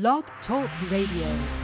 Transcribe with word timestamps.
Blog 0.00 0.24
Talk 0.44 0.68
Radio. 0.90 1.63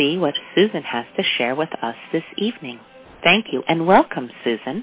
see 0.00 0.16
what 0.16 0.34
Susun 0.56 0.82
has 0.82 1.04
to 1.16 1.22
share 1.36 1.54
with 1.54 1.68
us 1.82 1.94
this 2.12 2.22
evening. 2.38 2.80
Thank 3.22 3.46
you 3.52 3.62
and 3.68 3.86
welcome, 3.86 4.30
Susun. 4.44 4.82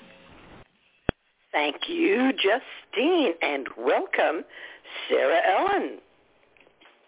Thank 1.51 1.75
you, 1.87 2.31
Justine, 2.33 3.33
and 3.41 3.67
welcome, 3.77 4.43
Sarah 5.09 5.41
Ellen. 5.49 5.97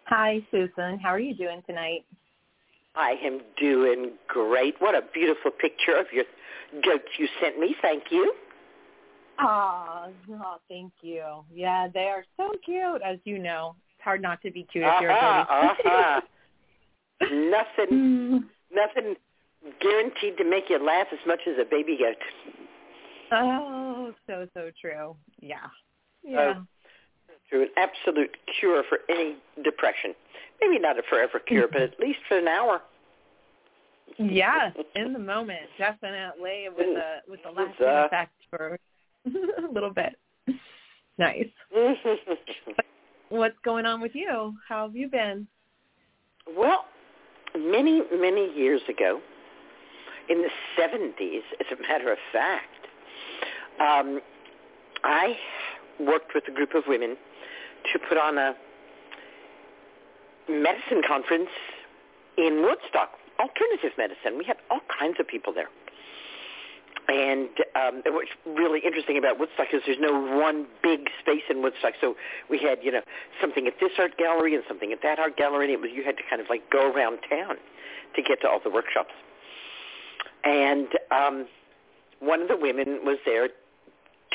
Hi, 0.05 0.41
Susun. 0.51 0.99
How 0.99 1.09
are 1.09 1.19
you 1.19 1.35
doing 1.35 1.61
tonight? 1.67 2.05
I 2.95 3.15
am 3.23 3.41
doing 3.59 4.13
great. 4.27 4.75
What 4.79 4.95
a 4.95 5.03
beautiful 5.13 5.51
picture 5.51 5.95
of 5.95 6.07
your 6.11 6.25
goats 6.83 7.09
you 7.19 7.27
sent 7.39 7.59
me. 7.59 7.75
Thank 7.79 8.05
you. 8.09 8.33
Oh, 9.39 10.11
oh, 10.31 10.55
thank 10.67 10.91
you. 11.01 11.43
Yeah, 11.53 11.87
they 11.93 12.07
are 12.07 12.25
so 12.37 12.49
cute, 12.65 13.01
as 13.05 13.19
you 13.23 13.37
know. 13.37 13.75
It's 13.95 14.03
hard 14.03 14.21
not 14.21 14.41
to 14.41 14.51
be 14.51 14.63
cute 14.63 14.83
if 14.83 15.01
you're 15.01 15.11
uh-huh, 15.11 15.45
a 15.47 15.61
goat. 15.61 15.85
uh-huh. 15.85 16.21
Nothing, 17.21 18.45
nothing 18.73 19.15
guaranteed 19.81 20.37
to 20.37 20.43
make 20.43 20.69
you 20.69 20.83
laugh 20.83 21.07
as 21.11 21.19
much 21.27 21.41
as 21.47 21.55
a 21.59 21.65
baby 21.69 21.97
goat. 21.97 22.15
Oh, 23.31 24.13
so 24.27 24.47
so 24.53 24.71
true. 24.79 25.15
Yeah, 25.41 25.57
yeah. 26.23 26.53
Oh, 26.57 26.63
through 27.49 27.63
an 27.63 27.69
absolute 27.77 28.35
cure 28.59 28.83
for 28.87 28.99
any 29.09 29.35
depression. 29.63 30.13
Maybe 30.61 30.79
not 30.79 30.99
a 30.99 31.03
forever 31.09 31.39
cure, 31.39 31.67
but 31.71 31.81
at 31.81 31.99
least 31.99 32.19
for 32.27 32.37
an 32.37 32.47
hour. 32.47 32.81
Yes, 34.17 34.75
in 34.95 35.13
the 35.13 35.19
moment, 35.19 35.61
definitely 35.77 36.67
with 36.75 36.87
the 36.87 37.17
with 37.27 37.39
the 37.43 37.51
lasting 37.51 37.85
uh, 37.85 38.05
effect 38.05 38.33
for 38.49 38.79
a 39.25 39.71
little 39.71 39.93
bit. 39.93 40.15
Nice. 41.17 41.47
What's 43.29 43.57
going 43.63 43.85
on 43.85 44.01
with 44.01 44.15
you? 44.15 44.55
How 44.67 44.87
have 44.87 44.95
you 44.95 45.07
been? 45.07 45.47
well, 46.57 46.85
many, 47.59 48.01
many 48.11 48.53
years 48.55 48.81
ago, 48.89 49.21
in 50.29 50.41
the 50.41 50.49
70s, 50.79 51.41
as 51.59 51.65
a 51.71 51.81
matter 51.81 52.11
of 52.11 52.17
fact, 52.31 52.87
um, 53.79 54.21
I 55.03 55.35
worked 55.99 56.33
with 56.35 56.43
a 56.47 56.51
group 56.51 56.75
of 56.75 56.83
women 56.87 57.17
to 57.91 57.99
put 57.99 58.17
on 58.17 58.37
a 58.37 58.55
medicine 60.49 61.01
conference 61.07 61.49
in 62.37 62.61
Woodstock, 62.61 63.11
alternative 63.39 63.91
medicine. 63.97 64.37
We 64.37 64.45
had 64.45 64.57
all 64.69 64.81
kinds 64.99 65.17
of 65.19 65.27
people 65.27 65.53
there. 65.53 65.69
And 67.09 67.49
um, 67.75 68.01
what's 68.05 68.29
really 68.45 68.81
interesting 68.85 69.17
about 69.17 69.39
Woodstock 69.39 69.67
is 69.73 69.81
there's 69.85 69.97
no 69.99 70.13
one 70.13 70.67
big 70.83 71.09
space 71.19 71.41
in 71.49 71.63
Woodstock. 71.63 71.93
So 71.99 72.15
we 72.49 72.59
had, 72.59 72.79
you 72.83 72.91
know, 72.91 73.01
something 73.41 73.65
at 73.65 73.73
this 73.81 73.91
art 73.97 74.17
gallery 74.17 74.53
and 74.53 74.63
something 74.67 74.91
at 74.91 74.99
that 75.01 75.17
art 75.17 75.35
gallery, 75.35 75.65
and 75.65 75.73
it 75.73 75.81
was 75.81 75.89
you 75.93 76.03
had 76.03 76.17
to 76.17 76.23
kind 76.29 76.41
of 76.41 76.47
like 76.49 76.69
go 76.69 76.91
around 76.91 77.19
town 77.27 77.57
to 78.15 78.21
get 78.21 78.41
to 78.41 78.47
all 78.47 78.59
the 78.63 78.69
workshops. 78.69 79.13
And 80.43 80.87
um, 81.09 81.47
one 82.19 82.41
of 82.41 82.47
the 82.47 82.57
women 82.57 82.99
was 83.03 83.17
there 83.25 83.49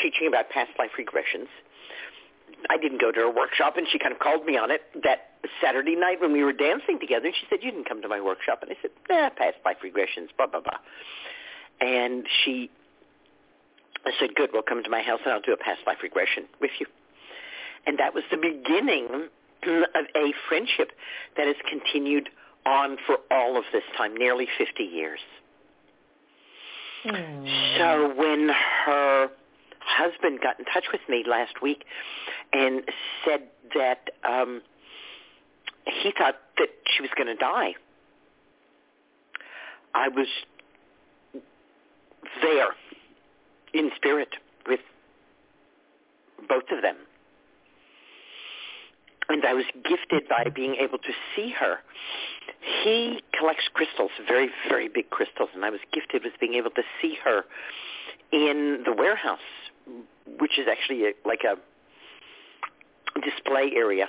teaching 0.03 0.27
about 0.27 0.51
past 0.51 0.71
life 0.79 0.91
regressions. 0.99 1.49
I 2.71 2.77
didn't 2.77 3.01
go 3.01 3.13
to 3.13 3.21
her 3.21 3.31
workshop, 3.31 3.77
and 3.77 3.87
she 3.91 3.99
kind 3.99 4.13
of 4.13 4.19
called 4.19 4.47
me 4.47 4.57
on 4.57 4.71
it 4.71 4.83
that 5.05 5.39
Saturday 5.63 5.95
night 5.95 6.21
when 6.21 6.33
we 6.33 6.43
were 6.43 6.53
dancing 6.53 6.99
together. 6.99 7.27
And 7.27 7.35
she 7.35 7.47
said, 7.49 7.63
"You 7.63 7.71
didn't 7.71 7.89
come 7.89 8.03
to 8.03 8.09
my 8.09 8.21
workshop," 8.21 8.63
and 8.63 8.71
I 8.73 8.77
said, 8.83 8.91
"Nah, 9.09 9.31
past 9.31 9.59
life 9.65 9.79
regressions, 9.85 10.29
blah 10.37 10.47
blah 10.47 10.61
blah." 10.61 10.79
And 11.81 12.27
she 12.45 12.71
I 14.07 14.11
said, 14.21 14.35
good, 14.35 14.51
well, 14.53 14.63
come 14.63 14.83
to 14.83 14.91
my 14.91 15.03
house 15.03 15.21
and 15.25 15.33
I'll 15.33 15.41
do 15.41 15.53
a 15.53 15.57
past 15.57 15.81
life 15.87 15.99
regression 16.03 16.45
with 16.61 16.71
you. 16.79 16.87
And 17.87 17.99
that 17.99 18.15
was 18.15 18.25
the 18.31 18.37
beginning 18.37 19.29
of 19.95 20.05
a 20.15 20.33
friendship 20.49 20.93
that 21.37 21.47
has 21.47 21.57
continued 21.69 22.29
on 22.67 22.97
for 23.07 23.17
all 23.31 23.57
of 23.57 23.65
this 23.73 23.83
time, 23.97 24.15
nearly 24.15 24.47
50 24.59 24.83
years. 24.83 25.21
Mm. 27.07 27.79
So 27.79 28.15
when 28.17 28.51
her 28.87 29.29
husband 29.81 30.41
got 30.43 30.59
in 30.59 30.65
touch 30.67 30.85
with 30.93 31.03
me 31.09 31.25
last 31.29 31.61
week 31.63 31.85
and 32.53 32.83
said 33.25 33.43
that 33.75 34.11
um, 34.25 34.63
he 36.03 36.13
thought 36.17 36.37
that 36.59 36.69
she 36.95 37.03
was 37.03 37.11
going 37.17 37.27
to 37.27 37.35
die, 37.35 37.75
I 39.95 40.09
was 40.09 40.27
there 42.43 42.69
in 43.73 43.91
spirit 43.97 44.29
with 44.69 44.81
both 46.49 46.65
of 46.71 46.83
them. 46.83 46.97
And 49.29 49.45
I 49.45 49.55
was 49.55 49.65
gifted 49.89 50.29
by 50.29 50.51
being 50.55 50.77
able 50.77 50.99
to 50.99 51.13
see 51.35 51.53
her. 51.59 51.79
He 52.83 53.23
collects 53.39 53.65
crystals, 53.73 54.11
very, 54.29 54.51
very 54.69 54.89
big 54.89 55.09
crystals, 55.11 55.49
and 55.55 55.65
I 55.65 55.71
was 55.71 55.81
gifted 55.93 56.25
with 56.25 56.35
being 56.41 56.55
able 56.55 56.71
to 56.71 56.83
see 57.01 57.17
her 57.25 57.45
in 58.33 58.83
the 58.85 58.93
warehouse, 58.93 59.39
which 60.39 60.59
is 60.59 60.67
actually 60.71 61.05
a, 61.05 61.13
like 61.27 61.41
a 61.45 61.57
display 63.21 63.73
area. 63.75 64.09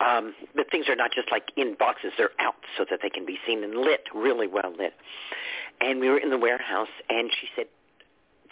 Um, 0.00 0.34
but 0.54 0.70
things 0.70 0.88
are 0.88 0.96
not 0.96 1.12
just 1.12 1.30
like 1.30 1.52
in 1.56 1.74
boxes; 1.78 2.12
they're 2.16 2.36
out 2.38 2.56
so 2.76 2.84
that 2.90 3.00
they 3.02 3.10
can 3.10 3.26
be 3.26 3.38
seen 3.46 3.64
and 3.64 3.74
lit, 3.74 4.04
really 4.14 4.46
well 4.46 4.72
lit. 4.76 4.94
And 5.80 6.00
we 6.00 6.08
were 6.08 6.18
in 6.18 6.30
the 6.30 6.38
warehouse, 6.38 6.92
and 7.08 7.30
she 7.32 7.48
said 7.56 7.66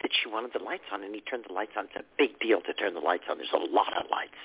that 0.03 0.11
she 0.13 0.29
wanted 0.29 0.53
the 0.53 0.65
lights 0.65 0.85
on, 0.93 1.03
and 1.03 1.15
he 1.15 1.21
turned 1.21 1.45
the 1.49 1.53
lights 1.53 1.73
on. 1.77 1.87
It's 1.87 1.97
a 1.97 2.05
big 2.19 2.39
deal 2.41 2.61
to 2.63 2.73
turn 2.73 2.95
the 2.95 3.01
lights 3.01 3.25
on. 3.31 3.39
There's 3.39 3.53
a 3.53 3.59
lot 3.59 3.97
of 3.97 4.11
lights. 4.11 4.41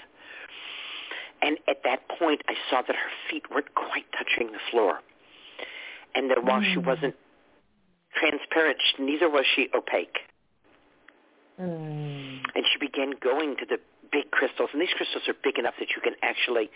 And 1.42 1.58
at 1.68 1.84
that 1.84 2.08
point, 2.08 2.42
I 2.48 2.54
saw 2.70 2.82
that 2.82 2.96
her 2.96 3.12
feet 3.30 3.44
weren't 3.52 3.74
quite 3.76 4.06
touching 4.18 4.52
the 4.52 4.60
floor, 4.72 5.00
and 6.14 6.30
that 6.30 6.44
while 6.44 6.62
mm. 6.62 6.74
she 6.74 6.78
wasn't 6.78 7.16
transparent, 8.16 8.78
neither 9.00 9.30
was 9.30 9.46
she 9.56 9.68
opaque. 9.74 10.18
Mm. 11.60 12.42
And 12.56 12.66
she 12.72 12.80
began 12.80 13.14
going 13.22 13.56
to 13.58 13.66
the 13.66 13.80
big 14.15 14.31
crystals, 14.31 14.69
and 14.71 14.81
these 14.81 14.95
crystals 14.95 15.27
are 15.27 15.35
big 15.44 15.59
enough 15.59 15.73
that 15.77 15.89
you 15.91 16.01
can 16.01 16.15
actually, 16.23 16.71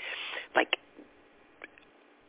like, 0.53 0.75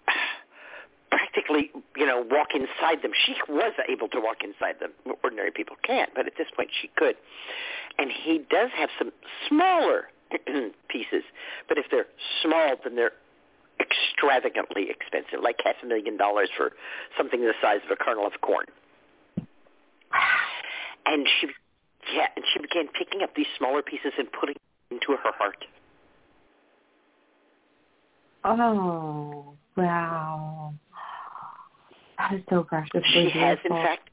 practically, 1.10 1.72
you 1.96 2.06
know, 2.06 2.22
walk 2.30 2.54
inside 2.54 3.02
them. 3.02 3.10
She 3.26 3.34
was 3.48 3.74
able 3.90 4.06
to 4.14 4.20
walk 4.22 4.46
inside 4.46 4.78
them. 4.78 4.94
Ordinary 5.24 5.50
people 5.50 5.74
can't, 5.82 6.10
but 6.14 6.28
at 6.28 6.34
this 6.38 6.46
point 6.54 6.70
she 6.80 6.88
could. 6.96 7.16
And 7.98 8.10
he 8.12 8.38
does 8.38 8.70
have 8.78 8.90
some 8.98 9.10
smaller 9.48 10.14
pieces, 10.88 11.26
but 11.66 11.76
if 11.76 11.86
they're 11.90 12.06
small, 12.40 12.76
then 12.84 12.94
they're 12.94 13.18
extravagantly 13.82 14.90
expensive, 14.90 15.42
like 15.42 15.56
half 15.64 15.74
a 15.82 15.86
million 15.86 16.16
dollars 16.16 16.50
for 16.56 16.70
something 17.18 17.40
the 17.40 17.54
size 17.60 17.80
of 17.84 17.90
a 17.90 17.96
kernel 17.96 18.26
of 18.26 18.40
corn. 18.40 18.66
And 21.06 21.26
she, 21.40 21.48
yeah, 22.14 22.28
and 22.36 22.44
she 22.52 22.60
began 22.60 22.86
picking 22.86 23.22
up 23.22 23.34
these 23.34 23.48
smaller 23.56 23.82
pieces 23.82 24.12
and 24.18 24.30
putting 24.30 24.54
into 24.90 25.16
her 25.22 25.32
heart. 25.38 25.64
Oh, 28.44 29.54
wow. 29.76 30.74
That 32.18 32.34
is 32.34 32.42
so 32.48 32.64
precious. 32.64 33.02
She 33.12 33.30
has 33.30 33.58
in 33.64 33.70
fact 33.70 34.10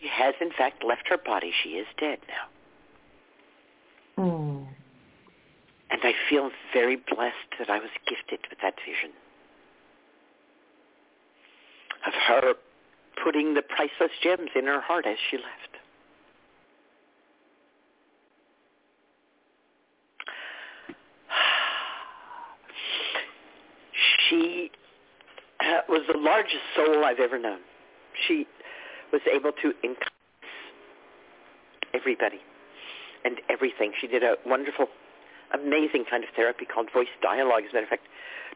she 0.00 0.08
has 0.08 0.34
in 0.40 0.50
fact 0.56 0.84
left 0.84 1.08
her 1.08 1.18
body. 1.18 1.52
She 1.62 1.70
is 1.70 1.86
dead 1.98 2.18
now. 2.28 4.24
Mm. 4.24 4.66
And 5.90 6.00
I 6.02 6.12
feel 6.28 6.50
very 6.72 6.96
blessed 6.96 7.58
that 7.58 7.70
I 7.70 7.78
was 7.78 7.90
gifted 8.08 8.40
with 8.50 8.58
that 8.62 8.74
vision 8.86 9.10
of 12.06 12.12
her 12.28 12.54
putting 13.22 13.54
the 13.54 13.62
priceless 13.62 14.10
gems 14.22 14.50
in 14.54 14.66
her 14.66 14.80
heart 14.80 15.06
as 15.06 15.16
she 15.30 15.36
left. 15.36 15.48
She 24.28 24.70
uh, 25.60 25.80
was 25.88 25.93
the 26.10 26.18
largest 26.18 26.62
soul 26.76 27.04
I've 27.04 27.20
ever 27.20 27.38
known. 27.38 27.60
She 28.26 28.46
was 29.12 29.22
able 29.32 29.52
to 29.62 29.72
encompass 29.82 30.10
everybody 31.92 32.40
and 33.24 33.40
everything. 33.48 33.92
She 34.00 34.06
did 34.06 34.22
a 34.22 34.34
wonderful, 34.46 34.86
amazing 35.52 36.04
kind 36.10 36.24
of 36.24 36.30
therapy 36.36 36.64
called 36.66 36.88
voice 36.92 37.08
dialogue. 37.22 37.62
As 37.64 37.70
a 37.70 37.74
matter 37.74 37.84
of 37.84 37.90
fact, 37.90 38.06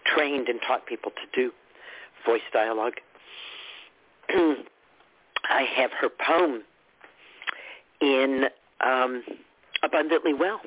trained 0.07 0.49
and 0.49 0.61
taught 0.67 0.87
people 0.87 1.13
to 1.13 1.41
do 1.41 1.53
voice 2.27 2.43
dialogue. 2.53 2.95
I 4.31 5.63
have 5.77 5.91
her 6.01 6.09
poem 6.09 6.63
in 8.01 8.45
um, 8.85 9.23
Abundantly 9.83 10.35
Well 10.35 10.61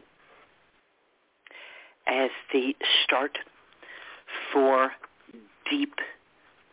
as 2.07 2.29
the 2.51 2.73
start 3.03 3.37
for 4.51 4.91
deep 5.69 5.93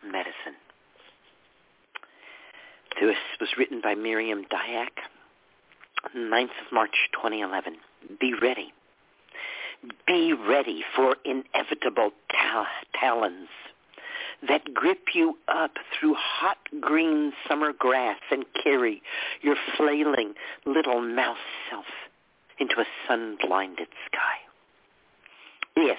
medicine. 0.03 0.57
This 2.99 3.17
was 3.39 3.49
written 3.57 3.81
by 3.81 3.95
Miriam 3.95 4.43
Dyak, 4.43 4.89
9th 6.15 6.43
of 6.43 6.71
March 6.71 6.95
2011. 7.13 7.75
Be 8.19 8.33
ready. 8.41 8.73
Be 10.05 10.33
ready 10.33 10.83
for 10.95 11.15
inevitable 11.23 12.11
tal- 12.31 12.67
talons 12.99 13.47
that 14.47 14.73
grip 14.73 14.99
you 15.13 15.37
up 15.47 15.71
through 15.93 16.15
hot 16.17 16.57
green 16.79 17.33
summer 17.47 17.73
grass 17.77 18.19
and 18.31 18.45
carry 18.63 19.01
your 19.41 19.55
flailing 19.77 20.33
little 20.65 21.01
mouse 21.01 21.37
self 21.69 21.85
into 22.59 22.75
a 22.79 22.85
sun-blinded 23.07 23.87
sky. 24.05 24.37
If 25.75 25.97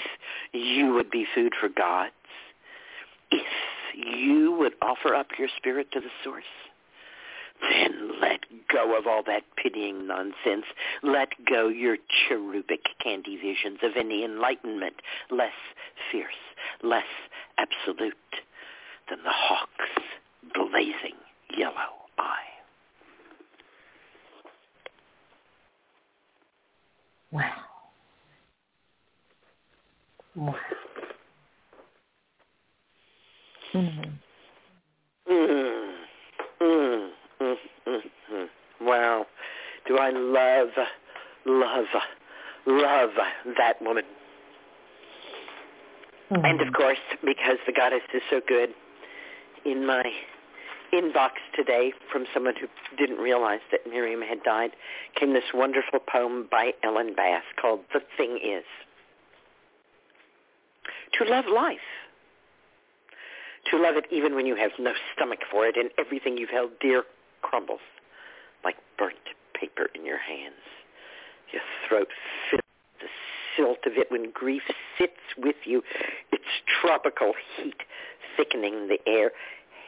you 0.53 0.93
would 0.95 1.11
be 1.11 1.27
food 1.35 1.53
for 1.59 1.69
gods, 1.69 2.13
if 3.31 3.47
you 3.95 4.53
would 4.59 4.75
offer 4.83 5.15
up 5.15 5.29
your 5.39 5.49
spirit 5.57 5.91
to 5.93 6.01
the 6.01 6.11
source, 6.25 6.45
then 7.61 8.21
let 8.21 8.41
go 8.73 8.97
of 8.97 9.07
all 9.07 9.23
that 9.27 9.43
pitying 9.57 10.07
nonsense. 10.07 10.65
Let 11.03 11.29
go 11.49 11.69
your 11.69 11.97
cherubic 12.29 12.85
candy 13.03 13.37
visions 13.37 13.79
of 13.83 13.93
any 13.99 14.25
enlightenment 14.25 14.95
less 15.31 15.53
fierce, 16.11 16.33
less 16.83 17.05
absolute 17.59 18.15
than 19.09 19.19
the 19.23 19.31
hawk's 19.31 20.05
blazing 20.55 21.19
yellow 21.57 21.75
eye. 22.19 22.37
Wow. 27.33 27.53
Wow. 30.35 30.55
Mm. 33.75 34.13
Mm, 35.31 35.93
mm, 36.61 37.11
mm, 37.41 37.57
mm, 37.87 38.49
Wow. 38.81 39.27
Do 39.87 39.99
I 39.99 40.11
love, 40.11 40.69
love, 41.47 41.87
love 42.67 43.11
that 43.57 43.81
woman. 43.81 44.05
Mm-hmm. 46.31 46.45
And 46.45 46.61
of 46.61 46.73
course, 46.75 46.99
because 47.25 47.59
the 47.67 47.73
goddess 47.73 48.03
is 48.15 48.23
so 48.31 48.41
good, 48.47 48.71
in 49.65 49.87
my 49.87 50.05
inbox 50.93 51.33
today 51.55 51.93
from 52.11 52.25
someone 52.35 52.55
who 52.61 52.67
didn't 52.97 53.19
realize 53.19 53.61
that 53.71 53.81
Miriam 53.89 54.23
had 54.23 54.43
died 54.43 54.71
came 55.19 55.33
this 55.33 55.45
wonderful 55.55 56.01
poem 56.01 56.49
by 56.51 56.73
Ellen 56.83 57.15
Bass 57.15 57.43
called 57.61 57.81
The 57.93 58.01
Thing 58.17 58.39
Is. 58.43 58.65
To 61.19 61.25
love 61.31 61.45
life 61.47 61.79
to 63.71 63.79
love 63.79 63.97
it 63.97 64.07
even 64.11 64.35
when 64.35 64.47
you 64.47 64.57
have 64.57 64.73
no 64.79 64.93
stomach 65.15 65.41
for 65.51 65.67
it 65.67 65.77
and 65.77 65.91
everything 65.99 66.39
you've 66.39 66.51
held 66.51 66.71
dear 66.81 67.05
crumbles. 67.43 67.81
like 68.65 68.77
burnt 68.99 69.17
paper 69.55 69.89
in 69.95 70.05
your 70.05 70.19
hands. 70.19 70.65
Your 71.53 71.63
throat 71.89 72.09
fills 72.51 72.63
the 73.01 73.09
silt 73.57 73.79
of 73.87 73.99
it 73.99 74.11
when 74.11 74.31
grief 74.31 74.63
sits 74.99 75.21
with 75.37 75.57
you, 75.65 75.83
its 76.33 76.45
tropical 76.81 77.33
heat 77.57 77.83
thickening 78.37 78.89
the 78.89 78.99
air, 79.07 79.33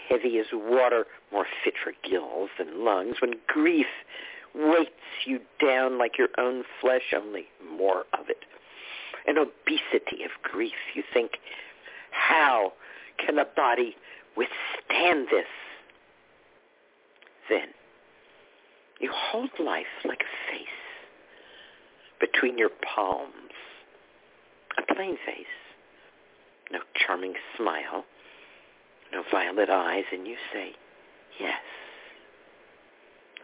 heavy 0.09 0.38
as 0.38 0.47
water, 0.52 1.07
more 1.33 1.47
fit 1.64 1.75
for 1.83 1.93
gills 2.09 2.50
than 2.59 2.85
lungs, 2.85 3.17
when 3.21 3.35
grief 3.47 3.87
weights 4.55 4.91
you 5.25 5.41
down 5.64 5.99
like 5.99 6.19
your 6.19 6.29
own 6.38 6.64
flesh, 6.81 7.14
only 7.17 7.45
more 7.76 8.05
of 8.19 8.29
it. 8.29 8.45
An 9.26 9.38
obesity 9.38 10.25
of 10.25 10.31
grief. 10.43 10.73
You 10.95 11.02
think, 11.12 11.33
how 12.11 12.73
can 13.25 13.38
a 13.38 13.45
body 13.57 13.97
withstand 14.37 15.29
this? 15.31 15.47
Then 17.49 17.69
you 19.00 19.11
hold 19.12 19.50
life 19.59 19.87
like 20.05 20.21
a 20.21 20.52
face 20.52 20.67
between 22.21 22.57
your 22.57 22.71
palms, 22.95 23.52
a 24.79 24.95
plain 24.95 25.17
face, 25.26 25.47
no 26.71 26.79
charming 26.95 27.35
smile, 27.57 28.05
no 29.12 29.23
violet 29.31 29.69
eyes, 29.69 30.05
and 30.12 30.26
you 30.26 30.37
say, 30.52 30.73
yes, 31.38 31.61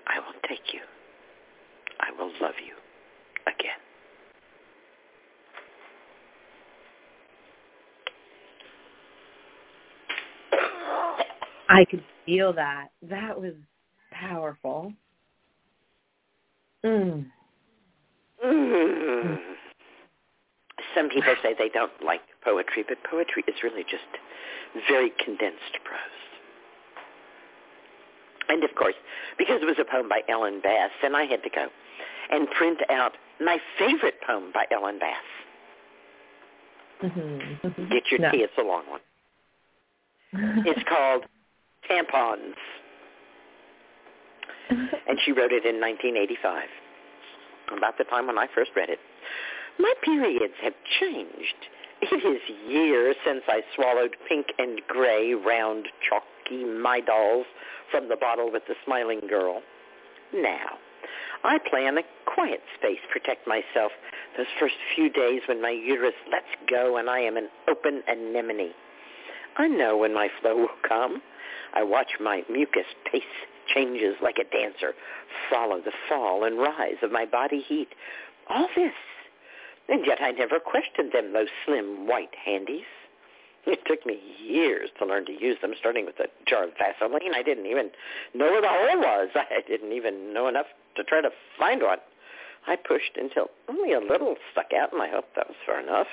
I 0.06 0.20
will 0.20 0.40
take 0.48 0.72
you. 0.72 0.80
I 2.00 2.12
will 2.12 2.30
love 2.40 2.54
you 2.64 2.74
again. 3.46 3.87
I 11.68 11.84
could 11.84 12.04
feel 12.24 12.52
that. 12.54 12.88
That 13.02 13.40
was 13.40 13.54
powerful. 14.10 14.92
Mm. 16.84 17.26
Mm. 18.44 19.38
Some 20.94 21.08
people 21.10 21.34
say 21.42 21.54
they 21.58 21.68
don't 21.68 21.92
like 22.04 22.20
poetry, 22.44 22.84
but 22.88 22.98
poetry 23.08 23.44
is 23.46 23.54
really 23.62 23.82
just 23.82 24.04
very 24.88 25.12
condensed 25.22 25.78
prose. 25.84 25.98
And 28.48 28.64
of 28.64 28.74
course, 28.74 28.94
because 29.36 29.60
it 29.60 29.66
was 29.66 29.76
a 29.78 29.84
poem 29.84 30.08
by 30.08 30.20
Ellen 30.28 30.60
Bass, 30.62 30.90
then 31.02 31.14
I 31.14 31.24
had 31.24 31.42
to 31.42 31.50
go 31.50 31.66
and 32.30 32.48
print 32.50 32.78
out 32.90 33.12
my 33.40 33.58
favorite 33.78 34.14
poem 34.26 34.52
by 34.54 34.64
Ellen 34.72 34.98
Bass. 34.98 35.16
Mm-hmm. 37.02 37.92
Get 37.92 38.04
your 38.10 38.20
No. 38.20 38.30
tea, 38.30 38.38
it's 38.38 38.52
a 38.58 38.62
long 38.62 38.84
one. 38.88 39.00
It's 40.66 40.82
called 40.88 41.24
Tampons, 41.88 42.54
and 44.70 45.18
she 45.24 45.32
wrote 45.32 45.52
it 45.52 45.64
in 45.64 45.80
1985, 45.80 46.68
about 47.76 47.98
the 47.98 48.04
time 48.04 48.26
when 48.26 48.38
I 48.38 48.46
first 48.54 48.70
read 48.76 48.90
it. 48.90 48.98
My 49.78 49.92
periods 50.02 50.54
have 50.62 50.74
changed. 51.00 51.56
It 52.00 52.24
is 52.24 52.40
years 52.68 53.16
since 53.24 53.42
I 53.48 53.62
swallowed 53.74 54.16
pink 54.28 54.46
and 54.58 54.80
gray 54.86 55.34
round 55.34 55.86
chalky 56.08 56.64
Midols 56.64 57.44
from 57.90 58.08
the 58.08 58.16
bottle 58.16 58.52
with 58.52 58.62
the 58.68 58.74
smiling 58.84 59.20
girl. 59.28 59.62
Now, 60.34 60.78
I 61.44 61.58
play 61.58 61.86
in 61.86 61.96
a 61.98 62.02
quiet 62.26 62.60
space, 62.78 62.98
protect 63.10 63.46
myself 63.46 63.92
those 64.36 64.46
first 64.58 64.74
few 64.94 65.08
days 65.08 65.42
when 65.48 65.62
my 65.62 65.70
uterus 65.70 66.14
lets 66.30 66.46
go 66.68 66.96
and 66.96 67.08
I 67.08 67.20
am 67.20 67.36
an 67.36 67.48
open 67.68 68.02
anemone. 68.06 68.72
I 69.56 69.66
know 69.68 69.96
when 69.96 70.14
my 70.14 70.28
flow 70.40 70.56
will 70.56 70.68
come. 70.86 71.22
I 71.74 71.82
watch 71.82 72.12
my 72.20 72.42
mucus 72.50 72.86
pace 73.10 73.22
changes 73.72 74.16
like 74.22 74.38
a 74.38 74.44
dancer, 74.44 74.94
follow 75.50 75.80
the 75.80 75.92
fall 76.08 76.44
and 76.44 76.58
rise 76.58 76.96
of 77.02 77.12
my 77.12 77.26
body 77.26 77.60
heat. 77.66 77.88
All 78.48 78.68
this, 78.74 78.94
and 79.88 80.06
yet 80.06 80.18
I 80.20 80.30
never 80.30 80.58
questioned 80.58 81.12
them, 81.12 81.32
those 81.32 81.48
slim 81.64 82.06
white 82.06 82.34
handies. 82.44 82.86
It 83.66 83.80
took 83.84 84.06
me 84.06 84.18
years 84.42 84.88
to 84.98 85.04
learn 85.04 85.26
to 85.26 85.32
use 85.32 85.58
them, 85.60 85.74
starting 85.78 86.06
with 86.06 86.18
a 86.20 86.28
jar 86.46 86.64
of 86.64 86.70
Vaseline. 86.78 87.34
I 87.34 87.42
didn't 87.42 87.66
even 87.66 87.90
know 88.34 88.46
where 88.46 88.62
the 88.62 88.68
hole 88.68 88.98
was. 88.98 89.28
I 89.34 89.60
didn't 89.66 89.92
even 89.92 90.32
know 90.32 90.48
enough 90.48 90.66
to 90.96 91.04
try 91.04 91.20
to 91.20 91.30
find 91.58 91.82
one. 91.82 91.98
I 92.66 92.76
pushed 92.76 93.16
until 93.16 93.48
only 93.68 93.92
a 93.92 94.00
little 94.00 94.36
stuck 94.52 94.72
out, 94.72 94.92
and 94.92 95.02
I 95.02 95.10
hoped 95.10 95.36
that 95.36 95.48
was 95.48 95.56
far 95.66 95.80
enough. 95.80 96.06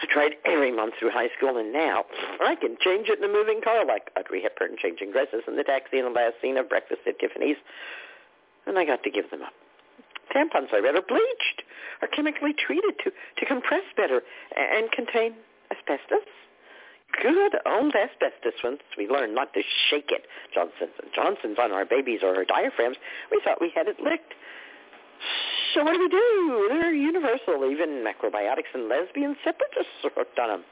I 0.00 0.06
tried 0.06 0.32
every 0.44 0.72
month 0.72 0.94
through 0.98 1.10
high 1.10 1.28
school, 1.36 1.58
and 1.58 1.72
now 1.72 2.04
I 2.40 2.54
can 2.54 2.76
change 2.80 3.08
it 3.08 3.18
in 3.18 3.24
a 3.24 3.32
moving 3.32 3.60
car 3.60 3.84
like 3.84 4.10
Audrey 4.18 4.42
Hepburn 4.42 4.76
changing 4.80 5.12
dresses 5.12 5.42
in 5.46 5.56
the 5.56 5.64
taxi 5.64 5.98
in 5.98 6.04
the 6.04 6.10
last 6.10 6.34
scene 6.40 6.56
of 6.56 6.68
Breakfast 6.68 7.02
at 7.06 7.18
Tiffany's. 7.18 7.56
And 8.66 8.78
I 8.78 8.84
got 8.84 9.02
to 9.04 9.10
give 9.10 9.30
them 9.30 9.42
up. 9.42 9.52
Tampons 10.34 10.72
I 10.72 10.78
read 10.78 10.96
are 10.96 11.02
bleached, 11.02 11.62
are 12.00 12.08
chemically 12.08 12.54
treated 12.54 12.94
to, 13.04 13.10
to 13.10 13.46
compress 13.46 13.82
better 13.96 14.22
and 14.56 14.90
contain 14.90 15.34
asbestos. 15.70 16.26
Good 17.20 17.52
old 17.66 17.94
asbestos 17.94 18.56
once 18.64 18.80
we 18.96 19.06
learned 19.06 19.34
not 19.34 19.52
to 19.52 19.60
shake 19.90 20.10
it. 20.10 20.26
Johnson's 20.54 20.96
and 21.02 21.12
Johnson's 21.14 21.58
on 21.58 21.70
our 21.70 21.84
babies 21.84 22.20
or 22.22 22.34
our 22.34 22.44
diaphragms. 22.44 22.96
We 23.30 23.40
thought 23.44 23.60
we 23.60 23.70
had 23.74 23.86
it 23.86 24.00
licked. 24.00 24.32
So 25.74 25.84
what 25.84 25.94
do 25.94 26.00
we 26.00 26.08
do? 26.08 26.66
They're 26.68 26.94
universal. 26.94 27.70
Even 27.70 28.04
macrobiotics 28.04 28.72
and 28.74 28.88
lesbian 28.88 29.36
separatists 29.44 30.04
are 30.04 30.10
hooked 30.14 30.38
on 30.38 30.48
them. 30.48 30.64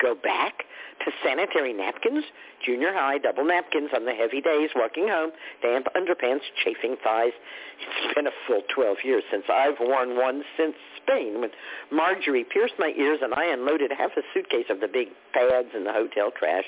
Go 0.00 0.14
back 0.14 0.64
to 1.04 1.12
sanitary 1.22 1.72
napkins, 1.72 2.24
junior 2.64 2.92
high 2.92 3.18
double 3.18 3.44
napkins 3.44 3.90
on 3.94 4.06
the 4.06 4.12
heavy 4.12 4.40
days, 4.40 4.70
walking 4.74 5.08
home, 5.08 5.30
damp 5.62 5.88
underpants, 5.94 6.44
chafing 6.64 6.96
thighs. 7.04 7.32
It's 7.80 8.14
been 8.14 8.26
a 8.26 8.36
full 8.46 8.62
12 8.74 8.98
years 9.04 9.24
since 9.30 9.44
I've 9.52 9.78
worn 9.80 10.16
one 10.16 10.42
since 10.56 10.74
Spain 10.96 11.40
when 11.40 11.50
Marjorie 11.92 12.44
pierced 12.44 12.74
my 12.78 12.92
ears 12.96 13.20
and 13.22 13.34
I 13.34 13.46
unloaded 13.46 13.92
half 13.96 14.12
a 14.16 14.22
suitcase 14.32 14.66
of 14.70 14.80
the 14.80 14.88
big 14.88 15.08
pads 15.32 15.68
in 15.76 15.84
the 15.84 15.92
hotel 15.92 16.30
trash. 16.36 16.64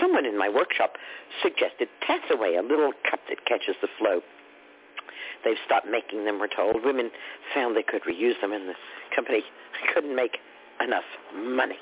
Someone 0.00 0.26
in 0.26 0.38
my 0.38 0.48
workshop 0.48 0.96
suggested 1.42 1.88
Tassaway, 2.06 2.58
a 2.58 2.62
little 2.62 2.92
cup 3.10 3.20
that 3.28 3.44
catches 3.46 3.74
the 3.80 3.88
flow. 3.98 4.20
They've 5.44 5.60
stopped 5.64 5.86
making 5.90 6.24
them, 6.24 6.38
we're 6.38 6.48
told. 6.48 6.84
Women 6.84 7.10
found 7.54 7.76
they 7.76 7.82
could 7.82 8.02
reuse 8.02 8.40
them, 8.40 8.52
and 8.52 8.68
the 8.68 8.74
company 9.14 9.42
couldn't 9.94 10.14
make 10.14 10.38
enough 10.80 11.04
money. 11.34 11.78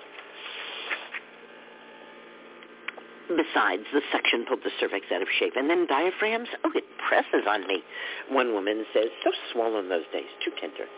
Besides, 3.29 3.85
the 3.93 4.01
suction 4.11 4.47
pulled 4.49 4.65
the 4.65 4.73
cervix 4.81 5.07
out 5.13 5.21
of 5.21 5.29
shape. 5.39 5.53
And 5.55 5.69
then 5.69 5.87
diaphragms, 5.87 6.49
oh, 6.65 6.73
it 6.75 6.85
presses 6.97 7.45
on 7.47 7.67
me. 7.67 7.83
One 8.31 8.55
woman 8.55 8.87
says, 8.95 9.13
so 9.23 9.31
swollen 9.53 9.91
those 9.91 10.09
days, 10.13 10.33
too 10.43 10.51
tender. 10.59 10.89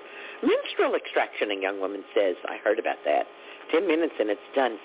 Menstrual 0.41 0.95
extraction, 0.95 1.51
a 1.51 1.61
young 1.61 1.81
woman 1.81 2.05
says, 2.15 2.37
I 2.47 2.59
heard 2.63 2.79
about 2.79 3.03
that. 3.05 3.27
Ten 3.73 3.87
minutes 3.89 4.15
and 4.21 4.31
it's 4.31 4.51
done. 4.55 4.79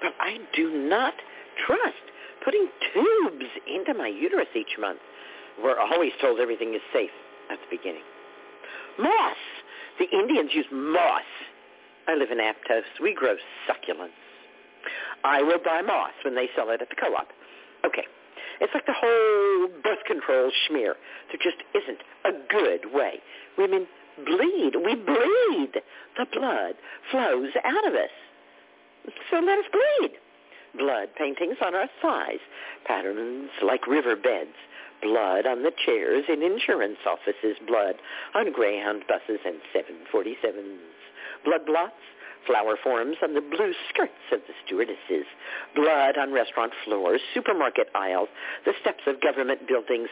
But 0.00 0.14
I 0.20 0.38
do 0.54 0.70
not 0.70 1.14
trust 1.66 2.06
putting 2.44 2.68
tubes 2.94 3.50
into 3.66 3.92
my 3.94 4.08
uterus 4.08 4.48
each 4.54 4.78
month. 4.78 5.00
We're 5.62 5.78
always 5.78 6.12
told 6.20 6.40
everything 6.40 6.74
is 6.74 6.80
safe 6.92 7.10
at 7.50 7.58
the 7.58 7.76
beginning. 7.76 8.02
Moss. 8.98 9.36
The 9.98 10.08
Indians 10.10 10.50
use 10.54 10.66
moss. 10.72 11.28
I 12.08 12.14
live 12.14 12.30
in 12.30 12.38
Aptos. 12.38 12.82
We 13.02 13.14
grow 13.14 13.36
succulents. 13.68 14.16
I 15.24 15.42
will 15.42 15.58
buy 15.62 15.82
moss 15.82 16.12
when 16.24 16.34
they 16.34 16.48
sell 16.56 16.70
it 16.70 16.80
at 16.80 16.88
the 16.88 16.96
co-op. 16.96 17.28
Okay. 17.84 18.04
It's 18.60 18.72
like 18.74 18.86
the 18.86 18.94
whole 18.96 19.68
birth 19.82 20.04
control 20.06 20.50
schmear. 20.50 20.94
There 21.28 21.40
just 21.42 21.62
isn't 21.74 22.00
a 22.24 22.32
good 22.48 22.92
way. 22.92 23.20
Women 23.56 23.86
bleed. 24.24 24.76
We 24.76 24.94
bleed. 24.94 25.82
The 26.16 26.26
blood 26.32 26.74
flows 27.10 27.52
out 27.64 27.86
of 27.86 27.94
us. 27.94 28.10
So 29.30 29.36
let 29.36 29.58
us 29.58 29.64
bleed. 29.72 30.12
Blood 30.76 31.08
paintings 31.16 31.56
on 31.64 31.74
our 31.74 31.88
thighs, 32.00 32.38
patterns 32.84 33.50
like 33.62 33.86
riverbeds, 33.88 34.54
blood 35.02 35.46
on 35.46 35.62
the 35.62 35.72
chairs 35.84 36.24
in 36.28 36.42
insurance 36.42 36.98
offices, 37.06 37.56
blood 37.66 37.96
on 38.34 38.52
Greyhound 38.52 39.04
buses 39.08 39.40
and 39.44 39.60
747s, 39.74 40.78
blood 41.44 41.66
blots, 41.66 42.00
flower 42.46 42.76
forms 42.82 43.16
on 43.22 43.34
the 43.34 43.40
blue 43.40 43.72
skirts 43.88 44.32
of 44.32 44.40
the 44.46 44.54
stewardesses, 44.64 45.26
blood 45.74 46.16
on 46.16 46.32
restaurant 46.32 46.72
floors, 46.84 47.20
supermarket 47.34 47.88
aisles, 47.94 48.28
the 48.64 48.72
steps 48.80 49.02
of 49.06 49.20
government 49.20 49.68
buildings, 49.68 50.08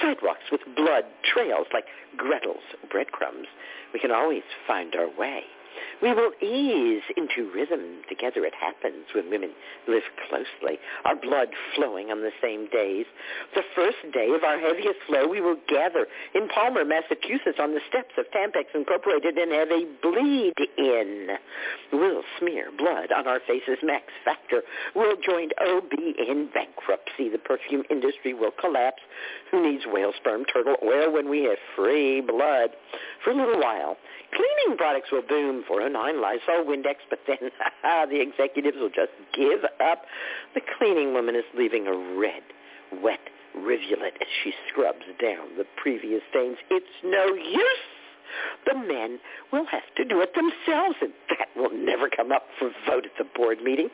sidewalks 0.00 0.48
with 0.50 0.60
blood 0.74 1.04
trails 1.22 1.66
like 1.72 1.86
Gretel's 2.16 2.64
breadcrumbs. 2.90 3.46
We 3.92 4.00
can 4.00 4.10
always 4.10 4.42
find 4.66 4.94
our 4.94 5.08
way. 5.18 5.44
We 6.02 6.12
will 6.12 6.32
ease 6.42 7.02
into 7.16 7.50
rhythm. 7.52 8.02
Together 8.08 8.44
it 8.44 8.54
happens 8.54 9.06
when 9.14 9.30
women 9.30 9.50
live 9.88 10.02
closely, 10.28 10.78
our 11.04 11.16
blood 11.16 11.48
flowing 11.74 12.10
on 12.10 12.20
the 12.20 12.32
same 12.42 12.68
days. 12.70 13.06
The 13.54 13.62
first 13.74 13.98
day 14.12 14.28
of 14.34 14.44
our 14.44 14.58
heaviest 14.58 15.00
flow, 15.06 15.26
we 15.28 15.40
will 15.40 15.56
gather 15.68 16.06
in 16.34 16.48
Palmer, 16.48 16.84
Massachusetts 16.84 17.58
on 17.60 17.74
the 17.74 17.80
steps 17.88 18.14
of 18.18 18.26
Tampax 18.30 18.74
Incorporated 18.74 19.36
and 19.36 19.52
have 19.52 19.70
a 19.70 19.84
bleed 20.02 20.54
in. 20.76 21.28
We'll 21.92 22.22
smear 22.38 22.70
blood 22.76 23.12
on 23.12 23.26
our 23.26 23.40
faces, 23.46 23.78
Max 23.82 24.04
Factor. 24.24 24.62
We'll 24.94 25.16
join 25.16 25.50
OB 25.60 25.92
in 25.92 26.48
bankruptcy. 26.52 27.28
The 27.30 27.38
perfume 27.38 27.84
industry 27.90 28.34
will 28.34 28.52
collapse. 28.60 29.02
Who 29.50 29.62
needs 29.62 29.84
whale 29.86 30.12
sperm 30.16 30.44
turtle 30.44 30.76
oil 30.84 31.12
when 31.12 31.28
we 31.28 31.44
have 31.44 31.58
free 31.74 32.20
blood? 32.20 32.70
For 33.24 33.30
a 33.30 33.36
little 33.36 33.60
while, 33.60 33.96
cleaning 34.30 34.76
products 34.76 35.10
will 35.12 35.22
boom 35.22 35.64
409 35.66 36.20
Lysol 36.20 36.64
Windex, 36.64 36.96
but 37.10 37.20
then 37.26 37.50
the 38.10 38.20
executives 38.20 38.76
will 38.80 38.90
just 38.90 39.12
give 39.34 39.64
up. 39.80 40.02
The 40.54 40.60
cleaning 40.78 41.12
woman 41.12 41.36
is 41.36 41.44
leaving 41.56 41.86
a 41.86 41.96
red, 41.96 42.42
wet 43.02 43.20
rivulet 43.54 44.14
as 44.20 44.28
she 44.42 44.52
scrubs 44.68 45.06
down 45.20 45.56
the 45.56 45.66
previous 45.76 46.22
stains. 46.30 46.58
It's 46.70 46.86
no 47.04 47.26
use. 47.26 47.86
The 48.66 48.74
men 48.74 49.18
will 49.52 49.66
have 49.66 49.86
to 49.96 50.04
do 50.04 50.20
it 50.20 50.34
themselves, 50.34 50.96
and 51.00 51.12
that 51.30 51.48
will 51.56 51.72
come 52.16 52.32
up 52.32 52.44
for 52.58 52.70
vote 52.88 53.04
at 53.04 53.12
the 53.18 53.24
board 53.36 53.62
meeting. 53.62 53.88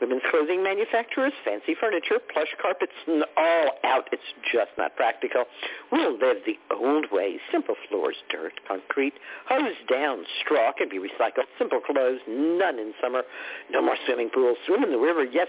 Women's 0.00 0.22
clothing 0.30 0.62
manufacturers, 0.62 1.32
fancy 1.44 1.74
furniture, 1.78 2.18
plush 2.32 2.54
carpets, 2.62 2.92
all 3.36 3.70
out. 3.84 4.08
It's 4.12 4.22
just 4.52 4.70
not 4.78 4.94
practical. 4.96 5.44
We'll 5.90 6.12
live 6.12 6.38
the 6.46 6.58
old 6.74 7.06
way. 7.10 7.38
Simple 7.50 7.74
floors, 7.88 8.16
dirt, 8.30 8.52
concrete, 8.66 9.14
hose 9.48 9.74
down, 9.90 10.24
straw 10.44 10.72
can 10.72 10.88
be 10.88 10.98
recycled. 10.98 11.50
Simple 11.58 11.80
clothes, 11.80 12.20
none 12.28 12.78
in 12.78 12.92
summer. 13.02 13.22
No 13.70 13.82
more 13.82 13.96
swimming 14.06 14.30
pools. 14.32 14.56
Swim 14.66 14.84
in 14.84 14.90
the 14.90 14.98
river, 14.98 15.24
yes. 15.24 15.48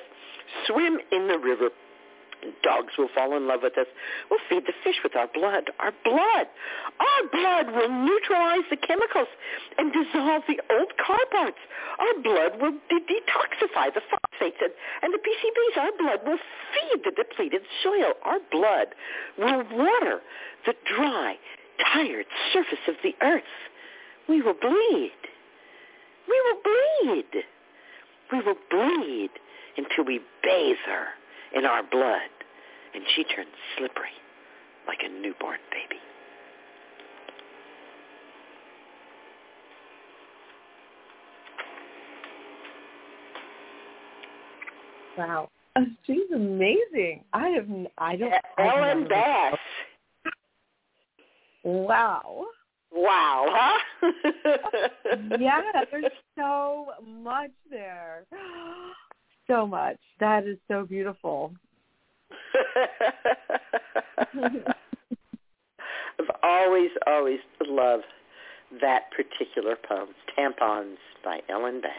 Swim 0.65 0.97
in 1.11 1.27
the 1.27 1.37
river 1.37 1.69
Dogs 2.63 2.93
will 2.97 3.09
fall 3.13 3.35
in 3.35 3.47
love 3.47 3.61
with 3.63 3.77
us. 3.77 3.87
We'll 4.29 4.39
feed 4.49 4.63
the 4.65 4.73
fish 4.83 4.95
with 5.03 5.15
our 5.15 5.27
blood. 5.27 5.71
Our 5.79 5.91
blood. 6.03 6.47
Our 6.99 7.23
blood 7.31 7.75
will 7.75 7.89
neutralize 7.89 8.63
the 8.69 8.77
chemicals 8.77 9.27
and 9.77 9.91
dissolve 9.91 10.43
the 10.47 10.59
old 10.71 10.93
car 10.97 11.19
parts. 11.31 11.59
Our 11.99 12.21
blood 12.23 12.61
will 12.61 12.71
de- 12.87 13.03
detoxify 13.03 13.93
the 13.93 14.01
phosphates 14.07 14.57
and, 14.61 14.71
and 15.03 15.13
the 15.13 15.19
PCBs. 15.19 15.77
Our 15.77 15.91
blood 15.97 16.19
will 16.25 16.39
feed 16.71 17.03
the 17.03 17.11
depleted 17.11 17.61
soil. 17.83 18.13
Our 18.23 18.39
blood 18.51 18.87
will 19.37 19.63
water 19.71 20.21
the 20.65 20.73
dry, 20.95 21.35
tired 21.93 22.25
surface 22.53 22.87
of 22.87 22.95
the 23.03 23.15
earth. 23.21 23.43
We 24.27 24.41
will 24.41 24.55
bleed. 24.59 25.19
We 26.27 26.41
will 26.45 26.61
bleed. 26.63 27.43
We 28.31 28.41
will 28.41 28.59
bleed 28.69 29.31
until 29.77 30.05
we 30.05 30.19
bathe 30.43 30.77
her 30.85 31.18
in 31.55 31.65
our 31.65 31.83
blood, 31.83 32.29
and 32.93 33.03
she 33.15 33.23
turns 33.23 33.49
slippery 33.77 34.09
like 34.87 34.99
a 35.03 35.09
newborn 35.09 35.59
baby. 35.71 35.99
Wow, 45.17 45.49
uh, 45.75 45.81
she's 46.07 46.31
amazing. 46.33 47.23
I 47.33 47.49
have 47.49 47.67
I 47.97 48.15
don't 48.15 48.33
Ellen 48.57 49.07
Bass. 49.07 49.57
Wow. 51.63 52.45
Wow, 52.91 53.45
huh? 53.49 54.11
yeah, 55.39 55.61
there's 55.91 56.05
so 56.35 56.87
much 57.05 57.51
there 57.69 58.23
so 59.49 59.67
much. 59.67 59.97
That 60.19 60.45
is 60.45 60.57
so 60.67 60.85
beautiful. 60.85 61.53
I've 66.19 66.29
always, 66.43 66.91
always 67.07 67.39
loved 67.65 68.03
that 68.81 69.05
particular 69.11 69.75
poem, 69.87 70.09
Tampons 70.37 70.97
by 71.23 71.39
Ellen 71.49 71.81
Bass. 71.81 71.91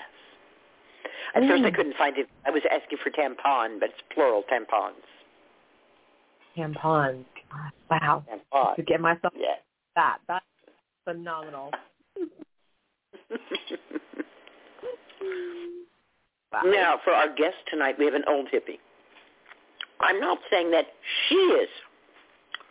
At 1.35 1.43
mm. 1.43 1.49
first 1.49 1.65
I 1.65 1.71
couldn't 1.71 1.97
find 1.97 2.17
it. 2.17 2.29
I 2.47 2.51
was 2.51 2.63
asking 2.71 2.99
for 3.03 3.11
tampon, 3.11 3.81
but 3.81 3.91
it's 3.91 4.03
plural, 4.15 4.45
tampons. 4.51 4.93
Tampons. 6.57 7.25
Wow. 7.91 8.25
Tampons. 8.29 8.77
To 8.77 8.83
get 8.83 9.01
myself 9.01 9.35
yeah. 9.37 9.57
that. 9.97 10.19
That's 10.29 10.45
phenomenal. 11.05 11.71
Now, 16.53 16.99
for 17.05 17.13
our 17.13 17.29
guest 17.29 17.57
tonight, 17.71 17.97
we 17.99 18.05
have 18.07 18.15
an 18.15 18.25
old 18.29 18.49
hippie. 18.49 18.79
I'm 20.01 20.19
not 20.19 20.39
saying 20.51 20.71
that 20.73 20.87
she 21.29 21.35
is. 21.35 21.69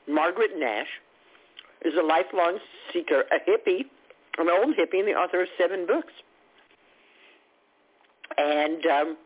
Margaret 0.07 0.51
Nash 0.57 0.87
is 1.85 1.93
a 1.97 2.03
lifelong 2.03 2.57
seeker, 2.91 3.23
a 3.31 3.49
hippie, 3.49 3.85
an 4.37 4.49
old 4.49 4.75
hippie, 4.75 4.99
and 4.99 5.07
the 5.07 5.13
author 5.13 5.43
of 5.43 5.47
seven 5.57 5.85
books. 5.85 6.11
And 8.37 8.85
um, 8.85 9.17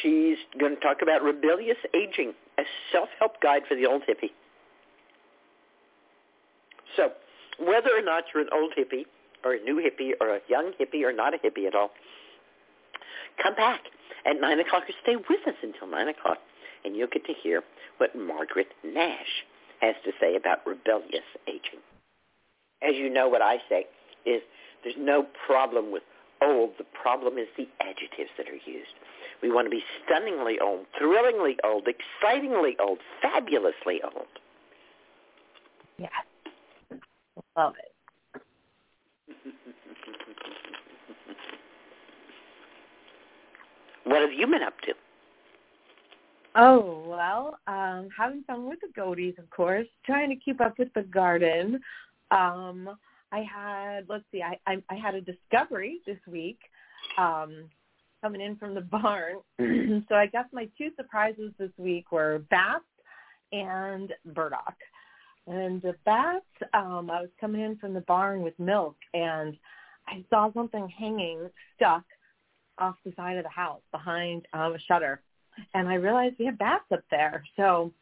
she's 0.00 0.38
going 0.58 0.74
to 0.74 0.80
talk 0.80 0.98
about 1.02 1.22
rebellious 1.22 1.76
aging, 1.94 2.32
a 2.58 2.62
self-help 2.92 3.42
guide 3.42 3.62
for 3.68 3.74
the 3.74 3.86
old 3.86 4.02
hippie. 4.02 4.30
So, 6.96 7.10
whether 7.58 7.90
or 7.96 8.02
not 8.02 8.24
you're 8.32 8.42
an 8.42 8.50
old 8.52 8.72
hippie, 8.78 9.04
or 9.44 9.54
a 9.54 9.62
new 9.62 9.76
hippie, 9.76 10.12
or 10.20 10.36
a 10.36 10.40
young 10.48 10.72
hippie, 10.80 11.02
or 11.04 11.12
not 11.12 11.34
a 11.34 11.38
hippie 11.38 11.66
at 11.66 11.74
all, 11.74 11.90
come 13.42 13.54
back 13.54 13.80
at 14.26 14.40
9 14.40 14.60
o'clock 14.60 14.84
or 14.88 14.94
stay 15.02 15.16
with 15.16 15.46
us 15.46 15.54
until 15.62 15.86
9 15.86 16.08
o'clock, 16.08 16.38
and 16.84 16.96
you'll 16.96 17.08
get 17.12 17.24
to 17.26 17.32
hear 17.42 17.62
what 17.98 18.16
Margaret 18.16 18.68
Nash 18.84 19.44
has 19.80 19.94
to 20.04 20.12
say 20.20 20.36
about 20.36 20.66
rebellious 20.66 21.24
aging. 21.48 21.80
As 22.82 22.96
you 22.96 23.10
know, 23.10 23.28
what 23.28 23.42
I 23.42 23.58
say 23.68 23.86
is 24.26 24.42
there's 24.82 24.96
no 24.98 25.26
problem 25.46 25.92
with 25.92 26.02
old. 26.42 26.72
The 26.78 26.84
problem 27.02 27.38
is 27.38 27.46
the 27.56 27.68
adjectives 27.80 28.30
that 28.38 28.48
are 28.48 28.70
used. 28.70 28.94
We 29.42 29.50
want 29.50 29.66
to 29.66 29.70
be 29.70 29.82
stunningly 30.04 30.58
old, 30.60 30.86
thrillingly 30.98 31.56
old, 31.64 31.86
excitingly 31.88 32.76
old, 32.78 32.98
fabulously 33.22 34.00
old. 34.02 34.28
Yes. 35.98 36.12
Love 37.56 37.74
it. 37.78 37.89
What 44.04 44.20
have 44.22 44.32
you 44.32 44.46
been 44.46 44.62
up 44.62 44.80
to? 44.82 44.94
Oh, 46.56 47.04
well, 47.06 47.58
um, 47.66 48.08
having 48.16 48.42
fun 48.44 48.68
with 48.68 48.80
the 48.80 49.00
goatees, 49.00 49.38
of 49.38 49.48
course, 49.50 49.86
trying 50.04 50.30
to 50.30 50.36
keep 50.36 50.60
up 50.60 50.78
with 50.78 50.92
the 50.94 51.02
garden. 51.02 51.80
Um, 52.30 52.90
I 53.32 53.42
had, 53.42 54.06
let's 54.08 54.24
see, 54.32 54.42
I, 54.42 54.58
I, 54.66 54.82
I 54.90 54.96
had 54.96 55.14
a 55.14 55.20
discovery 55.20 56.00
this 56.06 56.18
week 56.26 56.58
um, 57.18 57.68
coming 58.20 58.40
in 58.40 58.56
from 58.56 58.74
the 58.74 58.80
barn. 58.80 59.36
so 60.08 60.14
I 60.14 60.26
guess 60.26 60.46
my 60.52 60.68
two 60.76 60.90
surprises 60.96 61.52
this 61.58 61.70
week 61.76 62.10
were 62.10 62.42
bats 62.50 62.84
and 63.52 64.12
burdock. 64.26 64.76
And 65.46 65.80
the 65.82 65.94
bats, 66.04 66.44
um, 66.74 67.10
I 67.10 67.20
was 67.20 67.30
coming 67.40 67.60
in 67.60 67.76
from 67.76 67.94
the 67.94 68.02
barn 68.02 68.42
with 68.42 68.58
milk, 68.58 68.96
and 69.14 69.56
I 70.06 70.24
saw 70.30 70.52
something 70.52 70.88
hanging 70.88 71.48
stuck 71.76 72.04
off 72.80 72.96
the 73.04 73.12
side 73.16 73.36
of 73.36 73.44
the 73.44 73.50
house 73.50 73.82
behind 73.92 74.46
um, 74.52 74.74
a 74.74 74.78
shutter, 74.80 75.20
and 75.74 75.88
I 75.88 75.94
realized 75.94 76.36
we 76.38 76.46
have 76.46 76.58
bats 76.58 76.84
up 76.92 77.02
there. 77.10 77.44
So 77.56 77.92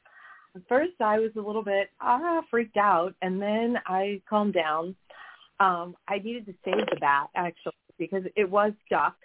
at 0.55 0.63
first 0.69 1.01
I 1.01 1.19
was 1.19 1.31
a 1.37 1.41
little 1.41 1.65
bit 1.65 1.91
ah 2.01 2.43
freaked 2.51 2.77
out, 2.77 3.15
and 3.23 3.41
then 3.41 3.79
I 3.87 4.21
calmed 4.29 4.55
down. 4.55 4.95
Um, 5.61 5.97
I 6.07 6.19
needed 6.19 6.47
to 6.47 6.55
save 6.65 6.87
the 6.91 6.97
bat 7.01 7.29
actually 7.35 7.73
because 7.99 8.23
it 8.37 8.49
was 8.49 8.73
stuck, 8.87 9.17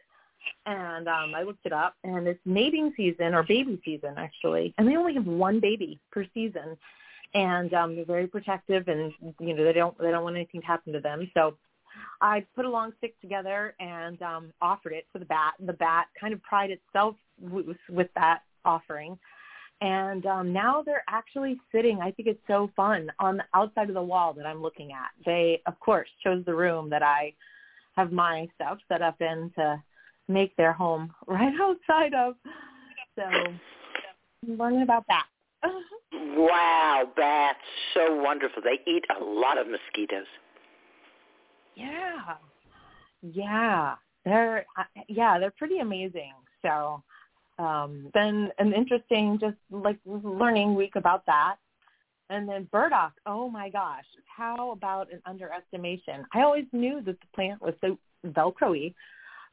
and 0.65 1.07
um, 1.07 1.33
I 1.35 1.43
looked 1.43 1.65
it 1.65 1.73
up, 1.73 1.95
and 2.03 2.27
it's 2.27 2.39
mating 2.45 2.93
season 2.97 3.33
or 3.33 3.43
baby 3.43 3.79
season 3.85 4.15
actually, 4.17 4.73
and 4.77 4.87
they 4.87 4.95
only 4.95 5.13
have 5.13 5.27
one 5.27 5.59
baby 5.59 5.99
per 6.11 6.25
season, 6.33 6.77
and 7.33 7.73
um, 7.73 7.95
they're 7.95 8.05
very 8.05 8.27
protective, 8.27 8.87
and 8.87 9.13
you 9.39 9.53
know 9.53 9.63
they 9.63 9.73
don't 9.73 9.97
they 9.99 10.11
don't 10.11 10.23
want 10.23 10.35
anything 10.35 10.61
to 10.61 10.67
happen 10.67 10.93
to 10.93 10.99
them. 10.99 11.29
So 11.33 11.55
I 12.21 12.45
put 12.55 12.65
a 12.65 12.69
long 12.69 12.93
stick 12.97 13.19
together 13.21 13.75
and 13.79 14.21
um, 14.21 14.53
offered 14.61 14.93
it 14.93 15.05
to 15.13 15.19
the 15.19 15.25
bat. 15.25 15.53
And 15.59 15.67
the 15.67 15.73
bat 15.73 16.07
kind 16.19 16.33
of 16.33 16.41
pride 16.43 16.71
itself 16.71 17.15
with, 17.39 17.77
with 17.89 18.07
that 18.15 18.41
offering. 18.65 19.17
And 19.81 20.25
um, 20.25 20.53
now 20.53 20.81
they're 20.81 21.03
actually 21.09 21.59
sitting, 21.71 21.99
I 22.01 22.11
think 22.11 22.29
it's 22.29 22.39
so 22.47 22.69
fun, 22.75 23.11
on 23.19 23.37
the 23.37 23.43
outside 23.53 23.89
of 23.89 23.95
the 23.95 24.01
wall 24.01 24.33
that 24.33 24.45
I'm 24.45 24.61
looking 24.61 24.91
at. 24.93 25.09
They, 25.25 25.61
of 25.65 25.77
course, 25.79 26.07
chose 26.23 26.45
the 26.45 26.55
room 26.55 26.89
that 26.89 27.03
I 27.03 27.33
have 27.97 28.11
my 28.11 28.47
stuff 28.55 28.77
set 28.87 29.01
up 29.01 29.21
in 29.21 29.51
to 29.55 29.83
make 30.27 30.55
their 30.55 30.73
home 30.73 31.13
right 31.27 31.53
outside 31.61 32.13
of. 32.13 32.35
So 33.15 33.23
I'm 33.23 34.57
learning 34.57 34.83
about 34.83 35.05
that. 35.09 35.25
wow, 36.13 37.03
bats, 37.15 37.59
so 37.93 38.15
wonderful. 38.15 38.61
They 38.63 38.79
eat 38.89 39.05
a 39.19 39.23
lot 39.23 39.57
of 39.57 39.67
mosquitoes. 39.67 40.27
Yeah. 41.75 42.35
Yeah, 43.21 43.95
they're 44.25 44.65
yeah, 45.07 45.39
they're 45.39 45.53
pretty 45.57 45.79
amazing. 45.79 46.33
So, 46.61 47.01
um, 47.57 48.09
been 48.13 48.49
an 48.59 48.73
interesting, 48.73 49.37
just 49.39 49.57
like 49.71 49.97
learning 50.05 50.75
week 50.75 50.95
about 50.95 51.25
that. 51.27 51.55
And 52.29 52.47
then 52.47 52.67
burdock. 52.71 53.13
Oh 53.25 53.49
my 53.49 53.69
gosh, 53.69 54.05
how 54.25 54.71
about 54.71 55.11
an 55.11 55.21
underestimation? 55.25 56.25
I 56.33 56.41
always 56.41 56.65
knew 56.71 57.01
that 57.01 57.19
the 57.19 57.27
plant 57.35 57.61
was 57.61 57.75
so 57.81 57.97
velcro-y, 58.25 58.93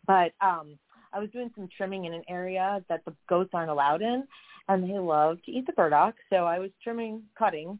but 0.07 0.33
um, 0.41 0.79
I 1.13 1.19
was 1.19 1.29
doing 1.31 1.51
some 1.55 1.69
trimming 1.77 2.07
in 2.07 2.15
an 2.15 2.23
area 2.29 2.83
that 2.89 3.05
the 3.05 3.13
goats 3.29 3.51
aren't 3.53 3.71
allowed 3.71 4.03
in, 4.03 4.25
and 4.69 4.85
they 4.85 4.99
love 4.99 5.39
to 5.45 5.53
eat 5.53 5.67
the 5.67 5.73
burdock. 5.73 6.15
So 6.31 6.47
I 6.47 6.59
was 6.59 6.71
trimming, 6.83 7.23
cutting 7.37 7.79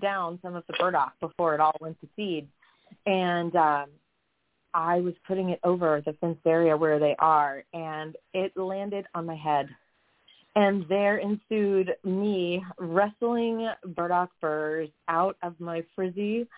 down 0.00 0.38
some 0.42 0.54
of 0.56 0.64
the 0.66 0.74
burdock 0.80 1.12
before 1.20 1.54
it 1.54 1.60
all 1.60 1.76
went 1.80 2.00
to 2.00 2.08
seed, 2.16 2.48
and 3.06 3.54
um, 3.56 3.86
I 4.74 5.00
was 5.00 5.14
putting 5.26 5.50
it 5.50 5.60
over 5.64 6.02
the 6.04 6.12
fenced 6.20 6.46
area 6.46 6.76
where 6.76 6.98
they 6.98 7.16
are, 7.18 7.64
and 7.72 8.16
it 8.34 8.56
landed 8.56 9.06
on 9.14 9.26
my 9.26 9.36
head. 9.36 9.68
And 10.56 10.84
there 10.88 11.18
ensued 11.18 11.92
me 12.02 12.64
wrestling 12.78 13.68
burdock 13.94 14.30
burrs 14.40 14.88
out 15.08 15.36
of 15.42 15.58
my 15.60 15.84
frizzy 15.94 16.48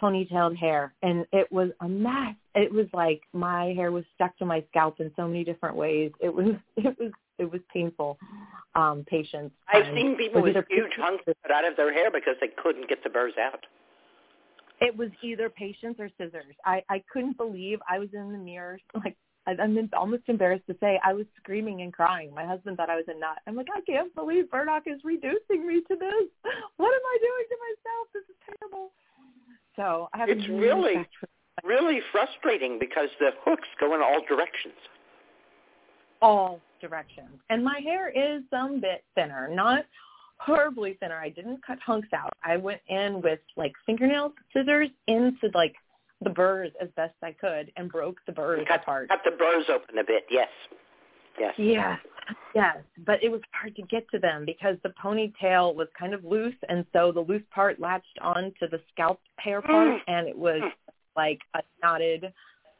ponytailed 0.00 0.56
hair 0.56 0.94
and 1.02 1.26
it 1.32 1.50
was 1.52 1.70
a 1.80 1.88
mess. 1.88 2.34
It 2.54 2.72
was 2.72 2.86
like 2.92 3.20
my 3.32 3.66
hair 3.76 3.92
was 3.92 4.04
stuck 4.14 4.36
to 4.38 4.46
my 4.46 4.64
scalp 4.70 5.00
in 5.00 5.12
so 5.16 5.26
many 5.26 5.44
different 5.44 5.76
ways. 5.76 6.12
It 6.20 6.34
was 6.34 6.54
it 6.76 6.98
was 6.98 7.12
it 7.38 7.50
was 7.50 7.60
painful. 7.72 8.18
Um, 8.74 9.04
patience. 9.08 9.50
I've 9.72 9.86
seen 9.94 10.16
people 10.16 10.42
with 10.42 10.54
huge 10.68 10.92
hunks 10.96 11.24
out 11.52 11.64
of 11.64 11.76
their 11.76 11.92
hair 11.92 12.08
because 12.10 12.36
they 12.40 12.48
couldn't 12.62 12.88
get 12.88 13.02
the 13.02 13.10
burrs 13.10 13.34
out. 13.40 13.66
It 14.80 14.96
was 14.96 15.10
either 15.22 15.50
patience 15.50 15.96
or 15.98 16.08
scissors. 16.18 16.54
I 16.64 16.82
I 16.88 17.02
couldn't 17.12 17.36
believe 17.36 17.78
I 17.88 17.98
was 17.98 18.08
in 18.12 18.32
the 18.32 18.38
mirror 18.38 18.78
like 19.04 19.16
I'm 19.46 19.90
almost 19.96 20.24
embarrassed 20.28 20.66
to 20.68 20.76
say 20.80 21.00
I 21.04 21.12
was 21.12 21.24
screaming 21.42 21.82
and 21.82 21.92
crying. 21.92 22.32
My 22.34 22.44
husband 22.44 22.76
thought 22.76 22.90
I 22.90 22.96
was 22.96 23.06
a 23.08 23.18
nut. 23.18 23.38
I'm 23.46 23.56
like, 23.56 23.68
I 23.74 23.80
can't 23.80 24.14
believe 24.14 24.50
burdock 24.50 24.84
is 24.86 25.00
reducing 25.02 25.66
me 25.66 25.80
to 25.88 25.96
this. 25.96 26.28
What 26.76 26.94
am 26.94 27.00
I 27.04 27.18
doing 27.20 27.46
to 27.48 27.56
myself? 27.66 28.08
This 28.14 28.22
is 28.28 28.36
terrible. 28.46 28.92
So 29.76 30.08
I 30.12 30.18
have 30.18 30.28
it's 30.28 30.48
really 30.48 31.06
really 31.64 32.00
frustrating 32.12 32.78
because 32.78 33.08
the 33.18 33.30
hooks 33.44 33.68
go 33.78 33.94
in 33.94 34.00
all 34.00 34.20
directions. 34.28 34.74
All 36.22 36.60
directions, 36.80 37.40
and 37.48 37.64
my 37.64 37.80
hair 37.82 38.10
is 38.10 38.42
some 38.50 38.80
bit 38.80 39.04
thinner, 39.14 39.48
not 39.52 39.84
horribly 40.40 40.96
thinner. 41.00 41.18
I 41.18 41.28
didn't 41.28 41.64
cut 41.64 41.78
hunks 41.84 42.08
out. 42.14 42.32
I 42.42 42.56
went 42.56 42.80
in 42.88 43.20
with 43.22 43.40
like 43.56 43.72
fingernail 43.86 44.32
scissors 44.52 44.88
into 45.06 45.50
like 45.54 45.74
the 46.22 46.30
burrs 46.30 46.72
as 46.80 46.88
best 46.96 47.14
I 47.22 47.32
could 47.32 47.70
and 47.76 47.90
broke 47.90 48.16
the 48.26 48.32
burrs 48.32 48.64
cut, 48.66 48.82
apart. 48.82 49.08
Cut 49.08 49.20
the 49.24 49.36
burrs 49.36 49.66
open 49.68 49.98
a 49.98 50.04
bit. 50.04 50.24
Yes. 50.30 50.48
Yes. 51.38 51.54
Yes. 51.56 51.98
Yes. 52.54 52.76
But 53.06 53.22
it 53.22 53.30
was 53.30 53.40
hard 53.52 53.76
to 53.76 53.82
get 53.82 54.08
to 54.10 54.18
them 54.18 54.44
because 54.44 54.76
the 54.82 54.92
ponytail 55.02 55.74
was 55.74 55.88
kind 55.98 56.14
of 56.14 56.24
loose 56.24 56.54
and 56.68 56.84
so 56.92 57.12
the 57.12 57.20
loose 57.20 57.42
part 57.54 57.80
latched 57.80 58.18
onto 58.20 58.68
the 58.70 58.80
scalp 58.92 59.20
hair 59.36 59.62
part 59.62 59.88
mm. 59.88 59.98
and 60.06 60.26
it 60.26 60.36
was 60.36 60.60
mm. 60.62 60.70
like 61.16 61.40
a 61.54 61.60
knotted 61.82 62.32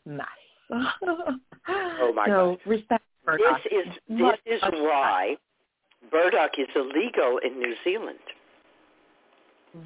mess. 0.07 0.27
oh 0.73 2.13
my 2.15 2.27
so 2.27 2.59
God. 2.65 2.71
respect 2.71 3.05
burdock. 3.25 3.63
This 3.65 3.73
is 3.87 3.95
this 4.09 4.39
is 4.47 4.63
why 4.63 5.37
burdock 6.11 6.53
is 6.59 6.69
illegal 6.75 7.39
in 7.45 7.59
New 7.59 7.75
Zealand. 7.85 8.19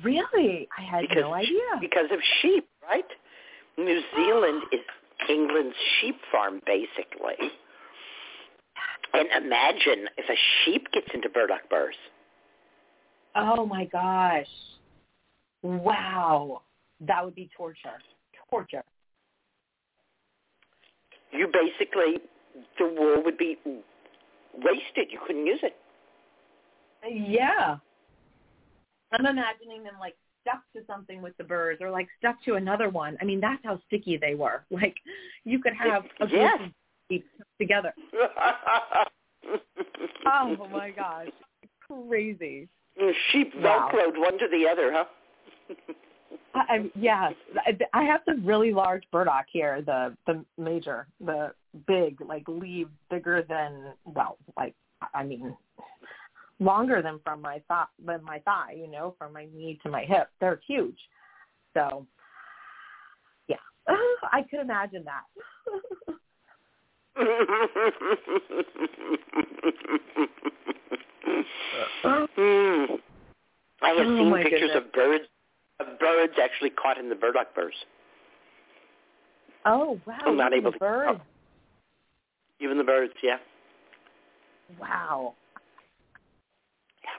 Really? 0.02 0.68
I 0.78 0.82
had 0.82 1.02
because, 1.02 1.20
no 1.20 1.34
idea. 1.34 1.60
Because 1.80 2.10
of 2.10 2.18
sheep, 2.40 2.66
right? 2.82 3.04
New 3.76 4.00
Zealand 4.16 4.62
is 4.72 4.80
England's 5.28 5.76
sheep 6.00 6.16
farm, 6.32 6.60
basically. 6.66 7.50
And 9.12 9.44
imagine 9.44 10.08
if 10.16 10.28
a 10.28 10.36
sheep 10.64 10.86
gets 10.92 11.06
into 11.14 11.28
burdock 11.28 11.68
burrs. 11.70 11.94
Oh 13.36 13.66
my 13.66 13.84
gosh. 13.84 14.46
Wow. 15.62 16.62
That 17.00 17.24
would 17.24 17.34
be 17.34 17.48
torture. 17.56 18.00
Torture. 18.50 18.84
You 21.32 21.48
basically, 21.48 22.22
the 22.78 22.86
wool 22.86 23.22
would 23.24 23.38
be 23.38 23.56
wasted. 24.54 25.08
You 25.10 25.18
couldn't 25.26 25.46
use 25.46 25.60
it. 25.62 25.74
Yeah. 27.08 27.76
I'm 29.12 29.26
imagining 29.26 29.84
them 29.84 29.94
like 30.00 30.16
stuck 30.42 30.62
to 30.74 30.80
something 30.86 31.22
with 31.22 31.36
the 31.36 31.44
burrs 31.44 31.78
or 31.80 31.90
like 31.90 32.08
stuck 32.18 32.42
to 32.44 32.54
another 32.54 32.88
one. 32.88 33.16
I 33.20 33.24
mean, 33.24 33.40
that's 33.40 33.62
how 33.64 33.80
sticky 33.86 34.16
they 34.16 34.34
were. 34.34 34.64
Like 34.70 34.96
you 35.44 35.60
could 35.60 35.74
have 35.74 36.04
a 36.20 36.26
yes. 36.30 36.58
group 37.08 37.22
together. 37.60 37.94
oh 40.26 40.68
my 40.70 40.90
gosh. 40.90 41.28
Crazy. 41.80 42.68
Sheep 43.30 43.52
wow. 43.56 43.90
velcroed 43.92 44.18
one 44.18 44.38
to 44.38 44.48
the 44.50 44.66
other, 44.70 44.92
huh? 44.92 45.04
I, 46.54 46.90
yes, 46.94 47.32
I 47.92 48.04
have 48.04 48.20
some 48.24 48.46
really 48.46 48.72
large 48.72 49.02
burdock 49.10 49.46
here. 49.50 49.82
The 49.82 50.16
the 50.26 50.44
major, 50.56 51.08
the 51.20 51.52
big, 51.86 52.20
like 52.20 52.44
leaves 52.46 52.90
bigger 53.10 53.44
than 53.48 53.92
well, 54.04 54.38
like 54.56 54.74
I 55.14 55.24
mean, 55.24 55.56
longer 56.60 57.02
than 57.02 57.20
from 57.24 57.40
my 57.40 57.60
thigh 57.68 57.84
than 58.04 58.22
my 58.24 58.38
thigh, 58.40 58.74
you 58.76 58.90
know, 58.90 59.14
from 59.18 59.32
my 59.32 59.46
knee 59.54 59.78
to 59.82 59.90
my 59.90 60.02
hip. 60.02 60.28
They're 60.40 60.60
huge. 60.66 60.98
So 61.74 62.06
yeah. 63.48 63.56
I 64.32 64.42
could 64.50 64.60
imagine 64.60 65.04
that. 65.04 65.22
mm. 72.04 72.98
I 73.82 73.88
have 73.88 74.06
oh 74.06 74.16
seen 74.16 74.34
pictures 74.42 74.60
goodness. 74.60 74.76
of 74.76 74.92
birds 74.92 75.24
of 75.80 75.98
birds 75.98 76.34
actually 76.42 76.70
caught 76.70 76.98
in 76.98 77.08
the 77.08 77.14
burdock 77.14 77.54
burrs. 77.54 77.74
Oh 79.66 79.98
wow! 80.06 80.18
I'm 80.24 80.36
not 80.36 80.52
able 80.52 80.72
to. 80.72 80.78
Birds. 80.78 81.20
Even 82.60 82.78
the 82.78 82.84
birds, 82.84 83.12
yeah. 83.22 83.38
Wow 84.80 85.34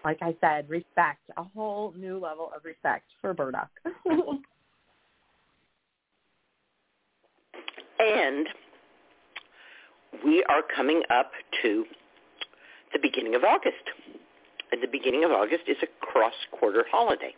like 0.04 0.20
I 0.22 0.36
said, 0.42 0.70
respect, 0.70 1.22
a 1.38 1.44
whole 1.44 1.94
new 1.98 2.18
level 2.20 2.52
of 2.56 2.64
respect 2.66 3.06
for 3.22 3.34
burdock. 3.34 3.70
and 8.00 8.48
we 10.24 10.44
are 10.50 10.62
coming 10.76 11.02
up 11.10 11.32
to 11.62 11.86
the 12.94 13.00
beginning 13.02 13.36
of 13.36 13.44
August. 13.44 13.76
And 14.72 14.82
the 14.82 14.88
beginning 14.88 15.24
of 15.24 15.32
August 15.32 15.64
is 15.68 15.78
a 15.84 16.06
cross-quarter 16.06 16.86
holiday. 16.92 17.36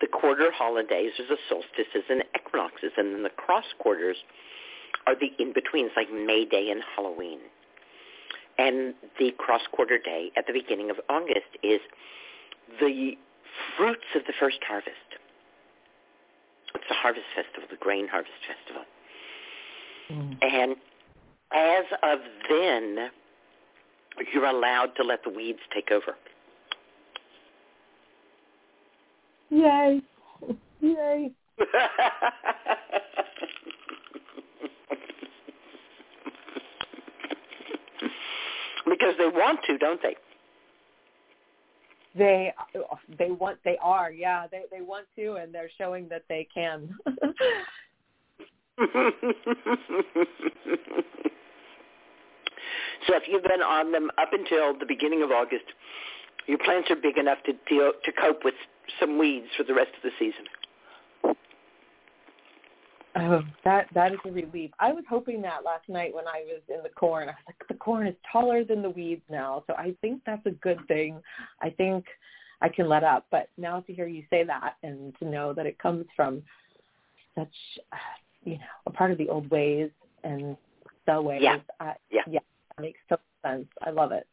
The 0.00 0.06
quarter 0.08 0.50
holidays 0.52 1.12
are 1.18 1.28
the 1.28 1.38
solstices 1.48 2.04
and 2.10 2.24
equinoxes, 2.38 2.92
and 2.96 3.14
then 3.14 3.22
the 3.22 3.30
cross 3.30 3.64
quarters 3.78 4.16
are 5.06 5.14
the 5.14 5.30
in-betweens 5.38 5.92
like 5.96 6.12
May 6.12 6.44
Day 6.44 6.70
and 6.70 6.82
Halloween. 6.96 7.38
And 8.58 8.94
the 9.18 9.32
cross-quarter 9.36 9.98
day 9.98 10.30
at 10.36 10.46
the 10.46 10.52
beginning 10.52 10.90
of 10.90 10.96
August 11.08 11.58
is 11.62 11.80
the 12.80 13.12
fruits 13.76 14.04
of 14.14 14.22
the 14.26 14.32
first 14.38 14.58
harvest. 14.66 14.90
It's 16.74 16.84
the 16.88 16.94
harvest 16.94 17.26
festival, 17.34 17.68
the 17.70 17.76
grain 17.76 18.08
harvest 18.08 18.34
festival. 18.46 18.84
Mm. 20.10 20.36
And 20.42 20.76
as 21.52 21.84
of 22.02 22.18
then, 22.48 23.10
you're 24.32 24.46
allowed 24.46 24.94
to 24.96 25.02
let 25.02 25.22
the 25.24 25.30
weeds 25.30 25.60
take 25.72 25.90
over. 25.90 26.16
Yay. 29.50 30.00
Yay. 30.80 31.32
because 38.84 39.14
they 39.18 39.26
want 39.26 39.60
to, 39.66 39.78
don't 39.78 40.00
they? 40.02 40.16
They 42.16 42.52
they 43.18 43.30
want 43.32 43.58
they 43.64 43.76
are 43.82 44.12
yeah 44.12 44.46
they 44.50 44.62
they 44.70 44.82
want 44.82 45.06
to 45.16 45.34
and 45.34 45.52
they're 45.52 45.70
showing 45.76 46.08
that 46.10 46.22
they 46.28 46.46
can. 46.54 46.94
so 47.06 47.16
if 53.14 53.24
you've 53.26 53.42
been 53.42 53.62
on 53.62 53.90
them 53.90 54.10
up 54.16 54.30
until 54.32 54.78
the 54.78 54.86
beginning 54.86 55.22
of 55.22 55.32
August, 55.32 55.64
your 56.46 56.58
plants 56.58 56.90
are 56.90 56.96
big 56.96 57.18
enough 57.18 57.38
to 57.46 57.52
deal 57.68 57.92
to 58.04 58.12
cope 58.12 58.44
with 58.44 58.54
some 59.00 59.18
weeds 59.18 59.48
for 59.56 59.64
the 59.64 59.74
rest 59.74 59.90
of 59.96 60.02
the 60.02 60.10
season. 60.18 60.44
Oh, 63.16 63.42
that 63.64 63.86
that 63.94 64.12
is 64.12 64.18
a 64.24 64.30
relief. 64.30 64.70
I 64.80 64.92
was 64.92 65.04
hoping 65.08 65.40
that 65.42 65.64
last 65.64 65.88
night 65.88 66.14
when 66.14 66.26
I 66.26 66.44
was 66.46 66.62
in 66.68 66.82
the 66.82 66.88
corn. 66.88 67.28
I 67.28 67.32
was 67.32 67.36
like, 67.46 67.68
the 67.68 67.74
corn 67.74 68.08
is 68.08 68.16
taller 68.30 68.64
than 68.64 68.82
the 68.82 68.90
weeds 68.90 69.22
now, 69.30 69.62
so 69.66 69.74
I 69.74 69.94
think 70.00 70.22
that's 70.26 70.44
a 70.46 70.50
good 70.50 70.80
thing. 70.88 71.20
I 71.62 71.70
think 71.70 72.04
I 72.60 72.68
can 72.68 72.88
let 72.88 73.04
up. 73.04 73.26
But 73.30 73.50
now 73.56 73.80
to 73.80 73.92
hear 73.92 74.08
you 74.08 74.24
say 74.30 74.42
that 74.44 74.76
and 74.82 75.14
to 75.20 75.26
know 75.26 75.52
that 75.52 75.66
it 75.66 75.78
comes 75.78 76.06
from 76.16 76.42
such 77.36 77.52
you 78.44 78.54
know, 78.54 78.64
a 78.86 78.90
part 78.90 79.10
of 79.10 79.18
the 79.18 79.28
old 79.28 79.50
ways 79.50 79.90
and 80.24 80.56
the 81.06 81.20
ways. 81.20 81.40
Yeah. 81.42 81.58
I, 81.80 81.94
Yeah. 82.10 82.22
Yeah. 82.28 82.40
That 82.76 82.82
makes 82.82 82.98
total 83.08 83.24
sense. 83.44 83.66
I 83.82 83.90
love 83.90 84.12
it. 84.12 84.26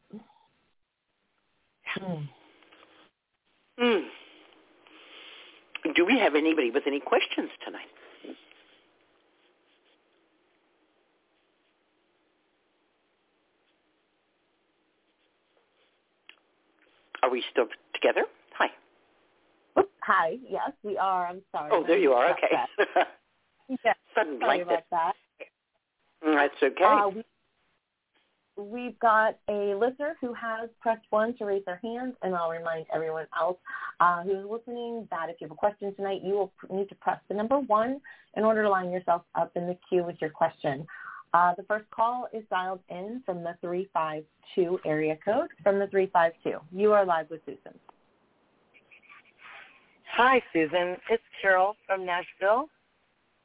Hmm. 1.86 2.22
Mm. 3.80 4.04
Do 5.94 6.06
we 6.06 6.18
have 6.18 6.34
anybody 6.34 6.70
with 6.70 6.84
any 6.86 7.00
questions 7.00 7.50
tonight? 7.64 7.86
Are 17.22 17.30
we 17.30 17.42
still 17.50 17.66
together? 17.94 18.24
Hi. 18.58 18.66
Oops, 19.78 19.88
hi. 20.02 20.36
Yes, 20.48 20.72
we 20.82 20.98
are. 20.98 21.26
I'm 21.26 21.42
sorry. 21.52 21.70
Oh, 21.72 21.84
there 21.86 21.98
you 21.98 22.12
are. 22.12 22.32
Okay. 22.32 23.02
Yeah. 23.84 23.94
Sudden 24.14 24.38
Sorry 24.38 24.58
blankness. 24.64 24.82
about 24.90 25.14
that. 25.40 25.46
That's 26.22 26.62
okay. 26.62 26.84
Uh, 26.84 27.08
we, 27.08 27.24
we've 28.62 28.98
got 28.98 29.38
a 29.48 29.74
listener 29.74 30.16
who 30.20 30.34
has 30.34 30.68
pressed 30.80 31.06
one 31.10 31.34
to 31.38 31.44
raise 31.46 31.64
their 31.64 31.80
hand, 31.82 32.14
and 32.22 32.34
I'll 32.34 32.50
remind 32.50 32.86
everyone 32.94 33.26
else 33.38 33.56
uh, 34.00 34.22
who 34.24 34.40
is 34.40 34.44
listening 34.50 35.08
that 35.10 35.30
if 35.30 35.36
you 35.40 35.46
have 35.46 35.52
a 35.52 35.54
question 35.54 35.94
tonight, 35.94 36.20
you 36.22 36.34
will 36.34 36.52
need 36.70 36.88
to 36.90 36.94
press 36.96 37.18
the 37.28 37.34
number 37.34 37.60
one 37.60 38.00
in 38.36 38.44
order 38.44 38.62
to 38.62 38.68
line 38.68 38.90
yourself 38.90 39.22
up 39.36 39.52
in 39.56 39.66
the 39.66 39.78
queue 39.88 40.04
with 40.04 40.16
your 40.20 40.30
question. 40.30 40.86
Uh, 41.34 41.54
the 41.56 41.62
first 41.62 41.90
call 41.90 42.28
is 42.32 42.42
dialed 42.50 42.80
in 42.90 43.22
from 43.24 43.42
the 43.42 43.56
352 43.62 44.80
area 44.84 45.16
code 45.24 45.48
from 45.62 45.78
the 45.78 45.86
352. 45.86 46.58
You 46.76 46.92
are 46.92 47.06
live 47.06 47.30
with 47.30 47.44
Susun. 47.46 47.74
Hi, 50.14 50.42
Susun. 50.54 50.98
It's 51.08 51.22
Carol 51.40 51.74
from 51.86 52.04
Nashville. 52.04 52.66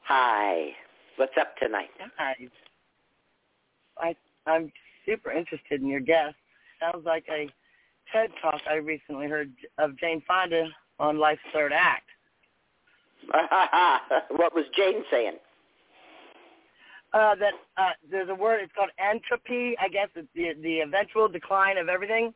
Hi. 0.03 0.71
What's 1.15 1.31
up 1.39 1.55
tonight? 1.57 1.89
Hi. 2.17 2.35
I 3.97 4.15
I'm 4.45 4.71
super 5.05 5.31
interested 5.31 5.81
in 5.81 5.87
your 5.87 6.01
guest. 6.01 6.35
Sounds 6.81 7.05
like 7.05 7.25
a 7.29 7.49
TED 8.11 8.29
talk 8.41 8.61
I 8.69 8.75
recently 8.75 9.27
heard 9.27 9.51
of 9.77 9.97
Jane 9.97 10.21
Fonda 10.27 10.67
on 10.99 11.17
Life's 11.17 11.41
Third 11.53 11.71
Act. 11.73 12.03
what 14.31 14.53
was 14.53 14.65
Jane 14.75 15.03
saying? 15.09 15.37
Uh, 17.13 17.35
that 17.35 17.53
uh, 17.77 17.91
there's 18.11 18.29
a 18.29 18.35
word. 18.35 18.59
It's 18.61 18.73
called 18.73 18.89
entropy. 18.99 19.75
I 19.79 19.87
guess 19.87 20.09
it's 20.15 20.27
the 20.35 20.53
the 20.61 20.81
eventual 20.81 21.27
decline 21.29 21.77
of 21.77 21.87
everything, 21.87 22.33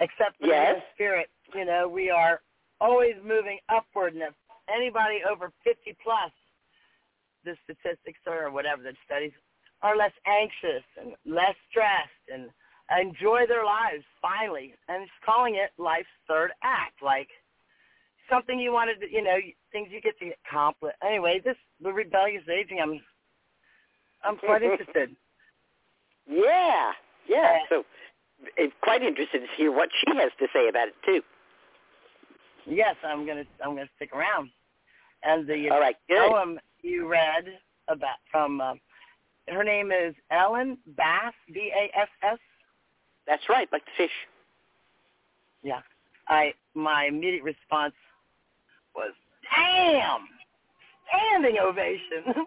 except 0.00 0.38
for 0.38 0.46
the 0.46 0.52
Yes. 0.52 0.66
human 0.66 0.82
spirit. 0.94 1.30
You 1.54 1.64
know, 1.64 1.88
we 1.88 2.10
are 2.10 2.40
always 2.80 3.14
moving 3.24 3.58
upward, 3.68 4.14
and 4.14 4.22
if 4.22 4.34
anybody 4.68 5.20
over 5.28 5.52
50 5.64 5.96
plus, 6.02 6.32
the 7.44 7.56
statistics 7.64 8.18
are 8.26 8.46
or 8.46 8.50
whatever 8.50 8.82
the 8.82 8.92
studies 9.04 9.32
are 9.82 9.96
less 9.96 10.12
anxious 10.26 10.84
and 11.00 11.14
less 11.24 11.54
stressed 11.70 12.26
and 12.32 12.50
enjoy 13.00 13.46
their 13.46 13.64
lives 13.64 14.04
finally. 14.20 14.74
And 14.88 15.04
it's 15.04 15.12
calling 15.24 15.54
it 15.54 15.70
life's 15.78 16.08
third 16.26 16.50
act, 16.64 17.02
like 17.02 17.28
something 18.28 18.58
you 18.58 18.72
wanted 18.72 19.00
to, 19.00 19.10
you 19.10 19.22
know, 19.22 19.38
things 19.72 19.88
you 19.90 20.00
get 20.00 20.18
to 20.18 20.30
accomplish. 20.44 20.94
Anyway, 21.06 21.40
this 21.44 21.56
the 21.80 21.92
rebellious 21.92 22.42
aging. 22.48 22.80
I'm 22.82 23.00
I'm 24.24 24.36
quite 24.36 24.62
interested. 24.62 25.10
Yeah, 26.30 26.92
yeah. 27.26 27.60
So, 27.70 27.84
it's 28.58 28.74
quite 28.82 29.02
interested 29.02 29.40
to 29.40 29.46
hear 29.56 29.72
what 29.72 29.88
she 29.98 30.14
has 30.18 30.30
to 30.38 30.46
say 30.52 30.68
about 30.68 30.88
it 30.88 30.94
too. 31.04 31.22
Yes, 32.66 32.96
I'm 33.02 33.26
gonna 33.26 33.44
I'm 33.64 33.74
gonna 33.74 33.88
stick 33.96 34.12
around. 34.12 34.50
And 35.22 35.48
the 35.48 35.70
All 35.70 35.80
right, 35.80 35.96
good. 36.06 36.18
poem 36.30 36.60
you 36.82 37.08
read 37.08 37.46
about 37.88 38.16
from 38.30 38.60
uh, 38.60 38.74
her 39.48 39.64
name 39.64 39.90
is 39.90 40.14
Ellen 40.30 40.76
Bass 40.98 41.32
B 41.52 41.72
A 41.74 41.98
S 41.98 42.08
S. 42.22 42.38
That's 43.26 43.48
right, 43.48 43.68
like 43.72 43.84
the 43.86 43.90
fish. 43.96 44.10
Yeah. 45.62 45.80
I 46.28 46.52
my 46.74 47.06
immediate 47.06 47.42
response 47.42 47.94
was 48.94 49.12
damn 49.56 50.28
standing 51.08 51.58
ovation. 51.58 52.34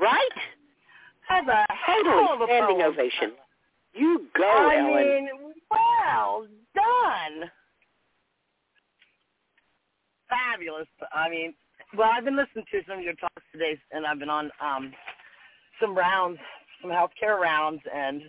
Right? 0.00 0.28
That's 1.30 1.46
a 1.48 1.64
Totally 1.86 2.24
hell 2.24 2.34
of 2.34 2.40
a 2.42 2.44
standing 2.46 2.78
poem. 2.80 2.92
ovation. 2.92 3.32
You 3.94 4.26
go, 4.36 4.42
I 4.44 4.76
Ellen. 4.76 4.94
mean, 4.94 5.28
well 5.70 6.46
done. 6.74 7.48
Fabulous. 10.28 10.88
I 11.12 11.28
mean, 11.30 11.54
well, 11.96 12.10
I've 12.12 12.24
been 12.24 12.36
listening 12.36 12.64
to 12.72 12.80
some 12.88 12.98
of 12.98 13.04
your 13.04 13.14
talks 13.14 13.42
today, 13.52 13.78
and 13.92 14.04
I've 14.06 14.18
been 14.18 14.28
on 14.30 14.50
um 14.60 14.92
some 15.80 15.96
rounds, 15.96 16.38
some 16.82 16.90
healthcare 16.90 17.38
rounds, 17.40 17.80
and 17.94 18.22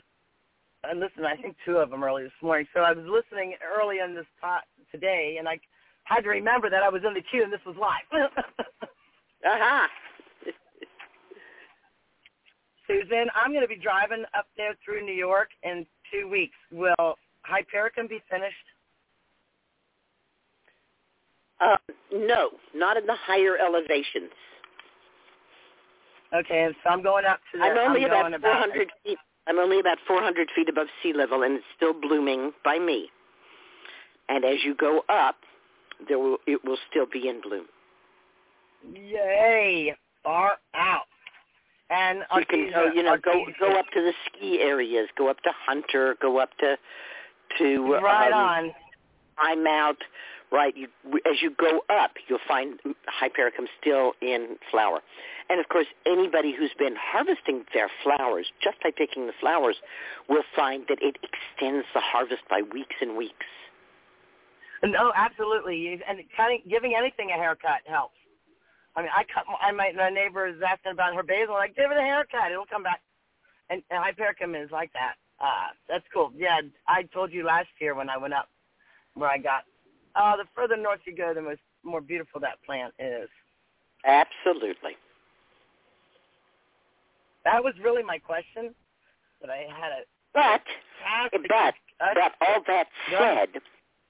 and 0.83 0.99
listen, 0.99 1.25
I 1.25 1.35
think 1.35 1.55
two 1.65 1.77
of 1.77 1.89
them 1.89 2.03
early 2.03 2.23
this 2.23 2.31
morning. 2.41 2.67
So 2.73 2.81
I 2.81 2.93
was 2.93 3.05
listening 3.09 3.55
early 3.77 3.97
in 4.05 4.13
this 4.13 4.27
talk 4.39 4.63
today, 4.91 5.37
and 5.39 5.49
I 5.49 5.59
had 6.03 6.21
to 6.21 6.29
remember 6.29 6.69
that 6.69 6.83
I 6.83 6.89
was 6.89 7.01
in 7.05 7.13
the 7.15 7.21
queue 7.31 7.43
and 7.43 7.51
this 7.51 7.59
was 7.65 7.75
live. 7.75 8.29
uh-huh. 9.45 9.87
Susun, 12.89 13.25
I'm 13.35 13.51
going 13.51 13.61
to 13.61 13.67
be 13.67 13.77
driving 13.77 14.23
up 14.37 14.47
there 14.57 14.75
through 14.83 15.05
New 15.05 15.13
York 15.13 15.49
in 15.63 15.85
two 16.11 16.27
weeks. 16.29 16.55
Will 16.71 17.15
Hypericum 17.43 18.07
be 18.07 18.21
finished? 18.29 18.55
Uh, 21.61 21.77
no, 22.11 22.51
not 22.73 22.97
in 22.97 23.05
the 23.05 23.15
higher 23.15 23.57
elevations. 23.57 24.31
Okay, 26.33 26.63
and 26.63 26.75
so 26.83 26.89
I'm 26.89 27.01
going 27.01 27.25
up 27.25 27.39
to 27.51 27.59
the. 27.59 27.63
I'm 27.63 27.77
only 27.77 28.01
going 28.01 28.33
about 28.33 28.41
400 28.41 28.91
feet. 29.03 29.17
I'm 29.47 29.59
only 29.59 29.79
about 29.79 29.99
400 30.07 30.49
feet 30.55 30.67
above 30.69 30.87
sea 31.01 31.13
level, 31.13 31.43
and 31.43 31.55
it's 31.55 31.65
still 31.75 31.93
blooming 31.93 32.51
by 32.63 32.79
me. 32.79 33.09
And 34.27 34.43
as 34.43 34.57
you 34.63 34.75
go 34.75 35.03
up, 35.07 35.35
there 36.09 36.19
will 36.19 36.37
it 36.47 36.65
will 36.65 36.77
still 36.89 37.05
be 37.05 37.29
in 37.29 37.41
bloom. 37.41 37.65
Yay! 38.93 39.95
Far 40.23 40.53
out. 40.73 41.05
And 41.89 42.23
you 42.35 42.45
can 42.45 42.71
go, 42.71 42.91
you 42.91 43.03
know, 43.03 43.15
go 43.17 43.45
go 43.59 43.73
up 43.73 43.85
to 43.93 44.01
the 44.01 44.13
ski 44.25 44.59
areas, 44.59 45.07
go 45.17 45.29
up 45.29 45.39
to 45.41 45.51
Hunter, 45.65 46.15
go 46.19 46.39
up 46.39 46.49
to 46.59 46.77
to 47.59 47.93
Right 48.01 48.31
um, 48.31 48.39
on. 48.39 48.71
I'm 49.37 49.67
out. 49.67 49.97
Right, 50.51 50.77
you, 50.77 50.87
as 51.25 51.41
you 51.41 51.49
go 51.49 51.81
up, 51.89 52.11
you'll 52.27 52.39
find 52.47 52.79
Hypericum 53.07 53.65
still 53.81 54.13
in 54.21 54.57
flower. 54.69 55.01
And 55.49 55.59
of 55.59 55.67
course, 55.69 55.87
anybody 56.05 56.53
who's 56.57 56.71
been 56.77 56.95
harvesting 56.97 57.65
their 57.73 57.89
flowers, 58.03 58.45
just 58.63 58.77
by 58.81 58.91
picking 58.95 59.25
the 59.25 59.33
flowers, 59.39 59.75
will 60.29 60.43
find 60.55 60.85
that 60.87 60.99
it 61.01 61.17
extends 61.23 61.85
the 61.93 61.99
harvest 61.99 62.43
by 62.49 62.61
weeks 62.61 62.95
and 63.01 63.17
weeks. 63.17 63.45
No, 64.83 65.11
absolutely. 65.15 65.99
And 66.07 66.19
cutting, 66.37 66.61
giving 66.69 66.93
anything 66.95 67.31
a 67.31 67.33
haircut 67.33 67.81
helps. 67.85 68.15
I 68.95 69.01
mean, 69.01 69.11
I 69.15 69.23
cut. 69.23 69.45
I 69.61 69.71
might. 69.71 69.95
My 69.95 70.09
neighbor 70.09 70.47
is 70.47 70.55
asking 70.67 70.93
about 70.93 71.15
her 71.15 71.23
basil. 71.23 71.53
Like, 71.53 71.75
give 71.75 71.91
it 71.91 71.97
a 71.97 72.01
haircut; 72.01 72.51
it'll 72.51 72.65
come 72.65 72.83
back. 72.83 73.01
And, 73.69 73.81
and 73.89 74.03
hypericum 74.03 74.55
is 74.55 74.71
like 74.71 74.91
that. 74.93 75.15
Uh, 75.39 75.73
that's 75.89 76.05
cool. 76.13 76.31
Yeah, 76.35 76.61
I 76.87 77.03
told 77.13 77.33
you 77.33 77.43
last 77.43 77.67
year 77.79 77.95
when 77.95 78.09
I 78.09 78.17
went 78.17 78.33
up 78.33 78.47
where 79.15 79.29
I 79.29 79.37
got. 79.37 79.63
Uh, 80.15 80.37
the 80.37 80.45
further 80.55 80.77
north 80.77 81.01
you 81.05 81.15
go, 81.15 81.33
the 81.33 81.41
most 81.41 81.59
more 81.83 81.99
beautiful 81.99 82.39
that 82.39 82.63
plant 82.65 82.93
is. 82.99 83.27
Absolutely. 84.05 84.91
That 87.43 87.63
was 87.63 87.73
really 87.83 88.03
my 88.03 88.17
question, 88.17 88.73
but 89.41 89.49
I 89.49 89.67
had 89.69 89.91
a. 89.91 90.01
But 90.33 90.61
but 91.47 91.73
but 91.99 92.31
all 92.41 92.61
that 92.67 92.87
said, 93.09 93.61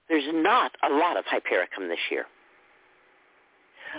there's 0.10 0.28
not 0.34 0.72
a 0.84 0.94
lot 0.94 1.18
of 1.18 1.26
Hypericum 1.26 1.88
this 1.90 2.00
year. 2.10 2.26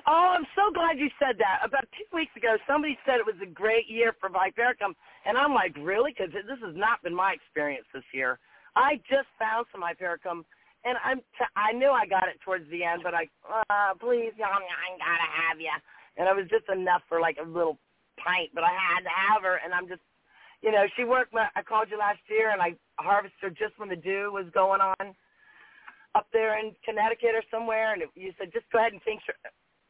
Oh, 0.04 0.36
I'm 0.36 0.46
so 0.52 0.68
glad 0.74 0.98
you 0.98 1.08
said 1.16 1.40
that. 1.40 1.64
About 1.64 1.88
two 1.96 2.04
weeks 2.12 2.34
ago, 2.36 2.60
somebody 2.68 2.98
said 3.06 3.16
it 3.16 3.26
was 3.26 3.40
a 3.40 3.48
great 3.48 3.88
year 3.88 4.12
for 4.20 4.28
Hypericum, 4.28 4.94
and 5.24 5.38
I'm 5.38 5.54
like, 5.54 5.72
really? 5.80 6.12
Because 6.12 6.32
this 6.34 6.60
has 6.60 6.76
not 6.76 7.02
been 7.02 7.14
my 7.14 7.32
experience 7.32 7.86
this 7.94 8.04
year. 8.12 8.38
I 8.76 9.00
just 9.08 9.30
found 9.40 9.64
some 9.72 9.80
Hypericum, 9.80 10.44
and 10.84 10.98
I'm 11.00 11.24
t- 11.40 11.54
I 11.56 11.72
knew 11.72 11.88
I 11.88 12.04
got 12.04 12.28
it 12.28 12.36
towards 12.44 12.68
the 12.68 12.84
end, 12.84 13.00
but 13.02 13.14
I, 13.14 13.24
uh, 13.48 13.96
please, 13.96 14.36
y'all, 14.36 14.52
I 14.52 14.92
gotta 15.00 15.30
have 15.48 15.56
ya. 15.60 15.72
And 16.18 16.28
it 16.28 16.36
was 16.36 16.48
just 16.52 16.68
enough 16.68 17.02
for 17.08 17.20
like 17.20 17.38
a 17.40 17.46
little 17.48 17.78
pint, 18.20 18.50
but 18.52 18.64
I 18.64 18.72
had 18.72 19.00
to 19.00 19.12
have 19.12 19.42
her, 19.42 19.60
and 19.64 19.72
I'm 19.72 19.88
just, 19.88 20.04
you 20.60 20.72
know, 20.72 20.84
she 20.96 21.04
worked. 21.04 21.32
My, 21.32 21.48
I 21.56 21.62
called 21.62 21.88
you 21.90 21.98
last 21.98 22.20
year, 22.28 22.50
and 22.52 22.60
I 22.60 22.76
harvested 23.00 23.40
her 23.40 23.50
just 23.50 23.78
when 23.78 23.88
the 23.88 23.96
dew 23.96 24.30
was 24.32 24.46
going 24.52 24.80
on 24.80 25.16
up 26.14 26.28
there 26.32 26.58
in 26.58 26.72
Connecticut 26.84 27.36
or 27.36 27.44
somewhere, 27.50 27.92
and 27.92 28.02
it, 28.02 28.08
you 28.14 28.32
said 28.38 28.52
just 28.52 28.68
go 28.72 28.78
ahead 28.78 28.92
and 28.92 29.02
tincture. 29.04 29.36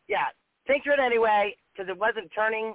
Yeah, 0.09 0.27
tincture 0.67 0.93
it 0.93 1.01
anyway 1.01 1.57
because 1.73 1.89
it 1.89 1.99
wasn't 1.99 2.31
turning 2.35 2.75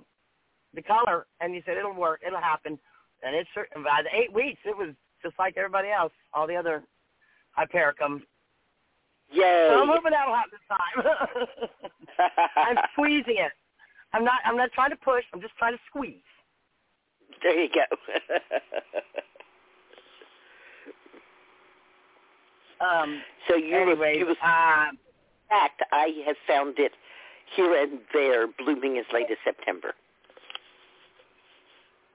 the 0.73 0.81
color, 0.81 1.27
and 1.39 1.53
you 1.53 1.61
said 1.65 1.77
it'll 1.77 1.93
work, 1.93 2.21
it'll 2.25 2.39
happen, 2.39 2.79
and 3.23 3.35
it's 3.35 3.49
by 3.75 4.01
the 4.03 4.09
eight 4.17 4.33
weeks 4.33 4.59
it 4.65 4.75
was 4.77 4.89
just 5.21 5.37
like 5.37 5.55
everybody 5.57 5.89
else, 5.89 6.13
all 6.33 6.47
the 6.47 6.55
other 6.55 6.83
hypericum. 7.51 8.23
Yay! 9.31 9.67
So 9.69 9.81
I'm 9.81 9.87
hoping 9.87 10.11
that'll 10.11 10.35
happen 10.35 10.51
this 10.51 10.67
time. 10.67 10.97
I'm 12.57 12.77
squeezing 12.93 13.37
it. 13.37 13.51
I'm 14.13 14.25
not. 14.25 14.39
I'm 14.45 14.57
not 14.57 14.71
trying 14.73 14.89
to 14.89 14.97
push. 14.97 15.23
I'm 15.33 15.41
just 15.41 15.55
trying 15.57 15.73
to 15.73 15.79
squeeze. 15.87 16.21
There 17.41 17.59
you 17.61 17.69
go. 17.69 17.85
um. 22.85 23.21
so 23.47 23.55
you, 23.55 23.75
anyways, 23.75 24.17
you 24.17 24.25
was, 24.25 24.37
uh, 24.43 24.87
in 24.91 24.97
fact, 25.49 25.81
I 25.91 26.23
have 26.25 26.35
found 26.45 26.77
it 26.77 26.91
here 27.55 27.75
and 27.81 27.99
there 28.13 28.47
blooming 28.47 28.97
as 28.97 29.05
late 29.13 29.27
as 29.31 29.37
September. 29.43 29.93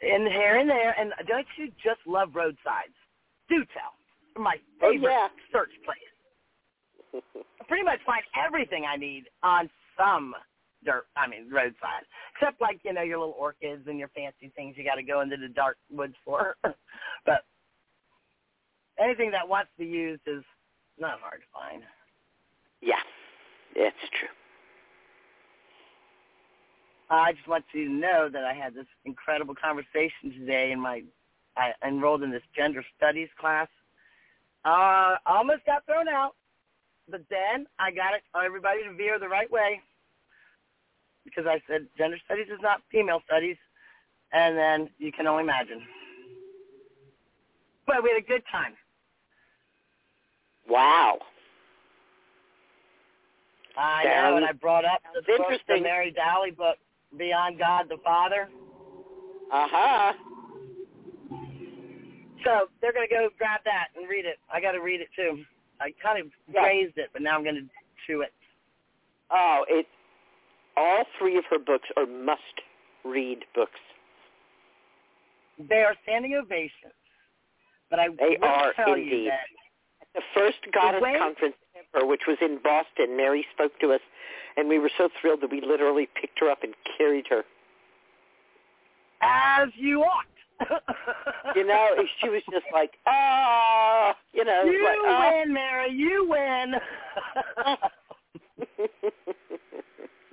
and 0.03 0.27
here 0.29 0.57
and 0.59 0.68
there. 0.68 0.94
And 0.99 1.12
don't 1.27 1.46
you 1.57 1.68
just 1.83 2.01
love 2.07 2.31
roadsides? 2.35 2.94
Do 3.49 3.64
tell. 3.72 3.94
My 4.42 4.57
Oh, 4.83 4.90
favorite 4.90 5.11
yeah. 5.11 5.29
search 5.53 5.70
place. 5.85 7.22
I 7.61 7.64
pretty 7.66 7.85
much 7.85 8.01
find 8.05 8.22
everything 8.37 8.85
I 8.85 8.96
need 8.96 9.25
on 9.42 9.70
some 9.96 10.35
dirt. 10.85 11.07
I 11.16 11.27
mean 11.27 11.49
roadside, 11.51 12.05
except 12.35 12.61
like 12.61 12.81
you 12.85 12.92
know 12.92 13.03
your 13.03 13.18
little 13.18 13.37
orchids 13.38 13.87
and 13.88 13.99
your 13.99 14.09
fancy 14.09 14.53
things 14.55 14.77
you 14.77 14.85
got 14.85 14.96
to 14.96 15.03
go 15.03 15.22
into 15.22 15.37
the 15.38 15.49
dark 15.49 15.79
woods 15.90 16.14
for. 16.25 16.57
but 17.25 17.44
anything 18.99 19.31
that 19.31 19.49
wants 19.49 19.70
to 19.79 19.85
be 19.85 19.90
used 19.90 20.22
is 20.27 20.44
not 20.99 21.18
hard 21.20 21.40
to 21.40 21.46
find. 21.53 21.83
Yeah, 22.83 23.01
it's 23.75 23.96
true. 24.18 24.29
I 27.09 27.33
just 27.33 27.47
want 27.47 27.64
you 27.73 27.87
to 27.87 27.92
know 27.92 28.29
that 28.33 28.45
I 28.45 28.53
had 28.53 28.75
this 28.75 28.87
incredible 29.05 29.55
conversation 29.55 30.33
today 30.38 30.73
in 30.73 30.81
my 30.81 31.03
I 31.57 31.73
enrolled 31.87 32.23
in 32.23 32.31
this 32.31 32.42
gender 32.55 32.85
studies 32.97 33.29
class. 33.38 33.69
Uh 34.64 35.16
almost 35.25 35.64
got 35.66 35.87
thrown 35.87 36.09
out, 36.09 36.35
but 37.09 37.23
then 37.31 37.66
I 37.79 37.90
got 37.90 38.14
it 38.14 38.23
everybody 38.35 38.83
to 38.85 38.95
veer 38.95 39.19
the 39.19 39.29
right 39.29 39.51
way 39.51 39.81
because 41.25 41.47
I 41.47 41.61
said 41.69 41.87
gender 41.97 42.19
studies 42.25 42.47
is 42.47 42.61
not 42.62 42.83
female 42.90 43.21
studies 43.25 43.57
and 44.33 44.57
then 44.57 44.90
you 44.99 45.12
can 45.12 45.27
only 45.27 45.45
imagine. 45.45 45.83
But 47.87 48.03
we 48.03 48.11
had 48.11 48.19
a 48.19 48.27
good 48.27 48.42
time. 48.51 48.75
Wow. 50.69 51.19
I 53.79 54.05
know, 54.05 54.37
and 54.37 54.45
I 54.45 54.53
brought 54.53 54.85
up 54.85 55.01
the 55.14 55.21
book, 55.21 55.27
the 55.27 55.42
interesting. 55.42 55.83
Mary 55.83 56.11
Daly 56.11 56.51
book, 56.51 56.79
Beyond 57.16 57.59
God 57.59 57.87
the 57.88 57.99
Father. 58.05 58.49
Uh-huh. 59.53 60.12
So 62.45 62.69
they're 62.81 62.92
going 62.92 63.09
to 63.09 63.14
go 63.14 63.29
grab 63.38 63.61
that 63.64 63.88
and 63.97 64.09
read 64.09 64.25
it. 64.25 64.38
I 64.53 64.61
got 64.61 64.73
to 64.73 64.81
read 64.81 65.01
it 65.01 65.09
too. 65.16 65.42
I 65.81 65.92
kind 66.03 66.19
of 66.21 66.27
Yeah. 66.49 66.62
phrased 66.62 66.97
it, 66.99 67.11
but 67.12 67.23
now 67.23 67.37
I'm 67.37 67.42
going 67.45 67.57
to 67.57 67.69
chew 68.07 68.21
it. 68.23 68.33
Oh, 69.31 69.64
it. 69.69 69.87
All 70.77 71.05
three 71.19 71.37
of 71.38 71.45
her 71.51 71.59
books 71.59 71.88
are 71.97 72.07
must-read 72.07 73.45
books. 73.55 73.81
They 75.59 75.83
are 75.83 75.95
standing 76.03 76.35
ovations, 76.35 76.92
but 77.90 77.99
I 77.99 78.09
They 78.09 78.37
will 78.40 78.45
are 78.49 78.73
tell 78.75 78.92
indeed. 78.95 79.25
you 79.25 79.31
that 79.31 79.47
The 80.14 80.23
first 80.35 80.59
Goddess 80.73 81.01
way- 81.03 81.19
Conference 81.19 81.57
ever, 81.97 82.07
which 82.07 82.23
was 82.27 82.39
in 82.41 82.59
Boston, 82.63 83.17
Mary 83.17 83.45
spoke 83.53 83.79
to 83.81 83.93
us, 83.93 84.01
and 84.57 84.69
we 84.69 84.79
were 84.79 84.91
so 84.97 85.09
thrilled 85.21 85.41
that 85.43 85.51
we 85.51 85.61
literally 85.61 86.09
picked 86.21 86.39
her 86.41 86.51
up 86.51 86.63
and 86.63 86.75
carried 86.97 87.27
her. 87.29 87.43
as 89.23 89.69
you 89.77 90.03
ought. 90.03 90.25
You 91.55 91.67
know, 91.67 91.89
she 92.21 92.29
was 92.29 92.43
just 92.51 92.65
like, 92.73 92.93
ah, 93.07 94.17
you 94.33 94.45
know, 94.45 94.65
you 94.65 94.85
like, 94.85 94.99
ah. 95.05 95.31
win, 95.31 95.53
Mary. 95.53 95.93
You 95.93 96.27
win. 96.29 96.75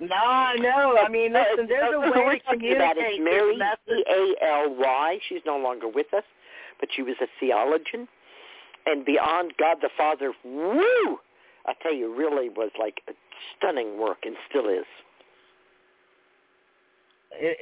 no, 0.00 0.16
I 0.16 0.56
know. 0.56 0.98
I 0.98 1.08
mean, 1.08 1.32
listen, 1.34 1.66
there's 1.68 1.94
a 1.94 2.00
way 2.00 2.38
to 2.38 2.44
talking 2.44 2.72
about 2.74 2.96
is 2.96 3.20
Mary. 3.20 3.56
E 3.56 4.04
A 4.08 4.34
L 4.44 4.74
Y. 4.78 5.18
She's 5.28 5.40
no 5.46 5.56
longer 5.58 5.88
with 5.88 6.12
us, 6.14 6.24
but 6.80 6.88
she 6.94 7.02
was 7.02 7.16
a 7.20 7.26
theologian, 7.38 8.08
and 8.86 9.04
beyond 9.04 9.54
God 9.58 9.78
the 9.82 9.90
Father, 9.96 10.32
woo! 10.44 11.18
I 11.66 11.72
tell 11.82 11.94
you, 11.94 12.14
really 12.14 12.48
was 12.48 12.70
like 12.78 13.00
a 13.08 13.12
stunning 13.56 13.98
work, 13.98 14.18
and 14.24 14.36
still 14.48 14.68
is. 14.68 14.84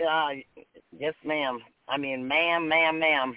Uh, 0.08 0.28
yes, 0.98 1.14
ma'am. 1.24 1.60
I 1.88 1.96
mean, 1.96 2.26
ma'am, 2.26 2.68
ma'am, 2.68 2.98
ma'am. 2.98 3.36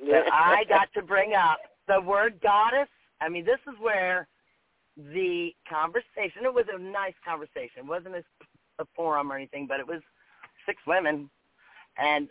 But 0.00 0.32
I 0.32 0.64
got 0.68 0.88
to 0.94 1.02
bring 1.02 1.34
up 1.34 1.58
the 1.88 2.00
word 2.00 2.40
goddess. 2.42 2.88
I 3.20 3.28
mean, 3.28 3.44
this 3.44 3.60
is 3.66 3.74
where 3.80 4.28
the 4.96 5.50
conversation, 5.68 6.44
it 6.44 6.52
was 6.52 6.64
a 6.72 6.78
nice 6.78 7.14
conversation. 7.24 7.78
It 7.78 7.86
wasn't 7.86 8.16
a, 8.16 8.22
a 8.78 8.86
forum 8.94 9.30
or 9.30 9.36
anything, 9.36 9.66
but 9.66 9.80
it 9.80 9.86
was 9.86 10.00
six 10.64 10.80
women. 10.86 11.30
And, 11.98 12.28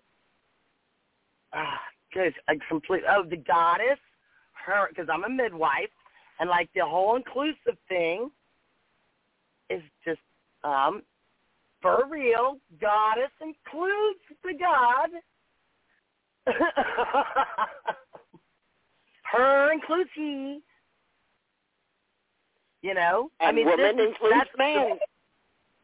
ah, 1.53 1.79
good, 2.13 2.33
I 2.47 2.55
complete, 2.67 3.03
oh, 3.09 3.23
the 3.27 3.37
goddess, 3.37 3.99
her, 4.65 4.87
because 4.89 5.07
I'm 5.11 5.23
a 5.23 5.29
midwife, 5.29 5.89
and 6.39 6.49
like 6.49 6.69
the 6.75 6.85
whole 6.85 7.15
inclusive 7.15 7.77
thing 7.87 8.29
is 9.69 9.81
just, 10.03 10.19
um, 10.63 11.01
for 11.81 12.03
real, 12.09 12.57
goddess 12.81 13.31
includes 13.41 14.19
the 14.43 14.53
god. 14.59 15.09
Her 19.31 19.71
includes 19.73 20.09
he. 20.15 20.59
You 22.81 22.93
know, 22.93 23.31
I 23.41 23.51
mean, 23.51 23.65
woman 23.65 23.97
this 23.97 24.05
is, 24.05 24.13
includes 24.13 24.35
that's 24.37 24.49
man. 24.59 24.99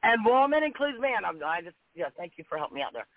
and 0.03 0.23
woman 0.23 0.63
includes 0.63 0.99
man. 0.99 1.25
I'm, 1.25 1.41
I 1.43 1.61
just, 1.61 1.75
yeah, 1.95 2.09
thank 2.15 2.33
you 2.37 2.43
for 2.47 2.59
helping 2.59 2.75
me 2.75 2.83
out 2.83 2.93
there. 2.93 3.07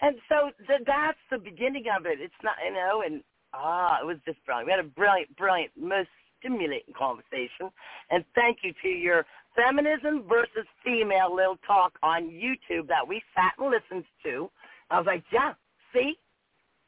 And 0.00 0.16
so 0.28 0.50
th- 0.66 0.80
that's 0.86 1.18
the 1.30 1.38
beginning 1.38 1.84
of 1.94 2.06
it. 2.06 2.18
It's 2.20 2.32
not, 2.42 2.54
you 2.66 2.72
know, 2.72 3.02
and 3.04 3.22
ah, 3.52 3.98
it 4.00 4.06
was 4.06 4.16
just 4.24 4.42
brilliant. 4.46 4.66
We 4.66 4.72
had 4.72 4.80
a 4.80 4.88
brilliant, 4.88 5.36
brilliant, 5.36 5.72
most 5.78 6.08
stimulating 6.44 6.92
conversation. 6.96 7.72
And 8.10 8.24
thank 8.34 8.58
you 8.62 8.72
to 8.82 8.88
your 8.88 9.24
feminism 9.56 10.24
versus 10.28 10.68
female 10.84 11.34
little 11.34 11.56
talk 11.66 11.92
on 12.02 12.28
YouTube 12.28 12.86
that 12.88 13.06
we 13.06 13.22
sat 13.34 13.52
and 13.58 13.70
listened 13.70 14.04
to. 14.24 14.50
I 14.90 14.98
was 14.98 15.06
like, 15.06 15.24
yeah, 15.32 15.54
see, 15.92 16.14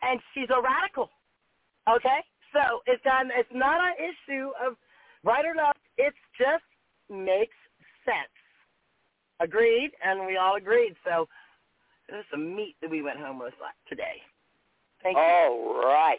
and 0.03 0.21
she's 0.35 0.49
a 0.51 0.61
radical. 0.61 1.09
Okay, 1.88 2.21
so 2.53 2.81
it's 2.87 3.03
not 3.05 3.27
it's 3.35 3.49
not 3.55 3.81
an 3.81 3.95
issue 3.97 4.51
of 4.61 4.75
right 5.25 5.45
or 5.45 5.55
left. 5.55 5.79
It 5.97 6.12
just 6.37 6.64
makes 7.09 7.57
sense. 8.05 8.35
Agreed, 9.40 9.92
and 10.05 10.27
we 10.27 10.37
all 10.37 10.57
agreed. 10.57 10.95
So 11.05 11.29
there's 12.09 12.25
some 12.31 12.55
meat 12.57 12.77
that 12.83 12.90
we 12.90 13.03
went 13.03 13.19
home 13.19 13.38
with 13.38 13.55
today. 13.88 14.21
Thank 15.03 15.16
you. 15.16 15.23
All 15.23 15.83
right. 15.85 16.19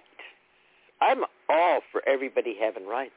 I'm 1.01 1.23
all 1.49 1.79
for 1.91 2.01
everybody 2.07 2.55
having 2.59 2.87
rights, 2.87 3.13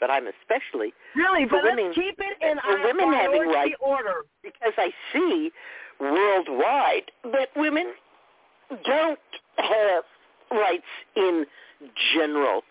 but 0.00 0.10
I'm 0.10 0.26
especially 0.26 0.92
Really, 1.14 1.44
for 1.44 1.56
but 1.62 1.64
women- 1.64 1.86
let's 1.86 1.94
keep 1.98 2.18
it 2.20 2.36
in 2.42 2.58
for 2.60 2.66
our 2.78 2.84
women 2.84 3.12
having 3.12 3.48
rights. 3.48 3.76
order. 3.80 4.24
because 4.42 4.74
I 4.76 4.92
see 5.12 5.52
worldwide 6.00 7.10
that 7.24 7.48
women 7.56 7.94
don't 8.84 9.18
have 9.58 10.04
rights 10.50 10.86
in 11.16 11.46
general. 12.14 12.62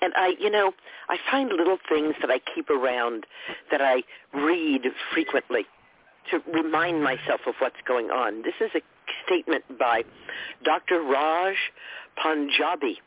And 0.00 0.12
I, 0.16 0.28
you 0.38 0.48
know, 0.50 0.72
I 1.08 1.16
find 1.30 1.50
little 1.50 1.78
things 1.88 2.14
that 2.20 2.30
I 2.30 2.38
keep 2.54 2.70
around 2.70 3.26
that 3.70 3.80
I 3.82 4.02
read 4.32 4.82
frequently 5.12 5.66
to 6.30 6.40
remind 6.52 7.02
myself 7.02 7.40
of 7.46 7.54
what's 7.58 7.80
going 7.86 8.10
on. 8.10 8.42
This 8.42 8.54
is 8.60 8.70
a 8.74 8.80
statement 9.26 9.64
by 9.78 10.04
Dr. 10.62 11.02
Raj 11.02 11.56
Panjabi, 12.16 12.98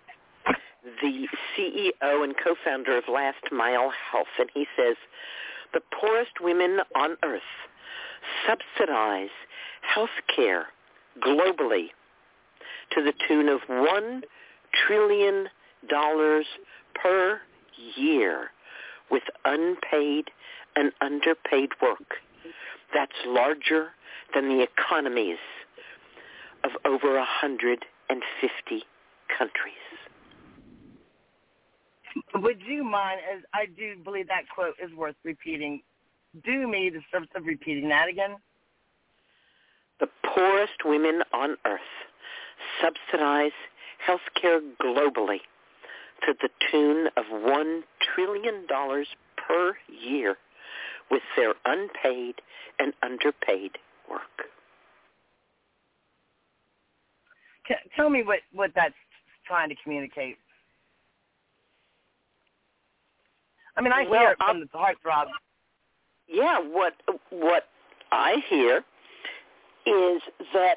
the 1.01 1.27
CEO 1.55 2.23
and 2.23 2.35
co-founder 2.43 2.97
of 2.97 3.03
Last 3.11 3.51
Mile 3.51 3.91
Health, 4.11 4.27
and 4.39 4.49
he 4.53 4.65
says, 4.77 4.95
the 5.73 5.81
poorest 5.99 6.41
women 6.41 6.79
on 6.95 7.17
earth 7.23 7.41
subsidize 8.47 9.29
health 9.81 10.09
care 10.35 10.67
globally 11.25 11.87
to 12.91 13.03
the 13.03 13.13
tune 13.27 13.49
of 13.49 13.61
$1 13.69 14.21
trillion 14.85 15.47
per 16.95 17.41
year 17.95 18.51
with 19.09 19.23
unpaid 19.45 20.25
and 20.75 20.91
underpaid 21.01 21.69
work. 21.81 22.15
That's 22.93 23.11
larger 23.25 23.89
than 24.33 24.49
the 24.49 24.63
economies 24.63 25.37
of 26.63 26.71
over 26.85 27.15
150 27.15 28.83
countries. 29.37 29.90
Would 32.35 32.61
you 32.65 32.83
mind, 32.83 33.19
as 33.33 33.43
I 33.53 33.65
do 33.65 33.95
believe 34.03 34.27
that 34.27 34.43
quote 34.53 34.75
is 34.83 34.93
worth 34.95 35.15
repeating, 35.23 35.81
do 36.45 36.67
me 36.67 36.89
the 36.89 37.01
service 37.11 37.29
of 37.35 37.45
repeating 37.45 37.89
that 37.89 38.07
again? 38.07 38.37
The 39.99 40.07
poorest 40.23 40.85
women 40.85 41.21
on 41.33 41.57
earth 41.65 41.81
subsidize 42.81 43.51
health 44.05 44.21
care 44.39 44.61
globally 44.81 45.41
to 46.25 46.33
the 46.41 46.49
tune 46.71 47.07
of 47.17 47.25
$1 47.25 47.81
trillion 48.15 48.65
per 48.67 49.73
year 49.87 50.37
with 51.09 51.21
their 51.35 51.53
unpaid 51.65 52.35
and 52.79 52.93
underpaid 53.03 53.77
work. 54.09 54.21
tell 57.95 58.09
me 58.09 58.23
what 58.23 58.39
what 58.53 58.71
that's 58.75 58.95
trying 59.45 59.69
to 59.69 59.75
communicate. 59.83 60.37
I 63.81 63.83
mean, 63.83 63.93
I 63.93 64.07
well, 64.07 64.19
hear 64.19 64.31
it 64.31 64.37
from 64.37 64.59
the 64.59 64.67
heartthrob. 64.67 65.25
Yeah, 66.27 66.59
what 66.59 66.93
what 67.31 67.63
I 68.11 68.35
hear 68.47 68.83
is 69.87 70.21
that 70.53 70.75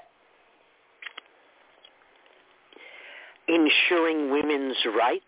ensuring 3.47 4.31
women's 4.31 4.79
rights 4.99 5.25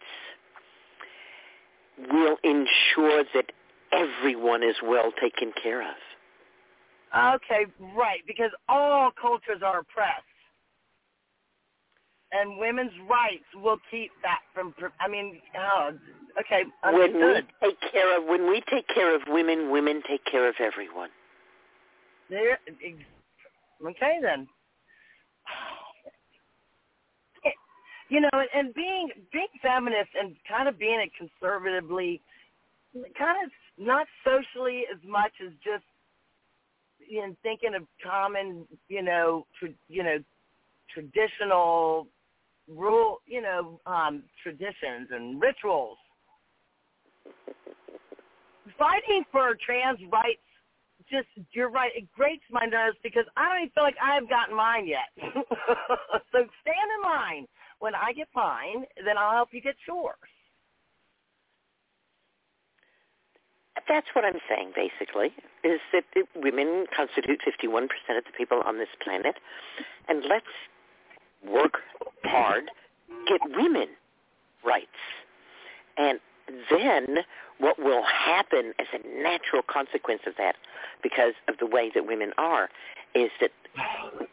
will 2.10 2.38
ensure 2.42 3.24
that 3.34 3.52
everyone 3.92 4.62
is 4.62 4.76
well 4.82 5.12
taken 5.20 5.52
care 5.62 5.82
of. 5.82 5.96
Okay, 7.34 7.66
right, 7.94 8.20
because 8.26 8.52
all 8.70 9.10
cultures 9.20 9.60
are 9.62 9.80
oppressed. 9.80 10.24
And 12.38 12.58
women's 12.58 12.92
rights 13.08 13.44
will 13.54 13.78
keep 13.90 14.10
that 14.22 14.40
from, 14.52 14.74
I 15.00 15.08
mean, 15.08 15.40
oh, 15.58 15.90
okay, 16.40 16.64
understood. 16.84 17.14
When 17.14 17.34
we 17.62 17.68
take 17.68 17.92
care 17.92 18.18
of, 18.18 18.24
when 18.28 18.48
we 18.48 18.62
take 18.70 18.86
care 18.88 19.14
of 19.14 19.22
women, 19.28 19.70
women 19.70 20.02
take 20.08 20.24
care 20.24 20.48
of 20.48 20.54
everyone. 20.60 21.10
There, 22.28 22.58
okay 23.86 24.18
then. 24.22 24.46
You 28.08 28.20
know, 28.20 28.30
and 28.54 28.72
being 28.72 29.08
being 29.32 29.48
feminist 29.60 30.10
and 30.16 30.36
kind 30.48 30.68
of 30.68 30.78
being 30.78 31.00
a 31.00 31.10
conservatively, 31.18 32.20
kind 33.18 33.36
of 33.44 33.50
not 33.84 34.06
socially 34.24 34.84
as 34.94 35.00
much 35.04 35.32
as 35.44 35.50
just 35.64 35.82
know 37.20 37.36
thinking 37.42 37.74
of 37.74 37.82
common, 38.00 38.64
you 38.88 39.02
know, 39.02 39.44
tr- 39.58 39.74
you 39.88 40.04
know, 40.04 40.18
traditional 40.94 42.06
rule, 42.68 43.20
you 43.26 43.42
know, 43.42 43.80
um, 43.86 44.22
traditions 44.42 45.08
and 45.10 45.40
rituals. 45.40 45.98
Fighting 48.78 49.24
for 49.30 49.56
trans 49.64 50.00
rights 50.10 50.40
just 51.10 51.28
you're 51.52 51.70
right. 51.70 51.90
It 51.94 52.10
grates 52.12 52.42
my 52.50 52.66
nerves 52.66 52.96
because 53.02 53.24
I 53.36 53.48
don't 53.48 53.58
even 53.58 53.70
feel 53.70 53.84
like 53.84 53.96
I've 54.02 54.28
gotten 54.28 54.56
mine 54.56 54.86
yet. 54.86 55.10
so 55.22 56.38
stand 56.62 56.88
in 56.96 57.02
line. 57.04 57.46
When 57.78 57.94
I 57.94 58.12
get 58.12 58.28
mine, 58.34 58.84
then 59.04 59.18
I'll 59.18 59.32
help 59.32 59.50
you 59.52 59.60
get 59.60 59.76
yours. 59.86 60.16
That's 63.86 64.06
what 64.14 64.24
I'm 64.24 64.40
saying, 64.48 64.72
basically, 64.74 65.30
is 65.62 65.78
that 65.92 66.04
women 66.34 66.86
constitute 66.96 67.40
51% 67.46 67.84
of 68.18 68.24
the 68.24 68.32
people 68.36 68.62
on 68.64 68.78
this 68.78 68.88
planet, 69.04 69.36
and 70.08 70.24
let's 70.28 70.50
work 71.48 71.74
hard, 72.24 72.70
get 73.28 73.40
women 73.56 73.88
rights. 74.64 74.86
And 75.96 76.18
then 76.70 77.18
what 77.58 77.78
will 77.78 78.02
happen 78.04 78.72
as 78.78 78.86
a 78.92 79.22
natural 79.22 79.62
consequence 79.68 80.22
of 80.26 80.34
that, 80.38 80.56
because 81.02 81.32
of 81.48 81.56
the 81.58 81.66
way 81.66 81.90
that 81.94 82.06
women 82.06 82.32
are, 82.36 82.68
is 83.14 83.30
that 83.40 83.50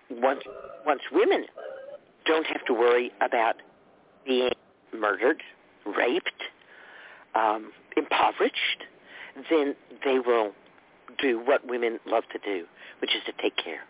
once 0.09 0.41
once 0.86 1.01
women 1.11 1.45
don't 2.26 2.45
have 2.47 2.66
to 2.66 2.74
worry 2.74 3.11
about 3.22 3.55
being 4.26 4.51
murdered, 4.93 5.41
raped, 5.86 6.32
um, 7.36 7.72
impoverished, 7.97 8.84
then 9.49 9.76
they 10.03 10.20
will 10.20 10.51
do 11.20 11.39
what 11.39 11.66
women 11.68 11.99
love 12.05 12.24
to 12.32 12.39
do, 12.39 12.66
which 12.99 13.16
is 13.16 13.22
to 13.26 13.34
take 13.41 13.55
care, 13.57 13.82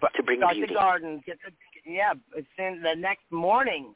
but 0.00 0.10
to 0.16 0.22
bring 0.22 0.40
start 0.40 0.54
beauty. 0.54 0.72
the 0.72 0.78
garden. 0.78 1.22
Get 1.26 1.38
the 1.44 1.52
yeah. 1.86 2.12
It's 2.34 2.46
in 2.58 2.82
the 2.82 2.94
next 2.98 3.30
morning. 3.30 3.94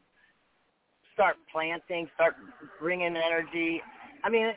Start 1.15 1.37
planting. 1.51 2.09
Start 2.15 2.37
bringing 2.81 3.17
energy. 3.17 3.83
I 4.25 4.31
mean, 4.31 4.53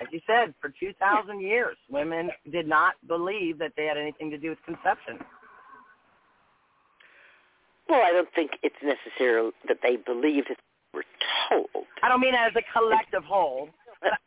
like 0.00 0.12
you 0.12 0.20
said, 0.26 0.54
for 0.60 0.72
two 0.80 0.92
thousand 0.98 1.40
years, 1.40 1.76
women 1.90 2.30
did 2.50 2.66
not 2.66 2.94
believe 3.06 3.58
that 3.58 3.72
they 3.76 3.84
had 3.84 3.98
anything 3.98 4.30
to 4.30 4.38
do 4.38 4.50
with 4.50 4.58
conception. 4.64 5.18
Well, 7.88 8.02
I 8.04 8.10
don't 8.10 8.28
think 8.34 8.52
it's 8.62 8.74
necessary 8.82 9.50
that 9.68 9.78
they 9.82 9.96
believed 9.96 10.50
it 10.50 10.58
were 10.92 11.04
told. 11.48 11.86
I 12.02 12.08
don't 12.08 12.20
mean 12.20 12.34
as 12.34 12.52
a 12.56 12.62
collective 12.76 13.22
whole. 13.24 13.68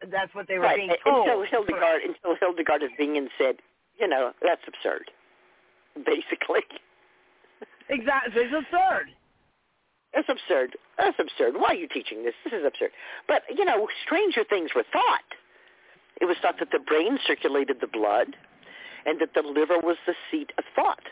That's 0.10 0.34
what 0.34 0.48
they 0.48 0.58
were 0.58 0.66
right. 0.66 0.78
being 0.78 0.94
told. 1.04 1.28
Until 1.28 1.44
Hildegard, 1.46 2.02
until 2.04 2.36
Hildegard 2.40 2.84
of 2.84 2.92
Bingen 2.98 3.30
said, 3.38 3.56
you 4.00 4.08
know, 4.08 4.32
that's 4.42 4.62
absurd, 4.68 5.12
basically. 6.06 6.66
Exactly. 7.90 8.42
It's 8.42 8.54
absurd. 8.54 9.08
That's 10.14 10.30
absurd. 10.30 10.78
That's 10.98 11.18
absurd. 11.20 11.54
Why 11.56 11.70
are 11.70 11.76
you 11.76 11.88
teaching 11.88 12.24
this? 12.24 12.34
This 12.44 12.54
is 12.54 12.66
absurd. 12.66 12.92
But, 13.28 13.44
you 13.56 13.66
know, 13.66 13.88
stranger 14.06 14.44
things 14.44 14.72
were 14.76 14.86
thought. 14.92 15.30
It 16.20 16.26
was 16.26 16.38
thought 16.42 16.56
that 16.60 16.72
the 16.72 16.80
brain 16.80 17.20
circulated 17.26 17.78
the 17.80 17.88
blood 17.88 18.36
and 19.06 19.20
that 19.22 19.34
the 19.34 19.42
liver 19.42 19.80
was 19.80 19.98
the 20.06 20.16
seat 20.32 20.52
of 20.58 20.64
thought. 20.76 21.04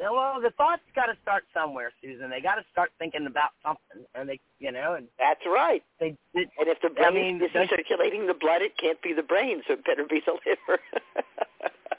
Well, 0.00 0.40
the 0.40 0.50
thoughts 0.50 0.82
got 0.94 1.06
to 1.06 1.16
start 1.22 1.44
somewhere, 1.52 1.90
Susun. 1.98 2.30
They 2.30 2.40
got 2.40 2.54
to 2.54 2.64
start 2.70 2.92
thinking 3.00 3.26
about 3.26 3.50
something, 3.64 4.06
and 4.14 4.28
they, 4.28 4.38
you 4.60 4.70
know, 4.70 4.94
and 4.94 5.08
that's 5.18 5.42
right. 5.44 5.82
They, 5.98 6.14
it, 6.34 6.48
and 6.56 6.68
if 6.68 6.78
the 6.82 6.90
brain 6.90 7.08
I 7.08 7.10
mean, 7.10 7.42
isn't 7.42 7.70
circulating 7.70 8.28
the 8.28 8.34
blood, 8.34 8.62
it 8.62 8.78
can't 8.78 9.02
be 9.02 9.12
the 9.12 9.24
brain, 9.24 9.62
so 9.66 9.74
it 9.74 9.84
better 9.84 10.04
be 10.08 10.22
the 10.24 10.38
liver. 10.46 10.80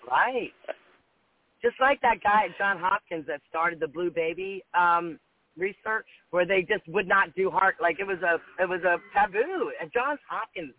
right. 0.09 0.51
Just 1.61 1.75
like 1.79 2.01
that 2.01 2.23
guy 2.23 2.45
at 2.49 2.57
John 2.57 2.77
Hopkins 2.79 3.25
that 3.27 3.41
started 3.49 3.79
the 3.79 3.87
Blue 3.87 4.09
Baby 4.11 4.63
um, 4.77 5.19
research, 5.57 6.07
where 6.31 6.45
they 6.45 6.61
just 6.61 6.87
would 6.87 7.07
not 7.07 7.35
do 7.35 7.49
heart, 7.49 7.75
like 7.81 7.99
it 7.99 8.07
was 8.07 8.19
a, 8.21 8.35
it 8.61 8.67
was 8.67 8.81
a 8.83 8.97
taboo 9.13 9.71
at 9.81 9.91
Johns 9.93 10.19
Hopkins 10.29 10.73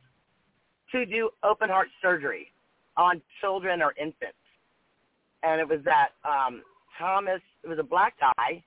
to 0.93 1.07
do 1.07 1.31
open 1.43 1.69
heart 1.69 1.89
surgery 2.01 2.49
on 2.97 3.21
children 3.41 3.83
or 3.83 3.95
infants, 4.01 4.37
and 5.43 5.61
it 5.61 5.69
was 5.69 5.81
that. 5.85 6.11
um 6.25 6.63
Thomas, 6.99 7.41
it 7.65 7.69
was 7.69 7.79
a 7.79 7.83
black 7.83 8.15
guy, 8.21 8.63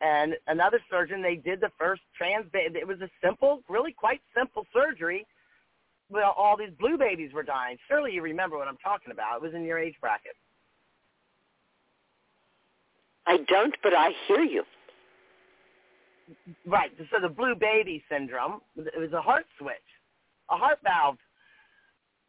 and 0.00 0.34
another 0.46 0.80
surgeon. 0.88 1.20
They 1.20 1.34
did 1.34 1.60
the 1.60 1.70
first 1.76 2.02
trans. 2.16 2.46
It 2.54 2.86
was 2.86 3.00
a 3.00 3.10
simple, 3.20 3.62
really 3.68 3.92
quite 3.92 4.20
simple 4.36 4.66
surgery. 4.72 5.26
Well, 6.10 6.34
all 6.36 6.56
these 6.56 6.70
blue 6.78 6.98
babies 6.98 7.32
were 7.32 7.42
dying. 7.42 7.76
Surely 7.88 8.12
you 8.12 8.22
remember 8.22 8.58
what 8.58 8.66
I'm 8.68 8.78
talking 8.78 9.12
about. 9.12 9.36
It 9.36 9.42
was 9.42 9.54
in 9.54 9.64
your 9.64 9.78
age 9.78 9.94
bracket. 10.00 10.34
I 13.26 13.38
don't, 13.48 13.74
but 13.82 13.94
I 13.94 14.10
hear 14.26 14.40
you. 14.40 14.64
Right. 16.66 16.90
So 17.12 17.20
the 17.20 17.28
blue 17.28 17.54
baby 17.54 18.02
syndrome. 18.10 18.60
It 18.76 18.98
was 18.98 19.12
a 19.12 19.22
heart 19.22 19.46
switch, 19.58 19.76
a 20.50 20.56
heart 20.56 20.78
valve. 20.82 21.16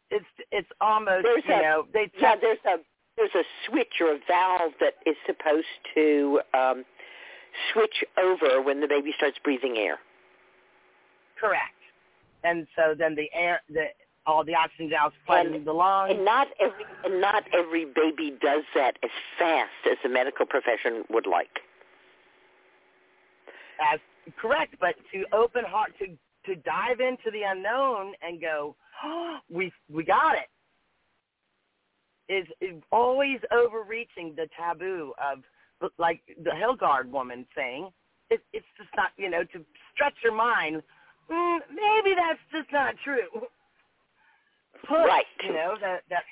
It's 0.09 0.25
it's 0.51 0.67
almost 0.82 1.23
there's 1.23 1.43
you 1.47 1.53
a, 1.53 1.61
know 1.61 1.86
they 1.93 2.11
yeah 2.19 2.36
there's 2.39 2.59
a 2.65 2.77
there's 3.17 3.34
a 3.36 3.43
switch 3.67 3.93
or 3.99 4.13
a 4.13 4.19
valve 4.27 4.73
that 4.79 4.95
is 5.05 5.15
supposed 5.25 5.67
to 5.95 6.41
um, 6.53 6.84
switch 7.73 8.03
over 8.17 8.61
when 8.61 8.82
the 8.82 8.88
baby 8.88 9.13
starts 9.15 9.38
breathing 9.43 9.77
air. 9.77 9.97
Correct. 11.39 11.80
And 12.43 12.67
so 12.75 12.95
then 12.97 13.15
the 13.15 13.29
air, 13.33 13.61
the 13.69 13.85
all 14.25 14.43
the 14.43 14.53
oxygen 14.53 14.91
out 14.97 15.13
flooding 15.25 15.65
the 15.65 15.73
lungs. 15.73 16.13
And 16.15 16.25
not 16.25 16.47
every 16.59 16.85
and 17.03 17.21
not 17.21 17.43
every 17.53 17.85
baby 17.85 18.37
does 18.41 18.63
that 18.75 18.97
as 19.03 19.09
fast 19.37 19.71
as 19.89 19.97
the 20.03 20.09
medical 20.09 20.45
profession 20.45 21.03
would 21.09 21.25
like. 21.25 21.59
As 23.93 23.99
correct, 24.37 24.75
but 24.79 24.95
to 25.13 25.25
open 25.33 25.63
heart 25.65 25.93
to 25.99 26.07
to 26.45 26.55
dive 26.61 26.99
into 26.99 27.31
the 27.31 27.41
unknown 27.45 28.13
and 28.21 28.39
go, 28.41 28.75
oh, 29.03 29.37
we 29.49 29.71
we 29.89 30.03
got 30.03 30.35
it 30.35 30.49
is, 32.31 32.47
is 32.61 32.81
always 32.91 33.39
overreaching 33.51 34.33
the 34.35 34.47
taboo 34.57 35.13
of 35.19 35.39
like 35.97 36.21
the 36.43 36.55
Hildegard 36.55 37.11
woman 37.11 37.45
saying, 37.55 37.89
it, 38.29 38.41
it's 38.53 38.65
just 38.77 38.89
not, 38.95 39.09
you 39.17 39.29
know, 39.29 39.43
to 39.43 39.65
stretch 39.93 40.13
your 40.23 40.33
mind. 40.33 40.81
Mm, 41.30 41.59
maybe 41.69 42.15
that's 42.15 42.39
just 42.51 42.72
not 42.72 42.95
true. 43.03 43.30
Push, 44.88 45.05
right. 45.05 45.26
You 45.43 45.53
know 45.53 45.76
that 45.82 46.01
that 46.09 46.24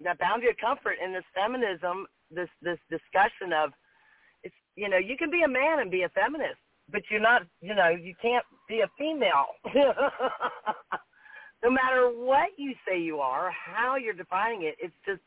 that 0.00 0.18
boundary 0.18 0.50
of 0.50 0.56
comfort 0.58 0.96
in 1.02 1.12
this 1.12 1.24
feminism, 1.34 2.06
this 2.30 2.48
this 2.60 2.78
discussion 2.90 3.52
of, 3.52 3.70
it's 4.42 4.54
you 4.76 4.88
know 4.88 4.98
you 4.98 5.16
can 5.16 5.30
be 5.30 5.42
a 5.42 5.48
man 5.48 5.80
and 5.80 5.90
be 5.90 6.02
a 6.02 6.08
feminist, 6.10 6.60
but 6.90 7.02
you're 7.10 7.20
not, 7.20 7.42
you 7.60 7.74
know, 7.74 7.88
you 7.88 8.14
can't 8.20 8.44
be 8.68 8.80
a 8.80 8.90
female. 8.98 9.46
no 11.64 11.70
matter 11.70 12.08
what 12.08 12.50
you 12.56 12.74
say 12.86 13.00
you 13.00 13.18
are, 13.18 13.50
how 13.50 13.96
you're 13.96 14.14
defining 14.14 14.62
it, 14.62 14.76
it's 14.78 14.94
just 15.06 15.20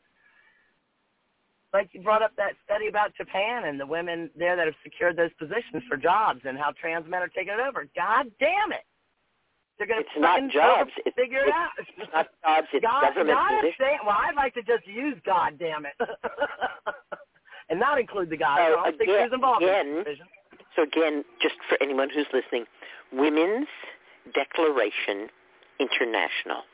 like 1.76 1.90
you 1.92 2.00
brought 2.00 2.22
up 2.22 2.32
that 2.36 2.52
study 2.64 2.88
about 2.88 3.14
Japan 3.14 3.64
and 3.64 3.78
the 3.78 3.86
women 3.86 4.30
there 4.36 4.56
that 4.56 4.66
have 4.66 4.74
secured 4.82 5.16
those 5.16 5.32
positions 5.38 5.82
for 5.88 5.96
jobs 5.96 6.40
and 6.44 6.56
how 6.56 6.72
trans 6.80 7.08
men 7.08 7.22
are 7.22 7.28
taking 7.28 7.52
it 7.52 7.60
over. 7.60 7.86
God 7.94 8.30
damn 8.40 8.72
it. 8.72 8.84
They're 9.76 9.86
going 9.86 10.02
to 10.02 10.08
it's 10.08 10.18
not 10.18 10.40
jobs. 10.50 10.90
It's, 11.04 11.14
figure 11.14 11.44
it 11.44 11.52
out. 11.52 11.68
It's 11.78 12.10
not 12.12 12.26
jobs. 12.42 12.68
It's 12.72 12.82
God, 12.82 13.02
government 13.02 13.36
God 13.36 13.60
positions. 13.60 13.74
saying, 13.78 13.98
well, 14.06 14.16
I'd 14.16 14.34
like 14.34 14.54
to 14.54 14.62
just 14.62 14.86
use 14.86 15.16
God, 15.26 15.58
damn 15.58 15.84
it, 15.84 15.92
and 17.68 17.78
not 17.78 18.00
include 18.00 18.30
the 18.30 18.38
God. 18.38 18.56
So 18.56 18.62
I 18.62 18.90
don't 18.90 19.02
again, 19.02 19.28
involved 19.34 19.62
again, 19.62 19.86
in 19.86 20.16
so 20.74 20.82
again, 20.82 21.24
just 21.42 21.56
for 21.68 21.76
anyone 21.82 22.08
who's 22.08 22.26
listening, 22.32 22.64
Women's 23.12 23.68
Declaration 24.32 25.28
International 25.78 26.64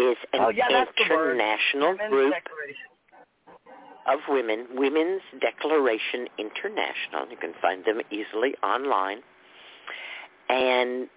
is 0.00 0.16
an 0.32 0.40
oh, 0.40 0.48
yeah, 0.48 0.66
international 0.98 1.96
group 2.08 2.34
of 4.06 4.20
women, 4.28 4.66
Women's 4.74 5.22
Declaration 5.40 6.28
International. 6.38 7.28
You 7.30 7.36
can 7.36 7.52
find 7.60 7.84
them 7.84 8.00
easily 8.10 8.54
online. 8.62 9.20
And 10.48 11.08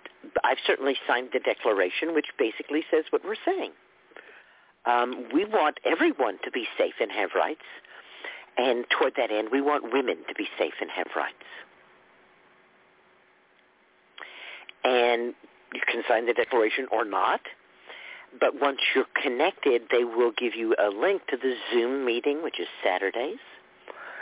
I've 0.43 0.57
certainly 0.65 0.95
signed 1.07 1.29
the 1.33 1.39
declaration, 1.39 2.13
which 2.13 2.27
basically 2.37 2.83
says 2.91 3.05
what 3.09 3.23
we're 3.25 3.35
saying. 3.45 3.71
Um, 4.85 5.27
we 5.33 5.45
want 5.45 5.79
everyone 5.85 6.37
to 6.43 6.51
be 6.51 6.67
safe 6.77 6.95
and 6.99 7.11
have 7.11 7.29
rights. 7.35 7.65
And 8.57 8.85
toward 8.89 9.13
that 9.17 9.31
end, 9.31 9.49
we 9.51 9.61
want 9.61 9.91
women 9.91 10.17
to 10.27 10.35
be 10.35 10.47
safe 10.59 10.73
and 10.81 10.89
have 10.91 11.07
rights. 11.15 11.35
And 14.83 15.33
you 15.73 15.81
can 15.87 16.03
sign 16.07 16.27
the 16.27 16.33
declaration 16.33 16.87
or 16.91 17.05
not. 17.05 17.41
But 18.39 18.59
once 18.59 18.79
you're 18.95 19.05
connected, 19.21 19.83
they 19.91 20.03
will 20.03 20.31
give 20.37 20.55
you 20.55 20.75
a 20.79 20.89
link 20.89 21.27
to 21.27 21.37
the 21.37 21.55
Zoom 21.71 22.05
meeting, 22.05 22.43
which 22.43 22.59
is 22.59 22.67
Saturdays, 22.83 23.39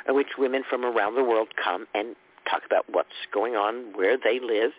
in 0.08 0.16
which 0.16 0.28
women 0.38 0.64
from 0.70 0.84
around 0.84 1.16
the 1.16 1.24
world 1.24 1.50
come 1.62 1.88
and 1.94 2.16
talk 2.50 2.64
about 2.66 2.86
what's 2.90 3.10
going 3.34 3.56
on, 3.56 3.94
where 3.96 4.18
they 4.18 4.40
live, 4.40 4.72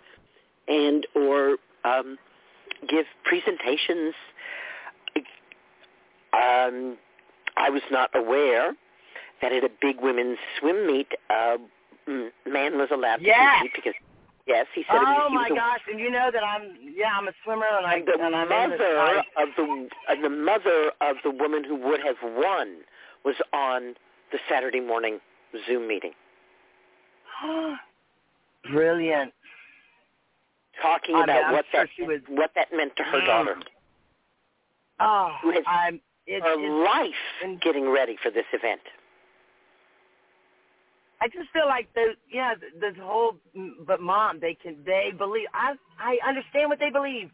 and 0.69 1.07
or 1.15 1.57
um, 1.85 2.19
give 2.89 3.07
presentations. 3.25 4.15
Um, 6.35 6.97
I 7.57 7.71
was 7.71 7.83
not 7.91 8.11
aware 8.15 8.75
that 9.43 9.53
at 9.53 9.65
a 9.65 9.71
big 9.81 9.97
women's 10.01 10.39
swim 10.59 10.87
meet, 10.87 11.09
a 11.31 11.35
uh, 11.35 11.59
man 12.47 12.79
was 12.79 12.89
allowed 12.91 13.17
to 13.17 13.25
yes. 13.25 13.61
compete 13.61 13.73
because 13.77 13.95
Yes, 14.47 14.67
he 14.75 14.83
said. 14.83 14.97
Oh 14.99 15.27
he 15.29 15.35
my 15.35 15.49
was 15.49 15.57
gosh! 15.57 15.81
And 15.91 16.01
you 16.01 16.11
know 16.11 16.31
that 16.33 16.43
I'm 16.43 16.77
yeah 16.83 17.13
I'm 17.17 17.29
a 17.29 17.33
swimmer 17.45 17.67
and, 17.79 17.87
I 17.87 17.95
and 17.95 18.07
the 18.07 18.13
and 18.21 18.35
I'm 18.35 18.49
mother 18.49 19.23
of 19.39 19.49
the 19.57 19.89
and 20.09 20.25
the 20.25 20.31
mother 20.31 20.93
of 21.01 21.17
the 21.23 21.31
woman 21.31 21.63
who 21.65 21.77
would 21.77 22.01
have 22.01 22.17
won 22.23 22.79
was 23.25 23.37
on 23.53 23.95
the 24.33 24.39
Saturday 24.49 24.81
morning 24.81 25.21
Zoom 25.67 25.87
meeting. 25.87 26.13
Brilliant. 28.71 29.33
Talking 30.81 31.17
I 31.17 31.25
about 31.25 31.53
what 31.53 31.65
sure 31.71 31.87
that 31.99 32.07
was, 32.07 32.21
what 32.29 32.51
that 32.55 32.69
meant 32.73 32.97
to 32.97 33.05
her 33.05 33.21
mm. 33.21 33.27
daughter. 33.27 33.57
Oh, 34.99 35.37
who 35.43 35.53
has 35.53 35.65
I'm 35.67 36.01
it, 36.27 36.43
her 36.43 36.55
it's, 36.55 36.89
life 36.89 37.15
and- 37.45 37.61
getting 37.61 37.89
ready 37.89 38.17
for 38.21 38.31
this 38.31 38.47
event. 38.53 38.81
I 41.23 41.29
just 41.29 41.51
feel 41.55 41.69
like 41.71 41.87
the 41.95 42.19
yeah 42.27 42.55
this 42.59 42.99
whole 43.01 43.39
but 43.87 44.01
mom 44.01 44.41
they 44.41 44.59
can 44.61 44.83
they 44.85 45.13
believe 45.17 45.47
I 45.55 45.79
I 46.01 46.19
understand 46.27 46.69
what 46.69 46.81
they 46.81 46.91
believe, 46.91 47.31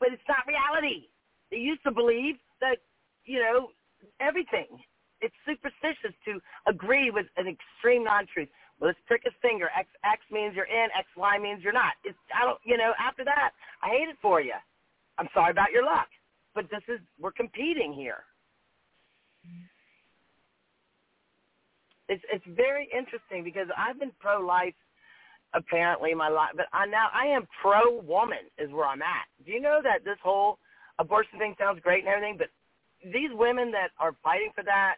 but 0.00 0.08
it's 0.10 0.24
not 0.26 0.48
reality. 0.48 1.08
They 1.50 1.58
used 1.58 1.82
to 1.84 1.92
believe 1.92 2.36
that 2.62 2.78
you 3.24 3.40
know 3.40 3.68
everything. 4.20 4.80
It's 5.20 5.34
superstitious 5.44 6.16
to 6.24 6.40
agree 6.66 7.10
with 7.10 7.26
an 7.36 7.46
extreme 7.46 8.04
non-truth. 8.04 8.48
Well, 8.80 8.88
let's 8.88 9.00
prick 9.06 9.22
his 9.24 9.34
finger. 9.42 9.68
X 9.76 9.88
X 10.02 10.22
means 10.32 10.56
you're 10.56 10.72
in. 10.72 10.88
X 10.96 11.06
Y 11.14 11.38
means 11.38 11.62
you're 11.62 11.76
not. 11.76 11.92
It's 12.04 12.16
I 12.32 12.42
don't 12.46 12.60
you 12.64 12.78
know 12.78 12.94
after 12.98 13.22
that 13.24 13.50
I 13.82 13.88
hate 13.90 14.08
it 14.08 14.16
for 14.22 14.40
you. 14.40 14.56
I'm 15.18 15.28
sorry 15.34 15.50
about 15.50 15.72
your 15.72 15.84
luck, 15.84 16.08
but 16.54 16.70
this 16.70 16.84
is 16.88 17.00
we're 17.20 17.36
competing 17.36 17.92
here. 17.92 18.24
It's 22.08 22.22
it's 22.32 22.44
very 22.48 22.88
interesting 22.96 23.42
because 23.42 23.68
I've 23.76 23.98
been 23.98 24.12
pro 24.20 24.40
life 24.40 24.74
apparently 25.54 26.14
my 26.14 26.28
life, 26.28 26.50
but 26.56 26.66
I 26.72 26.86
now 26.86 27.08
I 27.12 27.26
am 27.26 27.46
pro 27.62 28.00
woman 28.00 28.50
is 28.58 28.70
where 28.70 28.86
I'm 28.86 29.02
at. 29.02 29.26
Do 29.44 29.52
you 29.52 29.60
know 29.60 29.80
that 29.82 30.04
this 30.04 30.18
whole 30.22 30.58
abortion 30.98 31.38
thing 31.38 31.54
sounds 31.58 31.80
great 31.82 32.04
and 32.04 32.08
everything, 32.08 32.36
but 32.38 32.48
these 33.04 33.30
women 33.32 33.70
that 33.72 33.90
are 33.98 34.14
fighting 34.22 34.50
for 34.54 34.64
that 34.64 34.96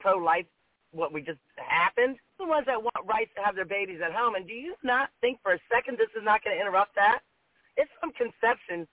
pro 0.00 0.16
life, 0.16 0.46
what 0.92 1.12
we 1.12 1.22
just 1.22 1.40
happened, 1.56 2.16
the 2.38 2.46
ones 2.46 2.66
that 2.66 2.80
want 2.80 3.06
rights 3.06 3.30
to 3.36 3.42
have 3.42 3.54
their 3.54 3.64
babies 3.64 4.00
at 4.04 4.12
home, 4.12 4.34
and 4.34 4.46
do 4.46 4.54
you 4.54 4.74
not 4.82 5.10
think 5.20 5.38
for 5.42 5.52
a 5.52 5.60
second 5.72 5.98
this 5.98 6.10
is 6.16 6.24
not 6.24 6.42
going 6.44 6.56
to 6.56 6.60
interrupt 6.60 6.94
that? 6.94 7.20
It's 7.76 7.90
from 8.00 8.12
conception 8.12 8.86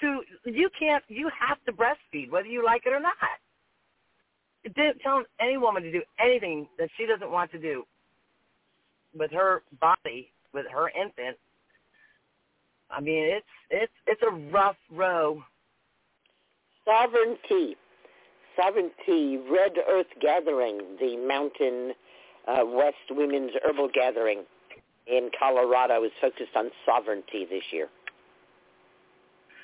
to 0.00 0.22
you 0.44 0.70
can't 0.78 1.04
you 1.08 1.30
have 1.30 1.62
to 1.66 1.72
breastfeed 1.72 2.30
whether 2.30 2.48
you 2.48 2.64
like 2.64 2.82
it 2.86 2.92
or 2.92 3.00
not 3.00 3.38
tell 5.02 5.22
any 5.40 5.56
woman 5.56 5.82
to 5.82 5.92
do 5.92 6.02
anything 6.18 6.68
that 6.78 6.88
she 6.96 7.06
doesn't 7.06 7.30
want 7.30 7.50
to 7.52 7.58
do 7.58 7.84
with 9.16 9.30
her 9.30 9.62
body, 9.80 10.30
with 10.52 10.66
her 10.72 10.88
infant. 10.90 11.36
I 12.90 13.00
mean, 13.00 13.24
it's 13.24 13.46
it's 13.70 13.92
it's 14.06 14.22
a 14.22 14.52
rough 14.52 14.76
row. 14.90 15.42
Sovereignty, 16.84 17.76
sovereignty. 18.56 19.38
Red 19.50 19.72
Earth 19.88 20.06
Gathering, 20.20 20.80
the 21.00 21.16
Mountain 21.16 21.92
uh, 22.46 22.64
West 22.66 22.96
Women's 23.10 23.52
Herbal 23.64 23.90
Gathering 23.94 24.42
in 25.06 25.30
Colorado, 25.38 26.04
is 26.04 26.12
focused 26.20 26.54
on 26.56 26.70
sovereignty 26.84 27.46
this 27.48 27.62
year. 27.72 27.88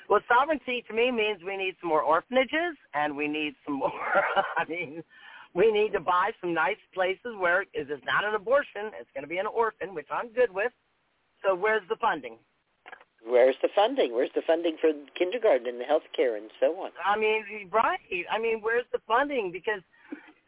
Well, 0.09 0.21
sovereignty 0.27 0.83
to 0.87 0.93
me 0.93 1.11
means 1.11 1.39
we 1.45 1.55
need 1.55 1.75
some 1.79 1.89
more 1.89 2.01
orphanages 2.01 2.75
and 2.95 3.15
we 3.15 3.27
need 3.27 3.53
some 3.63 3.75
more, 3.75 3.91
I 4.57 4.65
mean, 4.67 5.03
we 5.53 5.71
need 5.71 5.93
to 5.93 5.99
buy 5.99 6.31
some 6.41 6.53
nice 6.53 6.81
places 6.93 7.37
where 7.37 7.61
it 7.61 7.69
is 7.75 8.01
not 8.05 8.25
an 8.25 8.33
abortion, 8.33 8.89
it's 8.99 9.09
going 9.13 9.23
to 9.23 9.29
be 9.29 9.37
an 9.37 9.45
orphan, 9.45 9.93
which 9.93 10.07
I'm 10.11 10.29
good 10.33 10.51
with. 10.51 10.71
So 11.45 11.55
where's 11.55 11.87
the 11.89 11.95
funding? 12.01 12.37
Where's 13.23 13.55
the 13.61 13.69
funding? 13.75 14.13
Where's 14.13 14.31
the 14.33 14.41
funding 14.47 14.77
for 14.81 14.89
kindergarten 15.17 15.67
and 15.67 15.79
the 15.79 15.85
health 15.85 16.07
care 16.15 16.37
and 16.37 16.49
so 16.59 16.73
on? 16.81 16.91
I 17.05 17.17
mean, 17.17 17.69
right. 17.71 17.99
I 18.31 18.39
mean, 18.39 18.59
where's 18.61 18.85
the 18.91 18.99
funding? 19.07 19.51
Because 19.51 19.81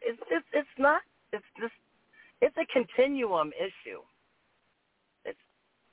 it's 0.00 0.20
it's 0.30 0.46
it's 0.52 0.76
not 0.78 1.02
it's 1.32 1.44
just 1.60 1.74
it's 2.40 2.56
a 2.56 2.66
continuum 2.72 3.52
issue. 3.58 4.00
It's 5.24 5.38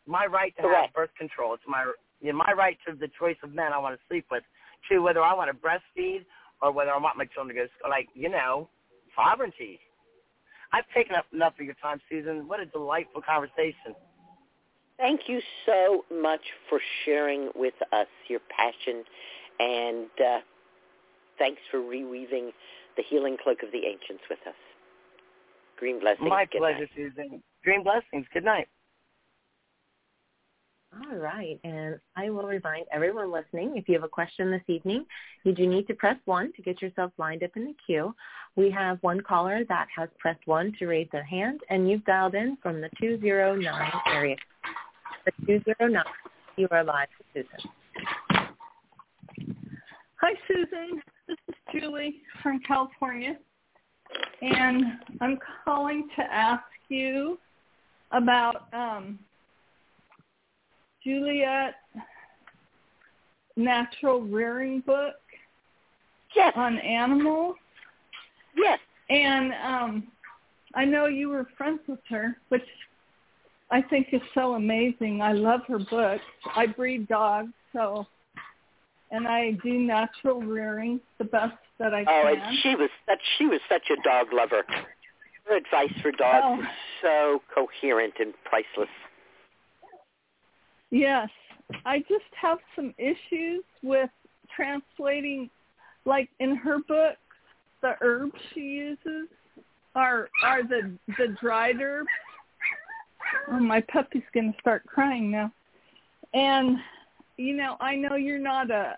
my 0.08 0.26
right 0.26 0.56
to 0.56 0.62
Correct. 0.62 0.88
have 0.88 0.94
birth 0.94 1.16
control. 1.18 1.54
It's 1.54 1.64
my 1.68 1.92
you 2.22 2.32
know, 2.32 2.38
my 2.38 2.54
right 2.54 2.78
to 2.88 2.96
the 2.96 3.10
choice 3.20 3.38
of 3.44 3.54
men 3.54 3.74
I 3.74 3.78
want 3.78 3.96
to 3.96 4.02
sleep 4.08 4.26
with, 4.32 4.44
to 4.92 5.00
whether 5.00 5.22
I 5.22 5.34
want 5.34 5.50
to 5.50 5.58
breastfeed 5.58 6.26
or 6.62 6.72
whether 6.72 6.92
I 6.92 6.98
want 6.98 7.18
my 7.18 7.26
children 7.26 7.56
to 7.56 7.62
go 7.62 7.66
to 7.66 7.72
school. 7.78 7.90
Like, 7.90 8.08
you 8.14 8.30
know, 8.30 8.70
sovereignty. 9.16 9.80
I've 10.72 10.86
taken 10.94 11.16
up 11.16 11.26
enough 11.34 11.54
of 11.60 11.66
your 11.66 11.76
time, 11.82 12.00
Susun. 12.12 12.48
What 12.48 12.60
a 12.60 12.66
delightful 12.66 13.22
conversation. 13.22 13.96
Thank 14.98 15.22
you 15.28 15.40
so 15.66 16.04
much 16.14 16.42
for 16.70 16.80
sharing 17.06 17.50
with 17.56 17.74
us 17.94 18.08
your 18.28 18.42
passion, 18.56 19.04
and 19.60 20.10
uh, 20.20 20.40
thanks 21.38 21.62
for 21.72 21.80
reweaving 21.80 22.52
the 22.98 23.04
healing 23.10 23.38
cloak 23.42 23.64
of 23.64 23.72
the 23.72 23.80
ancients 23.80 24.24
with 24.30 24.40
us. 24.46 24.56
Green 25.78 26.00
blessings. 26.02 26.30
My 26.30 26.46
pleasure. 26.46 26.88
Susun. 26.98 27.42
Green 27.64 27.84
blessings. 27.84 28.26
Good 28.34 28.44
night. 28.44 28.68
All 30.92 31.18
right, 31.18 31.60
and 31.64 32.00
I 32.16 32.32
will 32.32 32.48
remind 32.48 32.88
everyone 32.92 33.32
listening, 33.32 33.78
if 33.78 33.88
you 33.88 33.94
have 33.94 34.04
a 34.04 34.10
question 34.10 34.50
this 34.50 34.64
evening, 34.68 35.06
you 35.44 35.54
do 35.54 35.68
need 35.68 35.86
to 35.88 35.94
press 35.94 36.18
1 36.26 36.54
to 36.56 36.62
get 36.64 36.82
yourself 36.82 37.12
lined 37.20 37.44
up 37.44 37.52
in 37.56 37.66
the 37.66 37.76
queue. 37.86 38.16
We 38.56 38.72
have 38.72 38.98
one 39.02 39.22
caller 39.22 39.64
that 39.70 39.88
has 39.96 40.10
pressed 40.18 40.46
1 40.46 40.74
to 40.80 40.88
raise 40.88 41.08
their 41.12 41.24
hand, 41.24 41.60
and 41.70 41.88
you've 41.88 42.04
dialed 42.06 42.34
in 42.34 42.58
from 42.64 42.82
the 42.82 42.90
209 43.00 43.92
area. 44.08 44.36
The 45.26 45.32
209, 45.46 46.04
you 46.58 46.68
are 46.72 46.84
live 46.84 47.08
Susun. 47.36 47.70
Hi, 50.22 50.34
Susun. 50.50 51.02
This 51.28 51.38
is 51.50 51.56
Julie 51.72 52.24
from 52.42 52.62
California, 52.68 53.38
and 54.42 54.86
I'm 55.22 55.38
calling 55.64 56.10
to 56.16 56.24
ask 56.24 56.64
you 56.90 57.38
about 58.12 58.74
um, 58.74 59.20
Juliette 61.04 61.76
natural 63.56 64.22
rearing 64.22 64.82
book 64.82 65.16
Yes. 66.36 66.54
on 66.56 66.78
animals. 66.80 67.56
Yes. 68.56 68.80
And 69.10 69.52
um, 69.66 70.08
I 70.76 70.86
know 70.86 71.08
you 71.08 71.30
were 71.30 71.47
friends 71.58 71.80
with 71.88 72.00
her, 72.10 72.38
which 72.50 72.62
I 73.72 73.82
think 73.82 74.10
is 74.12 74.22
so 74.36 74.54
amazing. 74.54 75.22
I 75.24 75.32
love 75.34 75.62
her 75.68 75.80
books. 75.80 76.24
I 76.56 76.68
breed 76.68 77.08
dogs, 77.08 77.52
so 77.74 78.06
and 79.12 79.28
I 79.28 79.52
do 79.64 79.74
natural 79.74 80.39
rearing 80.41 81.00
the 81.18 81.24
best 81.24 81.56
that 81.80 81.95
I 81.95 82.02
Oh, 82.08 82.32
can. 82.32 82.41
and 82.41 82.58
she 82.62 82.76
was 82.76 82.89
such 83.08 83.20
she 83.39 83.45
was 83.47 83.60
such 83.68 83.89
a 83.89 84.00
dog 84.08 84.28
lover. 84.32 84.64
Her 85.47 85.56
advice 85.58 85.91
for 86.04 86.12
dogs 86.12 86.45
Oh. 86.45 86.62
is 86.62 86.68
so 87.02 87.41
coherent 87.56 88.14
and 88.20 88.34
priceless. 88.45 88.89
Yes, 90.92 91.30
I 91.86 92.00
just 92.00 92.26
have 92.40 92.58
some 92.76 92.94
issues 92.98 93.64
with 93.84 94.10
translating, 94.56 95.50
like 96.06 96.30
in 96.40 96.56
her 96.56 96.80
book, 96.80 97.18
the 97.82 97.96
herbs 98.02 98.40
she 98.54 98.62
uses 98.62 99.28
are 99.96 100.30
are 100.44 100.64
the 100.64 100.92
the 101.18 101.36
dried 101.40 101.82
herbs. 101.82 102.10
Oh, 103.50 103.60
my 103.60 103.82
puppy's 103.82 104.24
gonna 104.34 104.54
start 104.60 104.86
crying 104.86 105.30
now. 105.32 105.52
And 106.34 106.78
you 107.38 107.56
know, 107.56 107.78
I 107.80 107.96
know 107.96 108.16
you're 108.16 108.40
not 108.40 108.72
a 108.72 108.96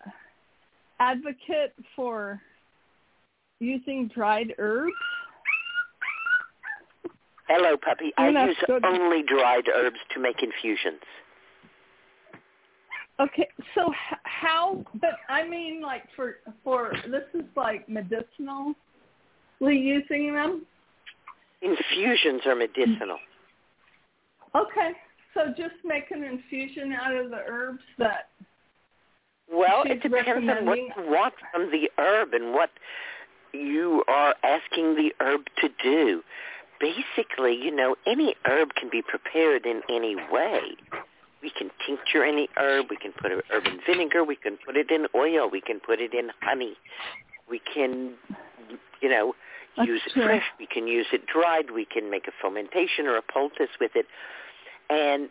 advocate 1.00 1.74
for 1.96 2.42
using 3.60 4.08
dried 4.08 4.54
herbs. 4.58 4.94
Hello, 7.48 7.76
puppy. 7.76 8.14
Oh, 8.18 8.24
I 8.24 8.46
use 8.46 8.56
only 8.70 9.24
dried 9.24 9.66
herbs 9.74 10.00
to 10.14 10.22
make 10.22 10.38
infusions. 10.42 11.02
Okay, 13.22 13.48
so 13.76 13.94
how? 14.24 14.84
But 15.00 15.12
I 15.30 15.48
mean, 15.48 15.82
like 15.82 16.04
for 16.16 16.38
for 16.64 16.94
this 17.10 17.24
is 17.36 17.46
like 17.56 17.88
medicinally 17.88 18.76
using 19.60 20.34
them. 20.34 20.66
Infusions 21.62 22.42
are 22.48 22.56
medicinal. 22.56 23.20
Okay, 24.56 24.92
so 25.36 25.48
just 25.50 25.76
make 25.84 26.10
an 26.10 26.24
infusion 26.24 26.94
out 26.94 27.16
of 27.16 27.30
the 27.30 27.42
herbs 27.48 27.84
that. 28.00 28.30
Well, 29.52 29.84
it 29.86 30.02
depends 30.02 30.50
on 30.50 30.66
what 30.66 30.78
you 30.78 30.92
want 30.98 31.34
from 31.54 31.70
the 31.72 31.90
herb 31.98 32.34
and 32.34 32.54
what 32.54 32.72
you 33.54 34.04
are 34.08 34.34
asking 34.44 34.96
the 34.96 35.12
herb 35.20 35.42
to 35.62 35.70
do. 35.84 36.24
Basically, 36.80 37.54
you 37.54 37.70
know, 37.70 37.96
any 38.08 38.34
herb 38.46 38.70
can 38.74 38.90
be 38.90 39.04
prepared 39.04 39.66
in 39.66 39.82
any 39.90 40.16
way. 40.32 40.76
We 41.42 41.50
can 41.50 41.72
tincture 41.86 42.24
any 42.24 42.48
herb. 42.58 42.88
We 42.90 42.98
can 42.98 43.14
put 43.14 43.32
herb 43.32 43.66
in 43.66 43.80
vinegar. 43.86 44.24
We 44.24 44.36
can 44.36 44.58
put 44.64 44.78
it 44.78 44.92
in 44.92 45.08
oil. 45.16 45.50
We 45.50 45.62
can 45.62 45.80
put 45.80 46.00
it 46.00 46.14
in 46.14 46.30
honey. 46.42 46.76
We 47.50 47.60
can, 47.60 48.14
you 49.02 49.10
know, 49.10 49.34
That's 49.76 49.88
use 49.88 50.02
it 50.06 50.14
true. 50.14 50.24
fresh. 50.24 50.44
We 50.60 50.68
can 50.68 50.88
use 50.88 51.08
it 51.12 51.26
dried. 51.26 51.72
We 51.72 51.86
can 51.86 52.10
make 52.12 52.28
a 52.28 52.32
fomentation 52.42 53.08
or 53.08 53.18
a 53.18 53.22
poultice 53.22 53.70
with 53.80 53.92
it. 53.96 54.06
And 54.90 55.30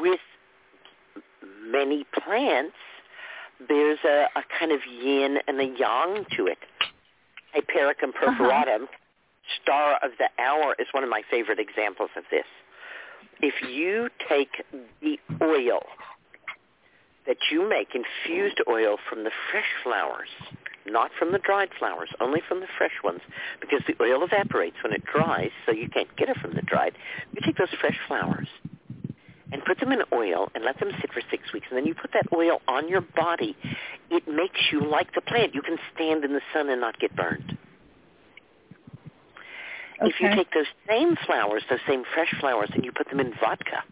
with 0.00 0.20
many 1.70 2.04
plants, 2.12 2.76
there's 3.68 3.98
a, 4.04 4.26
a 4.36 4.42
kind 4.58 4.72
of 4.72 4.80
yin 4.86 5.38
and 5.46 5.60
a 5.60 5.64
yang 5.64 6.26
to 6.36 6.46
it. 6.46 6.58
Hypericum 7.54 8.10
uh-huh. 8.10 8.32
perforatum, 8.32 8.86
star 9.62 9.98
of 10.02 10.12
the 10.18 10.28
hour, 10.42 10.74
is 10.78 10.86
one 10.92 11.02
of 11.02 11.10
my 11.10 11.22
favorite 11.30 11.58
examples 11.58 12.10
of 12.16 12.24
this. 12.30 12.44
If 13.40 13.54
you 13.68 14.08
take 14.28 14.64
the 15.00 15.18
oil 15.42 15.82
that 17.26 17.36
you 17.52 17.68
make, 17.68 17.94
infused 17.94 18.60
oil 18.68 18.96
from 19.08 19.24
the 19.24 19.30
fresh 19.50 19.68
flowers, 19.84 20.28
not 20.86 21.10
from 21.18 21.32
the 21.32 21.38
dried 21.38 21.68
flowers, 21.78 22.08
only 22.20 22.40
from 22.48 22.60
the 22.60 22.66
fresh 22.78 23.02
ones, 23.04 23.20
because 23.60 23.82
the 23.86 23.94
oil 24.02 24.24
evaporates 24.24 24.76
when 24.82 24.92
it 24.92 25.04
dries, 25.04 25.50
so 25.66 25.72
you 25.72 25.88
can't 25.88 26.14
get 26.16 26.28
it 26.28 26.38
from 26.38 26.54
the 26.54 26.62
dried. 26.62 26.94
You 27.32 27.40
take 27.44 27.58
those 27.58 27.68
fresh 27.80 27.98
flowers 28.08 28.48
and 29.52 29.64
put 29.64 29.78
them 29.78 29.92
in 29.92 30.00
oil 30.12 30.48
and 30.54 30.64
let 30.64 30.80
them 30.80 30.90
sit 31.00 31.12
for 31.12 31.22
six 31.30 31.52
weeks, 31.52 31.66
and 31.70 31.76
then 31.76 31.86
you 31.86 31.94
put 31.94 32.12
that 32.12 32.26
oil 32.34 32.60
on 32.66 32.88
your 32.88 33.02
body. 33.02 33.56
It 34.10 34.26
makes 34.26 34.60
you 34.72 34.80
like 34.84 35.14
the 35.14 35.20
plant. 35.20 35.54
You 35.54 35.62
can 35.62 35.78
stand 35.94 36.24
in 36.24 36.32
the 36.32 36.42
sun 36.52 36.68
and 36.70 36.80
not 36.80 36.98
get 36.98 37.14
burned. 37.14 37.56
If 40.02 40.20
you 40.20 40.28
take 40.34 40.52
those 40.52 40.66
same 40.88 41.16
flowers, 41.26 41.62
those 41.68 41.80
same 41.88 42.04
fresh 42.14 42.32
flowers, 42.40 42.70
and 42.74 42.84
you 42.84 42.92
put 42.92 43.08
them 43.08 43.20
in 43.20 43.32
vodka, 43.40 43.82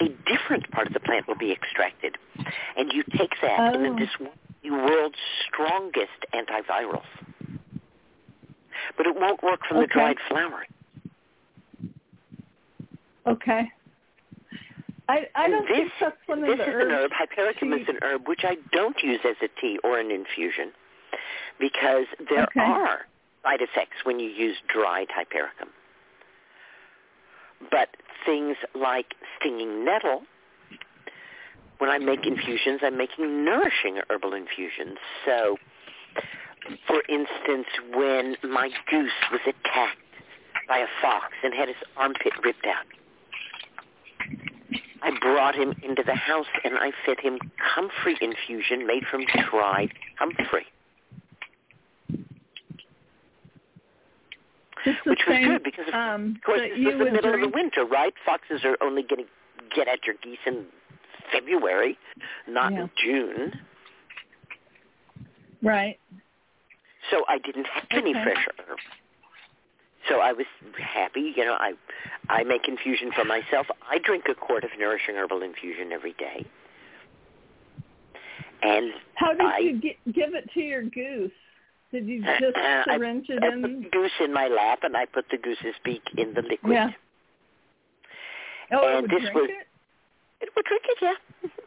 a 0.00 0.08
different 0.30 0.70
part 0.70 0.86
of 0.86 0.92
the 0.92 1.00
plant 1.00 1.26
will 1.28 1.36
be 1.38 1.52
extracted. 1.52 2.16
And 2.76 2.92
you 2.92 3.02
take 3.16 3.32
that, 3.40 3.74
and 3.74 3.84
then 3.84 3.92
Oh. 3.94 3.98
this 3.98 4.10
the 4.62 4.70
world's 4.70 5.18
strongest 5.48 6.20
antivirals. 6.32 7.02
But 8.96 9.06
it 9.06 9.14
won't 9.16 9.42
work 9.42 9.60
from 9.66 9.80
the 9.80 9.86
dried 9.88 10.18
flower. 10.28 10.66
Okay. 13.26 13.70
I 15.08 15.28
I 15.34 15.48
don't 15.48 15.66
this, 15.66 15.76
think 15.76 15.92
that's 16.00 16.16
one 16.26 16.38
of 16.44 16.46
this 16.46 16.58
the 16.58 16.62
is 16.62 16.68
herbs. 16.68 16.84
an 16.86 16.90
herb. 16.92 17.10
Hypericum 17.12 17.72
is 17.72 17.88
an 17.88 17.98
herb 18.02 18.28
which 18.28 18.42
I 18.44 18.56
don't 18.72 18.96
use 19.02 19.20
as 19.24 19.36
a 19.42 19.48
tea 19.60 19.78
or 19.84 19.98
an 19.98 20.10
infusion 20.10 20.72
because 21.58 22.06
there 22.30 22.44
Okay. 22.44 22.60
are 22.60 23.06
side 23.42 23.60
effects 23.60 24.04
when 24.04 24.20
you 24.20 24.28
use 24.28 24.56
dried 24.68 25.08
hypericum. 25.10 25.68
But 27.70 27.90
things 28.24 28.56
like 28.74 29.14
stinging 29.38 29.84
nettle, 29.84 30.22
when 31.78 31.90
I 31.90 31.98
make 31.98 32.26
infusions, 32.26 32.80
I'm 32.82 32.96
making 32.96 33.44
nourishing 33.44 34.00
herbal 34.08 34.34
infusions. 34.34 34.98
So, 35.24 35.56
for 36.86 37.02
instance, 37.08 37.66
when 37.94 38.36
my 38.42 38.70
goose 38.90 39.10
was 39.30 39.40
attacked 39.42 39.98
by 40.68 40.78
a 40.78 40.86
fox 41.00 41.26
and 41.42 41.52
had 41.52 41.68
his 41.68 41.76
armpit 41.96 42.32
ripped 42.44 42.66
out, 42.66 42.86
I 45.02 45.10
brought 45.20 45.56
him 45.56 45.74
into 45.82 46.04
the 46.04 46.14
house 46.14 46.46
and 46.62 46.74
I 46.78 46.92
fed 47.04 47.18
him 47.18 47.38
comfrey 47.74 48.16
infusion 48.20 48.86
made 48.86 49.04
from 49.10 49.24
dried 49.50 49.92
comfrey, 50.18 50.66
Which 55.04 55.20
was 55.26 55.38
good 55.44 55.62
because 55.62 55.86
of, 55.88 55.94
um, 55.94 56.34
of 56.36 56.42
course 56.42 56.60
this 56.60 56.78
was 56.78 56.98
the 56.98 57.10
middle 57.12 57.34
of 57.34 57.40
the 57.40 57.48
winter, 57.48 57.84
right? 57.84 58.14
Foxes 58.24 58.64
are 58.64 58.76
only 58.80 59.02
going 59.02 59.24
to 59.24 59.30
get 59.76 59.88
at 59.88 60.04
your 60.06 60.16
geese 60.22 60.38
in 60.46 60.66
February, 61.30 61.98
not 62.48 62.72
Yeah. 62.72 62.80
in 62.82 62.90
June. 63.02 63.52
Right. 65.62 65.98
So 67.10 67.24
I 67.28 67.38
didn't 67.38 67.66
have 67.66 67.84
any 67.90 68.10
Okay. 68.10 68.22
fresh 68.24 68.46
herb. 68.58 68.78
So 70.08 70.18
I 70.20 70.32
was 70.32 70.46
happy, 70.80 71.32
you 71.36 71.44
know, 71.44 71.54
I 71.54 71.74
I 72.28 72.42
make 72.42 72.66
infusion 72.66 73.12
for 73.12 73.24
myself. 73.24 73.68
I 73.88 73.98
drink 73.98 74.24
a 74.28 74.34
quart 74.34 74.64
of 74.64 74.70
nourishing 74.78 75.14
herbal 75.14 75.42
infusion 75.42 75.92
every 75.92 76.12
day. 76.14 76.44
And 78.62 78.92
How 79.14 79.32
did 79.32 79.40
I- 79.42 79.58
you 79.58 79.80
get, 79.80 79.96
give 80.12 80.34
it 80.34 80.50
to 80.54 80.60
your 80.60 80.82
goose? 80.82 81.30
Did 81.92 82.06
you 82.08 82.22
just 82.22 82.42
uh, 82.56 82.82
I, 82.90 82.96
syringe 82.96 83.26
it 83.28 83.42
I 83.42 83.50
put 83.50 83.54
in? 83.54 83.82
the 83.82 83.88
goose 83.90 84.10
in 84.20 84.32
my 84.32 84.48
lap 84.48 84.80
and 84.82 84.96
I 84.96 85.04
put 85.06 85.26
the 85.30 85.36
goose's 85.36 85.74
beak 85.84 86.02
in 86.16 86.32
the 86.34 86.42
liquid. 86.42 86.72
Yeah. 86.72 86.90
Oh, 88.72 88.88
it 88.88 88.92
and 88.96 89.02
would 89.02 89.10
this 89.10 89.20
drink 89.30 89.34
was- 89.34 89.50
it? 89.50 89.66
It 90.40 90.48
would 90.56 90.64
drink 90.64 90.82
it, 90.88 90.98
yeah. 91.02 91.48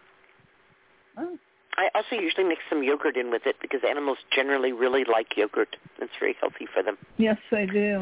Oh, 1.17 1.37
I 1.77 1.87
also 1.95 2.21
usually 2.21 2.43
mix 2.43 2.61
some 2.69 2.83
yogurt 2.83 3.15
in 3.15 3.31
with 3.31 3.43
it 3.45 3.55
because 3.61 3.79
animals 3.89 4.17
generally 4.35 4.73
really 4.73 5.05
like 5.05 5.37
yogurt. 5.37 5.77
It's 5.99 6.11
very 6.19 6.35
healthy 6.41 6.67
for 6.73 6.83
them, 6.83 6.97
yes, 7.17 7.37
I 7.53 7.65
do. 7.65 8.01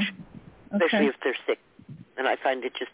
especially 0.71 1.07
if 1.07 1.15
they're 1.23 1.37
sick. 1.45 1.59
And 2.17 2.27
I 2.27 2.35
find 2.43 2.63
it 2.63 2.73
just, 2.73 2.91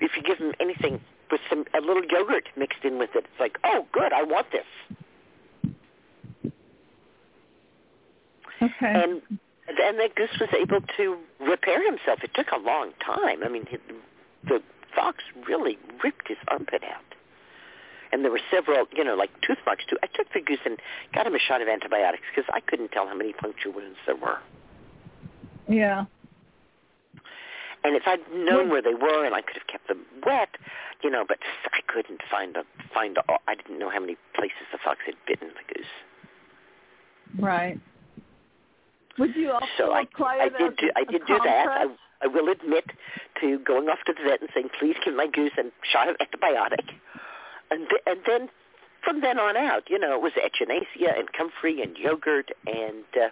if 0.00 0.12
you 0.16 0.22
give 0.22 0.38
them 0.38 0.52
anything 0.60 1.00
with 1.30 1.40
some 1.50 1.64
a 1.76 1.80
little 1.80 2.04
yogurt 2.08 2.48
mixed 2.56 2.84
in 2.84 2.98
with 2.98 3.10
it, 3.16 3.24
it's 3.30 3.40
like, 3.40 3.58
oh, 3.64 3.84
good, 3.92 4.12
I 4.12 4.22
want 4.22 4.46
this. 4.52 4.96
Okay. 8.62 8.72
And 8.82 9.22
and 9.66 9.98
that 9.98 10.14
goose 10.14 10.28
was 10.38 10.50
able 10.52 10.80
to 10.96 11.16
repair 11.40 11.84
himself. 11.84 12.20
It 12.22 12.32
took 12.34 12.48
a 12.52 12.58
long 12.58 12.92
time. 13.04 13.42
I 13.42 13.48
mean, 13.48 13.66
he, 13.66 13.78
the 14.46 14.62
fox 14.94 15.24
really 15.48 15.78
ripped 16.02 16.28
his 16.28 16.36
armpit 16.48 16.82
out. 16.84 17.02
And 18.12 18.22
there 18.22 18.30
were 18.30 18.40
several, 18.50 18.86
you 18.94 19.02
know, 19.02 19.14
like 19.14 19.30
tooth 19.40 19.58
marks 19.66 19.84
too. 19.88 19.96
I 20.02 20.06
took 20.06 20.32
the 20.32 20.40
goose 20.40 20.60
and 20.64 20.78
got 21.14 21.26
him 21.26 21.34
a 21.34 21.38
shot 21.38 21.62
of 21.62 21.68
antibiotics 21.68 22.22
because 22.34 22.48
I 22.54 22.60
couldn't 22.60 22.92
tell 22.92 23.08
how 23.08 23.14
many 23.14 23.32
puncture 23.32 23.70
wounds 23.70 23.96
there 24.06 24.16
were. 24.16 24.38
yeah. 25.68 26.04
And 27.82 27.96
if 27.96 28.04
I'd 28.06 28.20
known 28.32 28.70
where 28.70 28.80
they 28.80 28.94
were 28.94 29.26
and 29.26 29.34
I 29.34 29.42
could 29.42 29.56
have 29.56 29.66
kept 29.66 29.88
them 29.88 30.06
wet, 30.24 30.48
you 31.02 31.10
know, 31.10 31.24
but 31.28 31.38
I 31.66 31.80
couldn't 31.86 32.22
find 32.30 32.56
a 32.56 32.64
find 32.94 33.18
a, 33.18 33.22
I 33.46 33.54
didn't 33.54 33.78
know 33.78 33.90
how 33.90 34.00
many 34.00 34.16
places 34.34 34.64
the 34.72 34.78
fox 34.82 35.00
had 35.04 35.16
bitten 35.26 35.48
the 35.48 35.74
goose. 35.74 35.86
Right. 37.38 37.78
Would 39.18 39.36
you 39.36 39.52
also 39.52 39.66
So 39.78 39.92
I, 39.92 40.06
I 40.18 40.48
did 40.48 40.76
do, 40.76 40.90
I 40.96 41.04
did 41.04 41.22
do 41.26 41.38
that. 41.44 41.66
I. 41.68 41.86
I 42.22 42.26
will 42.26 42.48
admit 42.48 42.84
to 43.42 43.58
going 43.58 43.88
off 43.88 43.98
to 44.06 44.14
the 44.14 44.26
vet 44.26 44.40
and 44.40 44.48
saying, 44.54 44.70
please 44.78 44.96
give 45.04 45.14
my 45.14 45.26
goose 45.26 45.52
a 45.58 45.64
shot 45.92 46.08
of 46.08 46.16
antibiotic. 46.16 46.88
And, 47.70 47.86
th- 47.90 48.02
and 48.06 48.20
then 48.26 48.48
from 49.04 49.20
then 49.20 49.38
on 49.38 49.56
out, 49.58 49.82
you 49.90 49.98
know, 49.98 50.14
it 50.14 50.22
was 50.22 50.32
echinacea 50.32 51.18
and 51.18 51.30
comfrey 51.32 51.82
and 51.82 51.96
yogurt 51.98 52.50
and 52.66 53.04
uh, 53.14 53.28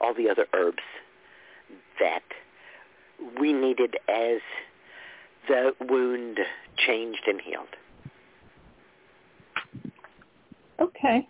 all 0.00 0.12
the 0.12 0.28
other 0.28 0.46
herbs 0.52 0.82
that 1.98 2.22
we 3.40 3.52
needed 3.52 3.96
as 4.08 4.40
the 5.48 5.72
wound 5.80 6.38
changed 6.76 7.22
and 7.26 7.40
healed. 7.40 7.66
Okay. 10.80 11.26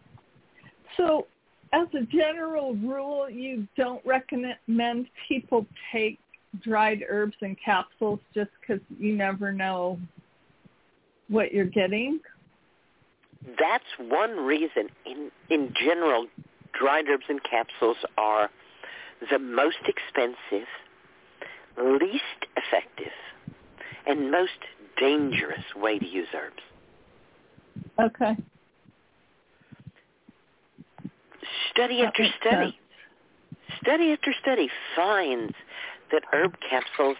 So, 0.97 1.27
as 1.73 1.87
a 1.95 2.05
general 2.07 2.75
rule, 2.77 3.29
you 3.29 3.67
don't 3.77 4.05
recommend 4.07 5.07
people 5.29 5.67
take 5.93 6.19
dried 6.63 7.05
herbs 7.09 7.37
and 7.43 7.57
capsules 7.63 8.21
just 8.35 8.51
because 8.61 8.83
you 8.99 9.15
never 9.15 9.53
know 9.53 9.99
what 11.29 11.53
you're 11.53 11.67
getting? 11.67 12.21
that's 13.59 13.85
one 13.99 14.37
reason 14.37 14.89
in 15.07 15.31
in 15.51 15.73
general 15.85 16.27
dried 16.79 17.07
herbs 17.09 17.25
and 17.29 17.41
capsules 17.43 17.97
are 18.17 18.51
the 19.31 19.39
most 19.39 19.79
expensive, 19.87 20.69
least 21.77 22.47
effective, 22.57 23.13
and 24.07 24.31
most 24.31 24.59
dangerous 24.97 25.65
way 25.75 25.99
to 25.99 26.07
use 26.07 26.29
herbs. 26.35 26.63
Okay. 28.01 28.37
Study 31.71 32.03
after 32.03 32.25
study, 32.41 32.79
study 33.83 34.13
after 34.13 34.33
study 34.41 34.69
finds 34.97 35.55
that 36.13 36.23
herb 36.33 36.55
capsules, 36.69 37.17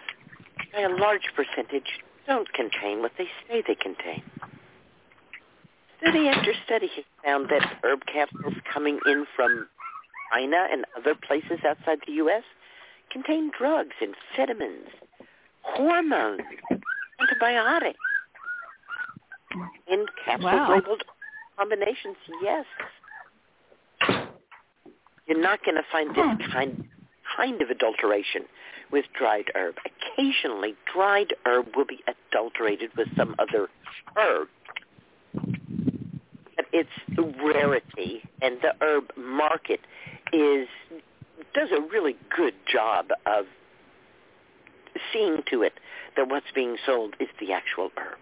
by 0.73 0.81
a 0.81 0.89
large 0.89 1.29
percentage, 1.35 1.87
don't 2.27 2.51
contain 2.53 3.01
what 3.01 3.11
they 3.17 3.27
say 3.47 3.63
they 3.67 3.75
contain. 3.75 4.23
Study 6.01 6.27
after 6.27 6.53
study 6.65 6.89
has 6.95 7.05
found 7.23 7.49
that 7.49 7.77
herb 7.83 8.01
capsules 8.11 8.53
coming 8.71 8.99
in 9.05 9.25
from 9.35 9.67
China 10.31 10.67
and 10.71 10.85
other 10.97 11.15
places 11.15 11.59
outside 11.67 11.99
the 12.05 12.13
U.S. 12.13 12.43
contain 13.11 13.51
drugs, 13.57 13.95
amphetamines, 14.01 14.89
hormones, 15.63 16.41
antibiotics. 17.19 17.99
In 19.91 20.05
capsule 20.23 20.49
Wow. 20.51 20.75
labeled 20.75 21.03
combinations, 21.57 22.15
yes. 22.43 22.65
You're 25.29 25.39
not 25.39 25.63
going 25.63 25.75
to 25.75 25.83
find 25.91 26.09
this 26.09 26.45
hmm. 26.47 26.51
kind 26.51 26.83
kind 27.37 27.61
of 27.61 27.69
adulteration 27.69 28.45
with 28.91 29.05
dried 29.17 29.45
herb. 29.55 29.75
Occasionally, 29.85 30.75
dried 30.91 31.35
herb 31.45 31.67
will 31.75 31.85
be 31.85 31.99
adulterated 32.07 32.89
with 32.97 33.07
some 33.15 33.35
other 33.37 33.69
herb. 34.17 34.47
But 35.33 36.65
it's 36.73 36.89
a 37.17 37.21
rarity, 37.21 38.23
and 38.41 38.57
the 38.61 38.73
herb 38.81 39.11
market 39.15 39.81
is 40.33 40.67
does 41.53 41.69
a 41.71 41.81
really 41.81 42.15
good 42.35 42.55
job 42.71 43.09
of 43.25 43.45
seeing 45.13 45.43
to 45.51 45.61
it 45.61 45.73
that 46.17 46.27
what's 46.27 46.51
being 46.53 46.75
sold 46.85 47.15
is 47.19 47.27
the 47.39 47.53
actual 47.53 47.91
herb. 47.97 48.17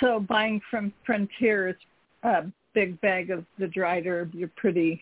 So 0.00 0.20
buying 0.20 0.60
from 0.70 0.92
Frontier 1.04 1.68
is 1.68 1.76
a 2.22 2.44
big 2.74 3.00
bag 3.00 3.30
of 3.30 3.44
the 3.58 3.66
dried 3.68 4.06
herb. 4.06 4.34
You're 4.34 4.50
pretty. 4.56 5.00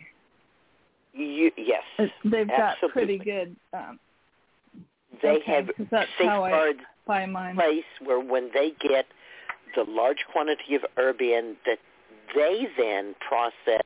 You, 1.12 1.51
yes, 1.57 1.83
uh, 1.99 2.07
They've 2.25 2.47
got 2.49 2.77
pretty 2.93 3.18
good. 3.18 3.57
Um, 3.73 3.99
they 5.23 5.29
okay, 5.29 5.53
have 5.53 5.66
'cause 5.77 5.87
that's 5.91 6.11
how 6.18 6.45
I 6.45 6.75
buy 7.07 7.27
mine. 7.27 7.57
place 7.57 7.85
where 8.01 8.21
when 8.21 8.51
they 8.55 8.71
get 8.81 9.07
the 9.75 9.85
large 9.85 10.25
quantity 10.31 10.75
of 10.77 10.85
herb 10.97 11.21
in 11.21 11.57
that 11.66 11.79
they 12.35 12.68
then 12.79 13.14
process 13.27 13.83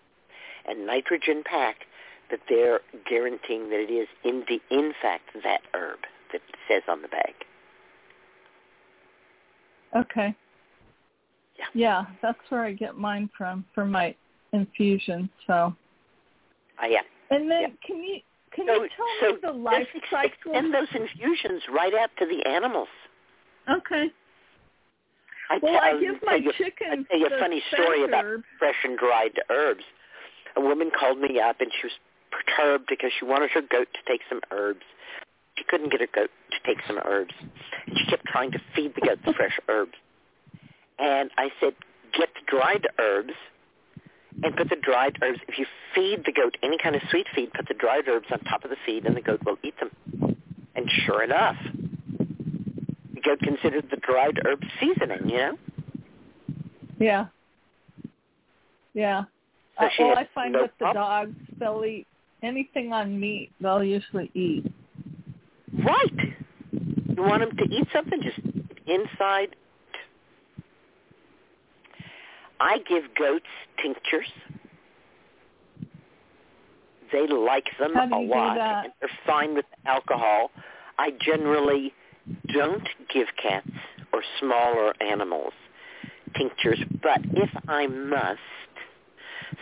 and 0.67 0.87
nitrogen 0.87 1.43
pack 1.45 1.87
that 2.31 2.41
they're 2.49 2.81
guaranteeing 3.09 3.71
that 3.71 3.81
it 3.81 3.91
is 3.91 4.09
in 4.23 4.45
the 4.49 4.61
in 4.71 4.93
fact 5.01 5.31
that 5.43 5.63
herb 5.73 6.01
that 6.33 6.43
says 6.69 6.83
on 6.89 7.01
the 7.03 7.09
bag. 7.09 7.35
Okay. 9.97 10.35
Yeah. 11.73 12.05
Yeah, 12.05 12.05
that's 12.23 12.39
where 12.51 12.63
I 12.65 12.73
get 12.73 12.97
mine 12.97 13.31
from 13.37 13.65
for 13.75 13.85
my 13.85 14.15
infusion. 14.53 15.29
So, 15.47 15.75
ah, 16.79 16.83
I 16.83 16.87
am. 16.89 17.05
and 17.31 17.51
then 17.51 17.61
Yeah. 17.63 17.69
can 17.87 18.03
you 18.03 18.21
can 18.53 18.67
So, 18.67 18.83
you 18.85 18.89
tell 18.97 19.07
so 19.21 19.27
me 19.35 19.39
the 19.43 19.53
life 19.53 19.89
cycle? 20.11 20.31
extend 20.53 20.73
those 20.75 20.89
infusions 20.95 21.63
right 21.69 21.93
out 21.95 22.11
to 22.19 22.27
the 22.27 22.47
animals. 22.49 22.89
Okay. 23.69 24.13
I 25.51 25.59
Well, 25.59 25.73
tell, 25.73 25.83
I 25.83 26.01
give 26.01 26.23
my 26.25 26.37
you, 26.37 26.53
chickens 26.53 27.07
I 27.11 27.11
tell 27.11 27.19
you 27.19 27.27
a 27.27 27.39
funny 27.41 27.63
story 27.73 28.01
fat 28.03 28.09
about 28.09 28.25
fresh 28.59 28.77
and 28.85 28.97
dried 28.97 29.41
herbs. 29.51 29.85
A 30.57 30.61
woman 30.61 30.91
called 30.99 31.19
me 31.19 31.41
up 31.41 31.61
and 31.61 31.71
she 31.81 31.87
was 31.89 31.93
perturbed 32.31 32.87
because 32.89 33.11
she 33.19 33.25
wanted 33.25 33.51
her 33.51 33.61
goat 33.63 33.89
to 33.93 34.01
take 34.11 34.21
some 34.29 34.41
herbs. 34.51 34.83
She 35.59 35.65
couldn't 35.65 35.91
get 35.91 36.01
her 36.01 36.09
goat 36.15 36.31
to 36.53 36.59
take 36.67 36.79
some 36.87 36.99
herbs. 37.05 37.35
And 37.41 37.97
she 37.99 38.07
kept 38.07 38.25
trying 38.27 38.53
to 38.53 38.59
feed 38.75 38.95
the 38.95 39.01
goat 39.03 39.19
the 39.27 39.33
fresh 39.35 39.59
herbs. 39.69 39.95
And 40.99 41.31
I 41.37 41.51
said, 41.61 41.75
get 42.17 42.29
the 42.35 42.41
dried 42.47 42.87
herbs 42.99 43.33
and 44.43 44.57
put 44.57 44.69
the 44.69 44.77
dried 44.77 45.19
herbs. 45.23 45.39
If 45.49 45.59
you 45.59 45.67
feed 45.95 46.25
the 46.25 46.33
goat 46.33 46.57
any 46.63 46.79
kind 46.79 46.95
of 46.97 47.03
sweet 47.11 47.27
feed, 47.35 47.53
put 47.53 47.69
the 47.69 47.75
dried 47.75 48.09
herbs 48.09 48.27
on 48.31 48.41
top 48.41 48.65
of 48.65 48.71
the 48.71 48.77
feed 48.87 49.05
and 49.05 49.17
the 49.17 49.21
goat 49.21 49.41
will 49.45 49.59
eat 49.63 49.75
them. 49.79 50.37
And 50.75 50.91
sure 51.07 51.23
enough, 51.23 51.57
the 53.15 53.21
goat 53.21 53.39
considered 53.41 53.87
the 53.91 53.97
dried 53.97 54.39
herbs 54.47 54.67
seasoning, 54.81 55.29
you 55.29 55.37
know? 55.37 55.59
Yeah. 56.99 57.27
Yeah. 58.93 59.25
So 59.79 59.87
Uh, 59.87 59.89
well, 59.99 60.19
I 60.19 60.29
find 60.35 60.53
no 60.53 60.63
with 60.63 60.71
the 60.79 60.93
dogs, 60.93 61.35
they'll 61.59 61.85
eat 61.85 62.07
anything 62.43 62.93
on 62.93 63.19
meat. 63.19 63.51
They'll 63.61 63.83
usually 63.83 64.31
eat. 64.35 64.71
Right. 65.73 66.35
You 66.73 67.23
want 67.23 67.41
them 67.41 67.57
to 67.57 67.65
eat 67.75 67.89
something, 67.93 68.21
just 68.23 68.39
inside. 68.87 69.57
I 72.61 72.79
give 72.89 73.15
goats 73.19 73.47
tinctures. 73.81 74.31
They 77.13 77.27
like 77.27 77.67
them 77.79 77.97
a 77.97 78.19
lot, 78.19 78.59
and 78.59 78.93
they're 79.01 79.11
fine 79.27 79.55
with 79.55 79.67
alcohol. 79.87 80.51
I 80.99 81.11
generally 81.21 81.93
don't 82.53 82.89
give 83.13 83.29
cats 83.41 83.69
or 84.13 84.23
smaller 84.41 84.95
animals 85.01 85.53
tinctures, 86.37 86.81
but 87.03 87.21
if 87.35 87.51
I 87.69 87.87
must, 87.87 88.41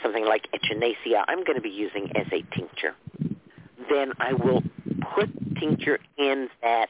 something 0.03 0.25
like 0.25 0.49
echinacea, 0.53 1.25
I'm 1.29 1.45
going 1.45 1.57
to 1.57 1.63
be 1.63 1.69
using 1.69 2.11
as 2.17 2.27
a 2.33 2.43
tincture. 2.57 2.95
Then 3.91 4.13
I 4.19 4.33
will 4.33 4.63
put 5.15 5.29
tincture 5.59 5.99
in 6.17 6.49
that 6.63 6.89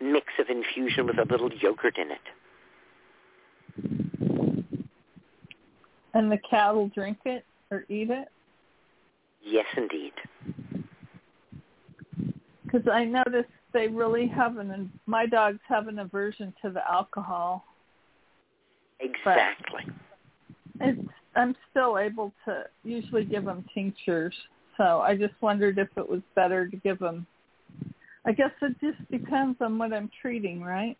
mix 0.00 0.26
of 0.38 0.48
infusion 0.48 1.06
with 1.06 1.18
a 1.18 1.24
little 1.24 1.52
yogurt 1.52 1.98
in 1.98 2.10
it. 2.10 2.20
And 6.14 6.30
the 6.30 6.38
cattle 6.48 6.90
drink 6.94 7.18
it 7.24 7.44
or 7.70 7.84
eat 7.88 8.10
it? 8.10 8.28
Yes, 9.42 9.66
indeed. 9.76 10.12
Because 12.64 12.88
I 12.90 13.04
noticed 13.04 13.50
they 13.72 13.88
really 13.88 14.26
have 14.28 14.56
an, 14.56 14.90
my 15.06 15.26
dogs 15.26 15.58
have 15.68 15.88
an 15.88 15.98
aversion 15.98 16.54
to 16.62 16.70
the 16.70 16.88
alcohol. 16.90 17.64
Exactly. 19.00 19.82
It's, 20.80 21.08
I'm 21.36 21.54
still 21.70 21.98
able 21.98 22.32
to 22.46 22.64
usually 22.84 23.24
give 23.24 23.44
them 23.44 23.64
tinctures. 23.74 24.34
So 24.76 25.00
I 25.00 25.16
just 25.16 25.34
wondered 25.40 25.78
if 25.78 25.88
it 25.96 26.08
was 26.08 26.20
better 26.34 26.68
to 26.68 26.76
give 26.76 26.98
them. 27.00 27.26
I 28.24 28.32
guess 28.32 28.50
it 28.62 28.76
just 28.80 29.10
depends 29.10 29.58
on 29.60 29.78
what 29.78 29.92
I'm 29.92 30.10
treating, 30.22 30.62
right? 30.62 30.96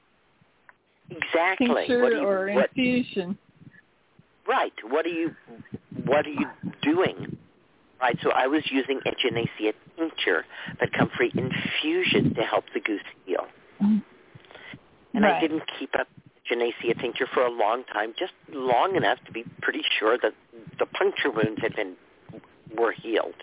Exactly. 1.10 1.86
Tincture 1.86 2.18
or 2.22 2.52
what, 2.52 2.70
infusion. 2.70 3.38
Right. 4.48 4.72
What 4.88 5.06
are 5.06 5.10
you 5.10 5.34
what 6.04 6.26
are 6.26 6.30
you 6.30 6.46
doing? 6.82 7.36
Right. 8.00 8.18
So 8.22 8.30
I 8.30 8.46
was 8.46 8.62
using 8.70 9.00
echinacea 9.06 9.72
tincture, 9.96 10.44
but 10.78 10.92
comfrey 10.92 11.32
infusion 11.34 12.34
to 12.34 12.42
help 12.42 12.64
the 12.74 12.80
goose 12.80 13.00
heal. 13.24 13.46
And 15.14 15.24
I 15.24 15.40
didn't 15.40 15.62
keep 15.78 15.90
up 15.98 16.08
echinacea 16.50 17.00
tincture 17.00 17.26
for 17.32 17.42
a 17.46 17.50
long 17.50 17.84
time, 17.92 18.12
just 18.18 18.32
long 18.52 18.96
enough 18.96 19.18
to 19.26 19.32
be 19.32 19.44
pretty 19.62 19.82
sure 19.98 20.18
that 20.22 20.32
the 20.78 20.86
puncture 20.86 21.30
wounds 21.30 21.60
had 21.62 21.74
been 21.76 21.94
were 22.76 22.92
healed, 22.92 23.34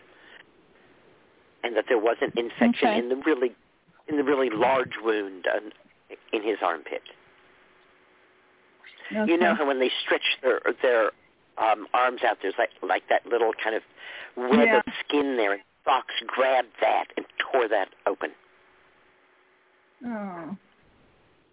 and 1.63 1.75
that 1.77 1.85
there 1.87 1.97
wasn't 1.97 2.35
infection 2.35 2.89
Okay. 2.89 2.99
in 2.99 3.09
the 3.09 3.15
really 3.15 3.53
in 4.07 4.17
the 4.17 4.23
really 4.23 4.49
large 4.49 4.93
wound 5.01 5.45
uh, 5.47 5.59
in 6.33 6.43
his 6.43 6.57
armpit. 6.61 7.01
Okay. 9.11 9.31
You 9.31 9.37
know 9.37 9.55
how 9.55 9.65
when 9.65 9.79
they 9.79 9.91
stretch 10.03 10.37
their 10.41 10.59
their 10.81 11.11
um, 11.57 11.87
arms 11.93 12.21
out, 12.27 12.37
there's 12.41 12.53
like 12.57 12.69
like 12.81 13.03
that 13.09 13.25
little 13.25 13.51
kind 13.63 13.75
of 13.75 13.81
web 14.37 14.67
Yeah. 14.67 14.77
of 14.79 14.83
skin 15.07 15.37
there, 15.37 15.53
and 15.53 15.61
Fox 15.85 16.07
grabbed 16.27 16.73
that 16.81 17.05
and 17.17 17.25
tore 17.51 17.67
that 17.67 17.89
open. 18.07 18.31
Oh. 20.05 20.57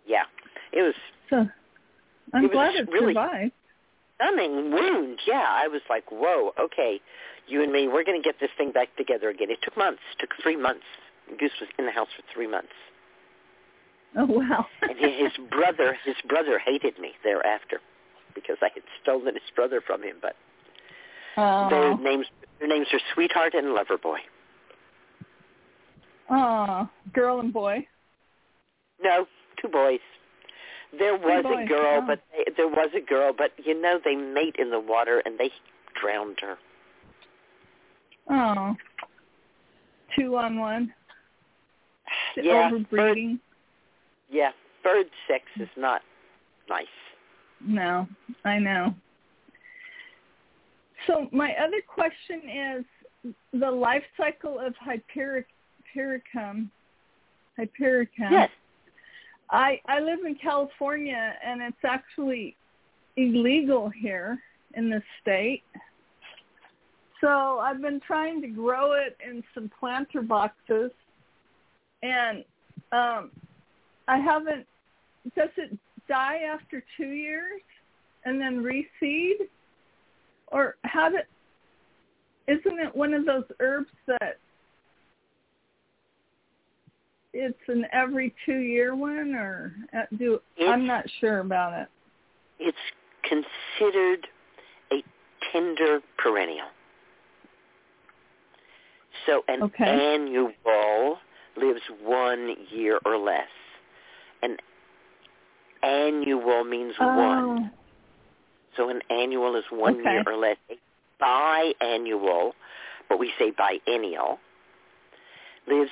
Yeah, 0.06 0.24
it 0.72 0.82
was 0.82 0.94
So 1.28 1.36
I'm 2.32 2.44
It 2.44 2.48
was 2.48 2.50
glad 2.52 2.74
it 2.76 2.88
really- 2.90 3.14
survived. 3.14 3.52
stunning 4.16 4.70
wound. 4.72 5.20
Yeah, 5.26 5.44
I 5.46 5.68
was 5.68 5.82
like, 5.90 6.10
whoa, 6.10 6.52
okay, 6.58 7.00
you 7.46 7.62
and 7.62 7.72
me, 7.72 7.88
we're 7.88 8.04
going 8.04 8.20
to 8.20 8.26
get 8.26 8.40
this 8.40 8.50
thing 8.56 8.70
back 8.72 8.94
together 8.96 9.28
again. 9.28 9.50
It 9.50 9.60
took 9.62 9.76
months. 9.76 10.00
It 10.12 10.18
took 10.20 10.30
three 10.42 10.56
months. 10.56 10.84
Goose 11.38 11.52
was 11.60 11.68
in 11.78 11.84
the 11.86 11.92
house 11.92 12.08
for 12.16 12.22
three 12.32 12.46
months, 12.46 12.72
Oh 14.16 14.26
wow. 14.26 14.66
and 14.82 14.98
his, 14.98 15.32
his 15.36 15.46
brother, 15.50 15.96
his 16.04 16.16
brother 16.28 16.58
hated 16.58 16.98
me 16.98 17.12
thereafter 17.22 17.80
because 18.34 18.56
I 18.62 18.68
had 18.74 18.82
stolen 19.02 19.34
his 19.34 19.42
brother 19.54 19.80
from 19.84 20.02
him. 20.02 20.16
But 20.20 20.34
their 21.36 21.92
oh. 21.92 21.96
names, 21.96 22.26
their 22.58 22.68
names 22.68 22.86
are 22.92 23.00
Sweetheart 23.14 23.54
and 23.54 23.74
Lover 23.74 23.98
Boy. 23.98 24.18
Oh, 26.30 26.88
girl 27.12 27.40
and 27.40 27.52
boy. 27.52 27.86
No, 29.02 29.26
two 29.60 29.68
boys. 29.68 30.00
There 30.98 31.16
was 31.16 31.42
boy. 31.42 31.62
a 31.62 31.66
girl, 31.66 32.02
but 32.06 32.20
they, 32.32 32.52
there 32.56 32.68
was 32.68 32.90
a 32.96 33.00
girl, 33.00 33.32
but 33.36 33.52
you 33.62 33.80
know 33.80 33.98
they 34.04 34.14
mate 34.14 34.56
in 34.58 34.70
the 34.70 34.80
water 34.80 35.22
and 35.24 35.38
they 35.38 35.50
drowned 36.00 36.38
her. 36.40 36.58
Oh, 38.30 38.76
two 40.16 40.36
on 40.36 40.58
one. 40.58 40.92
Yeah, 42.36 42.70
Overbreeding. 42.70 43.40
Yeah, 44.30 44.50
bird 44.82 45.06
sex 45.26 45.44
is 45.58 45.68
not 45.76 46.02
nice. 46.68 46.86
No, 47.60 48.06
I 48.44 48.58
know. 48.58 48.94
So 51.06 51.28
my 51.32 51.54
other 51.54 51.80
question 51.86 52.42
is 53.24 53.34
the 53.52 53.70
life 53.70 54.02
cycle 54.16 54.58
of 54.58 54.74
hypericum. 54.76 56.70
Hypericum. 57.56 58.32
Yes. 58.32 58.50
I 59.50 59.80
I 59.86 60.00
live 60.00 60.20
in 60.26 60.34
California 60.34 61.34
and 61.44 61.62
it's 61.62 61.84
actually 61.84 62.54
illegal 63.16 63.88
here 63.88 64.38
in 64.74 64.90
the 64.90 65.02
state. 65.20 65.62
So 67.20 67.58
I've 67.58 67.80
been 67.80 68.00
trying 68.06 68.40
to 68.42 68.48
grow 68.48 68.92
it 68.92 69.16
in 69.26 69.42
some 69.54 69.70
planter 69.80 70.22
boxes 70.22 70.92
and 72.02 72.44
um 72.92 73.30
I 74.08 74.18
haven't 74.18 74.66
does 75.36 75.50
it 75.56 75.76
die 76.08 76.40
after 76.50 76.82
2 76.96 77.04
years 77.06 77.60
and 78.24 78.40
then 78.40 78.62
reseed 78.62 79.48
or 80.48 80.76
how 80.84 81.10
did 81.10 81.26
isn't 82.46 82.78
it 82.78 82.96
one 82.96 83.12
of 83.12 83.26
those 83.26 83.44
herbs 83.60 83.90
that 84.06 84.38
it's 87.34 87.58
an 87.68 87.84
every 87.92 88.34
two 88.46 88.58
year 88.58 88.94
one 88.94 89.34
or 89.34 89.74
uh, 89.96 90.04
do 90.18 90.40
I'm 90.66 90.86
not 90.86 91.04
sure 91.20 91.40
about 91.40 91.78
it. 91.78 91.88
It's 92.58 92.76
considered 93.22 94.26
a 94.90 95.04
tender 95.52 96.00
perennial. 96.16 96.66
So 99.26 99.42
an 99.48 99.62
Okay. 99.64 99.84
annual 99.84 101.18
lives 101.56 101.82
one 102.02 102.56
year 102.70 102.98
or 103.04 103.18
less. 103.18 103.48
An 104.42 104.56
annual 105.82 106.64
means 106.64 106.94
one. 106.98 107.18
Oh, 107.18 107.70
So 108.76 108.88
an 108.90 109.00
annual 109.10 109.56
is 109.56 109.64
one 109.70 110.00
Okay. 110.00 110.10
year 110.12 110.24
or 110.26 110.36
less. 110.36 110.56
A 110.70 110.78
biannual, 111.22 112.52
but 113.08 113.18
we 113.18 113.32
say 113.38 113.50
biennial, 113.50 114.38
lives 115.66 115.90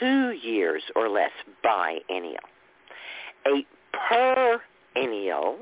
two 0.00 0.30
years 0.32 0.82
or 0.96 1.08
less 1.08 1.30
biennial. 1.62 2.42
A 3.46 3.64
perennial, 4.94 5.58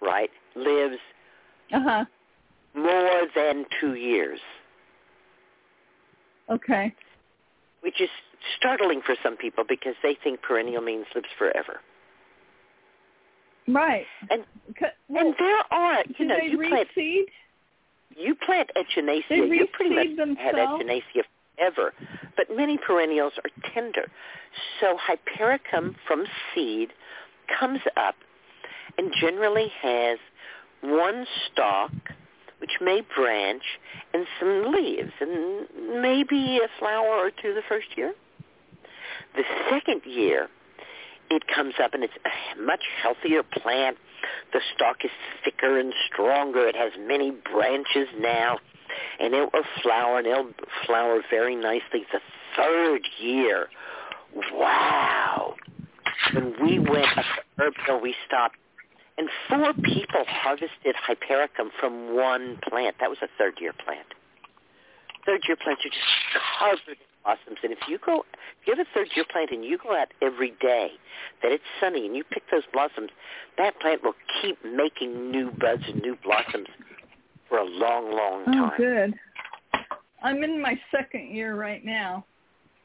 right, 0.00 0.30
lives 0.54 0.98
uh-huh. 1.72 2.04
more 2.74 3.22
than 3.34 3.64
two 3.80 3.94
years, 3.94 4.38
Okay. 6.50 6.94
Which 7.82 8.00
is 8.00 8.08
startling 8.56 9.02
for 9.04 9.14
some 9.22 9.36
people 9.36 9.64
because 9.68 9.94
they 10.02 10.16
think 10.22 10.42
perennial 10.42 10.82
means 10.82 11.06
lives 11.14 11.28
forever. 11.38 11.80
Right. 13.68 14.06
And 14.30 14.44
well, 15.08 15.26
and 15.26 15.34
there 15.38 15.62
are, 15.70 16.04
you 16.18 16.26
know, 16.26 16.36
you 16.36 16.58
plant 16.58 16.88
reseed? 16.96 17.24
you 18.16 18.34
plant 18.34 18.70
echinacea, 18.76 19.22
They 19.28 19.36
you 19.36 19.66
pretty 19.72 19.94
much 19.94 20.06
reseed 20.06 20.38
have 20.38 20.54
themselves? 20.56 20.82
echinacea 20.84 21.22
forever. 21.56 21.92
But 22.36 22.46
many 22.54 22.78
perennials 22.78 23.32
are 23.44 23.70
tender. 23.72 24.10
So 24.80 24.96
hypericum 24.98 25.96
from 26.06 26.24
seed 26.54 26.90
comes 27.58 27.80
up 27.96 28.16
and 28.98 29.12
generally 29.20 29.70
has 29.80 30.18
one 30.82 31.26
stalk, 31.46 31.92
which 32.62 32.78
may 32.80 33.02
branch, 33.14 33.64
and 34.14 34.24
some 34.38 34.72
leaves, 34.72 35.12
and 35.20 35.66
maybe 36.00 36.60
a 36.64 36.68
flower 36.78 37.08
or 37.08 37.30
two 37.30 37.52
the 37.52 37.62
first 37.68 37.88
year. 37.96 38.14
The 39.34 39.42
second 39.68 40.02
year, 40.06 40.48
it 41.28 41.42
comes 41.48 41.74
up 41.82 41.92
and 41.92 42.04
it's 42.04 42.14
a 42.24 42.60
much 42.62 42.84
healthier 43.02 43.42
plant. 43.42 43.98
The 44.52 44.60
stalk 44.74 44.98
is 45.04 45.10
thicker 45.44 45.76
and 45.76 45.92
stronger. 46.06 46.68
It 46.68 46.76
has 46.76 46.92
many 47.00 47.32
branches 47.32 48.06
now, 48.16 48.58
and 49.18 49.34
it 49.34 49.52
will 49.52 49.64
flower, 49.82 50.18
and 50.18 50.26
it'll 50.28 50.52
flower 50.86 51.20
very 51.28 51.56
nicely 51.56 52.06
the 52.12 52.20
third 52.56 53.00
year. 53.18 53.66
Wow! 54.52 55.56
When 56.32 56.54
we 56.62 56.78
went 56.78 57.18
up 57.18 57.24
to 57.24 57.62
Herbville, 57.62 58.02
we 58.02 58.14
stopped, 58.26 58.56
and 59.18 59.28
four 59.48 59.72
people 59.74 60.24
harvested 60.26 60.94
hypericum 60.96 61.70
from 61.78 62.16
one 62.16 62.58
plant. 62.68 62.96
That 63.00 63.10
was 63.10 63.18
a 63.22 63.28
third-year 63.38 63.72
plant. 63.84 64.06
Third-year 65.26 65.56
plants 65.62 65.82
are 65.84 65.88
just 65.88 66.00
covered 66.58 66.96
in 66.98 67.06
blossoms, 67.22 67.58
and 67.62 67.72
if 67.72 67.78
you 67.88 67.98
go, 68.04 68.24
if 68.60 68.66
you 68.66 68.74
have 68.76 68.84
a 68.84 68.90
third-year 68.94 69.24
plant 69.30 69.50
and 69.50 69.64
you 69.64 69.78
go 69.78 69.94
out 69.96 70.08
every 70.20 70.52
day 70.60 70.90
that 71.42 71.52
it's 71.52 71.62
sunny 71.80 72.06
and 72.06 72.16
you 72.16 72.24
pick 72.24 72.42
those 72.50 72.64
blossoms, 72.72 73.10
that 73.58 73.78
plant 73.80 74.02
will 74.02 74.14
keep 74.40 74.58
making 74.64 75.30
new 75.30 75.50
buds 75.52 75.82
and 75.86 76.00
new 76.02 76.16
blossoms 76.24 76.66
for 77.48 77.58
a 77.58 77.64
long, 77.64 78.10
long 78.10 78.44
time. 78.46 78.64
Oh, 78.64 78.76
good. 78.76 79.14
I'm 80.22 80.42
in 80.42 80.60
my 80.60 80.78
second 80.90 81.34
year 81.34 81.54
right 81.54 81.84
now. 81.84 82.24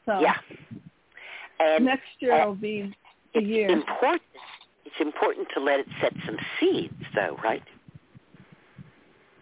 So 0.06 0.20
Yeah. 0.20 0.36
And 1.60 1.84
next 1.84 2.06
year 2.20 2.40
uh, 2.40 2.46
will 2.46 2.54
be 2.54 2.94
the 3.34 3.42
year. 3.42 3.68
important. 3.70 4.22
It's 4.88 5.00
important 5.02 5.48
to 5.52 5.60
let 5.60 5.80
it 5.80 5.86
set 6.00 6.14
some 6.24 6.38
seeds, 6.58 6.94
though, 7.14 7.36
right? 7.44 7.62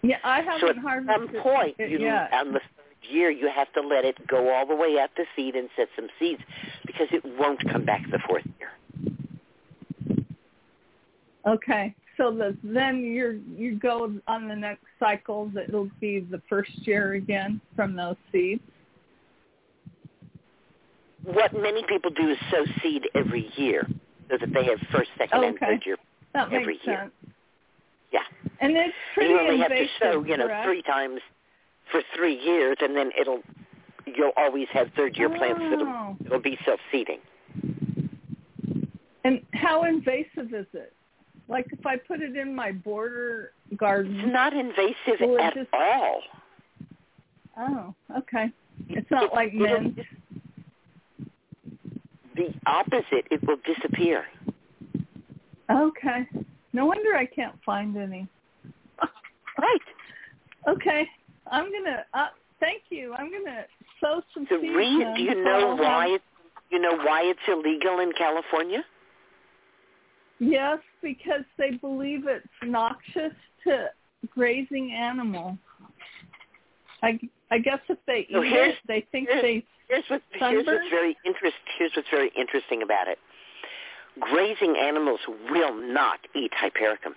Yeah, 0.02 0.16
I 0.24 0.42
haven't 0.42 0.70
at 0.70 0.78
harvested 0.78 1.30
some 1.34 1.42
point, 1.42 1.76
you, 1.78 2.00
yet. 2.00 2.32
on 2.32 2.48
the 2.48 2.58
third 2.58 3.08
year, 3.08 3.30
you 3.30 3.48
have 3.54 3.72
to 3.74 3.80
let 3.80 4.04
it 4.04 4.26
go 4.26 4.52
all 4.52 4.66
the 4.66 4.74
way 4.74 4.98
out 5.00 5.10
to 5.14 5.22
seed 5.36 5.54
and 5.54 5.68
set 5.76 5.86
some 5.94 6.08
seeds 6.18 6.42
because 6.84 7.06
it 7.12 7.22
won't 7.38 7.60
come 7.70 7.84
back 7.84 8.02
the 8.10 8.18
fourth 8.28 8.42
year. 8.58 10.26
Okay. 11.46 11.94
So 12.16 12.32
the, 12.32 12.56
then 12.64 13.04
you're 13.04 13.34
you 13.34 13.78
go 13.78 14.12
on 14.26 14.48
the 14.48 14.56
next 14.56 14.86
cycle 14.98 15.48
that 15.54 15.68
it'll 15.68 15.90
be 16.00 16.26
the 16.28 16.42
first 16.48 16.72
year 16.78 17.12
again 17.12 17.60
from 17.76 17.94
those 17.94 18.16
seeds. 18.32 18.62
What 21.22 21.52
many 21.52 21.84
people 21.88 22.10
do 22.10 22.30
is 22.30 22.38
sow 22.50 22.64
seed 22.82 23.02
every 23.14 23.48
year 23.56 23.86
so 24.28 24.36
that 24.38 24.52
they 24.52 24.64
have 24.64 24.78
first, 24.92 25.10
second, 25.18 25.44
and 25.44 25.56
Okay. 25.56 25.66
third 25.66 25.86
year. 25.86 25.96
That 26.34 26.52
Every 26.52 26.78
year. 26.84 27.10
sense. 27.24 27.34
Yeah. 28.12 28.20
And 28.60 28.72
it's 28.76 28.84
And 28.84 28.92
pretty 29.14 29.30
you 29.30 29.40
only 29.40 29.58
have 29.58 29.70
to 29.70 29.86
sow, 30.00 30.24
you 30.24 30.36
know, 30.36 30.46
correct? 30.46 30.64
three 30.64 30.82
times 30.82 31.20
for 31.90 32.02
three 32.14 32.34
years, 32.34 32.76
and 32.80 32.96
then 32.96 33.10
it'll 33.18 33.42
you'll 34.06 34.32
always 34.36 34.68
have 34.68 34.88
third 34.96 35.16
year 35.16 35.28
plants 35.28 35.60
that'll 35.60 35.86
Oh. 35.88 36.16
it'll 36.24 36.38
be 36.40 36.56
self 36.64 36.80
seeding. 36.92 37.18
And 39.24 39.44
how 39.54 39.82
invasive 39.84 40.52
is 40.54 40.66
it? 40.72 40.92
Like 41.48 41.66
if 41.72 41.84
I 41.86 41.96
put 41.96 42.20
it 42.20 42.36
in 42.36 42.54
my 42.54 42.72
border 42.72 43.52
garden. 43.76 44.20
It's 44.20 44.32
not 44.32 44.52
invasive 44.52 45.20
at 45.40 45.54
just- 45.54 45.68
all. 45.72 46.22
Oh, 47.58 47.94
okay. 48.18 48.50
It's 48.88 49.10
not 49.10 49.32
like 49.32 49.52
it'll 49.54 49.80
mint. 49.80 49.98
The 52.36 52.54
opposite, 52.66 53.26
it 53.30 53.42
will 53.46 53.56
disappear. 53.66 54.24
Okay. 55.70 56.28
No 56.72 56.86
wonder 56.86 57.16
I 57.16 57.26
can't 57.26 57.56
find 57.64 57.96
any. 57.96 58.26
Right. 59.58 59.80
Okay. 60.68 61.08
I'm 61.50 61.72
gonna. 61.72 62.04
Uh, 62.12 62.26
thank 62.60 62.82
you. 62.90 63.14
I'm 63.14 63.30
gonna 63.32 63.64
sow 64.00 64.20
some 64.34 64.46
The 64.50 64.58
seeds. 64.60 64.76
reason, 64.76 65.14
do 65.16 65.22
you 65.22 65.42
know 65.42 65.74
why 65.76 66.08
it's 66.08 66.24
you 66.70 66.78
know 66.78 66.96
why 66.96 67.22
it's 67.22 67.40
illegal 67.48 68.00
in 68.00 68.12
California? 68.12 68.84
Yes, 70.38 70.78
because 71.02 71.44
they 71.56 71.70
believe 71.80 72.26
it's 72.26 72.46
noxious 72.62 73.32
to 73.64 73.86
grazing 74.28 74.92
animals. 74.92 75.56
I, 77.02 77.18
I 77.50 77.58
guess 77.58 77.80
if 77.88 77.98
they 78.06 78.26
eat 78.28 78.32
So 78.32 78.42
it, 78.42 78.76
they 78.88 79.06
think 79.12 79.28
here's- 79.28 79.42
they. 79.42 79.64
Here's 79.88 80.04
what 80.10 80.20
here's 80.32 80.66
what's 80.66 80.88
very 80.90 81.16
interest 81.24 81.54
here's 81.78 81.92
what's 81.94 82.08
very 82.10 82.32
interesting 82.36 82.82
about 82.82 83.06
it. 83.06 83.18
Grazing 84.18 84.76
animals 84.76 85.20
will 85.48 85.74
not 85.74 86.18
eat 86.34 86.50
hypericum. 86.54 87.14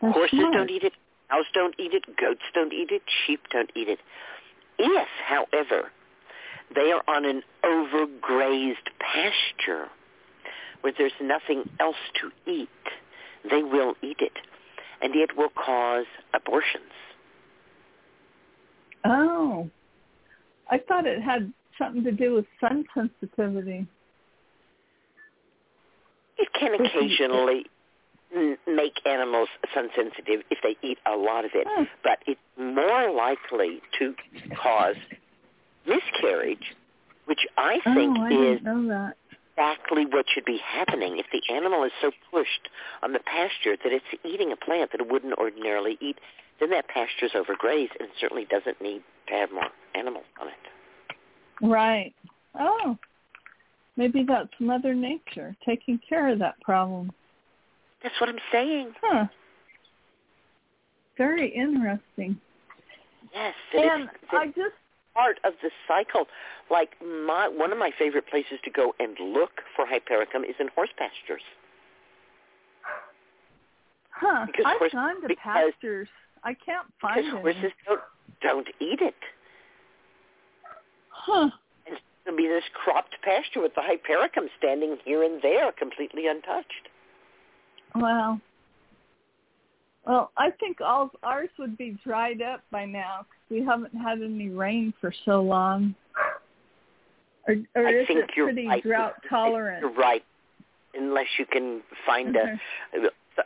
They're 0.00 0.12
Horses 0.12 0.38
smart. 0.38 0.52
don't 0.54 0.70
eat 0.70 0.84
it, 0.84 0.92
cows 1.30 1.46
don't 1.52 1.74
eat 1.78 1.94
it, 1.94 2.04
goats 2.16 2.42
don't 2.54 2.72
eat 2.72 2.90
it, 2.92 3.02
sheep 3.26 3.40
don't 3.50 3.70
eat 3.74 3.88
it. 3.88 3.98
If, 4.78 5.08
however, 5.26 5.90
they 6.74 6.92
are 6.92 7.02
on 7.08 7.24
an 7.24 7.42
overgrazed 7.64 8.88
pasture 9.00 9.88
where 10.82 10.92
there's 10.96 11.12
nothing 11.20 11.68
else 11.80 11.96
to 12.20 12.30
eat, 12.50 12.68
they 13.50 13.62
will 13.62 13.94
eat 14.02 14.18
it. 14.20 14.32
And 15.02 15.14
it 15.14 15.36
will 15.36 15.50
cause 15.50 16.06
abortions. 16.32 16.84
Oh, 19.04 19.68
I 20.70 20.78
thought 20.78 21.06
it 21.06 21.20
had 21.20 21.52
something 21.78 22.04
to 22.04 22.12
do 22.12 22.34
with 22.34 22.46
sun 22.60 22.84
sensitivity. 22.94 23.86
It 26.38 26.48
can 26.58 26.74
occasionally 26.74 27.66
make 28.66 28.94
animals 29.06 29.48
sun 29.74 29.88
sensitive 29.94 30.42
if 30.50 30.58
they 30.62 30.76
eat 30.86 30.98
a 31.06 31.16
lot 31.16 31.44
of 31.44 31.52
it, 31.54 31.66
Hmm. 31.70 31.84
but 32.02 32.18
it's 32.26 32.40
more 32.56 33.10
likely 33.12 33.80
to 33.98 34.14
cause 34.56 34.96
miscarriage, 35.86 36.74
which 37.26 37.46
I 37.56 37.80
think 37.94 38.18
oh, 38.18 38.22
I 38.22 38.28
is 38.28 38.58
didn't 38.58 38.64
know 38.64 38.88
that. 38.88 39.16
Exactly 39.56 40.06
what 40.06 40.26
should 40.32 40.44
be 40.44 40.58
happening 40.64 41.18
if 41.18 41.26
the 41.32 41.54
animal 41.54 41.84
is 41.84 41.92
so 42.00 42.10
pushed 42.30 42.68
on 43.02 43.12
the 43.12 43.20
pasture 43.20 43.76
that 43.82 43.92
it's 43.92 44.04
eating 44.24 44.52
a 44.52 44.56
plant 44.56 44.92
that 44.92 45.00
it 45.00 45.10
wouldn't 45.10 45.34
ordinarily 45.38 45.96
eat. 46.00 46.18
Then 46.60 46.70
that 46.70 46.88
pasture's 46.88 47.32
overgrazed 47.32 47.90
and 47.98 48.08
certainly 48.20 48.46
doesn't 48.48 48.80
need 48.80 49.02
to 49.28 49.34
have 49.34 49.52
more 49.52 49.68
animals 49.94 50.24
on 50.40 50.48
it. 50.48 50.54
Right. 51.62 52.14
Oh, 52.58 52.96
maybe 53.96 54.24
that's 54.26 54.52
Mother 54.60 54.94
Nature 54.94 55.56
taking 55.66 56.00
care 56.08 56.28
of 56.28 56.38
that 56.38 56.60
problem. 56.60 57.10
That's 58.02 58.14
what 58.20 58.28
I'm 58.28 58.38
saying. 58.52 58.92
Huh. 59.02 59.26
Very 61.16 61.48
interesting. 61.48 62.40
Yes, 63.32 63.54
and 63.72 64.08
I 64.30 64.46
just 64.48 64.74
part 65.14 65.38
of 65.44 65.52
the 65.62 65.70
cycle. 65.88 66.26
Like 66.70 66.90
my 67.02 67.48
one 67.48 67.72
of 67.72 67.78
my 67.78 67.90
favorite 67.98 68.26
places 68.28 68.58
to 68.64 68.70
go 68.70 68.94
and 68.98 69.16
look 69.20 69.62
for 69.76 69.86
hypericum 69.86 70.44
is 70.44 70.54
in 70.60 70.68
horse 70.74 70.90
pastures. 70.98 71.42
huh. 74.10 74.46
Because 74.46 74.64
I've 74.66 74.78
horse- 74.78 74.92
gone 74.92 75.20
to 75.22 75.28
because- 75.28 75.72
pastures. 75.72 76.08
I 76.46 76.52
can't 76.52 76.86
find 77.00 77.16
Because 77.24 77.32
any. 77.32 77.40
horses 77.40 77.72
don't 77.86 78.00
don't 78.42 78.68
eat 78.80 79.00
it. 79.00 79.14
Huh. 81.08 81.48
And 81.86 81.98
there'll 82.24 82.36
be 82.36 82.46
this 82.48 82.64
cropped 82.74 83.16
pasture 83.22 83.60
with 83.62 83.74
the 83.74 83.80
hypericum 83.82 84.48
standing 84.58 84.98
here 85.04 85.22
and 85.22 85.40
there, 85.40 85.72
completely 85.72 86.26
untouched. 86.26 86.88
Wow. 87.94 88.40
Well, 90.06 90.32
I 90.36 90.50
think 90.50 90.82
all 90.82 91.10
ours 91.22 91.48
would 91.58 91.78
be 91.78 91.96
dried 92.04 92.42
up 92.42 92.62
by 92.70 92.84
now 92.84 93.24
we 93.50 93.64
haven't 93.64 93.94
had 93.94 94.22
any 94.22 94.48
rain 94.48 94.92
for 95.00 95.12
so 95.24 95.42
long. 95.42 95.94
Or, 97.46 97.54
or 97.74 97.86
I 97.86 97.92
is 97.92 98.06
think 98.06 98.20
it 98.20 98.30
you're 98.36 98.46
pretty 98.46 98.66
right. 98.66 98.82
drought 98.82 99.14
tolerant? 99.28 99.80
You're 99.80 99.92
right. 99.92 100.24
Unless 100.94 101.26
you 101.38 101.46
can 101.46 101.82
find 102.06 102.36
a 102.36 102.58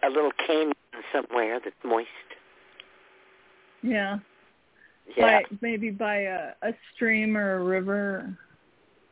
a 0.05 0.09
little 0.09 0.31
canyon 0.47 0.75
somewhere 1.13 1.61
that's 1.63 1.75
moist. 1.85 2.09
Yeah. 3.83 4.19
Yeah. 5.17 5.41
By 5.41 5.57
maybe 5.63 5.91
by 5.91 6.17
a, 6.23 6.53
a 6.63 6.73
stream 6.95 7.37
or 7.37 7.55
a 7.57 7.65
river. 7.65 8.37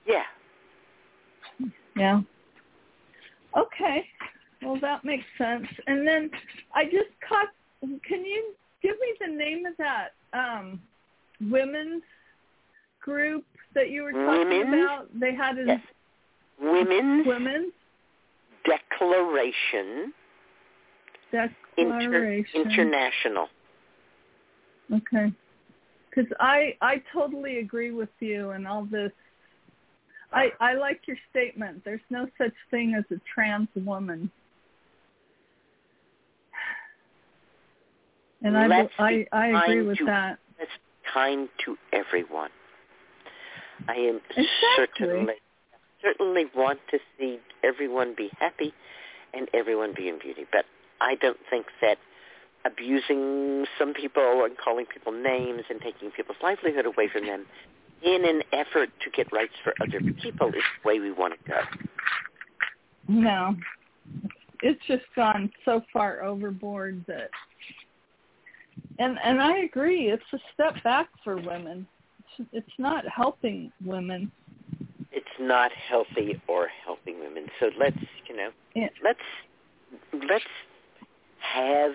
Yeah. 0.07 0.23
Yeah. 1.97 2.21
Okay. 3.57 4.07
Well, 4.63 4.79
that 4.81 5.05
makes 5.05 5.25
sense. 5.39 5.67
And 5.87 6.07
then 6.07 6.31
I 6.75 6.85
just 6.85 7.11
caught. 7.27 7.49
Can 7.81 8.25
you 8.25 8.55
give 8.83 8.97
me 9.01 9.15
the 9.21 9.35
name 9.35 9.65
of 9.65 9.77
that 9.79 10.09
um, 10.37 10.81
women's 11.41 12.03
group 13.01 13.45
that 13.75 13.91
you 13.91 14.03
were 14.03 14.13
talking 14.13 14.49
Women's? 14.49 14.85
about? 14.85 15.21
They 15.21 15.35
had 15.35 15.59
a 15.59 15.65
Yes. 15.67 15.81
Women's 16.61 17.27
women's 17.27 17.73
Declaration 18.65 20.13
Inter- 21.77 22.01
declaration. 22.01 22.63
International. 22.63 23.49
Okay. 24.93 25.33
Because 26.11 26.33
I 26.41 26.77
I 26.81 27.03
totally 27.13 27.59
agree 27.59 27.91
with 27.91 28.09
you 28.21 28.51
and 28.51 28.67
all 28.67 28.85
this. 28.85 29.13
I 30.33 30.51
I 30.61 30.75
like 30.75 31.03
your 31.07 31.19
statement. 31.31 31.85
There's 31.85 32.01
no 32.11 32.27
such 32.39 32.55
thing 32.71 32.95
as 32.95 33.05
a 33.15 33.21
trans 33.33 33.69
woman. 33.75 34.31
And 38.43 38.57
I 38.57 38.67
Let's 38.67 38.93
I 38.99 39.11
be 39.11 39.27
I 39.33 39.47
agree 39.65 39.83
with 39.83 39.99
to- 39.99 40.05
that. 40.07 40.39
That's 40.59 40.71
kind 41.13 41.49
to 41.65 41.77
everyone. 41.93 42.51
I 43.89 43.95
am 43.95 44.21
Exactly. 44.31 44.47
certainly 44.77 45.35
certainly 46.03 46.45
want 46.55 46.79
to 46.91 46.99
see 47.19 47.39
everyone 47.65 48.15
be 48.17 48.31
happy 48.39 48.73
and 49.35 49.49
everyone 49.53 49.93
be 49.95 50.09
in 50.09 50.19
beauty. 50.19 50.47
But 50.53 50.65
I 51.01 51.15
don't 51.17 51.39
think 51.51 51.67
that 51.83 51.99
abusing 52.65 53.65
some 53.79 53.93
people 53.95 54.45
and 54.45 54.57
calling 54.57 54.87
people 54.87 55.13
names 55.13 55.63
and 55.71 55.81
taking 55.81 56.11
people's 56.11 56.39
livelihood 56.43 56.87
away 56.87 57.09
from 57.09 57.27
them 57.27 57.47
in 58.03 58.25
an 58.25 58.43
effort 58.53 58.91
to 59.05 59.11
get 59.11 59.31
rights 59.33 59.55
for 59.63 59.73
other 59.81 60.01
people 60.23 60.49
is 60.49 60.55
the 60.83 60.89
way 60.89 60.99
we 61.01 61.11
want 61.13 61.35
to 61.35 61.51
go. 61.51 61.61
No. 63.09 63.57
It's 64.63 64.81
just 64.87 65.05
gone 65.15 65.51
so 65.65 65.83
far 65.93 66.23
overboard 66.23 67.05
that 67.09 67.31
and 68.99 69.19
and 69.23 69.41
I 69.41 69.59
agree, 69.59 70.09
it's 70.11 70.25
a 70.33 70.39
step 70.55 70.75
back 70.85 71.09
for 71.23 71.37
women. 71.37 71.87
It's, 72.39 72.49
it's 72.53 72.79
not 72.79 73.05
helping 73.09 73.73
women. 73.85 74.31
It's 75.13 75.27
not 75.41 75.71
healthy 75.89 76.37
or 76.49 76.69
helping 76.85 77.21
women. 77.21 77.47
So 77.61 77.71
let's, 77.79 77.97
you 78.29 78.37
know, 78.37 78.51
Yeah. 78.75 78.89
let's 79.03 79.19
let's 80.29 80.45
have 81.39 81.93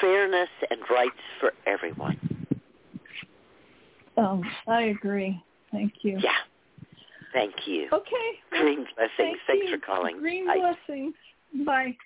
fairness 0.00 0.50
and 0.70 0.80
rights 0.90 1.14
for 1.40 1.52
everyone. 1.66 2.18
Um, 4.16 4.42
I 4.66 4.82
agree. 4.82 5.40
Thank 5.72 5.92
you. 6.02 6.18
Yeah. 6.22 6.30
Thank 7.32 7.66
you. 7.66 7.88
Okay. 7.92 8.40
Green 8.50 8.86
blessings. 8.96 9.10
Thank 9.16 9.38
Thanks 9.46 9.66
you. 9.66 9.78
for 9.78 9.84
calling. 9.84 10.18
Green 10.18 10.46
Bye. 10.46 10.74
blessings. 10.86 11.14
Bye. 11.64 11.96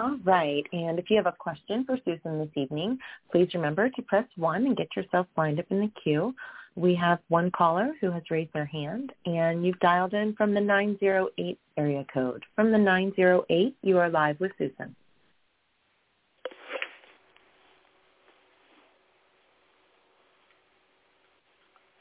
All 0.00 0.16
right. 0.22 0.64
And 0.72 0.98
if 0.98 1.10
you 1.10 1.16
have 1.16 1.26
a 1.26 1.32
question 1.32 1.84
for 1.84 1.96
Susun 1.96 2.44
this 2.44 2.62
evening, 2.62 2.98
please 3.32 3.48
remember 3.52 3.88
to 3.90 4.02
press 4.02 4.24
1 4.36 4.66
and 4.66 4.76
get 4.76 4.94
yourself 4.94 5.26
lined 5.36 5.58
up 5.58 5.66
in 5.70 5.80
the 5.80 5.90
queue. 6.02 6.34
We 6.76 6.94
have 6.94 7.18
one 7.28 7.50
caller 7.50 7.92
who 8.00 8.12
has 8.12 8.22
raised 8.30 8.52
their 8.52 8.64
hand, 8.64 9.12
and 9.26 9.66
you've 9.66 9.80
dialed 9.80 10.14
in 10.14 10.36
from 10.36 10.54
the 10.54 10.60
908 10.60 11.58
area 11.76 12.04
code. 12.14 12.44
From 12.54 12.70
the 12.70 12.78
908, 12.78 13.74
you 13.82 13.98
are 13.98 14.08
live 14.08 14.38
with 14.38 14.52
Susun. 14.60 14.94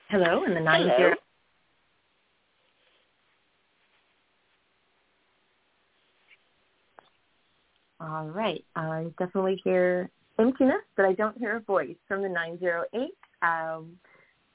Hello, 0.09 0.43
in 0.43 0.53
the 0.53 0.59
90. 0.59 1.15
All 8.07 8.27
right. 8.27 8.63
I 8.75 9.11
definitely 9.19 9.59
hear 9.63 10.09
emptiness, 10.39 10.81
but 10.95 11.05
I 11.05 11.13
don't 11.13 11.37
hear 11.37 11.57
a 11.57 11.59
voice 11.59 11.95
from 12.07 12.21
the 12.21 12.29
908. 12.29 13.11
Um, 13.41 13.97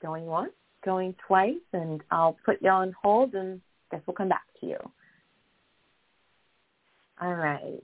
going 0.00 0.24
once, 0.26 0.52
going 0.84 1.14
twice, 1.26 1.54
and 1.72 2.02
I'll 2.10 2.36
put 2.44 2.62
you 2.62 2.70
on 2.70 2.94
hold 3.00 3.34
and 3.34 3.60
guess 3.90 4.00
we'll 4.06 4.14
come 4.14 4.28
back 4.28 4.44
to 4.60 4.66
you. 4.66 4.78
All 7.20 7.34
right. 7.34 7.82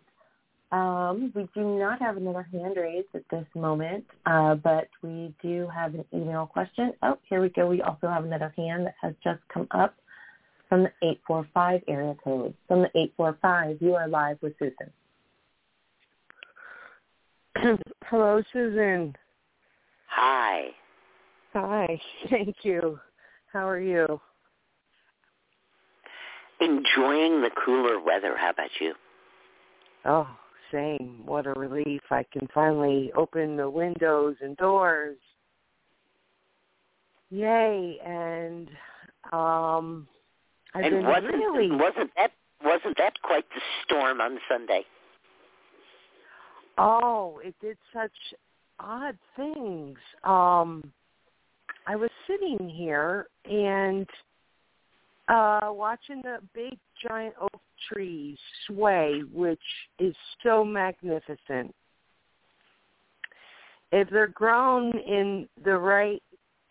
Um, 0.72 1.32
we 1.34 1.48
do 1.54 1.78
not 1.78 2.00
have 2.00 2.16
another 2.16 2.46
hand 2.50 2.76
raised 2.76 3.08
at 3.14 3.22
this 3.30 3.46
moment, 3.54 4.04
uh, 4.26 4.54
but 4.54 4.88
we 5.02 5.32
do 5.42 5.68
have 5.74 5.94
an 5.94 6.04
email 6.12 6.46
question. 6.46 6.92
Oh, 7.02 7.18
here 7.28 7.40
we 7.40 7.50
go. 7.50 7.68
We 7.68 7.82
also 7.82 8.08
have 8.08 8.24
another 8.24 8.52
hand 8.56 8.86
that 8.86 8.94
has 9.00 9.14
just 9.22 9.40
come 9.52 9.66
up 9.70 9.94
from 10.68 10.82
the 10.82 10.92
845 11.02 11.82
area 11.88 12.14
code. 12.22 12.54
From 12.66 12.82
the 12.82 12.90
845, 12.94 13.78
you 13.80 13.94
are 13.94 14.08
live 14.08 14.38
with 14.42 14.58
Susun. 14.58 14.90
Hello, 18.04 18.42
Susun. 18.54 19.14
Hi. 20.08 20.68
Hi. 21.54 22.00
Thank 22.30 22.56
you. 22.62 22.98
How 23.52 23.68
are 23.68 23.80
you? 23.80 24.20
Enjoying 26.60 27.42
the 27.42 27.50
cooler 27.64 28.00
weather. 28.00 28.36
How 28.36 28.50
about 28.50 28.70
you? 28.80 28.94
Oh, 30.04 30.28
same. 30.72 31.22
What 31.24 31.46
a 31.46 31.52
relief. 31.52 32.02
I 32.10 32.24
can 32.32 32.48
finally 32.52 33.12
open 33.16 33.56
the 33.56 33.70
windows 33.70 34.36
and 34.40 34.56
doors. 34.56 35.16
Yay. 37.30 37.98
And 38.04 38.68
um 39.32 40.06
I've 40.74 40.84
and 40.84 40.94
been 40.96 41.06
wasn't 41.06 41.34
really 41.34 41.70
wasn't 41.70 42.10
that 42.16 42.32
wasn't 42.64 42.96
that 42.98 43.20
quite 43.22 43.44
the 43.54 43.60
storm 43.84 44.20
on 44.20 44.38
Sunday? 44.48 44.84
Oh, 46.78 47.40
it 47.44 47.54
did 47.60 47.76
such 47.92 48.12
odd 48.80 49.18
things. 49.36 49.98
Um 50.24 50.92
I 51.86 51.96
was 51.96 52.10
sitting 52.26 52.68
here 52.68 53.26
and 53.44 54.06
uh 55.28 55.70
watching 55.72 56.22
the 56.22 56.38
big 56.54 56.78
giant 57.06 57.34
oak 57.40 57.60
trees 57.92 58.38
sway, 58.66 59.22
which 59.32 59.58
is 59.98 60.14
so 60.42 60.64
magnificent. 60.64 61.74
if 63.92 64.08
they're 64.10 64.28
grown 64.28 64.96
in 64.98 65.48
the 65.64 65.76
right 65.76 66.22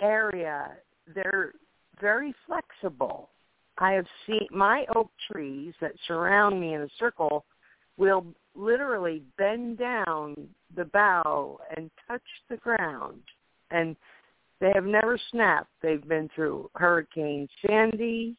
area, 0.01 0.71
they're 1.13 1.53
very 1.99 2.33
flexible. 2.45 3.29
I 3.79 3.91
have 3.93 4.05
seen 4.25 4.47
my 4.51 4.85
oak 4.95 5.09
trees 5.31 5.73
that 5.81 5.93
surround 6.07 6.59
me 6.59 6.73
in 6.73 6.81
a 6.81 6.89
circle 6.99 7.45
will 7.97 8.25
literally 8.55 9.23
bend 9.37 9.77
down 9.77 10.35
the 10.75 10.85
bough 10.85 11.59
and 11.75 11.89
touch 12.07 12.21
the 12.49 12.57
ground. 12.57 13.21
And 13.71 13.95
they 14.59 14.71
have 14.73 14.85
never 14.85 15.19
snapped. 15.31 15.69
They've 15.81 16.07
been 16.07 16.29
through 16.33 16.69
Hurricane 16.75 17.47
Sandy, 17.65 18.35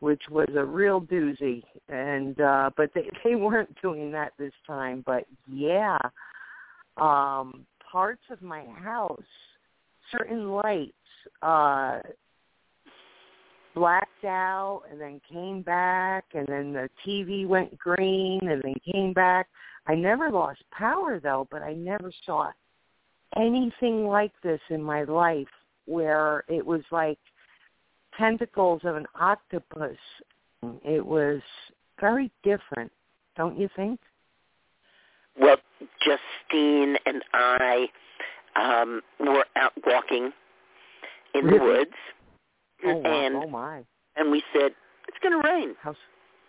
which 0.00 0.22
was 0.30 0.48
a 0.56 0.64
real 0.64 1.00
doozy. 1.00 1.62
And 1.88 2.40
uh 2.40 2.70
but 2.76 2.90
they 2.94 3.10
they 3.24 3.34
weren't 3.34 3.74
doing 3.82 4.12
that 4.12 4.32
this 4.38 4.52
time. 4.66 5.02
But 5.06 5.24
yeah. 5.50 5.98
Um 6.96 7.66
parts 7.90 8.22
of 8.30 8.42
my 8.42 8.64
house, 8.64 9.20
certain 10.12 10.50
lights, 10.50 10.92
uh 11.42 12.00
blacked 13.76 14.24
out 14.24 14.84
and 14.90 14.98
then 14.98 15.20
came 15.30 15.60
back 15.60 16.24
and 16.34 16.46
then 16.48 16.72
the 16.72 16.88
TV 17.06 17.46
went 17.46 17.78
green 17.78 18.40
and 18.48 18.62
then 18.62 18.74
came 18.90 19.12
back. 19.12 19.48
I 19.86 19.94
never 19.94 20.30
lost 20.30 20.60
power 20.72 21.20
though, 21.20 21.46
but 21.50 21.62
I 21.62 21.74
never 21.74 22.10
saw 22.24 22.50
anything 23.36 24.06
like 24.06 24.32
this 24.42 24.60
in 24.70 24.82
my 24.82 25.04
life 25.04 25.46
where 25.84 26.42
it 26.48 26.64
was 26.64 26.80
like 26.90 27.18
tentacles 28.18 28.80
of 28.84 28.96
an 28.96 29.06
octopus. 29.14 29.98
It 30.82 31.04
was 31.04 31.42
very 32.00 32.32
different, 32.42 32.90
don't 33.36 33.58
you 33.58 33.68
think? 33.76 34.00
Well, 35.38 35.58
Justine 36.00 36.96
and 37.04 37.22
I 37.34 37.88
um 38.56 39.02
were 39.20 39.44
out 39.54 39.74
walking 39.86 40.32
in 41.34 41.46
the 41.46 41.58
woods 41.58 41.90
Oh, 42.84 42.94
wow. 42.96 43.24
and 43.24 43.36
oh 43.36 43.46
my. 43.48 43.82
and 44.16 44.30
we 44.30 44.42
said 44.52 44.72
it's 45.08 45.18
going 45.22 45.40
to 45.40 45.48
rain. 45.48 45.74
How's 45.80 45.96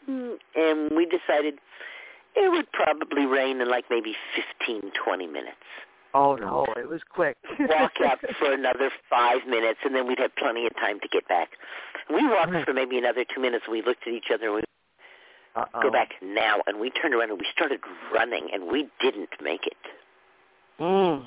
Mm, 0.09 0.37
And 0.55 0.95
we 0.95 1.05
decided 1.05 1.55
it 2.35 2.49
would 2.49 2.71
probably 2.71 3.25
rain 3.25 3.59
in 3.59 3.69
like 3.69 3.83
maybe 3.89 4.15
fifteen, 4.33 4.89
twenty 5.03 5.27
minutes. 5.27 5.57
Oh 6.13 6.35
no, 6.35 6.65
it 6.77 6.87
was 6.87 7.01
quick. 7.13 7.35
Walk 7.59 7.91
out 8.05 8.19
for 8.39 8.53
another 8.53 8.89
five 9.09 9.39
minutes, 9.45 9.79
and 9.83 9.93
then 9.93 10.07
we'd 10.07 10.19
have 10.19 10.33
plenty 10.37 10.65
of 10.65 10.73
time 10.75 11.01
to 11.01 11.09
get 11.09 11.27
back. 11.27 11.49
We 12.09 12.25
walked 12.25 12.53
for 12.65 12.73
maybe 12.73 12.97
another 12.97 13.25
two 13.35 13.41
minutes. 13.41 13.65
We 13.69 13.81
looked 13.81 14.07
at 14.07 14.13
each 14.13 14.31
other 14.33 14.45
and 14.45 14.55
we 14.55 14.61
Uh-oh. 15.57 15.81
go 15.81 15.91
back 15.91 16.11
now, 16.21 16.61
and 16.67 16.79
we 16.79 16.89
turned 16.89 17.13
around 17.13 17.31
and 17.31 17.39
we 17.39 17.47
started 17.51 17.81
running, 18.13 18.47
and 18.53 18.71
we 18.71 18.87
didn't 19.01 19.29
make 19.43 19.67
it 19.67 19.77
Mm. 20.79 21.25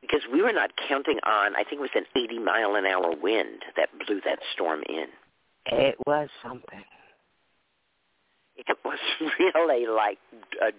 Because 0.00 0.22
we 0.32 0.42
were 0.42 0.52
not 0.52 0.70
counting 0.88 1.18
on. 1.24 1.54
I 1.54 1.64
think 1.64 1.74
it 1.74 1.80
was 1.80 1.90
an 1.94 2.06
80 2.16 2.38
mile 2.40 2.74
an 2.74 2.86
hour 2.86 3.14
wind 3.20 3.62
that 3.76 3.88
blew 4.06 4.20
that 4.24 4.38
storm 4.52 4.82
in. 4.88 5.06
It 5.66 5.96
was 6.06 6.28
something. 6.42 6.82
It 8.56 8.76
was 8.84 8.98
really 9.38 9.86
like 9.86 10.18
a 10.62 10.70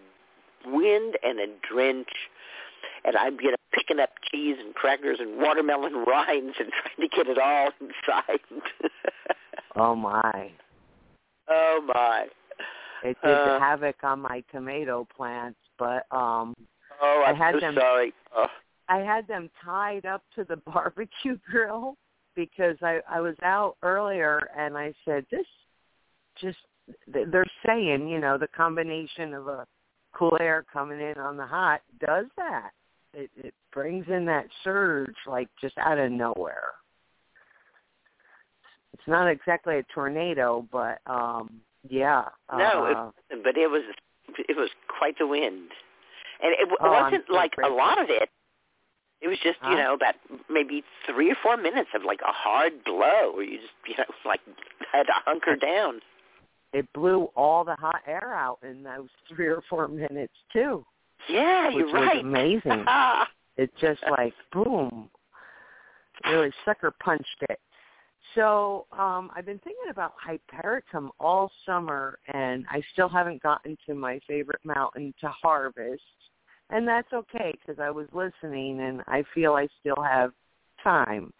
wind 0.70 1.18
and 1.24 1.40
a 1.40 1.48
drench. 1.72 2.10
And 3.04 3.16
I'm 3.16 3.38
you 3.42 3.52
know 3.52 3.58
picking 3.74 4.00
up 4.00 4.10
cheese 4.32 4.58
and 4.60 4.74
crackers 4.76 5.18
and 5.20 5.38
watermelon 5.38 5.94
rinds 6.08 6.56
and 6.60 6.70
trying 6.72 7.10
to 7.10 7.16
get 7.16 7.28
it 7.28 7.38
all 7.38 7.70
inside. 7.82 8.40
Oh 9.76 9.96
my. 9.96 10.52
oh 11.48 11.82
my! 11.88 12.26
It 13.04 13.18
did 13.24 13.32
Uh, 13.34 13.60
havoc 13.60 14.04
on 14.04 14.20
my 14.20 14.44
tomato 14.52 15.08
plants, 15.16 15.60
but 15.80 16.06
um 16.12 16.54
Oh, 17.04 17.24
I 17.26 17.30
I'm 17.32 17.36
had 17.36 17.56
so 17.56 17.60
them- 17.62 17.76
sorry. 17.80 18.14
Oh, 18.36 18.46
I 18.92 18.98
had 19.00 19.26
them 19.28 19.50
tied 19.64 20.06
up 20.06 20.24
to 20.36 20.44
the 20.44 20.58
barbecue 20.72 21.38
grill 21.50 21.96
because 22.36 22.76
I 22.82 23.00
I 23.10 23.22
was 23.22 23.36
out 23.44 23.78
earlier 23.84 24.50
and 24.58 24.78
I 24.78 24.94
said 25.06 25.26
this 25.32 25.46
just 26.40 26.58
they're 27.08 27.46
saying, 27.66 28.08
you 28.10 28.20
know, 28.20 28.38
the 28.38 28.48
combination 28.48 29.34
of 29.34 29.48
a 29.48 29.66
cool 30.14 30.38
air 30.42 30.66
coming 30.72 31.00
in 31.00 31.18
on 31.18 31.38
the 31.38 31.46
hot 31.46 31.82
does 32.00 32.26
that. 32.38 32.72
It 33.14 33.30
it 33.38 33.54
brings 33.72 34.06
in 34.10 34.26
that 34.26 34.48
surge 34.64 35.16
like 35.26 35.48
just 35.60 35.78
out 35.78 35.98
of 35.98 36.12
nowhere. 36.12 36.72
It's 38.94 39.08
not 39.08 39.28
exactly 39.28 39.78
a 39.78 39.84
tornado, 39.94 40.68
but 40.72 41.00
um 41.06 41.62
yeah. 41.90 42.26
No, 42.56 42.86
it- 42.86 42.98
uh, 42.98 43.12
but 43.44 43.58
it 43.58 43.68
was 43.68 43.84
it 44.50 44.58
was 44.58 44.70
quite 45.00 45.18
the 45.18 45.28
wind, 45.28 45.70
and 46.44 46.54
it 46.54 46.68
Oh, 46.80 46.92
wasn't 46.92 47.30
like 47.30 47.54
a 47.64 47.70
lot 47.70 48.02
of 48.02 48.08
it. 48.10 48.30
It 49.22 49.28
was 49.28 49.38
just 49.44 49.60
you 49.64 49.76
know 49.76 49.94
about 49.94 50.16
maybe 50.50 50.84
three 51.06 51.32
or 51.32 51.36
four 51.44 51.56
minutes 51.56 51.90
of 51.94 52.04
like 52.04 52.22
a 52.22 52.32
hard 52.32 52.84
blow 52.84 53.34
where 53.36 53.44
you 53.44 53.60
just 53.60 53.74
you 53.88 53.96
know 53.98 54.06
like 54.26 54.40
had 54.92 55.04
to 55.04 55.14
hunker 55.26 55.56
down. 55.56 56.02
it 56.74 56.92
blew 56.94 57.26
all 57.36 57.64
the 57.64 57.76
hot 57.76 58.02
air 58.08 58.34
out 58.34 58.58
in 58.68 58.82
those 58.84 59.10
three 59.30 59.48
or 59.48 59.62
four 59.70 59.88
minutes 59.88 60.34
too. 60.52 60.84
Yeah, 61.30 61.68
which 61.68 61.76
you're 61.78 61.86
was 61.86 61.94
right. 61.94 62.24
amazing. 62.24 62.86
It 63.58 63.70
just 63.80 64.02
like 64.10 64.34
boom, 64.54 65.10
really 66.26 66.52
sucker 66.66 66.92
punched 67.04 67.44
it. 67.50 67.60
So 68.34 68.88
um 68.98 69.30
I've 69.36 69.46
been 69.46 69.60
thinking 69.60 69.90
about 69.92 70.14
Hypericum 70.26 71.12
all 71.20 71.52
summer, 71.66 72.18
and 72.34 72.66
I 72.72 72.82
still 72.94 73.10
haven't 73.10 73.44
gotten 73.44 73.78
to 73.86 73.94
my 73.94 74.20
favorite 74.28 74.62
mountain 74.64 75.14
to 75.22 75.28
harvest, 75.28 76.02
and 76.72 76.88
that's 76.88 77.12
okay 77.14 77.54
because 77.60 77.80
I 77.80 77.92
was 77.92 78.08
listening, 78.14 78.82
and 78.82 79.02
I 79.08 79.24
feel 79.34 79.54
I 79.54 79.68
still 79.82 80.02
have 80.02 80.32
time. 80.84 81.32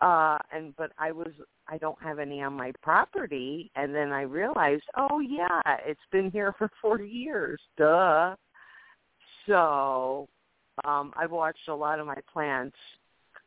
Uh 0.00 0.36
and 0.52 0.76
but 0.76 0.92
I 0.98 1.10
was 1.10 1.32
I 1.68 1.78
don't 1.78 2.00
have 2.02 2.18
any 2.18 2.42
on 2.42 2.52
my 2.52 2.72
property 2.82 3.70
and 3.76 3.94
then 3.94 4.12
I 4.12 4.22
realized, 4.22 4.84
oh 4.96 5.20
yeah, 5.20 5.60
it's 5.86 6.00
been 6.12 6.30
here 6.30 6.52
for 6.58 6.70
40 6.82 7.08
years. 7.08 7.60
Duh. 7.78 8.36
So, 9.46 10.28
um 10.84 11.12
I've 11.16 11.30
watched 11.30 11.68
a 11.68 11.74
lot 11.74 11.98
of 11.98 12.06
my 12.06 12.18
plants, 12.30 12.76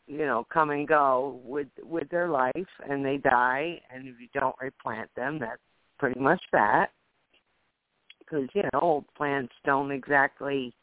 you 0.07 0.25
know, 0.25 0.47
come 0.51 0.71
and 0.71 0.87
go 0.87 1.39
with 1.43 1.67
with 1.83 2.09
their 2.09 2.29
life 2.29 2.53
and 2.89 3.05
they 3.05 3.17
die 3.17 3.79
and 3.93 4.07
if 4.07 4.15
you 4.19 4.27
don't 4.33 4.55
replant 4.59 5.11
them, 5.15 5.37
that's 5.37 5.61
pretty 5.99 6.19
much 6.19 6.41
that. 6.51 6.87
Cuz 8.27 8.49
you 8.55 8.63
know, 8.73 8.79
old 8.81 9.05
plants 9.13 9.53
don't 9.65 9.91
exactly 9.91 10.73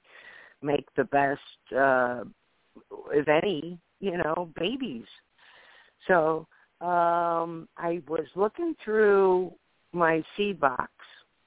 make 0.62 0.86
the 0.96 1.04
best 1.04 1.76
uh 1.76 2.24
if 3.12 3.26
any, 3.28 3.78
you 4.00 4.16
know, 4.18 4.50
babies. 4.58 5.06
So 6.06 6.46
um 6.80 7.68
I 7.76 8.02
was 8.08 8.26
looking 8.34 8.74
through 8.84 9.52
my 9.92 10.22
seed 10.36 10.60
box 10.60 10.90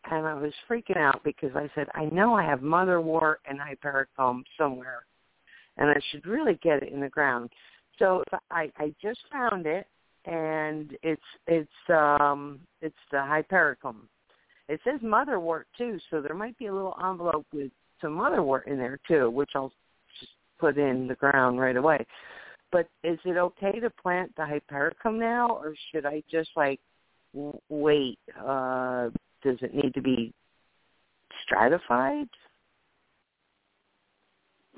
and 0.09 0.25
I 0.25 0.33
was 0.33 0.53
freaking 0.69 0.97
out 0.97 1.23
because 1.23 1.51
I 1.55 1.69
said, 1.75 1.87
I 1.93 2.05
know 2.05 2.33
I 2.33 2.43
have 2.43 2.61
motherwort 2.61 3.35
and 3.47 3.59
hypericum 3.59 4.43
somewhere 4.57 5.03
and 5.77 5.89
I 5.89 5.99
should 6.09 6.25
really 6.25 6.59
get 6.61 6.83
it 6.83 6.91
in 6.91 6.99
the 6.99 7.09
ground. 7.09 7.49
So 7.97 8.23
I 8.51 8.71
I 8.77 8.93
just 9.01 9.19
found 9.31 9.65
it 9.65 9.87
and 10.25 10.97
it's 11.03 11.21
it's 11.47 11.89
um 11.89 12.59
it's 12.81 12.95
the 13.11 13.21
hypericum. 13.21 14.07
It 14.67 14.79
says 14.83 14.99
motherwort 15.01 15.63
too, 15.77 15.97
so 16.09 16.21
there 16.21 16.35
might 16.35 16.57
be 16.57 16.67
a 16.67 16.73
little 16.73 16.95
envelope 17.03 17.47
with 17.53 17.71
some 18.01 18.17
motherwort 18.17 18.67
in 18.67 18.77
there 18.77 18.99
too, 19.07 19.29
which 19.29 19.51
I'll 19.55 19.71
just 20.19 20.31
put 20.59 20.77
in 20.77 21.07
the 21.07 21.15
ground 21.15 21.59
right 21.59 21.75
away. 21.75 22.05
But 22.71 22.87
is 23.03 23.17
it 23.25 23.37
okay 23.37 23.79
to 23.79 23.89
plant 23.89 24.35
the 24.35 24.45
hypericum 24.45 25.19
now, 25.19 25.49
or 25.49 25.73
should 25.91 26.05
I 26.05 26.21
just 26.29 26.51
like 26.55 26.79
wait? 27.69 28.19
Uh, 28.39 29.09
does 29.43 29.57
it 29.61 29.73
need 29.73 29.93
to 29.93 30.01
be 30.01 30.33
stratified? 31.43 32.27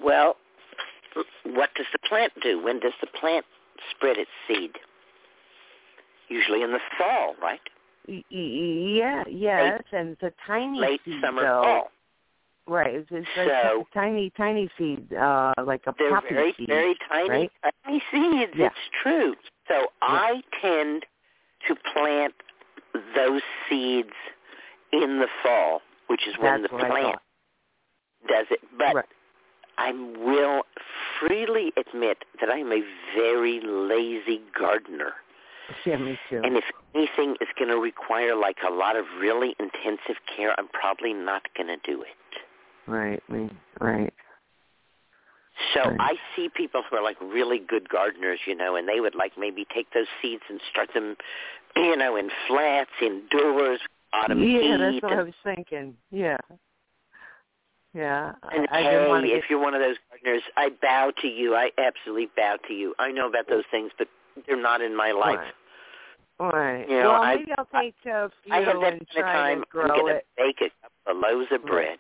Well, 0.02 0.36
what 1.46 1.70
does 1.76 1.86
the 1.92 2.00
plant 2.08 2.32
do? 2.42 2.64
When 2.64 2.80
does 2.80 2.94
the 3.02 3.08
plant 3.20 3.46
spread 3.92 4.18
its 4.18 4.32
seed? 4.48 4.72
Usually 6.30 6.62
in 6.62 6.72
the 6.72 6.80
fall, 6.98 7.36
right? 7.42 7.60
Yeah, 8.08 9.24
yes, 9.30 9.82
and 9.92 10.10
it's 10.10 10.24
a 10.24 10.32
tiny 10.48 10.80
Late 10.80 11.02
seed 11.06 11.22
summer, 11.22 11.42
though. 11.44 11.62
fall. 11.64 11.92
Right, 12.68 12.94
it's, 12.96 13.08
it's 13.12 13.28
So- 13.36 13.80
ti- 13.84 13.86
tiny, 13.94 14.30
tiny 14.38 14.70
seed, 14.78 15.12
uh, 15.14 15.54
like 15.66 15.82
a 15.88 15.94
They're 15.98 16.10
poppy 16.12 16.34
very, 16.34 16.54
seed. 16.58 16.68
very 16.68 16.96
tiny, 17.10 17.30
right? 17.30 17.52
tiny 17.86 18.04
seeds. 18.12 18.52
Yeah. 18.56 18.68
It's 18.68 18.76
true. 19.02 19.36
So 19.68 19.88
I 20.02 20.42
tend 20.62 21.06
to 21.68 21.76
plant 21.94 22.34
those 23.16 23.42
seeds 23.70 24.14
in 24.94 25.20
the 25.20 25.28
fall, 25.44 25.82
which 26.08 26.28
is 26.28 26.36
when 26.38 26.62
That's 26.62 26.72
the 26.74 26.78
plant 26.80 27.20
does 28.28 28.46
it. 28.52 28.60
But 28.78 28.96
Right. 28.96 29.06
I 29.78 29.92
will 29.92 30.64
freely 31.20 31.74
admit 31.78 32.24
that 32.40 32.50
I 32.50 32.58
am 32.58 32.72
a 32.72 32.82
very 33.16 33.60
lazy 33.62 34.42
gardener. 34.58 35.14
Yeah, 35.86 35.96
me 35.98 36.20
too. 36.30 36.42
And 36.44 36.58
if 36.58 36.66
anything 36.94 37.38
is 37.40 37.48
going 37.58 37.70
to 37.70 37.78
require 37.80 38.36
like 38.36 38.58
a 38.68 38.72
lot 38.72 38.98
of 38.98 39.06
really 39.20 39.56
intensive 39.58 40.18
care, 40.28 40.54
I'm 40.60 40.68
probably 40.68 41.14
not 41.14 41.48
going 41.56 41.68
to 41.68 41.78
do 41.90 42.02
it. 42.02 42.10
Right, 42.92 43.24
me, 43.30 43.50
right. 43.80 44.14
So 45.74 45.82
Right. 45.90 45.98
I 46.00 46.16
see 46.36 46.50
people 46.50 46.84
who 46.90 46.98
are 46.98 47.04
like 47.04 47.18
really 47.22 47.60
good 47.60 47.88
gardeners, 47.88 48.40
you 48.46 48.56
know, 48.56 48.76
and 48.76 48.88
they 48.88 49.00
would 49.00 49.16
like 49.16 49.34
maybe 49.38 49.66
take 49.74 49.88
those 49.94 50.08
seeds 50.22 50.44
and 50.50 50.60
start 50.70 50.90
them, 50.94 51.16
you 51.76 51.96
know, 51.96 52.16
in 52.18 52.30
flats, 52.48 52.90
indoors, 53.02 53.80
autumn 54.12 54.44
yeah, 54.44 54.60
heat. 54.60 54.78
that's 54.78 55.04
what 55.04 55.14
I 55.14 55.24
was 55.24 55.34
thinking. 55.44 55.96
Yeah. 56.10 56.38
Yeah. 57.94 58.34
and 58.52 58.68
I, 58.72 58.80
I 58.80 58.82
hey, 58.84 59.22
to 59.22 59.28
if 59.38 59.44
you're 59.50 59.60
one 59.60 59.74
of 59.74 59.82
those 59.82 59.98
gardeners, 60.10 60.44
I 60.58 60.70
bow 60.82 61.12
to 61.22 61.28
you. 61.28 61.56
I 61.56 61.72
absolutely 61.78 62.30
bow 62.36 62.58
to 62.68 62.74
you. 62.74 62.96
I 63.00 63.12
know 63.12 63.28
about 63.30 63.48
those 63.48 63.66
things, 63.72 63.92
but 63.98 64.08
they're 64.48 64.62
not 64.62 64.82
in 64.82 64.96
my 64.96 65.12
life. 65.12 65.38
Right. 65.38 65.54
Right. 66.54 66.90
You 66.90 67.00
know, 67.02 67.12
well, 67.12 67.22
I- 67.22 67.36
maybe 67.36 67.52
I'll 67.58 67.68
take 67.82 67.96
a 68.06 68.32
few 68.44 68.54
I 68.54 68.62
have 68.62 68.82
that 68.82 68.94
and 68.94 69.08
try 69.10 69.22
time. 69.22 69.64
to 69.74 69.82
I'm 69.82 69.88
gonna 69.90 70.14
it. 70.16 70.26
bake 70.38 70.62
a 70.62 70.70
couple 70.82 71.12
of 71.12 71.18
loaves 71.18 71.52
of 71.52 71.64
Right. 71.66 72.00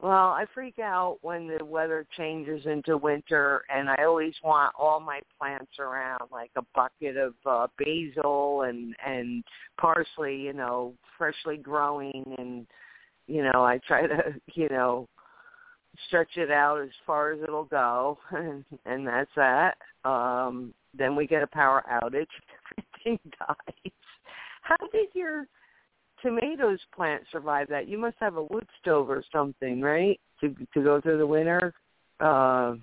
Well, 0.00 0.32
I 0.32 0.44
freak 0.52 0.78
out 0.80 1.18
when 1.22 1.46
the 1.46 1.64
weather 1.64 2.06
changes 2.16 2.66
into 2.66 2.96
winter, 2.96 3.62
and 3.74 3.88
I 3.88 4.04
always 4.04 4.34
want 4.42 4.74
all 4.78 5.00
my 5.00 5.20
plants 5.38 5.78
around, 5.78 6.22
like 6.30 6.50
a 6.56 6.62
bucket 6.74 7.16
of 7.16 7.34
uh, 7.46 7.68
basil 7.78 8.62
and 8.62 8.94
and 9.06 9.42
parsley, 9.80 10.36
you 10.36 10.52
know, 10.52 10.94
freshly 11.16 11.56
growing, 11.56 12.24
and 12.36 12.66
you 13.26 13.42
know, 13.42 13.64
I 13.64 13.78
try 13.86 14.06
to, 14.06 14.34
you 14.54 14.68
know, 14.68 15.08
stretch 16.08 16.36
it 16.36 16.50
out 16.50 16.80
as 16.82 16.90
far 17.06 17.32
as 17.32 17.40
it'll 17.42 17.64
go, 17.64 18.18
and, 18.30 18.64
and 18.84 19.06
that's 19.06 19.30
that. 19.36 19.76
Um, 20.04 20.74
then 20.96 21.16
we 21.16 21.26
get 21.26 21.42
a 21.42 21.46
power 21.46 21.84
outage, 21.90 22.26
everything 23.04 23.18
dies. 23.38 23.92
How 24.62 24.76
did 24.92 25.08
your 25.14 25.46
tomatoes 26.24 26.80
plant 26.94 27.22
survive 27.30 27.68
that? 27.68 27.86
You 27.86 27.98
must 27.98 28.16
have 28.18 28.36
a 28.36 28.42
wood 28.42 28.66
stove 28.80 29.10
or 29.10 29.22
something, 29.30 29.80
right? 29.80 30.18
To 30.40 30.54
to 30.74 30.82
go 30.82 31.00
through 31.00 31.18
the 31.18 31.26
winter 31.26 31.74
uh 32.20 32.74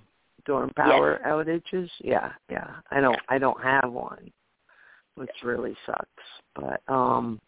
during 0.45 0.71
power 0.75 1.19
outages. 1.25 1.89
Yeah, 1.99 2.31
yeah. 2.49 2.75
I 2.91 3.01
don't 3.01 3.19
I 3.27 3.37
don't 3.37 3.61
have 3.61 3.91
one. 3.91 4.31
Which 5.15 5.31
really 5.43 5.75
sucks. 5.85 6.07
But 6.55 6.81
um 6.87 7.39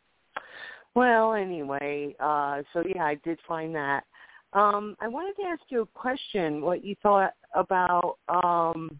well 0.95 1.33
anyway, 1.33 2.15
uh 2.19 2.63
so 2.73 2.83
yeah, 2.93 3.03
I 3.03 3.15
did 3.23 3.39
find 3.47 3.73
that. 3.75 4.03
Um 4.53 4.95
I 4.99 5.07
wanted 5.07 5.41
to 5.41 5.47
ask 5.47 5.61
you 5.69 5.81
a 5.81 5.85
question, 5.85 6.61
what 6.61 6.83
you 6.83 6.95
thought 7.03 7.33
about 7.53 8.17
um 8.27 8.99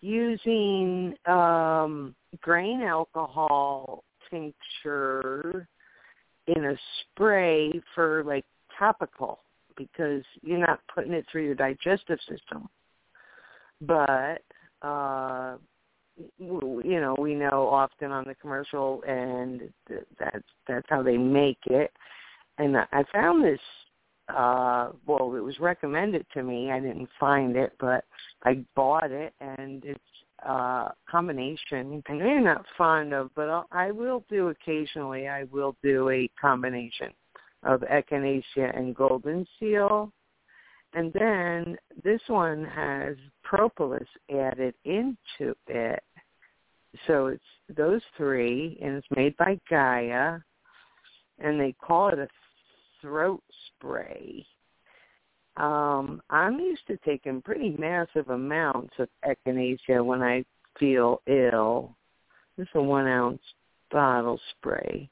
using 0.00 1.14
um 1.26 2.14
grain 2.40 2.82
alcohol 2.82 4.04
tincture 4.30 5.68
in 6.46 6.64
a 6.64 6.76
spray 7.00 7.72
for 7.94 8.22
like 8.24 8.44
topical 8.78 9.40
because 9.76 10.22
you're 10.42 10.58
not 10.58 10.80
putting 10.94 11.12
it 11.12 11.26
through 11.30 11.44
your 11.44 11.54
digestive 11.54 12.18
system. 12.28 12.68
But 13.80 14.42
uh 14.82 15.56
you 16.38 16.98
know, 17.00 17.14
we 17.18 17.34
know 17.34 17.68
often 17.68 18.10
on 18.10 18.24
the 18.24 18.34
commercial 18.36 19.02
and 19.06 19.60
th- 19.86 20.06
that's 20.18 20.48
that's 20.66 20.86
how 20.88 21.02
they 21.02 21.18
make 21.18 21.58
it. 21.66 21.92
And 22.58 22.76
I 22.76 23.04
found 23.12 23.44
this 23.44 23.60
uh 24.28 24.90
well 25.06 25.34
it 25.34 25.40
was 25.40 25.58
recommended 25.60 26.26
to 26.34 26.42
me. 26.42 26.70
I 26.70 26.80
didn't 26.80 27.08
find 27.18 27.56
it, 27.56 27.72
but 27.78 28.04
I 28.44 28.64
bought 28.74 29.10
it 29.10 29.34
and 29.40 29.84
it's 29.84 30.00
uh 30.44 30.88
combination. 31.10 32.02
And 32.08 32.22
I'm 32.22 32.44
not 32.44 32.64
fond 32.76 33.12
of 33.12 33.30
but 33.34 33.48
I'll, 33.48 33.66
I 33.72 33.90
will 33.90 34.24
do 34.28 34.48
occasionally 34.48 35.28
I 35.28 35.44
will 35.44 35.76
do 35.82 36.10
a 36.10 36.30
combination 36.40 37.12
of 37.62 37.80
echinacea 37.82 38.76
and 38.76 38.94
golden 38.94 39.46
seal. 39.58 40.12
And 40.94 41.12
then 41.12 41.76
this 42.04 42.20
one 42.26 42.64
has 42.64 43.16
propolis 43.42 44.08
added 44.30 44.74
into 44.84 45.54
it. 45.66 46.02
So 47.06 47.26
it's 47.26 47.42
those 47.76 48.00
three 48.16 48.78
and 48.82 48.96
it's 48.96 49.06
made 49.14 49.36
by 49.36 49.58
Gaia 49.68 50.38
and 51.38 51.60
they 51.60 51.74
call 51.82 52.08
it 52.08 52.18
a 52.18 52.28
throat 53.02 53.42
spray 53.66 54.46
um, 55.56 56.20
I'm 56.30 56.58
used 56.60 56.86
to 56.88 56.96
taking 56.98 57.40
pretty 57.42 57.70
massive 57.78 58.28
amounts 58.30 58.94
of 58.98 59.08
echinacea 59.24 60.04
when 60.04 60.22
I 60.22 60.44
feel 60.78 61.22
ill. 61.26 61.96
This 62.58 62.64
is 62.64 62.70
a 62.74 62.82
one 62.82 63.06
ounce 63.06 63.40
bottle 63.90 64.40
spray 64.50 65.08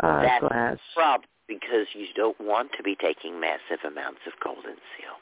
uh, 0.00 0.22
That's 0.22 0.40
glass. 0.40 0.78
problem 0.94 1.28
because 1.48 1.86
you 1.94 2.06
don't 2.14 2.40
want 2.40 2.70
to 2.76 2.82
be 2.82 2.94
taking 2.96 3.38
massive 3.40 3.78
amounts 3.86 4.20
of 4.26 4.32
golden 4.42 4.76
seal. 4.96 5.16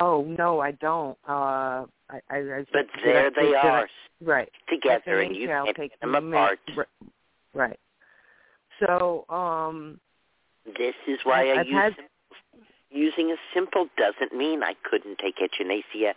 Oh 0.00 0.22
no, 0.22 0.60
I 0.60 0.72
don't. 0.72 1.18
Uh, 1.28 1.84
I, 2.08 2.20
I, 2.30 2.36
I 2.36 2.64
But 2.72 2.86
there 3.04 3.30
they 3.30 3.54
I- 3.54 3.68
are 3.68 3.88
right 4.22 4.50
together, 4.68 5.20
and 5.20 5.34
you 5.34 5.48
can't 5.48 5.76
take 5.76 5.98
them 6.00 6.14
apart. 6.14 6.60
Right. 7.54 7.78
So, 8.78 9.24
um, 9.28 9.98
This 10.78 10.94
is 11.08 11.18
why 11.24 11.50
I- 11.50 11.58
I 11.58 11.62
use 11.62 11.74
had- 11.74 11.96
sim- 11.96 12.04
using 12.90 13.30
a 13.30 13.36
simple 13.54 13.88
doesn't 13.96 14.34
mean 14.36 14.62
I 14.62 14.74
couldn't 14.82 15.18
take 15.18 15.36
echinacea 15.38 16.14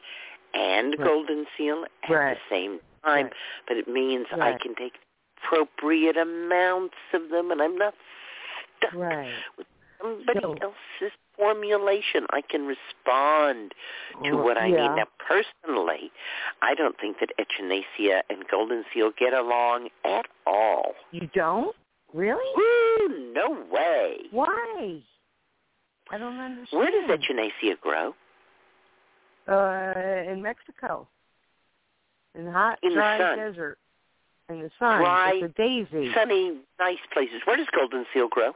and 0.54 0.96
Right. 0.98 1.08
golden 1.08 1.48
seal 1.58 1.86
at 2.04 2.10
Right. 2.10 2.38
the 2.38 2.56
same 2.56 2.80
time, 3.04 3.26
Right. 3.26 3.34
but 3.68 3.78
it 3.78 3.88
means 3.88 4.28
I 4.32 4.54
can 4.54 4.76
take 4.76 4.94
appropriate 5.38 6.18
amounts 6.18 6.96
of 7.14 7.30
them, 7.30 7.52
and 7.52 7.62
I'm 7.62 7.78
not 7.78 7.94
stuck 8.78 8.94
right. 8.94 9.34
with 9.58 9.68
somebody 10.00 10.40
So- 10.42 10.56
else's 10.62 11.12
formulation. 11.36 12.28
I 12.30 12.42
can 12.42 12.66
respond 12.68 13.74
to 14.24 14.38
what 14.38 14.58
I 14.58 14.68
yeah. 14.68 14.88
need. 14.88 14.96
Now, 14.98 15.08
personally, 15.18 16.12
I 16.62 16.76
don't 16.76 16.98
think 17.00 17.20
that 17.20 17.32
echinacea 17.38 18.22
and 18.30 18.48
golden 18.48 18.86
seal 18.94 19.10
get 19.12 19.34
along 19.34 19.90
at 20.06 20.28
all. 20.46 20.96
You 21.12 21.28
don't 21.34 21.76
really? 22.14 22.54
Woo, 22.56 23.32
no 23.34 23.50
way. 23.72 24.28
Why? 24.32 25.02
I 26.14 26.18
don't 26.20 26.38
understand. 26.40 26.80
Where 26.80 26.92
does 26.92 27.10
echinacea 27.20 27.80
grow? 27.82 28.14
Uh, 29.48 30.32
in 30.32 30.42
Mexico, 30.42 31.08
in 32.36 32.46
hot, 32.52 32.78
In 32.84 32.90
the 32.90 32.96
dry 32.96 33.18
sun. 33.18 33.38
desert, 33.38 33.78
in 34.48 34.60
the 34.60 34.70
sun. 34.80 35.00
Dry, 35.02 35.32
it's 35.36 35.46
a 35.46 35.62
daisy. 35.62 36.14
Sunny, 36.14 36.60
nice 36.80 36.98
places. 37.12 37.42
Where 37.46 37.58
does 37.58 37.66
golden 37.76 38.06
seal 38.14 38.28
grow? 38.30 38.54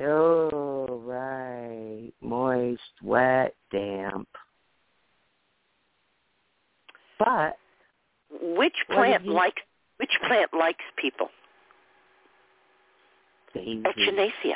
Oh, 0.00 1.02
right. 1.04 2.12
Moist, 2.22 2.80
wet, 3.02 3.54
damp. 3.72 4.28
But 7.18 7.56
Which 8.30 8.76
plant 8.88 9.24
you- 9.24 9.32
likes 9.32 9.62
which 9.96 10.12
plant 10.26 10.54
likes 10.54 10.84
people? 10.96 11.28
daisy. 13.52 13.82
Echinacea. 13.82 14.54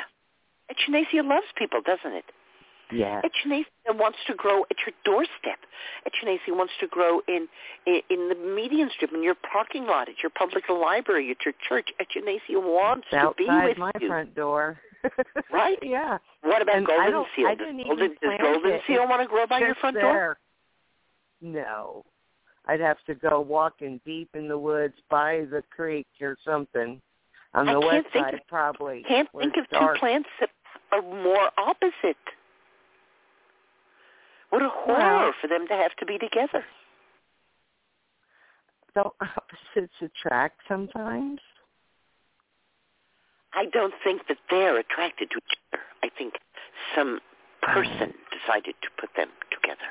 Echinacea 0.73 1.23
loves 1.27 1.47
people, 1.57 1.81
doesn't 1.85 2.13
it? 2.17 2.25
Yeah. 2.91 3.21
Echinacea 3.21 3.95
wants 3.97 4.17
to 4.27 4.33
grow 4.35 4.63
at 4.69 4.77
your 4.85 4.93
doorstep. 5.05 5.59
Echinacea 6.07 6.55
wants 6.55 6.73
to 6.79 6.87
grow 6.87 7.21
in, 7.27 7.47
in 7.87 8.01
in 8.09 8.29
the 8.29 8.35
median 8.35 8.89
strip, 8.95 9.11
in 9.13 9.23
your 9.23 9.35
parking 9.35 9.85
lot, 9.87 10.09
at 10.09 10.15
your 10.21 10.29
public 10.29 10.65
library, 10.69 11.31
at 11.31 11.37
your 11.45 11.53
church. 11.67 11.89
Echinacea 11.99 12.61
wants 12.61 13.07
It's 13.11 13.21
to 13.21 13.33
be 13.37 13.45
with 13.49 13.77
my 13.77 13.91
you. 13.99 14.07
front 14.07 14.35
door. 14.35 14.79
Right? 15.51 15.77
Yeah. 15.81 16.17
What 16.43 16.61
about 16.61 16.77
And 16.77 16.85
golden 16.87 17.25
seal? 17.35 17.47
I 17.47 17.55
Does 17.55 17.67
didn't 17.67 17.83
golden, 17.87 18.09
does 18.21 18.39
golden 18.41 18.79
seal 18.87 19.05
want 19.07 19.21
to 19.21 19.27
grow 19.27 19.45
by 19.47 19.59
your 19.59 19.75
front 19.75 19.97
door? 19.99 20.37
No. 21.41 22.05
I'd 22.67 22.79
have 22.79 22.97
to 23.07 23.15
go 23.15 23.41
walking 23.41 23.99
deep 24.05 24.29
in 24.33 24.47
the 24.47 24.57
woods 24.57 24.93
by 25.09 25.45
the 25.51 25.61
creek 25.75 26.07
or 26.21 26.37
something. 26.45 27.01
On 27.53 27.65
the 27.65 27.79
west 27.79 28.07
side, 28.13 28.33
of- 28.35 28.47
probably. 28.47 29.03
Can't 29.07 29.29
think 29.37 29.57
of 29.57 29.67
dark. 29.69 29.95
two 29.95 29.99
plants 29.99 30.29
that 30.39 30.49
are 30.93 31.01
more 31.01 31.49
opposite. 31.57 32.23
What 34.49 34.61
a 34.61 34.69
horror 34.69 35.33
for 35.41 35.47
them 35.47 35.67
to 35.67 35.73
have 35.73 35.95
to 35.97 36.05
be 36.05 36.19
together. 36.19 36.63
Don't 38.93 39.13
opposites 39.21 39.93
attract 40.01 40.61
sometimes? 40.67 41.39
I 43.55 43.65
don't 43.65 43.93
think 44.03 44.27
that 44.27 44.37
they're 44.49 44.77
attracted 44.77 45.31
to 45.31 45.37
each 45.37 45.57
other. 45.73 45.83
I 46.03 46.09
think 46.15 46.35
some 46.95 47.19
person 47.61 48.13
mm. 48.13 48.39
decided 48.39 48.75
to 48.81 48.89
put 48.99 49.09
them 49.15 49.29
together. 49.51 49.89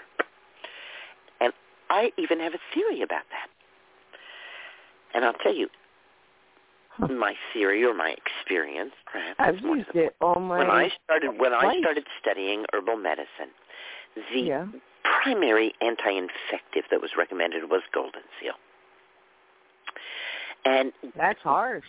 And 1.40 1.52
I 1.90 2.12
even 2.18 2.38
have 2.40 2.54
a 2.54 2.60
theory 2.74 3.02
about 3.02 3.24
that. 3.30 3.48
And 5.14 5.24
I'll 5.24 5.34
tell 5.34 5.54
you. 5.54 5.68
My 7.10 7.34
theory 7.52 7.84
or 7.84 7.94
my 7.94 8.14
experience, 8.16 8.92
perhaps, 9.10 9.36
I've 9.38 9.60
used 9.60 9.88
it 9.94 10.14
all 10.20 10.40
my 10.40 10.58
when 10.58 10.70
I 10.70 10.90
started 11.04 11.38
when 11.38 11.52
I 11.52 11.78
started 11.80 12.06
studying 12.20 12.64
herbal 12.72 12.96
medicine, 12.96 13.50
the 14.14 14.40
Yeah. 14.40 14.66
primary 15.22 15.74
anti-infective 15.80 16.84
that 16.90 17.00
was 17.00 17.10
recommended 17.16 17.70
was 17.70 17.82
golden 17.92 18.22
seal. 18.40 18.54
And 20.64 20.92
That's 21.16 21.40
harsh. 21.40 21.84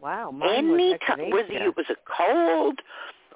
Wow. 0.00 0.32
Any 0.44 0.96
time, 1.06 1.30
whether 1.30 1.52
it 1.52 1.76
was 1.76 1.86
a 1.90 1.96
cold 2.06 2.80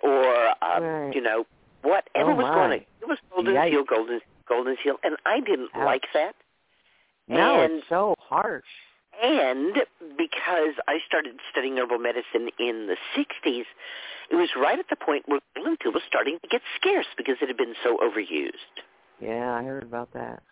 or 0.02 0.48
um, 0.62 0.82
Right. 0.82 1.14
you 1.14 1.20
know 1.20 1.46
whatever 1.82 2.32
Oh, 2.32 2.34
was 2.36 2.44
going 2.46 2.58
on. 2.58 2.72
It 2.72 2.86
was 3.08 3.18
golden 3.34 3.54
Yikes. 3.54 3.70
seal, 3.70 3.84
golden 3.84 4.20
golden 4.48 4.76
seal, 4.84 4.96
and 5.02 5.16
I 5.26 5.40
didn't 5.40 5.70
Ouch. 5.74 5.84
like 5.84 6.04
that. 6.14 6.34
No, 7.28 7.60
and 7.62 7.74
it's 7.74 7.88
so 7.88 8.14
harsh. 8.18 8.64
And 9.22 9.74
because 10.18 10.74
I 10.88 10.98
started 11.06 11.36
studying 11.50 11.78
herbal 11.78 11.98
medicine 11.98 12.50
in 12.58 12.88
the 12.88 12.96
60s, 13.16 13.64
it 14.30 14.36
was 14.36 14.50
right 14.56 14.78
at 14.78 14.86
the 14.90 14.96
point 14.96 15.24
where 15.26 15.40
seal 15.54 15.92
was 15.92 16.02
starting 16.08 16.38
to 16.42 16.48
get 16.48 16.60
scarce 16.76 17.06
because 17.16 17.36
it 17.40 17.48
had 17.48 17.56
been 17.56 17.74
so 17.82 17.98
overused. 17.98 18.82
Yeah, 19.20 19.54
I 19.54 19.62
heard 19.62 19.84
about 19.84 20.12
that. 20.14 20.42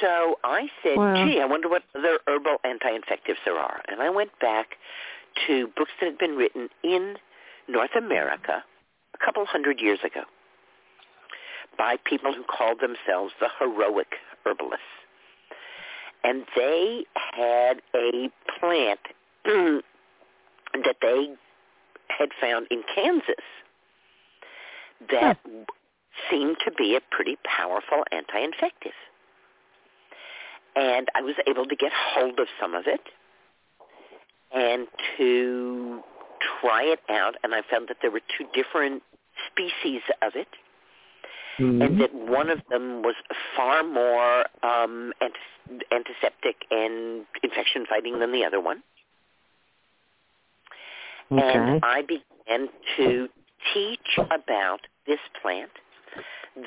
So 0.00 0.38
I 0.42 0.68
said, 0.82 0.96
Well- 0.96 1.14
gee, 1.26 1.40
I 1.40 1.44
wonder 1.44 1.68
what 1.68 1.84
other 1.94 2.18
herbal 2.26 2.56
anti-infectives 2.64 3.38
there 3.44 3.56
are. 3.56 3.82
And 3.88 4.02
I 4.02 4.10
went 4.10 4.36
back 4.40 4.76
to 5.46 5.68
books 5.68 5.92
that 6.00 6.06
had 6.06 6.18
been 6.18 6.36
written 6.36 6.68
in 6.82 7.16
North 7.68 7.94
America 7.96 8.64
a 9.14 9.18
couple 9.24 9.44
hundred 9.46 9.80
years 9.80 10.00
ago 10.02 10.22
by 11.76 11.96
people 12.04 12.32
who 12.32 12.42
called 12.42 12.80
themselves 12.80 13.32
the 13.38 13.48
heroic 13.60 14.16
herbalists. 14.44 14.82
And 16.24 16.44
they 16.56 17.04
had 17.14 17.80
a 17.94 18.30
plant 18.58 19.00
that 19.44 20.96
they 21.00 21.28
had 22.08 22.30
found 22.40 22.66
in 22.70 22.82
Kansas 22.94 23.34
that 25.10 25.38
seemed 26.30 26.56
to 26.64 26.72
be 26.72 26.96
a 26.96 27.00
pretty 27.10 27.36
powerful 27.44 28.04
anti-infective. 28.10 28.92
And 30.74 31.08
I 31.14 31.22
was 31.22 31.34
able 31.46 31.66
to 31.66 31.76
get 31.76 31.92
hold 31.92 32.38
of 32.38 32.48
some 32.60 32.74
of 32.74 32.86
it 32.86 33.00
and 34.54 34.86
to 35.16 36.00
try 36.60 36.82
it 36.82 37.00
out. 37.08 37.36
And 37.42 37.54
I 37.54 37.62
found 37.70 37.88
that 37.88 37.98
there 38.02 38.10
were 38.10 38.22
two 38.36 38.46
different 38.54 39.02
species 39.50 40.02
of 40.22 40.32
it 40.34 40.48
and 41.58 42.00
that 42.00 42.14
one 42.14 42.50
of 42.50 42.60
them 42.70 43.02
was 43.02 43.14
far 43.56 43.82
more 43.82 44.44
um, 44.62 45.12
anti- 45.20 45.84
antiseptic 45.92 46.56
and 46.70 47.24
infection 47.42 47.84
fighting 47.88 48.18
than 48.20 48.32
the 48.32 48.44
other 48.44 48.60
one. 48.60 48.82
Okay. 51.30 51.42
And 51.42 51.80
I 51.84 52.02
began 52.02 52.68
to 52.96 53.28
teach 53.74 54.18
about 54.30 54.80
this 55.06 55.18
plant. 55.42 55.70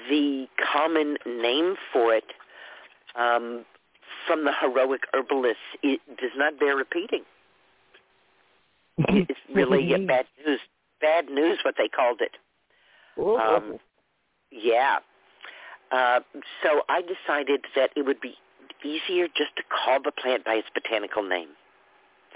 The 0.10 0.48
common 0.72 1.18
name 1.26 1.76
for 1.92 2.14
it 2.14 2.26
um, 3.16 3.66
from 4.28 4.46
the 4.46 4.52
heroic 4.60 5.02
herbalists 5.14 5.58
it 5.84 6.00
does 6.20 6.32
not 6.36 6.60
bear 6.60 6.76
repeating. 6.76 7.24
It's 9.08 9.40
really 9.54 9.90
bad 10.08 10.26
news. 10.46 10.60
Bad 11.00 11.26
news, 11.30 11.58
what 11.64 11.76
they 11.78 11.88
called 11.88 12.22
it. 12.22 12.38
Um, 13.18 13.80
yeah. 14.52 15.00
Uh, 15.92 16.22
so 16.64 16.82
I 16.88 17.02
decided 17.02 17.66
that 17.76 17.92
it 17.96 18.06
would 18.06 18.22
be 18.22 18.36
easier 18.84 19.28
just 19.28 19.56
to 19.58 19.64
call 19.64 20.00
the 20.04 20.12
plant 20.12 20.46
by 20.46 20.54
its 20.56 20.68
botanical 20.74 21.24
name. 21.28 21.50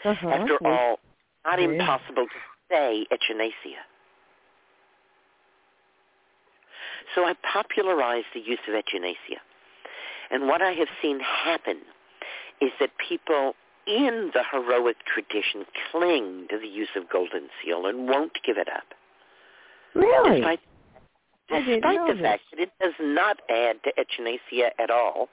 Uh-huh. 0.03 0.27
After 0.27 0.57
all, 0.65 0.99
not 1.45 1.59
Yeah. 1.59 1.69
impossible 1.69 2.27
to 2.27 2.39
say 2.69 3.05
echinacea. 3.11 3.81
So 7.13 7.25
I 7.25 7.33
popularized 7.33 8.27
the 8.33 8.41
use 8.41 8.59
of 8.67 8.73
echinacea. 8.73 9.39
And 10.31 10.47
what 10.47 10.61
I 10.61 10.71
have 10.71 10.89
seen 11.01 11.19
happen 11.19 11.77
is 12.59 12.71
that 12.79 12.91
people 12.97 13.55
in 13.85 14.31
the 14.33 14.43
heroic 14.51 14.97
tradition 15.05 15.65
cling 15.91 16.47
to 16.49 16.57
the 16.57 16.67
use 16.67 16.89
of 16.95 17.07
golden 17.09 17.49
seal 17.63 17.85
and 17.85 18.09
won't 18.09 18.39
give 18.43 18.57
it 18.57 18.67
up. 18.67 18.93
Really? 19.93 20.37
Despite, 20.37 20.59
despite 21.49 21.99
the 22.07 22.21
fact 22.21 22.41
that 22.51 22.59
it 22.59 22.71
does 22.81 22.93
not 22.99 23.37
add 23.49 23.77
to 23.83 23.93
echinacea 23.97 24.69
at 24.79 24.89
all. 24.89 25.29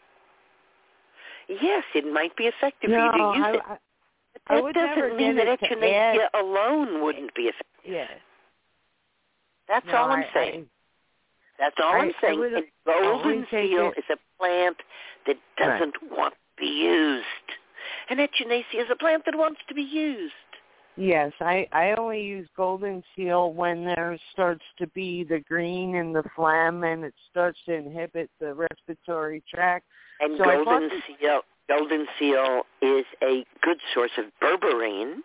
Yes, 1.48 1.84
it 1.94 2.10
might 2.10 2.36
be 2.36 2.44
effective 2.44 2.90
no, 2.90 3.10
for 3.10 3.18
you 3.18 3.32
to 3.32 3.38
use 3.38 3.46
I, 3.46 3.50
it. 3.54 3.62
I, 3.66 4.60
But 4.60 4.74
that 4.74 4.96
doesn't 4.96 5.16
mean 5.16 5.36
that 5.36 5.58
echinacea 5.60 6.18
add- 6.32 6.40
alone 6.40 7.02
wouldn't 7.02 7.34
be 7.34 7.42
effective. 7.42 7.66
yes. 7.84 8.10
That's 9.68 9.86
No, 9.86 9.96
all 9.96 10.10
I'm 10.10 10.24
saying. 10.34 10.66
That's 11.58 11.76
all 11.82 11.94
I- 11.94 11.98
I'm 11.98 12.12
saying. 12.20 12.64
I 12.86 13.02
golden 13.02 13.46
seal 13.50 13.92
is 13.96 14.04
a 14.10 14.16
plant 14.38 14.76
that 15.26 15.36
doesn't 15.56 15.96
want 16.10 16.34
to 16.34 16.60
be 16.62 16.66
used. 16.66 17.26
And 18.08 18.18
echinacea 18.20 18.82
is 18.84 18.90
a 18.90 18.96
plant 18.96 19.24
that 19.26 19.36
wants 19.36 19.60
to 19.68 19.74
be 19.74 19.82
used. 19.82 20.32
Yes, 20.96 21.32
I 21.40 21.66
I 21.72 21.94
only 21.96 22.22
use 22.22 22.46
golden 22.56 23.02
seal 23.16 23.52
when 23.54 23.84
there 23.84 24.18
starts 24.32 24.64
to 24.78 24.86
be 24.88 25.24
the 25.24 25.40
green 25.40 25.96
and 25.96 26.14
the 26.14 26.22
phlegm, 26.36 26.84
and 26.84 27.02
it 27.04 27.14
starts 27.30 27.58
to 27.66 27.72
inhibit 27.74 28.30
the 28.40 28.54
respiratory 28.54 29.42
tract. 29.52 29.86
And 30.20 30.36
So 30.36 30.44
golden 30.44 30.90
seal 31.06 31.40
golden 31.68 32.06
seal 32.18 32.62
is 32.82 33.06
a 33.22 33.44
good 33.62 33.78
source 33.94 34.10
of 34.18 34.26
berberine, 34.42 35.20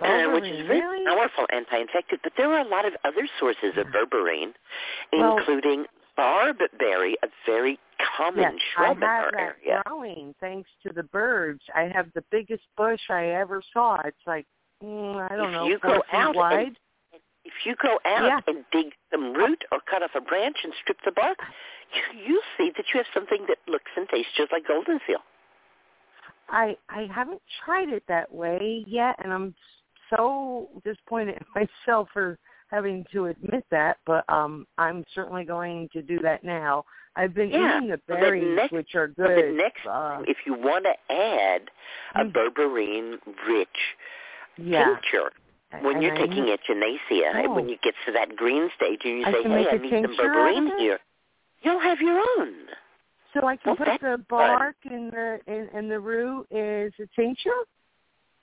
uh, 0.00 0.30
which 0.32 0.44
is 0.44 0.60
Berberine, 0.60 0.66
very 0.68 0.80
really? 1.00 1.04
powerful 1.06 1.46
anti-infective. 1.50 2.20
But 2.22 2.32
there 2.36 2.52
are 2.52 2.60
a 2.60 2.68
lot 2.68 2.84
of 2.84 2.92
other 3.04 3.26
sources 3.40 3.76
of 3.76 3.86
berberine, 3.88 4.54
Well- 5.12 5.38
including 5.38 5.86
barberry, 6.16 7.16
a 7.24 7.28
very 7.46 7.78
common 8.16 8.40
Yes, 8.42 8.52
I 8.54 8.58
shrub 8.84 8.96
in 8.98 9.02
our 9.02 9.30
that 9.32 9.40
area. 9.40 9.82
growing 9.86 10.34
thanks 10.40 10.70
to 10.84 10.92
the 10.92 11.02
birds. 11.04 11.62
I 11.74 11.82
have 11.94 12.12
the 12.12 12.22
biggest 12.30 12.64
bush 12.76 13.10
I 13.10 13.26
ever 13.28 13.60
saw. 13.72 14.00
It's 14.04 14.26
like 14.26 14.46
mm, 14.82 15.30
I 15.30 15.36
don't 15.36 15.48
if 15.48 15.52
know, 15.52 15.66
you 15.66 15.78
go 15.80 16.02
out 16.12 16.34
wide. 16.36 16.66
and 16.68 16.76
if 17.44 17.52
you 17.64 17.74
go 17.82 17.98
out 18.04 18.24
Yeah. 18.24 18.40
and 18.46 18.64
dig 18.72 18.92
some 19.10 19.32
root 19.34 19.64
or 19.72 19.80
cut 19.90 20.02
off 20.02 20.10
a 20.14 20.20
branch 20.20 20.56
and 20.64 20.72
strip 20.82 20.98
the 21.04 21.12
bark, 21.12 21.38
you, 21.94 22.02
you'll 22.26 22.42
see 22.58 22.70
that 22.76 22.84
you 22.92 22.98
have 22.98 23.06
something 23.14 23.46
that 23.48 23.58
looks 23.66 23.90
and 23.96 24.08
tastes 24.08 24.32
just 24.36 24.52
like 24.52 24.66
golden 24.66 25.00
seal. 25.06 25.20
I 26.50 26.76
I 26.88 27.08
haven't 27.14 27.42
tried 27.64 27.88
it 27.90 28.02
that 28.08 28.32
way 28.32 28.84
yet, 28.86 29.16
and 29.22 29.32
I'm 29.32 29.54
so 30.16 30.68
disappointed 30.84 31.36
in 31.36 31.66
myself 31.86 32.08
for 32.12 32.38
having 32.70 33.04
to 33.12 33.26
admit 33.26 33.64
that. 33.70 33.98
But 34.06 34.24
um, 34.28 34.66
I'm 34.78 35.04
certainly 35.14 35.44
going 35.44 35.88
to 35.92 36.02
do 36.02 36.18
that 36.20 36.44
now. 36.44 36.84
I've 37.16 37.34
been 37.34 37.50
Yeah, 37.50 37.78
eating 37.78 37.90
the 37.90 38.00
but 38.06 38.14
the 38.14 38.20
berries, 38.20 38.56
next- 38.56 38.72
which 38.72 38.94
are 38.94 39.08
good. 39.08 39.44
the 39.44 39.56
next 39.56 39.86
uh, 39.86 40.22
if 40.26 40.36
you 40.46 40.54
want 40.54 40.84
to 40.84 41.12
add 41.14 41.62
a 42.14 42.24
Mm. 42.24 42.32
berberine-rich 42.32 43.68
yeah, 44.58 44.84
tincture, 44.84 45.30
when 45.82 45.96
and 45.96 46.02
you're 46.02 46.14
I 46.14 46.26
taking 46.26 46.44
kn- 46.46 46.56
echinacea, 46.58 47.46
Oh. 47.46 47.54
when 47.54 47.68
you 47.68 47.76
get 47.82 47.94
to 48.06 48.12
that 48.12 48.36
green 48.36 48.70
stage 48.76 49.00
and 49.04 49.18
you 49.20 49.26
I 49.26 49.32
say, 49.32 49.42
hey, 49.44 49.66
I 49.70 49.76
need 49.78 49.90
some 49.90 50.16
berberine 50.16 50.78
here, 50.78 50.98
you'll 51.62 51.80
have 51.80 52.00
your 52.00 52.18
own. 52.38 52.54
So 53.34 53.46
I 53.46 53.56
can 53.56 53.76
Well, 53.78 53.86
put 53.86 54.00
the 54.00 54.24
bark 54.28 54.76
and 54.84 55.12
the 55.12 55.38
and, 55.46 55.68
and 55.74 55.90
the 55.90 56.00
root 56.00 56.46
is 56.50 56.92
a 56.98 57.06
tincture. 57.14 57.50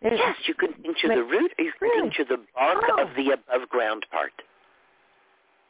It- 0.02 0.14
Yes, 0.18 0.36
you 0.48 0.54
can 0.54 0.74
tincture 0.84 1.08
Like- 1.08 1.18
the 1.18 1.24
root 1.24 1.52
or 1.58 1.64
you 1.66 1.72
can 1.80 1.90
Really? 1.90 2.02
tincture 2.02 2.26
the 2.26 2.38
bark 2.54 2.84
Oh. 2.90 3.02
of 3.02 3.16
the 3.16 3.32
above 3.32 3.68
ground 3.70 4.06
part. 4.12 4.34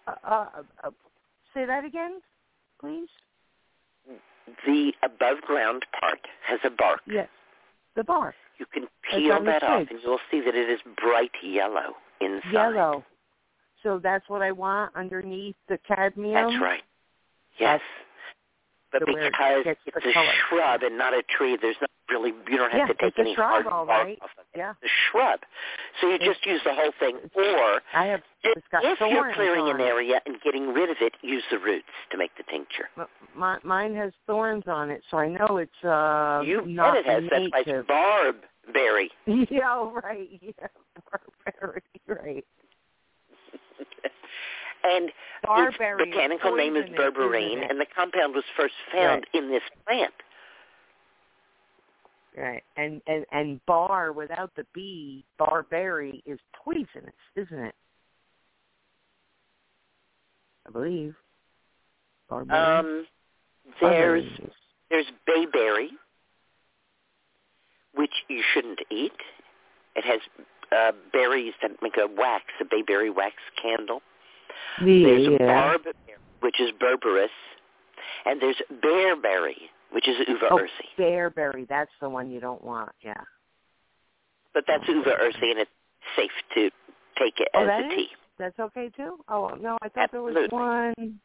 Uh, 0.07 0.15
uh, 0.23 0.45
uh, 0.83 0.91
say 1.53 1.65
that 1.65 1.85
again, 1.85 2.21
please. 2.79 3.09
The 4.65 4.93
above 5.01 5.41
ground 5.41 5.85
part 5.99 6.19
has 6.45 6.59
a 6.63 6.69
bark. 6.69 7.01
Yes, 7.07 7.29
the 7.95 8.03
bark, 8.03 8.35
You 8.57 8.65
can 8.73 8.87
peel 9.09 9.43
that 9.45 9.63
off 9.63 9.87
and 9.89 9.99
you'll 10.03 10.19
see 10.31 10.41
that 10.41 10.55
it 10.55 10.69
is 10.69 10.79
bright 11.01 11.31
yellow 11.43 11.95
inside. 12.21 12.51
yellow. 12.51 13.03
So 13.83 13.99
that's 14.01 14.27
what 14.29 14.41
I 14.41 14.51
want 14.51 14.95
underneath 14.95 15.55
the 15.69 15.77
cambium. 15.89 16.33
That's 16.33 16.61
right. 16.61 16.81
Yes. 17.59 17.81
But 18.99 19.13
where 19.13 19.25
it 19.27 19.33
because 19.33 19.65
it's 19.95 20.05
a 20.05 20.13
color. 20.13 20.31
shrub 20.49 20.83
and 20.83 20.97
not 20.97 21.13
a 21.13 21.23
tree, 21.23 21.57
there's 21.61 21.75
not 21.81 21.89
really 22.09 22.31
you 22.49 22.57
don't 22.57 22.71
have 22.71 22.79
Yeah, 22.79 22.87
to 22.87 22.93
take 22.95 23.17
any 23.19 23.33
shrub, 23.35 23.49
hard 23.63 23.67
all 23.67 23.85
right. 23.85 24.17
off 24.21 24.29
of 24.37 24.45
it. 24.53 24.57
Yeah, 24.57 24.73
It's 24.81 24.91
a 24.91 24.95
shrub. 25.11 25.39
So 26.01 26.07
you 26.07 26.15
It's- 26.15 26.29
just 26.29 26.45
use 26.45 26.61
the 26.63 26.73
whole 26.73 26.91
thing. 26.99 27.17
Or 27.35 27.81
I 27.93 28.05
have. 28.05 28.21
if 28.43 28.63
got 28.71 28.83
you're 29.09 29.33
clearing 29.33 29.67
an 29.69 29.81
area 29.81 30.21
and 30.25 30.39
getting 30.41 30.71
rid 30.73 30.89
of 30.89 30.97
it, 31.01 31.13
use 31.21 31.43
the 31.49 31.57
roots 31.59 31.87
to 32.11 32.17
make 32.17 32.35
the 32.37 32.43
tincture. 32.43 32.89
My, 33.33 33.57
mine 33.63 33.95
has 33.95 34.13
thorns 34.27 34.67
on 34.67 34.91
it, 34.91 35.03
so 35.09 35.17
I 35.17 35.27
know 35.29 35.57
it's 35.57 35.83
uh 35.83 36.41
you 36.45 36.61
not 36.65 36.95
it 36.97 37.05
has. 37.05 37.23
That's 37.29 37.51
why 37.51 37.59
it's 37.59 37.67
native. 37.67 37.87
yeah, 39.51 39.89
right. 39.91 40.29
Yeah, 40.41 40.67
barberry, 41.45 41.81
right. 42.07 42.45
and 44.85 45.11
Barberry 45.43 46.03
its 46.03 46.15
botanical 46.15 46.53
is 46.53 46.57
name 46.57 46.75
is 46.75 46.85
berberine, 46.89 47.69
and 47.69 47.79
the 47.79 47.85
compound 47.95 48.35
was 48.35 48.43
first 48.55 48.73
found 48.93 49.25
in 49.33 49.49
this 49.49 49.63
plant. 49.85 50.13
Right, 52.37 52.63
and 52.75 53.01
and 53.07 53.25
and 53.31 53.65
bar 53.65 54.11
without 54.11 54.51
the 54.55 54.65
b, 54.73 55.23
barberry 55.37 56.21
is 56.25 56.39
poisonous, 56.63 57.13
isn't 57.35 57.59
it? 57.59 57.75
I 60.67 60.71
believe. 60.71 61.15
Barberry. 62.29 62.59
Um, 62.59 63.05
there's 63.81 64.25
there's 64.89 65.05
bayberry, 65.25 65.91
which 67.93 68.11
you 68.27 68.41
shouldn't 68.53 68.79
eat. 68.91 69.13
It 69.95 70.03
has 70.03 70.19
uh, 70.71 70.91
berries 71.13 71.53
that 71.61 71.71
make 71.81 71.95
a 71.97 72.07
wax, 72.07 72.43
a 72.59 72.65
bayberry 72.65 73.09
wax 73.09 73.35
candle. 73.61 74.01
There's 74.79 75.27
yeah. 75.39 75.45
barb, 75.45 75.81
which 76.41 76.59
is 76.59 76.71
berberis, 76.81 77.27
and 78.25 78.41
there's 78.41 78.59
bearberry, 78.83 79.69
which 79.91 80.07
is 80.07 80.15
uva 80.27 80.47
Oh, 80.51 80.57
ursi. 80.59 80.99
bearberry. 80.99 81.67
That's 81.67 81.91
the 82.01 82.09
one 82.09 82.29
you 82.29 82.39
don't 82.39 82.63
want. 82.63 82.91
Yeah. 83.01 83.13
But 84.53 84.63
that's 84.67 84.87
uva 84.87 85.11
ursi, 85.21 85.51
and 85.51 85.59
it's 85.59 85.71
safe 86.15 86.31
to 86.55 86.69
take 87.17 87.39
it 87.39 87.47
Oh, 87.53 87.63
as 87.63 87.69
a 87.69 87.87
is? 87.87 87.93
tea. 87.95 88.07
That's 88.37 88.59
okay 88.59 88.89
too. 88.95 89.17
Oh 89.29 89.55
no, 89.61 89.77
I 89.81 89.89
thought 89.89 90.11
there 90.11 90.21
was 90.21 90.35
one 90.49 91.19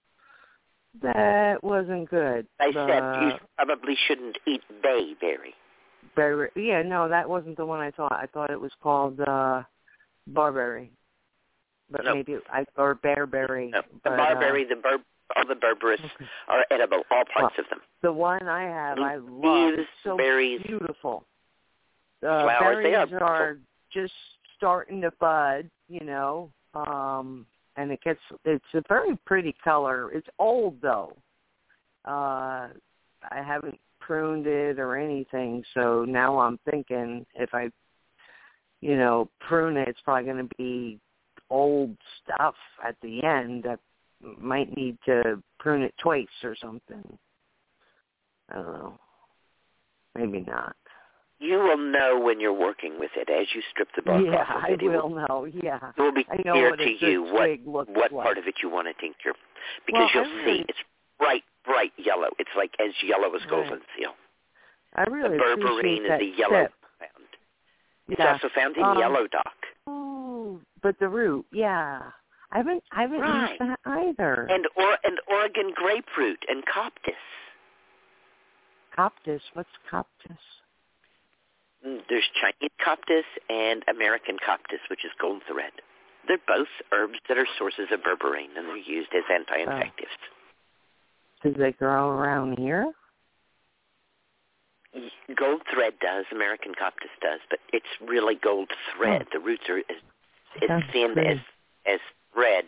that 1.02 1.62
wasn't 1.62 2.08
good. 2.10 2.46
I 2.60 2.70
the, 2.72 2.86
said 2.86 3.22
you 3.24 3.32
probably 3.56 3.96
shouldn't 4.06 4.38
eat 4.46 4.62
bayberry. 4.82 5.54
berry. 6.16 6.50
Yeah, 6.56 6.82
no, 6.82 7.08
that 7.08 7.28
wasn't 7.28 7.56
the 7.56 7.66
one 7.66 7.80
I 7.80 7.90
thought. 7.90 8.12
I 8.12 8.26
thought 8.26 8.50
it 8.50 8.60
was 8.60 8.72
called 8.82 9.20
uh 9.20 9.62
barberry. 10.28 10.92
But 11.90 12.04
No. 12.04 12.14
maybe 12.14 12.38
I 12.52 12.64
or 12.76 12.94
bearberry. 12.94 13.70
No, 13.70 13.82
the 13.82 13.98
but, 14.04 14.12
uh, 14.12 14.16
barberry, 14.16 14.64
the 14.64 14.76
ber, 14.76 14.98
all 15.36 15.44
the 15.46 15.54
berberis 15.54 15.98
are 16.48 16.64
edible, 16.70 17.02
all 17.10 17.24
parts 17.32 17.58
of 17.58 17.68
them. 17.68 17.80
The 18.02 18.12
one 18.12 18.48
I 18.48 18.62
have, 18.62 18.98
I 18.98 19.16
Leaves, 19.16 19.28
love. 19.28 19.72
It's 19.74 19.88
so 20.04 20.16
berries, 20.16 20.62
beautiful. 20.66 21.24
Uh, 22.22 22.44
flowers, 22.44 22.84
they 22.84 22.94
are 22.94 23.06
berries 23.06 23.22
are 23.22 23.58
just 23.92 24.12
starting 24.56 25.00
to 25.00 25.10
bud, 25.18 25.68
you 25.88 26.04
know, 26.04 26.50
um, 26.74 27.46
and 27.76 27.90
it 27.90 28.00
gets. 28.02 28.20
It's 28.44 28.64
a 28.74 28.82
very 28.88 29.16
pretty 29.26 29.54
color. 29.64 30.12
It's 30.12 30.28
old 30.38 30.80
though. 30.80 31.16
Uh, 32.04 32.68
I 33.30 33.42
haven't 33.44 33.78
pruned 34.00 34.46
it 34.46 34.78
or 34.78 34.96
anything, 34.96 35.62
so 35.74 36.04
now 36.06 36.38
I'm 36.38 36.58
thinking 36.70 37.26
if 37.34 37.52
I, 37.52 37.70
you 38.80 38.96
know, 38.96 39.28
prune 39.40 39.76
it, 39.76 39.88
it's 39.88 40.00
probably 40.02 40.24
going 40.24 40.48
to 40.48 40.54
be 40.56 40.98
old 41.50 41.96
stuff 42.22 42.54
at 42.86 42.96
the 43.02 43.22
end. 43.24 43.64
that 43.64 43.80
might 44.38 44.74
need 44.76 44.98
to 45.06 45.42
prune 45.58 45.82
it 45.82 45.94
twice 45.98 46.26
or 46.44 46.54
something. 46.60 47.18
I 48.50 48.54
don't 48.54 48.66
know. 48.66 48.98
Maybe 50.14 50.40
not. 50.46 50.76
You 51.38 51.56
will 51.58 51.78
know 51.78 52.20
when 52.20 52.38
you're 52.38 52.52
working 52.52 52.98
with 52.98 53.12
it 53.16 53.30
as 53.30 53.46
you 53.54 53.62
strip 53.70 53.88
the 53.96 54.02
bark 54.02 54.22
yeah, 54.26 54.42
off 54.42 54.56
of 54.58 54.64
I 54.64 54.68
it. 54.72 54.82
It 54.82 54.88
will 54.88 55.08
know. 55.08 55.46
Yeah, 55.50 55.78
It 55.96 56.00
will 56.00 56.12
be 56.12 56.24
clear 56.24 56.76
to 56.76 57.06
you 57.06 57.22
what 57.22 57.60
what 57.64 57.88
like. 57.88 58.10
part 58.10 58.36
of 58.36 58.46
it 58.46 58.56
you 58.62 58.68
want 58.68 58.88
to 58.88 58.94
tincture, 59.00 59.32
because 59.86 60.10
Well, 60.14 60.24
you'll 60.26 60.34
really- 60.44 60.58
see 60.58 60.64
it's 60.68 60.78
bright, 61.18 61.44
bright 61.64 61.92
yellow. 61.96 62.28
It's 62.38 62.50
like 62.54 62.74
as 62.78 62.92
yellow 63.02 63.34
as 63.34 63.40
Right. 63.42 63.50
golden 63.50 63.80
seal. 63.96 64.14
I 64.96 65.04
really 65.04 65.38
the 65.38 65.42
berberine 65.42 66.04
is 66.04 66.10
a 66.20 66.24
yellow 66.36 66.62
tip. 66.64 66.74
found. 66.98 67.28
It's 68.08 68.18
Yeah. 68.18 68.32
also 68.32 68.48
found 68.50 68.76
in 68.76 68.82
Um, 68.84 68.98
yellow 68.98 69.26
dock. 69.26 69.66
Oh, 70.82 70.88
but 70.88 70.98
the 70.98 71.08
root, 71.08 71.46
yeah. 71.52 72.00
I 72.52 72.56
haven't 72.56 72.82
I 72.90 73.02
haven't 73.02 73.20
Right. 73.20 73.50
used 73.50 73.60
that 73.60 73.80
either. 73.84 74.46
And 74.50 74.66
or 74.76 74.98
and 75.04 75.20
Oregon 75.28 75.72
grape 75.74 76.16
root 76.16 76.44
and 76.48 76.64
coptis. 76.66 77.14
Coptis, 78.96 79.40
what's 79.54 79.70
coptis? 79.90 80.38
Mm, 81.86 82.02
There's 82.08 82.28
Chinese 82.40 82.70
coptis 82.84 83.22
and 83.48 83.84
American 83.88 84.36
coptis, 84.38 84.80
which 84.90 85.04
is 85.04 85.12
gold 85.20 85.42
thread. 85.46 85.72
They're 86.26 86.38
both 86.46 86.68
herbs 86.92 87.18
that 87.28 87.38
are 87.38 87.46
sources 87.56 87.86
of 87.92 88.00
berberine, 88.00 88.56
and 88.56 88.68
they're 88.68 88.76
used 88.76 89.10
as 89.14 89.22
anti-infectives. 89.32 90.10
Do 91.42 91.52
they 91.52 91.72
grow 91.72 92.10
around 92.10 92.58
here? 92.58 92.92
Gold 95.36 95.62
thread 95.72 95.94
does, 96.00 96.26
American 96.32 96.72
coptis 96.74 97.14
does, 97.22 97.40
but 97.48 97.60
it's 97.72 97.86
really 98.02 98.34
gold 98.34 98.70
thread. 98.94 99.26
The 99.32 99.38
roots 99.38 99.62
are 99.70 99.78
as 100.62 100.68
That's 100.68 100.92
thin 100.92 101.14
good. 101.14 101.26
as 101.26 101.38
as 101.86 102.00
thread. 102.34 102.64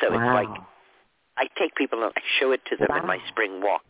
So 0.00 0.10
wow. 0.10 0.16
it's 0.18 0.48
like 0.48 0.60
I 1.36 1.46
take 1.58 1.74
people 1.74 2.02
and 2.02 2.12
I 2.16 2.20
show 2.40 2.52
it 2.52 2.60
to 2.70 2.76
them 2.76 2.88
in 2.96 3.06
my 3.06 3.18
spring 3.28 3.60
walk. 3.62 3.82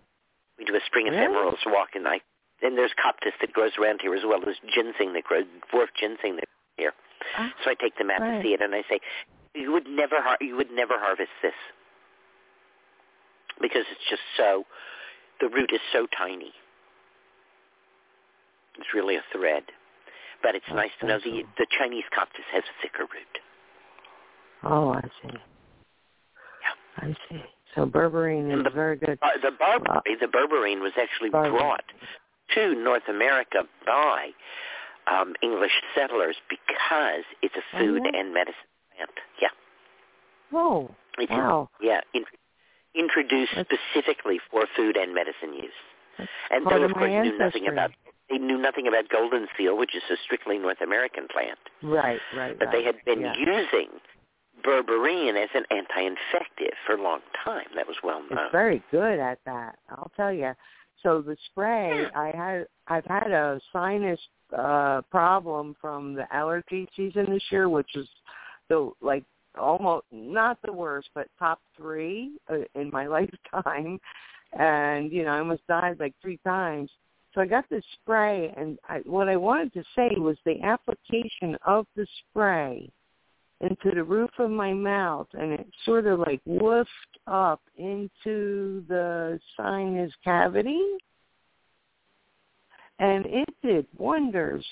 We 0.59 0.65
do 0.65 0.75
a 0.75 0.81
spring 0.87 1.07
Really? 1.07 1.17
ephemerals 1.19 1.59
walk, 1.67 1.91
and 1.95 2.07
I 2.07 2.21
and 2.63 2.79
there's 2.79 2.93
coptis 2.95 3.33
that 3.41 3.53
grows 3.53 3.73
around 3.81 4.01
here 4.03 4.15
as 4.15 4.23
well 4.25 4.41
as 4.49 4.57
ginseng 4.73 5.13
that 5.15 5.25
grows 5.25 5.45
dwarf 5.73 5.89
ginseng 5.99 6.37
that 6.37 6.47
grows 6.47 6.77
here. 6.77 6.93
Ah, 7.37 7.53
So 7.65 7.71
I 7.71 7.75
take 7.75 7.97
them 7.99 8.11
out 8.11 8.21
right. 8.21 8.39
to 8.39 8.43
see 8.43 8.55
it, 8.55 8.61
and 8.61 8.75
I 8.75 8.83
say, 8.89 9.01
you 9.55 9.73
would 9.73 9.87
never 9.89 10.21
har- 10.23 10.39
you 10.41 10.57
would 10.57 10.71
never 10.71 10.95
harvest 10.99 11.31
this 11.43 11.55
because 13.61 13.85
it's 13.91 14.09
just 14.09 14.23
so 14.37 14.65
the 15.41 15.49
root 15.49 15.71
is 15.73 15.81
so 15.93 16.07
tiny. 16.17 16.53
It's 18.79 18.95
really 18.95 19.17
a 19.17 19.23
thread, 19.33 19.65
but 20.43 20.55
it's 20.55 20.69
nice 20.73 20.91
to 21.01 21.07
know 21.07 21.19
the 21.19 21.43
the 21.59 21.67
Chinese 21.79 22.05
coptis 22.17 22.47
has 22.53 22.63
a 22.65 22.75
thicker 22.83 23.03
root. 23.05 23.35
Oh, 24.65 24.93
I 24.93 25.03
see. 25.23 25.37
I 26.99 27.17
see. 27.29 27.43
So 27.75 27.87
berberine 27.87 28.57
is 28.57 28.65
the- 28.65 28.71
very 28.71 28.97
good. 28.97 29.19
Uh, 29.23 29.31
the 29.43 29.51
barberry, 29.51 30.17
the 30.21 30.27
berberine 30.27 30.81
was 30.81 30.93
actually 31.01 31.31
Barberry. 31.31 31.57
brought 31.59 31.85
to 32.55 32.75
North 32.75 33.09
America 33.09 33.65
by 33.87 34.31
um, 35.11 35.35
English 35.43 35.73
settlers 35.95 36.37
because 36.51 37.25
it's 37.41 37.55
a 37.57 37.79
food 37.79 38.03
yeah? 38.05 38.21
and 38.21 38.35
medicine 38.35 38.69
plant. 38.95 39.11
Yeah, 39.41 39.49
Oh, 40.53 40.91
it's 41.19 41.31
wow. 41.33 41.71
yeah, 41.81 42.03
in, 42.15 42.25
introduced 42.95 43.53
That's- 43.57 43.79
specifically 43.91 44.39
for 44.51 44.67
food 44.77 44.97
and 44.99 45.15
medicine 45.15 45.55
use. 45.55 46.29
And 46.51 46.67
they, 46.67 46.83
of 46.83 46.93
course, 46.93 47.09
knew 47.11 47.39
nothing 47.39 47.67
about 47.69 47.91
they 48.33 48.39
knew 48.39 48.59
nothing 48.59 48.89
about 48.89 49.09
golden 49.09 49.47
seal, 49.57 49.77
which 49.77 49.95
is 49.95 50.03
a 50.11 50.17
strictly 50.25 50.59
North 50.59 50.81
American 50.81 51.29
plant. 51.29 51.59
Right, 51.83 52.21
right, 52.37 52.59
But 52.59 52.69
they 52.73 52.83
had 52.83 52.97
been 53.05 53.21
yeah. 53.21 53.35
using 53.37 53.89
berberine 54.65 55.43
as 55.43 55.51
an 55.55 55.65
anti-infective 55.71 56.75
for 56.87 56.95
a 56.95 57.03
long 57.03 57.21
time. 57.45 57.67
That 57.75 57.87
was 57.87 57.97
well 58.03 58.21
known. 58.21 58.45
It's 58.45 58.53
very 58.53 58.83
good 58.91 59.19
at 59.19 59.39
that. 59.45 59.77
I'll 59.91 60.11
tell 60.17 60.33
you. 60.33 60.53
So 61.03 61.21
the 61.21 61.37
spray, 61.51 62.07
I 62.15 62.31
had, 62.35 62.67
I've 62.87 63.07
had 63.07 63.31
a 63.33 63.61
sinus 63.73 64.21
uh 64.57 65.01
problem 65.11 65.75
from 65.81 66.15
the 66.15 66.27
allergy 66.35 66.87
season 66.95 67.27
this 67.31 67.43
year, 67.51 67.71
which 67.71 67.97
is 67.97 68.07
the 68.69 68.91
like 69.01 69.25
almost 69.59 70.07
not 70.13 70.59
the 70.65 70.73
worst, 70.73 71.09
but 71.15 71.27
top 71.39 71.61
three 71.77 72.33
uh, 72.51 72.59
in 72.75 72.91
my 72.91 73.07
lifetime. 73.55 73.99
And 74.53 75.11
you 75.11 75.25
know, 75.25 75.31
I 75.31 75.39
almost 75.39 75.67
died 75.67 75.97
like 75.99 76.15
three 76.21 76.39
times. 76.45 76.91
So 77.35 77.41
I 77.41 77.47
got 77.47 77.69
this 77.71 77.85
spray, 78.01 78.53
and 78.57 78.79
I, 78.89 78.99
what 79.07 79.29
I 79.29 79.37
wanted 79.37 79.73
to 79.75 79.85
say 79.97 80.11
was 80.19 80.37
the 80.45 80.61
application 80.63 81.57
of 81.67 81.87
the 81.97 82.07
spray 82.31 82.91
into 83.63 83.93
the 83.95 84.03
roof 84.03 84.31
of 84.39 84.51
my 84.51 84.73
mouth 84.73 85.29
and 85.35 85.53
it 85.53 85.67
sort 85.85 86.07
of 86.07 86.19
like 86.19 86.41
woofed 86.47 86.87
up 87.29 87.63
into 87.77 88.85
the 88.89 89.39
sinus 89.57 90.13
cavity. 90.25 90.83
And 92.99 93.25
it 93.27 93.49
did 93.63 93.87
wonders. 93.97 94.67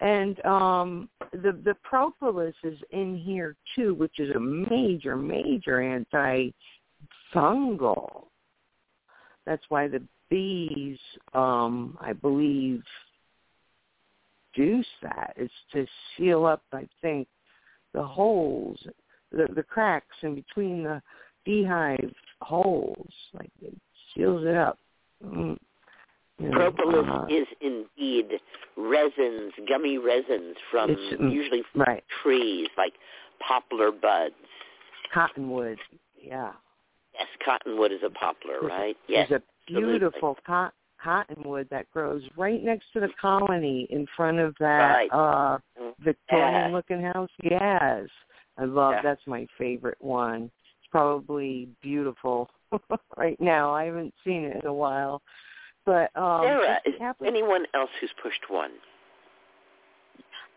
And 0.00 0.42
um 0.46 1.10
the 1.32 1.52
the 1.64 1.74
propolis 1.84 2.54
is 2.64 2.78
in 2.90 3.18
here 3.18 3.54
too 3.76 3.94
which 3.94 4.18
is 4.18 4.34
a 4.34 4.40
major 4.40 5.14
major 5.14 5.82
anti 5.82 6.50
fungal 7.34 8.24
that's 9.44 9.62
why 9.68 9.86
the 9.86 10.02
bees 10.30 10.98
um 11.34 11.98
i 12.00 12.12
believe 12.12 12.82
juice 14.54 14.86
that 15.02 15.34
is 15.36 15.50
to 15.72 15.86
seal 16.16 16.46
up 16.46 16.62
i 16.72 16.86
think 17.02 17.28
the 17.92 18.02
holes, 18.02 18.78
the 19.32 19.48
the 19.54 19.62
cracks 19.62 20.16
in 20.22 20.34
between 20.34 20.84
the 20.84 21.02
beehive 21.44 22.12
holes, 22.40 23.10
like 23.34 23.50
it 23.62 23.74
seals 24.14 24.44
it 24.44 24.56
up. 24.56 24.78
Mm, 25.24 25.56
you 26.38 26.48
know, 26.48 26.52
Propolis 26.52 27.06
uh, 27.08 27.26
is 27.28 27.46
indeed 27.60 28.40
resins, 28.76 29.52
gummy 29.68 29.98
resins 29.98 30.56
from 30.70 30.90
It's, 30.90 31.20
mm, 31.20 31.32
usually 31.32 31.62
right 31.74 32.04
trees 32.22 32.68
like 32.76 32.94
poplar 33.46 33.90
buds. 33.90 34.34
cottonwood. 35.12 35.78
Yeah, 36.20 36.52
Yes, 37.20 37.28
cottonwood 37.44 37.92
is 37.92 38.00
a 38.04 38.10
poplar, 38.10 38.60
right? 38.62 38.96
Yes. 39.08 39.28
there's 39.28 39.42
a 39.42 39.44
absolutely. 39.68 39.98
beautiful 39.98 40.36
co- 40.46 40.70
cottonwood 41.02 41.68
that 41.70 41.90
grows 41.90 42.22
right 42.36 42.62
next 42.62 42.86
to 42.94 43.00
the 43.00 43.08
colony 43.20 43.86
in 43.90 44.06
front 44.16 44.38
of 44.38 44.54
that 44.60 44.90
Right. 44.90 45.12
uh 45.12 45.58
Mm, 45.80 45.94
Victorian 46.00 46.52
yes. 46.52 46.72
looking 46.72 47.02
house. 47.02 47.30
Yes. 47.42 48.08
I 48.58 48.64
love 48.64 48.94
Yeah. 48.94 49.02
that's 49.02 49.26
my 49.26 49.46
favorite 49.58 50.00
one. 50.00 50.44
It's 50.44 50.88
probably 50.90 51.68
beautiful 51.82 52.50
right 53.16 53.40
now. 53.40 53.72
I 53.74 53.84
haven't 53.84 54.14
seen 54.24 54.44
it 54.44 54.62
in 54.62 54.66
a 54.66 54.72
while. 54.72 55.22
But 55.84 56.14
um 56.16 56.42
Sarah, 56.42 56.80
is 56.84 56.94
the 56.98 57.26
anyone 57.26 57.66
else 57.74 57.90
who's 58.00 58.12
pushed 58.22 58.48
one? 58.50 58.72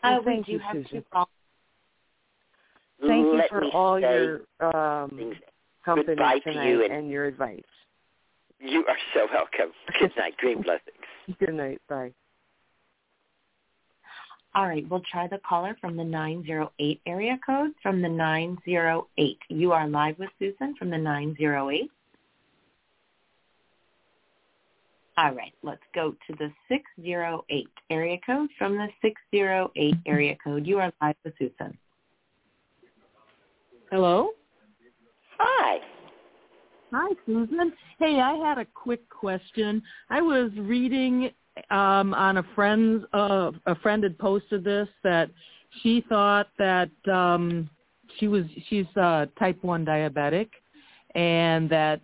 Oh, 0.04 0.16
Uh, 0.16 0.20
we 0.20 0.26
thank 0.26 0.46
do 0.46 0.52
you, 0.54 0.60
have 0.60 0.76
Susun. 0.78 0.90
two 0.90 1.04
calls. 1.12 1.28
Thank 3.06 3.26
you 3.34 3.42
for 3.50 3.66
all 3.74 4.00
say 4.00 4.02
your 4.02 4.42
um 4.62 5.10
things. 5.18 5.36
Company 5.86 6.08
goodbye 6.08 6.40
to 6.40 6.52
you 6.52 6.84
and, 6.84 6.94
and- 6.94 7.10
your 7.10 7.26
advice. 7.26 7.62
You 8.60 8.86
are 8.88 8.98
so 9.14 9.28
welcome. 9.34 9.74
Good 10.00 10.14
night. 10.18 10.38
Dream 10.38 10.62
blessings. 10.62 11.38
Good 11.38 11.54
night. 11.54 11.82
Bye. 11.90 12.14
All 14.56 14.68
right, 14.68 14.88
we'll 14.88 15.02
try 15.12 15.28
the 15.28 15.40
caller 15.48 15.76
from 15.82 15.98
the 15.98 16.04
908 16.04 17.02
area 17.08 17.40
code 17.44 17.72
from 17.82 18.02
the 18.04 18.08
908. 18.08 19.38
You 19.50 19.72
are 19.72 19.88
live 19.88 20.18
with 20.20 20.30
Susun 20.40 20.78
from 20.78 20.92
the 20.92 20.98
908. 20.98 21.90
All 25.18 25.34
right, 25.34 25.54
let's 25.64 25.82
go 25.94 26.12
to 26.12 26.36
the 26.38 26.52
608 26.70 27.68
area 27.90 28.18
code 28.26 28.50
from 28.58 28.78
the 28.78 28.88
608 29.02 29.96
area 30.06 30.36
code. 30.44 30.68
You 30.68 30.78
are 30.80 30.94
live 31.02 31.16
with 31.26 31.34
Susun. 31.40 31.76
Hello? 33.92 34.30
Hi. 35.46 35.80
Hi, 36.94 37.14
Susun. 37.28 37.74
Hey, 38.00 38.22
I 38.22 38.34
had 38.36 38.58
a 38.58 38.66
quick 38.74 39.08
question. 39.10 39.84
I 40.10 40.22
was 40.22 40.52
reading 40.58 41.32
um, 41.70 42.14
on 42.14 42.38
a 42.38 42.44
friend's 42.56 43.04
uh, 43.14 43.52
a 43.66 43.76
friend 43.76 44.04
had 44.04 44.18
posted 44.18 44.64
this 44.64 44.88
that 45.04 45.30
she 45.82 46.06
thought 46.08 46.48
that 46.58 46.92
um, 47.12 47.70
she 48.20 48.30
was 48.30 48.46
she's 48.70 48.86
uh, 48.96 49.26
type 49.38 49.62
one 49.64 49.86
diabetic, 49.86 50.48
and 51.14 51.70
that 51.70 52.00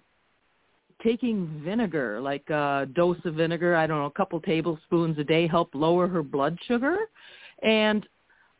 taking 1.01 1.61
vinegar, 1.63 2.19
like 2.19 2.49
a 2.49 2.87
dose 2.93 3.19
of 3.23 3.35
vinegar, 3.35 3.73
I 3.77 3.87
don't 3.87 3.99
know, 3.99 4.05
a 4.05 4.11
couple 4.11 4.41
tablespoons 4.41 5.17
a 5.17 5.23
day, 5.23 5.47
helped 5.47 5.75
lower 5.75 6.09
her 6.09 6.23
blood 6.23 6.57
sugar. 6.67 6.97
And 7.63 8.05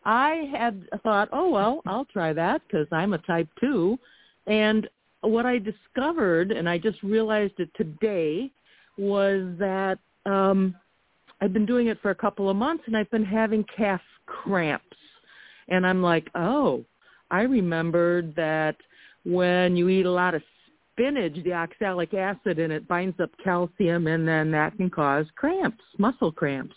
I 0.05 0.49
had 0.55 0.87
thought, 1.03 1.27
oh 1.33 1.49
well, 1.49 1.81
I'll 1.85 2.05
try 2.05 2.31
that 2.31 2.61
because 2.65 2.87
I'm 2.93 3.11
a 3.11 3.17
type 3.17 3.49
two. 3.59 3.99
And 4.47 4.89
what 5.21 5.45
I 5.45 5.59
discovered, 5.59 6.51
and 6.51 6.69
I 6.69 6.77
just 6.77 7.01
realized 7.03 7.53
it 7.57 7.69
today, 7.75 8.51
was 8.97 9.53
that 9.59 9.99
um, 10.25 10.75
I've 11.41 11.53
been 11.53 11.65
doing 11.65 11.87
it 11.87 11.99
for 12.01 12.11
a 12.11 12.15
couple 12.15 12.49
of 12.49 12.55
months, 12.55 12.83
and 12.87 12.95
I've 12.95 13.09
been 13.11 13.25
having 13.25 13.65
calf 13.75 14.01
cramps. 14.25 14.85
And 15.67 15.85
I'm 15.85 16.01
like, 16.01 16.29
oh, 16.35 16.83
I 17.31 17.41
remembered 17.41 18.35
that 18.35 18.75
when 19.25 19.75
you 19.75 19.89
eat 19.89 20.05
a 20.05 20.11
lot 20.11 20.33
of 20.33 20.41
spinach, 20.91 21.35
the 21.43 21.53
oxalic 21.53 22.13
acid 22.13 22.59
in 22.59 22.71
it 22.71 22.87
binds 22.87 23.19
up 23.19 23.29
calcium, 23.43 24.07
and 24.07 24.27
then 24.27 24.51
that 24.51 24.75
can 24.77 24.89
cause 24.89 25.25
cramps, 25.35 25.83
muscle 25.97 26.31
cramps. 26.31 26.75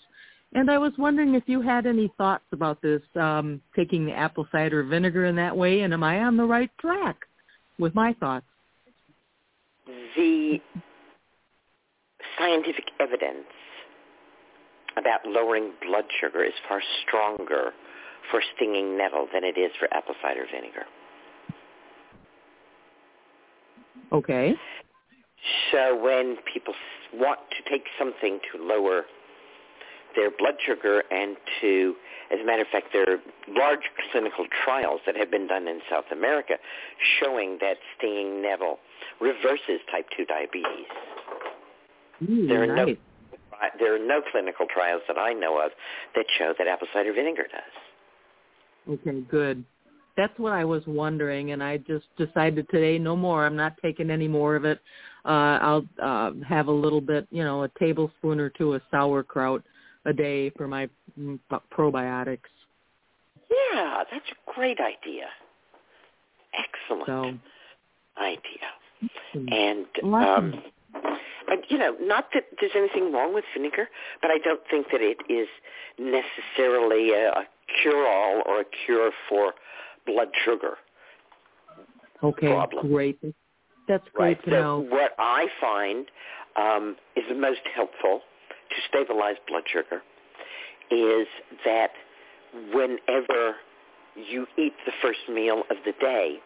And 0.55 0.71
I 0.71 0.77
was 0.77 0.93
wondering 0.99 1.35
if 1.35 1.45
you 1.47 1.63
had 1.63 1.87
any 1.87 2.13
thoughts 2.19 2.45
about 2.53 2.83
this, 2.83 3.01
um, 3.19 3.63
taking 3.75 4.05
the 4.05 4.13
apple 4.13 4.47
cider 4.53 4.83
vinegar 4.83 5.25
in 5.25 5.37
that 5.37 5.57
way, 5.57 5.81
and 5.81 5.95
am 5.95 6.05
I 6.05 6.21
on 6.21 6.37
the 6.37 6.45
right 6.45 6.71
track 6.79 7.17
with 7.83 7.95
my 7.95 8.15
thoughts? 8.15 8.47
The 10.17 10.61
scientific 12.39 12.85
evidence 13.01 13.51
about 14.97 15.27
lowering 15.27 15.73
blood 15.87 16.05
sugar 16.21 16.45
is 16.45 16.53
far 16.69 16.81
stronger 17.03 17.73
for 18.31 18.41
stinging 18.57 18.97
nettle 18.97 19.27
than 19.33 19.43
it 19.45 19.59
is 19.59 19.73
for 19.79 19.93
apple 19.93 20.15
cider 20.23 20.47
vinegar. 20.51 20.85
Okay. 24.13 24.55
So 25.73 25.97
when 26.01 26.37
people 26.53 26.75
want 27.15 27.41
to 27.51 27.71
take 27.71 27.85
something 27.99 28.39
to 28.53 28.63
lower 28.63 29.03
their 30.17 30.31
blood 30.31 30.55
sugar 30.65 31.03
and 31.11 31.37
to, 31.61 31.95
as 32.33 32.41
a 32.41 32.45
matter 32.45 32.63
of 32.63 32.69
fact, 32.69 32.89
there 32.93 33.05
are 33.09 33.19
large 33.49 33.81
clinical 34.11 34.47
trials 34.65 35.01
that 35.07 35.17
have 35.17 35.31
been 35.31 35.47
done 35.47 35.69
in 35.69 35.81
South 35.91 36.05
America 36.13 36.55
showing 37.21 37.59
that 37.61 37.77
stinging 37.99 38.43
nettle 38.43 38.79
reverses 39.21 39.81
type 39.91 40.07
2 40.17 40.25
diabetes. 40.25 40.87
Ooh, 42.29 42.47
there 42.47 42.63
are 42.63 42.67
nice. 42.67 42.89
no 42.89 42.95
there 43.79 43.95
are 43.95 44.07
no 44.07 44.21
clinical 44.33 44.67
trials 44.67 45.03
that 45.07 45.19
I 45.19 45.33
know 45.33 45.65
of 45.65 45.71
that 46.17 46.25
show 46.37 46.53
that 46.59 46.67
apple 46.67 46.89
cider 46.93 47.13
vinegar 47.13 47.45
does. 47.45 48.99
Okay, 48.99 49.21
good. 49.31 49.65
That's 50.17 50.37
what 50.39 50.53
I 50.53 50.65
was 50.65 50.83
wondering, 50.87 51.53
and 51.53 51.63
I 51.63 51.79
just 51.79 52.05
decided 52.19 52.69
today, 52.71 52.99
no 52.99 53.17
more. 53.17 53.47
I'm 53.47 53.57
not 53.57 53.75
taking 53.81 54.11
any 54.11 54.29
more 54.29 54.57
of 54.57 54.65
it. 54.65 54.81
Uh, 55.25 55.59
I'll 55.63 55.87
uh, 56.03 56.33
have 56.47 56.67
a 56.67 56.73
little 56.73 57.01
bit, 57.01 57.27
you 57.31 57.45
know, 57.45 57.63
a 57.63 57.69
tablespoon 57.79 58.41
or 58.41 58.51
two 58.51 58.75
of 58.75 58.83
sauerkraut 58.91 59.63
a 60.05 60.13
day 60.13 60.51
for 60.51 60.67
my 60.67 60.89
mm, 61.19 61.39
probiotics. 61.73 62.51
Yeah, 63.51 64.05
that's 64.11 64.25
a 64.31 64.53
great 64.55 64.79
idea. 64.81 65.27
Excellent 66.59 67.07
So, 67.07 67.39
idea. 68.23 69.49
And 69.51 69.87
um, 70.05 70.63
you 71.69 71.79
know, 71.79 71.97
not 72.01 72.29
that 72.35 72.45
there's 72.61 72.73
anything 72.77 73.13
wrong 73.13 73.35
with 73.35 73.45
vinegar, 73.55 73.89
but 74.21 74.31
I 74.31 74.39
don't 74.39 74.61
think 74.71 74.87
that 74.93 75.01
it 75.01 75.19
is 75.29 75.49
necessarily 75.99 77.11
a, 77.13 77.31
a 77.31 77.45
cure-all 77.81 78.43
or 78.47 78.61
a 78.61 78.65
cure 78.85 79.11
for 79.29 79.55
blood 80.07 80.29
sugar. 80.45 80.75
okay, 82.23 82.49
problem. 82.49 82.89
great. 82.91 83.19
That's 83.89 84.05
great 84.15 84.39
right. 84.39 84.45
to 84.45 84.51
so 84.51 84.55
know. 84.61 84.87
what 84.89 85.13
I 85.19 85.47
find 85.61 86.07
um, 86.57 86.97
is 87.17 87.25
the 87.29 87.35
most 87.35 87.61
helpful 87.75 88.21
to 88.75 88.83
stabilize 88.89 89.37
blood 89.49 89.65
sugar 89.73 90.03
is 90.91 91.27
that 91.65 91.91
whenever 92.73 93.57
you 94.17 94.47
eat 94.59 94.75
the 94.85 94.93
first 95.01 95.21
meal 95.29 95.63
of 95.71 95.77
the 95.85 95.93
day, 96.01 96.37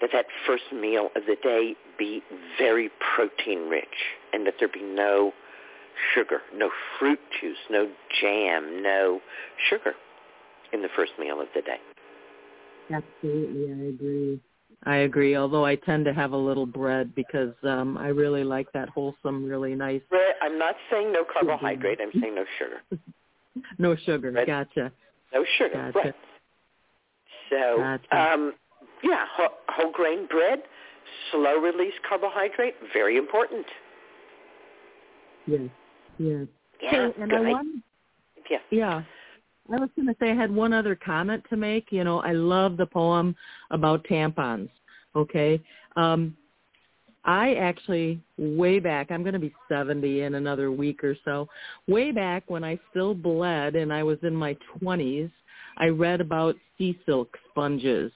that 0.00 0.10
that 0.12 0.26
first 0.46 0.64
meal 0.72 1.10
of 1.16 1.22
the 1.26 1.36
day 1.42 1.74
be 1.98 2.22
very 2.58 2.90
protein 3.14 3.68
rich 3.68 3.86
and 4.32 4.46
that 4.46 4.54
there 4.58 4.68
be 4.68 4.82
no 4.82 5.32
sugar, 6.14 6.40
no 6.54 6.70
fruit 6.98 7.18
juice, 7.40 7.58
no 7.70 7.90
jam, 8.20 8.82
no 8.82 9.20
sugar 9.68 9.92
in 10.72 10.82
the 10.82 10.88
first 10.96 11.12
meal 11.18 11.40
of 11.40 11.48
the 11.54 11.62
day. 11.62 11.78
Absolutely, 12.92 13.68
I 13.68 13.88
agree. 13.88 14.40
I 14.84 14.96
agree. 14.98 15.36
Although 15.36 15.64
I 15.64 15.76
tend 15.76 16.04
to 16.06 16.14
have 16.14 16.32
a 16.32 16.36
little 16.36 16.66
bread 16.66 17.14
because 17.14 17.52
um 17.62 17.98
I 17.98 18.08
really 18.08 18.44
like 18.44 18.70
that 18.72 18.88
wholesome, 18.88 19.44
really 19.44 19.74
nice, 19.74 20.00
Bread, 20.08 20.34
I'm 20.42 20.58
not 20.58 20.74
saying 20.90 21.12
no 21.12 21.24
carbohydrate. 21.30 21.98
I'm 22.00 22.20
saying 22.20 22.34
no 22.34 22.44
sugar. 22.58 23.02
no 23.78 23.96
sugar. 23.96 24.32
Bread. 24.32 24.46
Gotcha. 24.46 24.92
No 25.32 25.44
sugar. 25.58 25.90
Gotcha. 25.92 25.98
Right. 25.98 26.14
So, 27.50 27.76
Gotcha. 27.78 28.16
um, 28.16 28.54
yeah, 29.02 29.24
whole, 29.36 29.48
whole 29.68 29.92
grain 29.92 30.26
bread, 30.28 30.60
slow 31.30 31.56
release 31.56 31.94
carbohydrate, 32.08 32.74
very 32.92 33.16
important. 33.16 33.66
Yes. 35.46 35.62
Yes. 36.18 36.46
Yeah, 36.80 37.08
and 37.20 37.32
I 37.32 37.40
wanted 37.40 37.82
yeah. 38.50 38.58
Yeah. 38.70 39.02
I 39.72 39.78
was 39.78 39.90
going 39.94 40.08
to 40.08 40.16
say 40.20 40.30
I 40.30 40.34
had 40.34 40.50
one 40.50 40.72
other 40.72 40.96
comment 40.96 41.44
to 41.50 41.56
make. 41.56 41.86
You 41.90 42.04
know, 42.04 42.20
I 42.20 42.32
love 42.32 42.76
the 42.76 42.86
poem 42.86 43.36
about 43.70 44.04
tampons. 44.04 44.68
Okay. 45.14 45.60
Um, 45.96 46.36
I 47.24 47.54
actually, 47.54 48.20
way 48.38 48.78
back, 48.78 49.10
I'm 49.10 49.22
going 49.22 49.34
to 49.34 49.38
be 49.38 49.54
70 49.68 50.22
in 50.22 50.34
another 50.36 50.72
week 50.72 51.04
or 51.04 51.16
so. 51.24 51.48
Way 51.86 52.12
back 52.12 52.44
when 52.48 52.64
I 52.64 52.78
still 52.90 53.14
bled 53.14 53.76
and 53.76 53.92
I 53.92 54.02
was 54.02 54.18
in 54.22 54.34
my 54.34 54.56
20s, 54.80 55.30
I 55.76 55.88
read 55.88 56.20
about 56.20 56.56
sea 56.78 56.98
silk 57.04 57.36
sponges. 57.50 58.10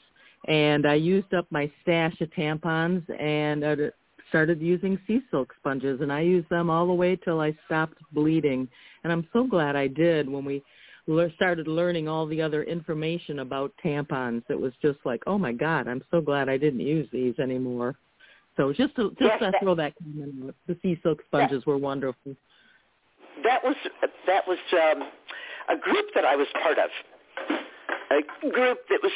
And 0.49 0.87
I 0.87 0.95
used 0.95 1.33
up 1.35 1.47
my 1.51 1.71
stash 1.83 2.19
of 2.21 2.31
tampons 2.31 3.03
and 3.21 3.93
started 4.29 4.61
using 4.61 4.99
sea 5.07 5.21
silk 5.31 5.53
sponges. 5.59 6.01
And 6.01 6.13
I 6.13 6.21
used 6.21 6.49
them 6.49 6.71
all 6.71 6.87
the 6.87 6.93
way 6.93 7.17
till 7.17 7.41
I 7.41 7.57
stopped 7.67 7.99
bleeding. 8.13 8.69
And 9.03 9.13
I'm 9.13 9.29
so 9.33 9.47
glad 9.47 9.77
I 9.77 9.87
did 9.87 10.29
when 10.29 10.45
we 10.45 10.63
started 11.37 11.67
learning 11.69 12.09
all 12.09 12.27
the 12.27 12.41
other 12.41 12.63
information 12.65 13.41
about 13.41 13.73
tampons. 13.85 14.43
It 14.49 14.59
was 14.59 14.73
just 14.83 14.99
like, 15.05 15.23
oh 15.27 15.39
my 15.39 15.53
God, 15.53 15.87
I'm 15.89 16.03
so 16.11 16.21
glad 16.21 16.49
I 16.49 16.57
didn't 16.57 16.81
use 16.81 17.09
these 17.13 17.39
anymore. 17.39 17.95
So 18.57 18.73
just 18.73 18.95
to 18.97 19.11
just 19.11 19.21
Yes, 19.21 19.39
to 19.41 19.51
that- 19.51 19.61
throw 19.63 19.75
that 19.75 19.95
comment 19.99 20.35
out. 20.47 20.55
The 20.67 20.77
sea 20.83 20.99
silk 21.03 21.21
sponges 21.27 21.67
were 21.67 21.77
wonderful. 21.77 22.37
That 23.43 23.63
was 23.65 23.75
that 24.27 24.47
was 24.47 24.59
um, 24.73 25.03
a 25.69 25.77
group 25.77 26.07
that 26.15 26.25
I 26.25 26.37
was 26.37 26.47
part 26.63 26.79
of. 26.79 26.89
A 28.11 28.49
group 28.51 28.79
that 28.91 29.01
was 29.03 29.13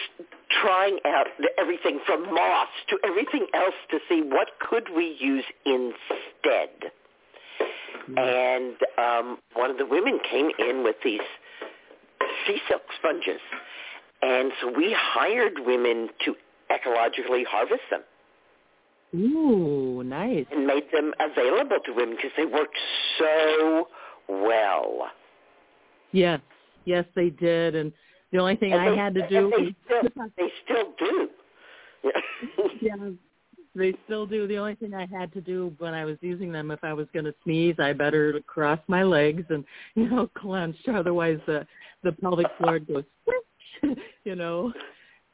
trying 0.62 0.98
out 1.04 1.26
everything 1.58 2.00
from 2.04 2.34
moss 2.34 2.68
to 2.88 2.98
everything 3.04 3.46
else 3.54 3.74
to 3.90 3.98
see 4.08 4.22
what 4.22 4.48
could 4.68 4.88
we 4.96 5.16
use 5.20 5.44
instead. 5.64 6.90
And 8.16 8.74
um, 8.98 9.38
one 9.54 9.70
of 9.70 9.76
the 9.76 9.86
women 9.86 10.18
came 10.30 10.50
in 10.58 10.82
with 10.82 10.96
these 11.04 11.20
sea 12.48 12.58
silk 12.68 12.82
sponges, 12.98 13.40
and 14.22 14.50
so 14.60 14.72
we 14.76 14.92
hired 14.98 15.60
women 15.64 16.08
to 16.24 16.34
ecologically 16.72 17.44
harvest 17.46 17.82
them. 17.90 18.02
Ooh, 19.14 20.02
nice. 20.04 20.44
and 20.50 20.66
made 20.66 20.84
them 20.92 21.14
available 21.20 21.78
to 21.86 21.92
women 21.92 22.16
because 22.16 22.32
they 22.36 22.44
worked 22.44 22.76
so 23.18 23.88
well. 24.28 25.08
Yes, 26.12 26.40
yes, 26.84 27.04
they 27.14 27.30
did. 27.30 27.74
And 27.74 27.92
the 28.32 28.38
only 28.38 28.56
thing 28.56 28.72
And 28.72 28.82
I 28.82 28.90
they- 28.90 28.96
had 28.96 29.14
to 29.14 29.28
do 29.28 29.50
they 29.56 29.74
still, 29.86 30.26
they 30.36 30.52
still 30.64 30.92
do. 30.98 31.28
yeah, 32.82 32.96
they 33.78 33.94
still 34.04 34.26
do. 34.26 34.46
The 34.46 34.58
only 34.58 34.74
thing 34.74 34.94
I 34.94 35.06
had 35.06 35.32
to 35.32 35.40
do 35.40 35.72
when 35.78 35.94
I 35.94 36.04
was 36.04 36.16
using 36.20 36.52
them, 36.52 36.70
if 36.70 36.82
I 36.82 36.92
was 36.92 37.06
going 37.12 37.24
to 37.24 37.34
sneeze, 37.44 37.76
I 37.78 37.92
better 37.92 38.40
cross 38.46 38.80
my 38.88 39.02
legs 39.02 39.44
and 39.48 39.64
you 39.94 40.08
know 40.08 40.28
clench. 40.36 40.76
Otherwise, 40.92 41.38
the 41.46 41.66
the 42.02 42.12
pelvic 42.12 42.46
floor 42.58 42.78
goes, 42.78 43.04
you 44.24 44.34
know. 44.34 44.72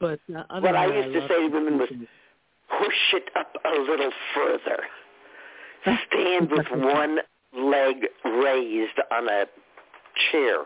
But 0.01 0.21
uh, 0.35 0.61
what 0.61 0.77
I 0.77 0.87
used 0.87 1.17
I 1.17 1.21
to 1.21 1.29
say 1.29 1.41
to 1.41 1.49
women 1.49 1.79
was, 1.79 1.89
push 1.89 2.95
it 3.15 3.31
up 3.39 3.53
a 3.65 3.81
little 3.81 4.11
further. 4.35 4.83
Stand 6.09 6.51
with 6.51 6.67
one 6.73 7.19
leg 7.57 8.07
raised 8.25 8.99
on 9.11 9.29
a 9.29 9.45
chair 10.31 10.65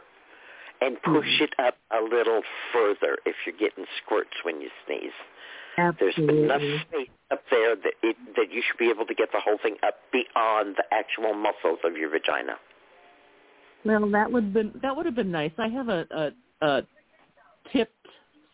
and 0.81 0.97
push 1.03 1.27
mm-hmm. 1.27 1.45
it 1.45 1.55
up 1.59 1.77
a 1.91 2.03
little 2.03 2.43
further 2.73 3.19
if 3.27 3.35
you're 3.45 3.57
getting 3.59 3.85
squirts 4.03 4.31
when 4.45 4.61
you 4.61 4.69
sneeze. 4.87 5.13
Absolutely. 5.79 6.27
There's 6.27 6.45
enough 6.45 6.83
space 6.89 7.09
up 7.31 7.43
there 7.51 7.77
that 7.77 7.93
it, 8.03 8.17
that 8.37 8.53
you 8.53 8.63
should 8.67 8.79
be 8.79 8.91
able 8.91 9.07
to 9.07 9.15
get 9.15 9.31
the 9.33 9.41
whole 9.41 9.59
thing 9.63 9.77
up 9.87 9.95
beyond 10.13 10.77
the 10.77 10.85
actual 10.93 11.35
muscles 11.35 11.79
of 11.85 11.97
your 11.97 12.11
vagina. 12.11 12.55
Well, 13.85 14.11
that 14.11 14.31
would 14.31 14.53
been 14.53 14.73
that 14.83 14.97
would 14.97 15.07
have 15.07 15.15
been 15.15 15.31
nice. 15.31 15.53
I 15.57 15.69
have 15.69 15.89
a 15.89 16.07
a, 16.11 16.67
a 16.67 16.83
tipped 17.73 17.95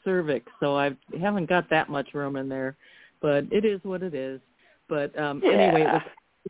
cervix, 0.05 0.47
so 0.61 0.77
I 0.77 0.91
haven't 1.19 1.49
got 1.49 1.71
that 1.71 1.89
much 1.89 2.13
room 2.13 2.37
in 2.37 2.49
there, 2.49 2.77
but 3.23 3.45
it 3.51 3.65
is 3.65 3.81
what 3.85 4.03
it 4.03 4.15
is. 4.15 4.41
But 4.89 5.19
um 5.19 5.41
yeah. 5.43 5.53
anyway, 5.53 6.01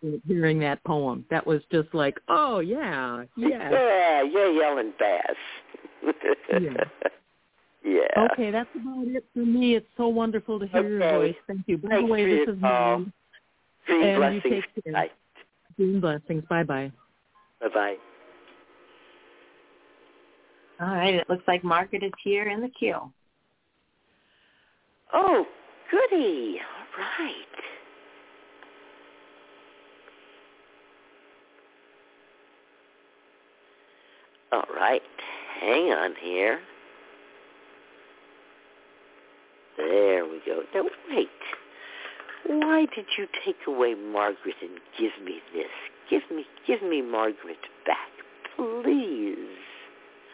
it 0.03 0.07
was 0.11 0.21
hearing 0.27 0.59
that 0.61 0.83
poem. 0.85 1.25
That 1.31 1.47
was 1.47 1.63
just 1.71 1.95
like, 1.95 2.19
oh 2.29 2.59
yeah, 2.59 3.25
yeah, 3.37 3.71
yeah, 3.71 4.23
you're 4.23 4.51
yelling 4.51 4.93
bass. 4.99 6.15
yeah. 6.61 6.85
Yeah. 7.85 8.29
Okay, 8.33 8.51
that's 8.51 8.69
about 8.75 9.07
it 9.07 9.25
for 9.35 9.41
me. 9.41 9.77
It's 9.77 9.87
so 9.97 10.09
wonderful 10.09 10.59
to 10.59 10.67
hear 10.67 10.81
okay. 10.81 10.91
your 10.91 11.19
voice. 11.19 11.35
Thank 11.47 11.61
you. 11.67 11.79
By 11.79 11.89
Thanks 11.89 12.07
the 12.07 12.13
way, 12.13 12.39
this 12.39 12.49
is 12.49 12.61
Mary. 12.61 13.13
and 13.89 14.17
blessings. 14.17 14.43
you 14.45 14.51
take 14.51 14.85
care. 14.85 14.93
Bye. 14.93 15.11
Green 15.77 16.01
blessings. 16.01 16.45
Bye 16.49 16.63
bye. 16.63 16.91
Bye 17.61 17.69
bye. 17.75 17.97
All 20.81 20.95
right. 20.95 21.15
It 21.15 21.29
looks 21.29 21.45
like 21.47 21.63
Margaret 21.63 22.03
is 22.03 22.13
here 22.23 22.49
in 22.49 22.63
the 22.63 22.71
queue. 22.71 23.13
Oh, 25.13 25.47
goody. 25.91 26.59
All 26.61 27.25
right. 27.25 27.35
All 34.53 34.75
right. 34.75 35.03
Hang 35.61 35.93
on 35.93 36.15
here. 36.23 36.61
There 39.77 40.25
we 40.25 40.41
go. 40.47 40.63
Now, 40.75 40.85
wait. 41.11 41.29
Why 42.47 42.87
did 42.95 43.07
you 43.17 43.27
take 43.45 43.57
away 43.67 43.95
Margaret 43.95 44.57
and 44.61 44.79
give 44.99 45.13
me 45.25 45.41
this? 45.55 45.71
Give 46.11 46.23
me, 46.31 46.45
give 46.67 46.83
me 46.83 47.01
Margaret 47.01 47.59
back, 47.87 48.11
please. 48.57 49.37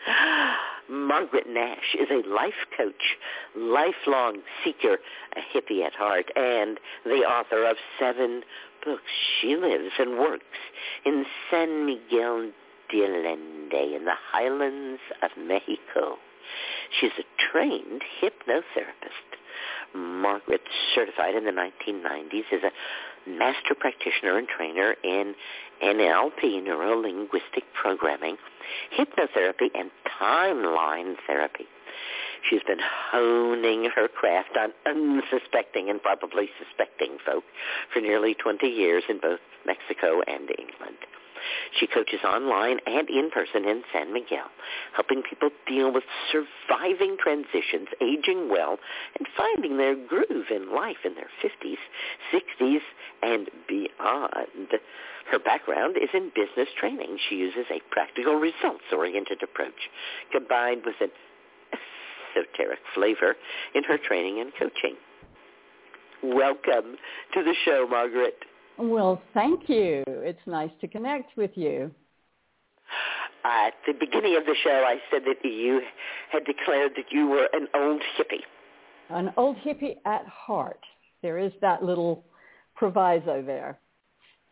Margaret 0.91 1.47
Nash 1.49 1.95
is 1.99 2.09
a 2.11 2.29
life 2.29 2.67
coach, 2.77 3.17
lifelong 3.57 4.39
seeker, 4.65 4.99
a 5.37 5.41
hippie 5.57 5.87
at 5.87 5.95
heart, 5.95 6.27
and 6.35 6.81
the 7.05 7.23
author 7.23 7.65
of 7.65 7.77
seven 7.99 8.43
books. 8.85 9.03
She 9.41 9.57
lives 9.57 9.93
and 9.99 10.19
works 10.19 10.45
in 11.05 11.25
San 11.51 11.87
Miguel 11.87 12.51
de 12.91 13.05
Allende 13.05 13.95
in 13.95 14.05
the 14.05 14.17
highlands 14.33 15.01
of 15.23 15.31
Mexico. 15.39 16.19
She's 17.01 17.13
a 17.19 17.25
trained 17.53 18.03
hypnotherapist. 18.23 19.31
Margaret, 19.95 20.63
certified 20.95 21.35
in 21.35 21.45
the 21.45 21.51
1990s, 21.51 22.45
is 22.53 22.63
a 22.63 23.29
master 23.29 23.75
practitioner 23.75 24.39
and 24.39 24.49
trainer 24.49 24.95
in 25.03 25.35
NLP, 25.83 26.63
neuro-linguistic 26.63 27.65
programming, 27.75 28.37
hypnotherapy, 28.97 29.71
and 29.75 29.91
timeline 30.21 31.17
therapy. 31.27 31.67
She's 32.49 32.63
been 32.63 32.81
honing 32.81 33.91
her 33.95 34.09
craft 34.09 34.57
on 34.57 34.73
unsuspecting 34.87 35.91
and 35.91 36.03
probably 36.03 36.49
suspecting 36.59 37.19
folk 37.25 37.45
for 37.93 38.01
nearly 38.01 38.35
20 38.35 38.67
years 38.67 39.05
in 39.09 39.19
both 39.21 39.41
Mexico 39.67 40.23
and 40.27 40.51
England. 40.59 40.97
She 41.79 41.87
coaches 41.87 42.21
online 42.25 42.79
and 42.87 43.09
in 43.09 43.31
person 43.31 43.65
in 43.65 43.83
San 43.93 44.13
Miguel, 44.13 44.51
helping 44.95 45.23
people 45.23 45.51
deal 45.67 45.93
with 45.93 46.05
surviving 46.31 47.17
transitions, 47.23 47.89
aging 48.01 48.49
well, 48.51 48.79
and 49.19 49.27
finding 49.37 49.77
their 49.77 49.95
groove 49.95 50.51
in 50.51 50.75
life 50.75 51.05
in 51.05 51.15
their 51.15 51.31
50s, 51.43 51.79
60s, 52.33 52.81
and 53.23 53.49
beyond. 53.69 54.81
Her 55.31 55.39
background 55.39 55.97
is 55.97 56.11
in 56.13 56.33
business 56.35 56.69
training. 56.79 57.19
She 57.29 57.37
uses 57.37 57.67
a 57.71 57.81
practical 57.91 58.35
results-oriented 58.35 59.43
approach 59.43 59.89
combined 60.33 60.83
with 60.85 60.97
an 61.01 61.11
esoteric 62.37 62.81
flavor 62.95 63.37
in 63.75 63.85
her 63.85 63.99
training 63.99 64.41
and 64.41 64.53
coaching. 64.59 64.97
Welcome 66.23 66.97
to 67.35 67.43
the 67.43 67.55
show, 67.65 67.87
Margaret. 67.89 68.35
Well, 68.81 69.21
thank 69.35 69.69
you. 69.69 70.03
It's 70.07 70.41
nice 70.47 70.71
to 70.81 70.89
connect 70.89 71.37
with 71.37 71.51
you. 71.55 71.91
At 73.45 73.75
the 73.87 73.93
beginning 73.93 74.37
of 74.37 74.47
the 74.47 74.55
show, 74.65 74.85
I 74.87 74.97
said 75.11 75.23
that 75.27 75.37
you 75.45 75.83
had 76.33 76.45
declared 76.45 76.93
that 76.97 77.07
you 77.11 77.29
were 77.29 77.49
an 77.53 77.69
old 77.75 78.01
hippie. 78.19 78.43
An 79.11 79.33
old 79.37 79.57
hippie 79.59 79.97
at 80.07 80.27
heart. 80.27 80.81
There 81.23 81.39
is 81.39 81.53
that 81.61 81.83
little 81.83 82.25
proviso 82.75 83.43
there. 83.43 83.79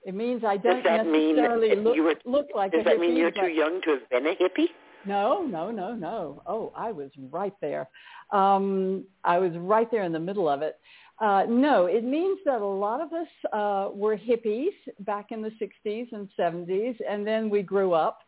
It 0.05 0.14
means 0.14 0.44
I 0.44 0.59
don't 0.59 0.76
does 0.76 0.84
that 0.84 1.06
necessarily 1.06 1.70
mean 1.70 1.84
look, 1.84 1.96
you 1.96 2.02
were, 2.02 2.14
look 2.24 2.48
like 2.55 2.72
does 2.72 2.82
a 2.82 2.84
that 2.84 2.96
hippie. 2.96 3.00
mean 3.00 3.16
you're 3.16 3.30
too 3.30 3.48
young 3.48 3.80
to 3.82 3.90
have 3.90 4.10
been 4.10 4.26
a 4.26 4.34
hippie? 4.34 4.68
No, 5.06 5.42
no, 5.42 5.70
no, 5.70 5.94
no. 5.94 6.42
Oh, 6.46 6.72
I 6.76 6.92
was 6.92 7.10
right 7.30 7.55
there. 7.60 7.88
Um, 8.32 9.05
I 9.24 9.38
was 9.38 9.52
right 9.56 9.90
there 9.90 10.02
in 10.02 10.12
the 10.12 10.20
middle 10.20 10.48
of 10.48 10.60
it. 10.62 10.78
Uh, 11.20 11.44
no, 11.48 11.86
it 11.86 12.04
means 12.04 12.38
that 12.44 12.60
a 12.60 12.64
lot 12.64 13.00
of 13.00 13.12
us 13.12 13.26
uh, 13.52 13.88
were 13.92 14.16
hippies 14.16 14.74
back 15.00 15.32
in 15.32 15.42
the 15.42 15.50
60s 15.60 16.12
and 16.12 16.28
70s, 16.38 16.96
and 17.08 17.26
then 17.26 17.50
we 17.50 17.62
grew 17.62 17.92
up 17.92 18.20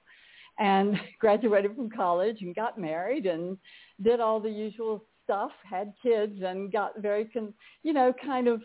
and 0.58 1.00
graduated 1.20 1.74
from 1.76 1.88
college 1.88 2.38
and 2.40 2.54
got 2.54 2.78
married 2.78 3.26
and 3.26 3.56
did 4.02 4.18
all 4.18 4.40
the 4.40 4.50
usual 4.50 5.04
stuff, 5.24 5.52
had 5.62 5.92
kids, 6.02 6.42
and 6.44 6.72
got 6.72 6.98
very, 6.98 7.26
con- 7.26 7.54
you 7.84 7.92
know, 7.92 8.12
kind 8.24 8.48
of 8.48 8.60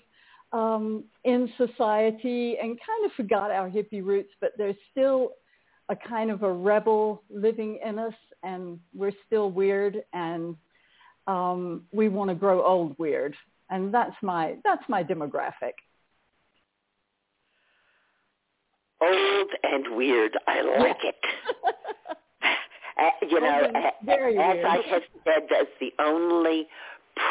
um, 0.52 1.04
in 1.24 1.52
society 1.58 2.58
and 2.60 2.80
kind 2.80 3.06
of 3.06 3.12
forgot 3.16 3.52
our 3.52 3.70
hippie 3.70 4.04
roots, 4.04 4.32
but 4.42 4.54
there's 4.58 4.76
still 4.92 5.32
a 5.90 5.96
kind 5.96 6.32
of 6.32 6.42
a 6.42 6.52
rebel 6.52 7.22
living 7.30 7.80
in 7.86 8.00
us, 8.00 8.14
and 8.42 8.80
we're 8.96 9.12
still 9.28 9.52
weird, 9.52 9.98
and 10.14 10.56
um, 11.28 11.84
we 11.92 12.10
want 12.10 12.30
to 12.30 12.36
grow 12.36 12.66
old 12.66 12.98
weird 12.98 13.36
and 13.76 13.94
that's 13.94 14.16
my 14.22 14.56
that's 14.64 14.84
my 14.88 15.04
demographic. 15.04 15.76
Old 19.02 19.50
and 19.64 19.96
weird. 19.96 20.38
I 20.48 20.62
like 20.62 21.04
it. 21.04 21.16
uh, 22.98 23.10
you 23.30 23.42
know, 23.42 23.70
uh, 23.76 23.92
very 24.06 24.38
as. 24.38 24.58
I 24.66 24.78
have 24.90 25.02
said, 25.26 25.48
that's 25.50 25.70
the 25.82 25.94
only 26.00 26.68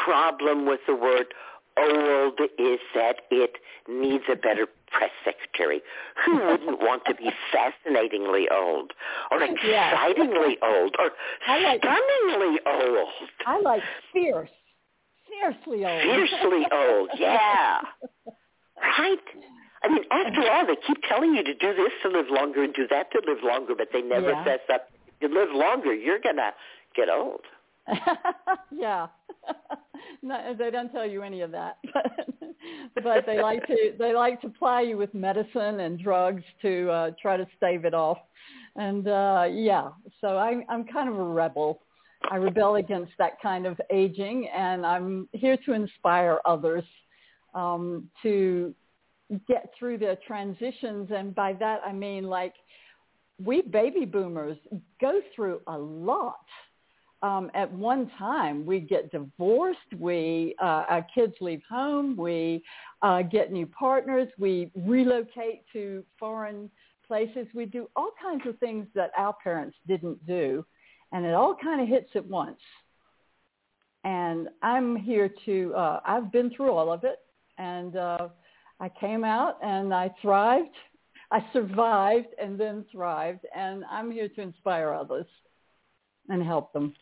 problem 0.05 0.67
with 0.67 0.81
the 0.87 0.95
word 0.95 1.33
old 1.77 2.39
is 2.59 2.79
that 2.95 3.23
it 3.31 3.55
needs 3.89 4.25
a 4.31 4.37
better 4.37 4.67
press 4.93 5.11
secretary. 5.25 5.81
Who 6.25 6.37
wouldn't 6.37 6.81
want 6.81 7.05
to 7.07 7.15
be 7.15 7.31
fascinatingly 7.53 8.49
old 8.51 8.93
or 9.31 9.43
excitingly 9.43 10.59
yeah. 10.61 10.69
old 10.69 10.95
or 10.99 11.11
like, 11.49 11.83
stunningly 11.83 12.61
old? 12.67 13.09
I 13.47 13.61
like 13.61 13.83
fierce 14.13 14.51
fiercely 15.41 15.85
old. 15.85 16.03
Fiercely 16.03 16.67
old, 16.73 17.11
yeah. 17.19 17.81
right? 18.99 19.19
I 19.83 19.89
mean, 19.89 20.05
after 20.11 20.51
all, 20.51 20.67
they 20.67 20.77
keep 20.87 20.99
telling 21.09 21.35
you 21.35 21.45
to 21.45 21.55
do 21.55 21.75
this 21.75 21.93
to 22.03 22.09
live 22.09 22.27
longer 22.31 22.63
and 22.65 22.73
do 22.73 22.87
that 22.89 23.11
to 23.13 23.21
live 23.27 23.43
longer, 23.43 23.75
but 23.77 23.89
they 23.93 24.01
never 24.01 24.31
yeah. 24.31 24.45
fess 24.45 24.61
up. 24.73 24.89
You 25.21 25.29
live 25.29 25.51
longer, 25.53 25.95
you're 25.95 26.21
going 26.21 26.37
to 26.37 26.53
get 26.97 27.09
old. 27.11 27.43
yeah. 28.73 29.09
no, 30.23 30.55
they 30.59 30.71
don't 30.71 30.91
tell 30.91 31.07
you 31.07 31.23
any 31.23 31.43
of 31.43 31.51
that. 31.53 31.79
but 32.95 33.27
they 33.27 33.41
like 33.41 33.67
to 33.67 33.93
they 33.99 34.15
like 34.15 34.41
to 34.41 34.49
ply 34.49 34.81
you 34.81 34.97
with 34.97 35.13
medicine 35.15 35.81
and 35.81 36.03
drugs 36.03 36.43
to 36.63 36.91
uh 36.91 37.11
try 37.21 37.37
to 37.37 37.47
stave 37.57 37.85
it 37.85 37.95
off. 37.95 38.19
And 38.77 39.07
uh 39.07 39.47
yeah, 39.51 39.91
so 40.21 40.39
I 40.39 40.65
I'm 40.69 40.85
kind 40.85 41.09
of 41.09 41.19
a 41.19 41.25
rebel. 41.25 41.81
I 42.31 42.37
rebel 42.37 42.77
against 42.77 43.13
that 43.19 43.41
kind 43.41 43.67
of 43.67 43.81
aging, 43.91 44.49
and 44.49 44.85
I'm 44.85 45.29
here 45.33 45.57
to 45.67 45.73
inspire 45.73 46.41
others 46.45 46.85
um, 47.55 48.09
to 48.23 48.75
get 49.49 49.71
through 49.79 49.99
their 49.99 50.17
transitions. 50.27 51.11
And 51.15 51.35
by 51.35 51.53
that, 51.55 51.81
I 51.85 51.93
mean 51.93 52.25
like 52.25 52.55
we 53.43 53.63
baby 53.63 54.05
boomers 54.05 54.57
go 55.01 55.21
through 55.35 55.61
a 55.67 55.77
lot. 55.77 56.45
Um, 57.23 57.51
at 57.55 57.73
one 57.73 58.11
time 58.19 58.67
we 58.67 58.81
get 58.81 59.11
divorced, 59.11 59.79
we 59.99 60.55
uh, 60.61 60.85
our 60.89 61.07
kids 61.15 61.33
leave 61.41 61.63
home, 61.69 62.17
we 62.17 62.63
uh, 63.01 63.23
get 63.23 63.51
new 63.51 63.67
partners, 63.67 64.29
we 64.39 64.71
relocate 64.77 65.63
to 65.73 66.05
foreign 66.19 66.71
places, 67.07 67.47
we 67.55 67.65
do 67.65 67.89
all 67.97 68.11
kinds 68.23 68.43
of 68.47 68.59
things 68.59 68.87
that 68.95 69.11
our 69.17 69.35
parents 69.43 69.77
didn't 69.87 70.25
do, 70.27 70.67
and 71.15 71.25
it 71.25 71.33
all 71.33 71.55
kind 71.55 71.81
of 71.81 71.89
hits 71.89 72.11
at 72.17 72.27
once. 72.27 72.59
And 74.03 74.49
I'm 74.61 74.97
here 74.97 75.31
to 75.47 75.73
uh, 75.75 76.01
I've 76.05 76.31
been 76.31 76.51
through 76.51 76.73
all 76.73 76.93
of 76.93 77.05
it, 77.05 77.21
and 77.57 77.97
uh, 77.97 78.29
I 78.81 78.91
came 79.01 79.25
out 79.25 79.57
and 79.63 79.95
I 79.95 80.11
thrived. 80.21 80.75
I 81.31 81.43
survived 81.53 82.27
and 82.39 82.61
then 82.61 82.85
thrived, 82.93 83.47
and 83.57 83.85
I'm 83.91 84.11
here 84.11 84.29
to 84.29 84.43
inspire 84.43 84.93
others 84.93 85.27
and 86.29 86.43
help 86.43 86.73
them. 86.73 86.93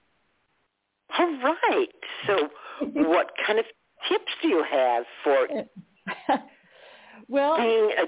All 1.18 1.38
right. 1.42 1.88
So, 2.26 2.48
what 2.92 3.32
kind 3.44 3.58
of 3.58 3.64
tips 4.08 4.32
do 4.42 4.48
you 4.48 4.64
have 4.70 5.04
for 5.24 5.48
well 7.28 7.56
being 7.56 7.90
a 7.98 8.04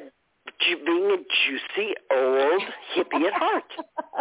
being 0.85 1.11
a 1.11 1.17
juicy 1.17 1.95
old 2.11 2.63
hippie 2.97 3.27
at 3.27 3.33
heart? 3.35 3.73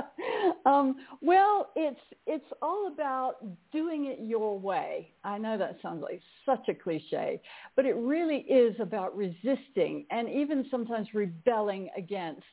um, 0.66 0.96
well, 1.22 1.72
it's 1.76 2.00
it's 2.26 2.46
all 2.62 2.88
about 2.88 3.36
doing 3.72 4.06
it 4.06 4.20
your 4.22 4.60
way. 4.60 5.12
I 5.24 5.38
know 5.38 5.58
that 5.58 5.78
sounds 5.82 6.02
like 6.02 6.22
such 6.46 6.68
a 6.70 6.74
cliche, 6.74 7.42
but 7.76 7.86
it 7.86 7.96
really 7.96 8.40
is 8.50 8.76
about 8.80 9.16
resisting 9.16 10.06
and 10.12 10.30
even 10.30 10.66
sometimes 10.70 11.08
rebelling 11.14 11.90
against 11.98 12.44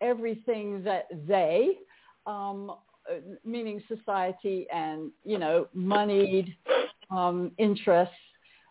everything 0.00 0.82
that 0.84 1.06
they 1.26 1.78
um, 2.26 2.72
meaning 3.44 3.82
society 3.88 4.66
and 4.72 5.10
you 5.24 5.38
know 5.38 5.68
moneyed 5.74 6.54
um, 7.10 7.52
interests, 7.58 8.14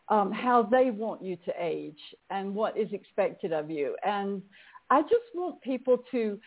um, 0.09 0.31
how 0.31 0.63
they 0.63 0.91
want 0.91 1.23
you 1.23 1.37
to 1.45 1.53
age 1.59 1.99
and 2.29 2.53
what 2.53 2.77
is 2.77 2.91
expected 2.91 3.51
of 3.51 3.69
you. 3.69 3.95
And 4.05 4.41
I 4.89 5.01
just 5.01 5.33
want 5.33 5.61
people 5.61 5.97
to 6.11 6.39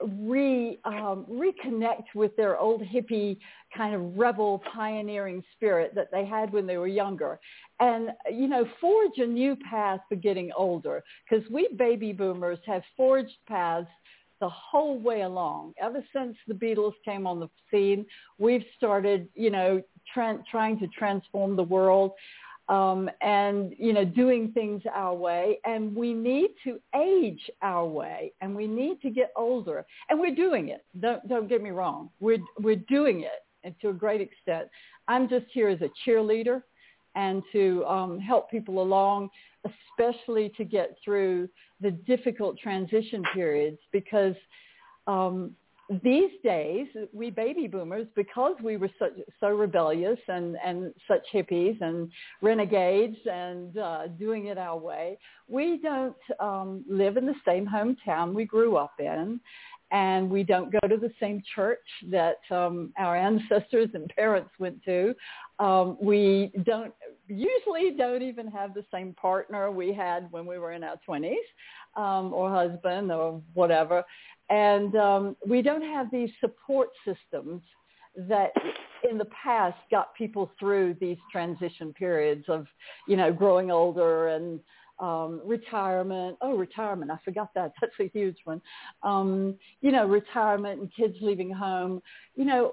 re 0.00 0.78
um, 0.84 1.24
reconnect 1.30 2.14
with 2.14 2.36
their 2.36 2.58
old 2.58 2.82
hippie 2.82 3.38
kind 3.74 3.94
of 3.94 4.16
rebel 4.16 4.62
pioneering 4.72 5.42
spirit 5.54 5.94
that 5.94 6.10
they 6.12 6.24
had 6.24 6.52
when 6.52 6.66
they 6.66 6.76
were 6.76 6.86
younger 6.86 7.38
and 7.80 8.10
you 8.30 8.46
know 8.46 8.66
forge 8.78 9.18
a 9.18 9.26
new 9.26 9.56
path 9.70 10.00
for 10.08 10.16
getting 10.16 10.50
older 10.56 11.02
because 11.28 11.48
we 11.50 11.68
baby 11.78 12.12
boomers 12.12 12.58
have 12.66 12.82
forged 12.94 13.36
paths 13.48 13.88
the 14.40 14.48
whole 14.48 14.98
way 14.98 15.22
along. 15.22 15.72
Ever 15.80 16.04
since 16.14 16.36
the 16.46 16.54
Beatles 16.54 16.92
came 17.04 17.26
on 17.26 17.40
the 17.40 17.48
scene, 17.70 18.04
we've 18.38 18.64
started, 18.76 19.28
you 19.34 19.50
know, 19.50 19.82
trying 20.12 20.78
to 20.78 20.86
transform 20.88 21.56
the 21.56 21.62
world 21.62 22.12
um, 22.68 23.08
and, 23.20 23.74
you 23.78 23.92
know, 23.92 24.04
doing 24.04 24.50
things 24.52 24.82
our 24.92 25.14
way. 25.14 25.60
And 25.64 25.94
we 25.94 26.12
need 26.12 26.50
to 26.64 26.80
age 26.94 27.50
our 27.62 27.86
way 27.86 28.32
and 28.40 28.54
we 28.54 28.66
need 28.66 29.00
to 29.02 29.10
get 29.10 29.32
older. 29.36 29.84
And 30.10 30.18
we're 30.18 30.34
doing 30.34 30.68
it. 30.68 30.84
Don't, 31.00 31.26
don't 31.28 31.48
get 31.48 31.62
me 31.62 31.70
wrong. 31.70 32.10
We're, 32.20 32.38
we're 32.60 32.76
doing 32.76 33.20
it 33.20 33.44
and 33.64 33.74
to 33.82 33.90
a 33.90 33.92
great 33.92 34.20
extent. 34.20 34.68
I'm 35.08 35.28
just 35.28 35.46
here 35.52 35.68
as 35.68 35.80
a 35.82 35.90
cheerleader 36.06 36.62
and 37.14 37.42
to 37.52 37.84
um, 37.86 38.18
help 38.18 38.50
people 38.50 38.82
along, 38.82 39.30
especially 39.64 40.52
to 40.56 40.64
get 40.64 40.96
through 41.04 41.48
the 41.80 41.90
difficult 41.90 42.58
transition 42.58 43.22
periods 43.34 43.78
because 43.92 44.34
um, 45.06 45.52
these 46.02 46.30
days, 46.42 46.88
we 47.12 47.30
baby 47.30 47.68
boomers, 47.68 48.08
because 48.16 48.56
we 48.62 48.76
were 48.76 48.90
so, 48.98 49.08
so 49.38 49.48
rebellious 49.48 50.18
and, 50.26 50.56
and 50.64 50.92
such 51.06 51.24
hippies 51.32 51.80
and 51.80 52.10
renegades 52.42 53.16
and 53.30 53.78
uh, 53.78 54.08
doing 54.18 54.46
it 54.46 54.58
our 54.58 54.76
way, 54.76 55.16
we 55.48 55.78
don't 55.80 56.16
um, 56.40 56.84
live 56.88 57.16
in 57.16 57.24
the 57.24 57.36
same 57.46 57.66
hometown 57.66 58.34
we 58.34 58.44
grew 58.44 58.76
up 58.76 58.94
in. 58.98 59.40
And 59.92 60.28
we 60.28 60.42
don't 60.42 60.72
go 60.72 60.88
to 60.88 60.96
the 60.96 61.12
same 61.20 61.40
church 61.54 61.78
that 62.10 62.38
um, 62.50 62.92
our 62.98 63.16
ancestors 63.16 63.88
and 63.94 64.08
parents 64.16 64.50
went 64.58 64.82
to. 64.84 65.14
Um, 65.60 65.96
we 66.02 66.50
don't 66.64 66.92
usually 67.28 67.92
don't 67.96 68.22
even 68.22 68.48
have 68.48 68.74
the 68.74 68.84
same 68.92 69.14
partner 69.14 69.70
we 69.70 69.92
had 69.92 70.30
when 70.32 70.44
we 70.44 70.58
were 70.58 70.72
in 70.72 70.82
our 70.82 70.98
20s 71.08 71.34
um, 71.96 72.32
or 72.32 72.50
husband 72.50 73.12
or 73.12 73.40
whatever. 73.54 74.04
And 74.48 74.94
um, 74.96 75.36
we 75.46 75.62
don't 75.62 75.82
have 75.82 76.10
these 76.10 76.30
support 76.40 76.88
systems 77.04 77.62
that 78.16 78.52
in 79.08 79.18
the 79.18 79.26
past 79.26 79.76
got 79.90 80.14
people 80.14 80.50
through 80.58 80.96
these 81.00 81.18
transition 81.30 81.92
periods 81.92 82.44
of, 82.48 82.66
you 83.06 83.16
know, 83.16 83.32
growing 83.32 83.70
older 83.70 84.28
and 84.28 84.60
um, 84.98 85.40
retirement. 85.44 86.38
Oh, 86.40 86.56
retirement. 86.56 87.10
I 87.10 87.18
forgot 87.24 87.52
that. 87.54 87.72
That's 87.80 87.92
a 88.00 88.08
huge 88.08 88.38
one. 88.44 88.62
Um, 89.02 89.56
you 89.80 89.92
know, 89.92 90.06
retirement 90.06 90.80
and 90.80 90.92
kids 90.94 91.16
leaving 91.20 91.50
home. 91.50 92.00
You 92.34 92.44
know, 92.44 92.72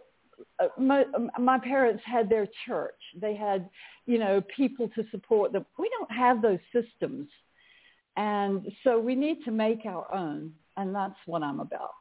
uh, 0.59 0.67
my, 0.77 1.05
my 1.39 1.59
parents 1.59 2.03
had 2.05 2.29
their 2.29 2.47
church. 2.65 2.99
They 3.19 3.35
had, 3.35 3.69
you 4.05 4.19
know, 4.19 4.41
people 4.55 4.89
to 4.95 5.03
support 5.11 5.51
them. 5.51 5.65
We 5.77 5.89
don't 5.97 6.11
have 6.11 6.41
those 6.41 6.59
systems. 6.71 7.27
And 8.15 8.67
so 8.83 8.99
we 8.99 9.15
need 9.15 9.43
to 9.45 9.51
make 9.51 9.85
our 9.85 10.13
own. 10.13 10.53
And 10.77 10.93
that's 10.93 11.15
what 11.25 11.43
I'm 11.43 11.59
about. 11.59 11.91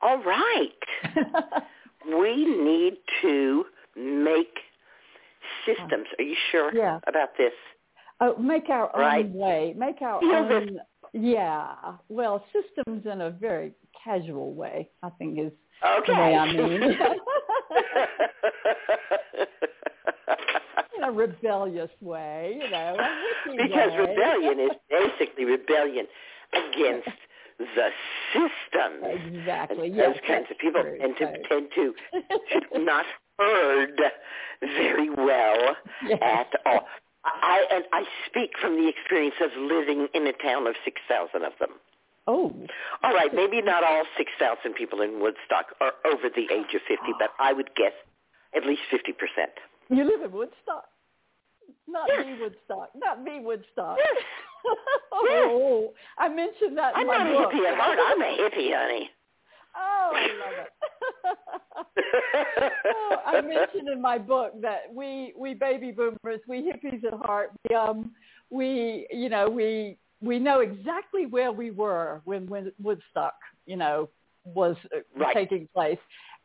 All 0.00 0.22
right. 0.22 0.68
we 2.20 2.44
need 2.44 2.98
to 3.22 3.64
make 3.96 4.58
systems. 5.66 6.06
Are 6.18 6.24
you 6.24 6.36
sure 6.50 6.74
yeah. 6.74 7.00
about 7.06 7.30
this? 7.36 7.52
Uh, 8.20 8.32
make 8.40 8.68
our 8.68 8.90
right. 8.96 9.24
own 9.24 9.32
way. 9.32 9.74
Make 9.76 10.02
our 10.02 10.22
own. 10.22 10.78
Yeah. 11.12 11.74
Well, 12.08 12.44
systems 12.52 13.06
in 13.06 13.20
a 13.22 13.30
very 13.30 13.72
casual 14.04 14.52
way, 14.54 14.90
I 15.02 15.10
think 15.10 15.38
is 15.38 15.52
okay. 15.84 16.12
the 16.12 16.18
way 16.18 16.34
I 16.36 16.52
mean. 16.52 16.80
in 20.98 21.04
a 21.04 21.12
rebellious 21.12 21.90
way, 22.00 22.58
you 22.62 22.70
know. 22.70 22.96
because 23.46 23.92
way. 23.92 23.98
rebellion 23.98 24.60
is 24.60 24.76
basically 24.90 25.44
rebellion 25.44 26.06
against 26.52 27.08
the 27.58 27.90
system. 28.32 29.04
Exactly. 29.04 29.88
And 29.88 29.96
yes, 29.96 30.14
those 30.14 30.22
kinds 30.26 30.46
of 30.50 30.58
people 30.58 30.82
true. 30.82 30.98
tend 30.98 31.16
to 31.18 31.48
tend 31.48 31.68
to, 31.74 31.94
to 32.72 32.78
not 32.84 33.06
heard 33.38 34.00
very 34.60 35.10
well 35.10 35.76
yes. 36.06 36.18
at 36.22 36.60
all. 36.66 36.86
I 37.24 37.66
and 37.70 37.84
I 37.92 38.04
speak 38.26 38.52
from 38.60 38.76
the 38.76 38.88
experience 38.88 39.36
of 39.42 39.50
living 39.60 40.08
in 40.14 40.26
a 40.26 40.32
town 40.32 40.66
of 40.66 40.74
six 40.84 41.00
thousand 41.08 41.44
of 41.44 41.52
them. 41.58 41.70
Oh. 42.28 42.52
All 43.02 43.14
right, 43.14 43.32
maybe 43.32 43.62
not 43.62 43.82
all 43.82 44.04
6,000 44.18 44.74
people 44.74 45.00
in 45.00 45.18
Woodstock 45.18 45.72
are 45.80 45.94
over 46.04 46.28
the 46.28 46.44
age 46.52 46.74
of 46.74 46.82
50, 46.86 47.16
but 47.18 47.30
I 47.40 47.54
would 47.54 47.70
guess 47.74 47.96
at 48.54 48.66
least 48.66 48.82
50%. 48.92 49.16
You 49.90 50.04
live 50.04 50.22
in 50.22 50.32
Woodstock? 50.32 50.84
Not 51.86 52.08
yes. 52.08 52.26
me 52.26 52.36
Woodstock. 52.40 52.90
Not 52.94 53.22
me 53.22 53.40
Woodstock. 53.40 53.98
Yes. 53.98 54.24
oh, 55.12 55.80
yes. 55.82 55.92
I 56.18 56.28
mentioned 56.28 56.76
that 56.76 56.94
in 56.94 57.00
I'm 57.00 57.06
my 57.06 57.18
not 57.18 57.44
book. 57.44 57.52
a 57.52 57.56
hippie 57.56 57.72
at 57.72 57.78
heart. 57.78 57.98
I'm 58.04 58.20
a 58.20 58.24
hippie, 58.24 58.74
honey. 58.74 59.10
Oh, 59.76 60.12
I 60.14 60.26
love 60.44 60.66
it. 61.96 62.72
oh, 62.86 63.16
I 63.24 63.40
mentioned 63.40 63.88
in 63.88 64.02
my 64.02 64.18
book 64.18 64.60
that 64.60 64.92
we 64.92 65.32
we 65.38 65.54
baby 65.54 65.92
boomers, 65.92 66.40
we 66.48 66.62
hippies 66.62 67.04
at 67.04 67.14
heart, 67.14 67.52
we 67.68 67.76
um 67.76 68.10
we 68.50 69.06
you 69.12 69.28
know 69.28 69.48
we 69.48 69.96
we 70.20 70.38
know 70.38 70.60
exactly 70.60 71.26
where 71.26 71.52
we 71.52 71.70
were 71.70 72.20
when, 72.24 72.46
when 72.48 72.72
Woodstock, 72.82 73.34
you 73.66 73.76
know, 73.76 74.08
was 74.44 74.76
right. 75.16 75.34
taking 75.34 75.68
place. 75.72 75.98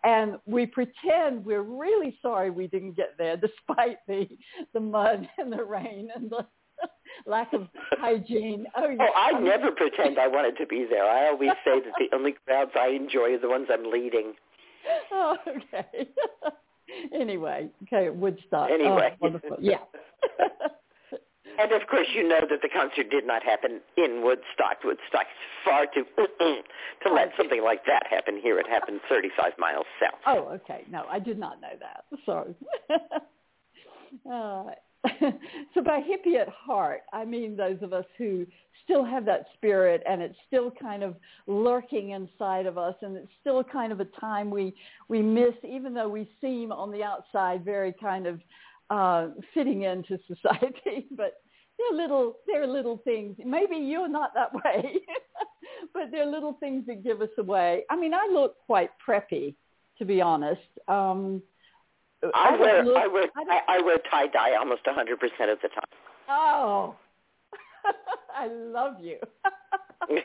And 0.04 0.38
we 0.46 0.66
pretend 0.66 1.46
we're 1.46 1.62
really 1.62 2.18
sorry 2.22 2.50
we 2.50 2.68
didn't 2.68 2.98
get 2.98 3.16
there 3.18 3.38
despite 3.38 3.98
the, 4.08 4.28
the 4.74 4.80
mud 4.80 5.28
and 5.38 5.52
the 5.52 5.64
rain 5.64 6.10
and 6.14 6.30
the 6.30 6.46
lack 7.26 7.54
of 7.54 7.68
hygiene. 7.92 8.66
Oh, 8.76 8.90
yeah. 8.90 8.98
oh, 9.00 9.14
I 9.16 9.40
never 9.40 9.72
pretend 9.72 10.20
I 10.20 10.28
wanted 10.28 10.58
to 10.58 10.66
be 10.66 10.86
there. 10.90 11.06
I 11.06 11.28
always 11.28 11.52
say 11.64 11.80
that 11.80 11.94
the 11.98 12.16
only 12.16 12.36
crowds 12.46 12.72
I 12.76 12.88
enjoy 12.88 13.34
are 13.34 13.40
the 13.40 13.50
ones 13.50 13.68
I'm 13.72 13.90
leading. 13.90 14.34
Oh, 15.12 15.38
okay. 15.48 16.10
anyway, 17.14 17.70
okay, 17.84 18.10
Woodstock. 18.10 18.70
Oh, 18.70 18.74
anyway. 18.74 19.12
Oh, 19.14 19.18
wonderful. 19.22 19.58
Yeah. 19.62 19.78
And 21.60 21.72
of 21.72 21.88
course, 21.88 22.08
you 22.14 22.28
know 22.28 22.42
that 22.50 22.62
the 22.62 22.70
concert 22.70 23.10
did 23.10 23.26
not 23.26 23.44
happen 23.44 23.82
in 23.98 24.22
Woodstock. 24.24 24.84
Woodstock 24.84 25.22
is 25.24 25.64
far 25.64 25.86
too 25.94 26.06
to 27.04 27.14
let 27.14 27.32
something 27.38 27.64
like 27.64 27.86
that 27.86 28.08
happen 28.10 28.40
here. 28.42 28.60
It 28.60 28.68
happened 28.68 29.02
35 29.10 29.54
miles 29.58 29.86
south. 30.02 30.20
Oh, 30.26 30.50
okay. 30.56 30.84
No, 30.90 31.06
I 31.10 31.20
did 31.20 31.38
not 31.38 31.62
know 31.62 31.74
that. 31.80 32.06
Sorry. 32.26 32.56
uh, 34.32 34.74
so 35.74 35.82
by 35.84 36.00
hippie 36.00 36.40
at 36.40 36.50
heart, 36.50 37.02
I 37.12 37.26
mean 37.26 37.58
those 37.58 37.78
of 37.82 37.94
us 37.94 38.06
who 38.18 38.46
still 38.84 39.04
have 39.04 39.26
that 39.26 39.46
spirit 39.54 40.04
and 40.08 40.22
it's 40.22 40.36
still 40.48 40.72
kind 40.72 41.04
of 41.04 41.16
lurking 41.48 42.12
inside 42.12 42.66
of 42.66 42.78
us 42.78 42.96
and 43.02 43.16
it's 43.16 43.32
still 43.42 43.64
kind 43.64 43.92
of 43.92 44.00
a 44.00 44.06
time 44.20 44.50
we 44.50 44.74
we 45.08 45.22
miss 45.22 45.54
even 45.64 45.94
though 45.94 46.10
we 46.10 46.30
seem 46.42 46.72
on 46.72 46.92
the 46.92 47.04
outside 47.04 47.64
very 47.64 47.94
kind 47.94 48.28
of 48.28 48.40
uh 48.90 49.28
fitting 49.54 49.84
into 49.84 50.20
society 50.28 51.08
but 51.12 51.43
they're 51.78 51.98
little 51.98 52.38
they're 52.48 52.68
little 52.68 52.98
things 53.04 53.36
maybe 53.46 53.76
you're 53.78 54.08
not 54.08 54.34
that 54.34 54.54
way 54.54 55.00
but 55.94 56.04
they're 56.12 56.26
little 56.26 56.54
things 56.60 56.86
that 56.88 57.04
give 57.04 57.22
us 57.22 57.30
away 57.38 57.84
i 57.90 57.96
mean 57.96 58.14
i 58.14 58.28
look 58.32 58.56
quite 58.66 58.90
preppy 59.06 59.56
to 59.98 60.06
be 60.06 60.22
honest 60.22 60.62
um 60.88 61.42
I, 62.34 62.56
I 62.56 62.60
wear 62.60 62.86
look, 62.86 62.98
I 62.98 63.08
wear 63.08 63.26
I, 63.36 63.60
I 63.68 63.82
wear 63.82 63.98
tie 64.10 64.28
dye 64.28 64.56
almost 64.56 64.82
a 64.88 64.94
hundred 64.94 65.20
percent 65.20 65.50
of 65.50 65.60
the 65.62 65.68
time. 65.70 65.84
Oh, 66.30 66.96
I 68.36 68.48
love 68.48 68.96
you. 69.02 69.18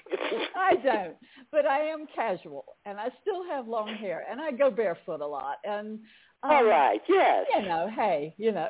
I 0.56 0.76
don't, 0.76 1.16
but 1.50 1.66
I 1.66 1.80
am 1.80 2.06
casual, 2.14 2.64
and 2.84 2.98
I 3.00 3.10
still 3.22 3.44
have 3.48 3.66
long 3.66 3.94
hair, 3.94 4.24
and 4.30 4.40
I 4.40 4.52
go 4.52 4.70
barefoot 4.70 5.20
a 5.20 5.26
lot. 5.26 5.56
And 5.64 5.98
um, 6.42 6.50
all 6.50 6.64
right, 6.64 7.00
yes, 7.08 7.46
you 7.56 7.62
know, 7.62 7.90
hey, 7.94 8.34
you 8.38 8.52
know. 8.52 8.68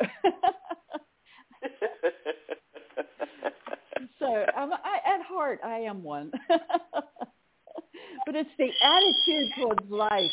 so 4.18 4.26
um, 4.56 4.72
I, 4.72 5.14
at 5.14 5.22
heart, 5.22 5.60
I 5.64 5.78
am 5.78 6.02
one, 6.02 6.30
but 6.48 8.34
it's 8.34 8.50
the 8.58 8.70
attitude 8.82 9.52
towards 9.58 9.90
life. 9.90 10.30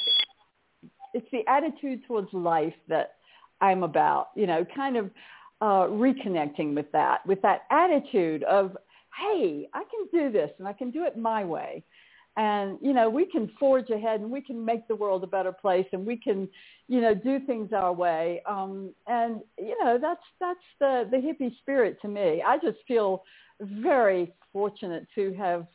It's 1.13 1.27
the 1.31 1.47
attitude 1.47 2.01
towards 2.07 2.31
life 2.33 2.73
that 2.87 3.15
I'm 3.61 3.83
about. 3.83 4.29
You 4.35 4.47
know, 4.47 4.65
kind 4.75 4.97
of 4.97 5.09
uh, 5.61 5.87
reconnecting 5.87 6.75
with 6.75 6.91
that, 6.91 7.25
with 7.25 7.41
that 7.41 7.61
attitude 7.71 8.43
of, 8.43 8.75
hey, 9.17 9.67
I 9.73 9.83
can 9.83 10.07
do 10.11 10.31
this 10.31 10.51
and 10.59 10.67
I 10.67 10.73
can 10.73 10.91
do 10.91 11.05
it 11.05 11.17
my 11.17 11.43
way. 11.43 11.83
And, 12.37 12.77
you 12.81 12.93
know, 12.93 13.09
we 13.09 13.25
can 13.25 13.49
forge 13.59 13.89
ahead 13.89 14.19
and 14.19 14.29
we 14.29 14.41
can 14.41 14.63
make 14.63 14.87
the 14.87 14.95
world 14.95 15.23
a 15.23 15.27
better 15.27 15.53
place 15.53 15.85
and 15.93 16.05
we 16.05 16.17
can, 16.17 16.49
you 16.89 16.99
know, 16.99 17.15
do 17.15 17.39
things 17.39 17.71
our 17.71 17.93
way. 17.93 18.41
Um, 18.45 18.93
and, 19.07 19.39
you 19.57 19.81
know, 19.81 19.97
that's, 20.01 20.23
that's 20.39 20.59
the, 20.79 21.07
the 21.09 21.17
hippie 21.17 21.57
spirit 21.59 21.97
to 22.01 22.09
me. 22.09 22.43
I 22.45 22.57
just 22.57 22.77
feel 22.87 23.23
very 23.61 24.33
fortunate 24.51 25.07
to 25.15 25.33
have, 25.35 25.65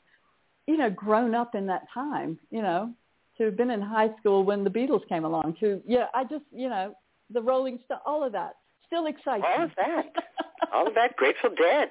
you 0.66 0.77
know, 0.77 0.91
grown 0.91 1.35
up 1.35 1.55
in 1.55 1.66
that 1.66 1.85
time, 1.95 2.39
you 2.51 2.61
know, 2.61 2.93
to 3.39 3.45
have 3.45 3.57
been 3.57 3.70
in 3.70 3.81
high 3.81 4.11
school 4.20 4.45
when 4.45 4.62
the 4.62 4.70
Beatles 4.70 5.09
came 5.09 5.24
along 5.24 5.57
to, 5.61 5.81
yeah, 5.87 6.07
I 6.12 6.24
just, 6.24 6.45
you 6.53 6.69
know, 6.69 6.95
the 7.32 7.41
Rolling 7.41 7.78
Stone, 7.87 8.01
all 8.05 8.23
of 8.23 8.32
that 8.32 8.57
still 8.91 9.07
exciting. 9.07 9.45
All 9.47 9.65
of 9.65 9.70
that. 9.77 10.12
all 10.74 10.87
of 10.89 10.95
that. 10.95 11.16
Grateful 11.16 11.51
Dead. 11.51 11.91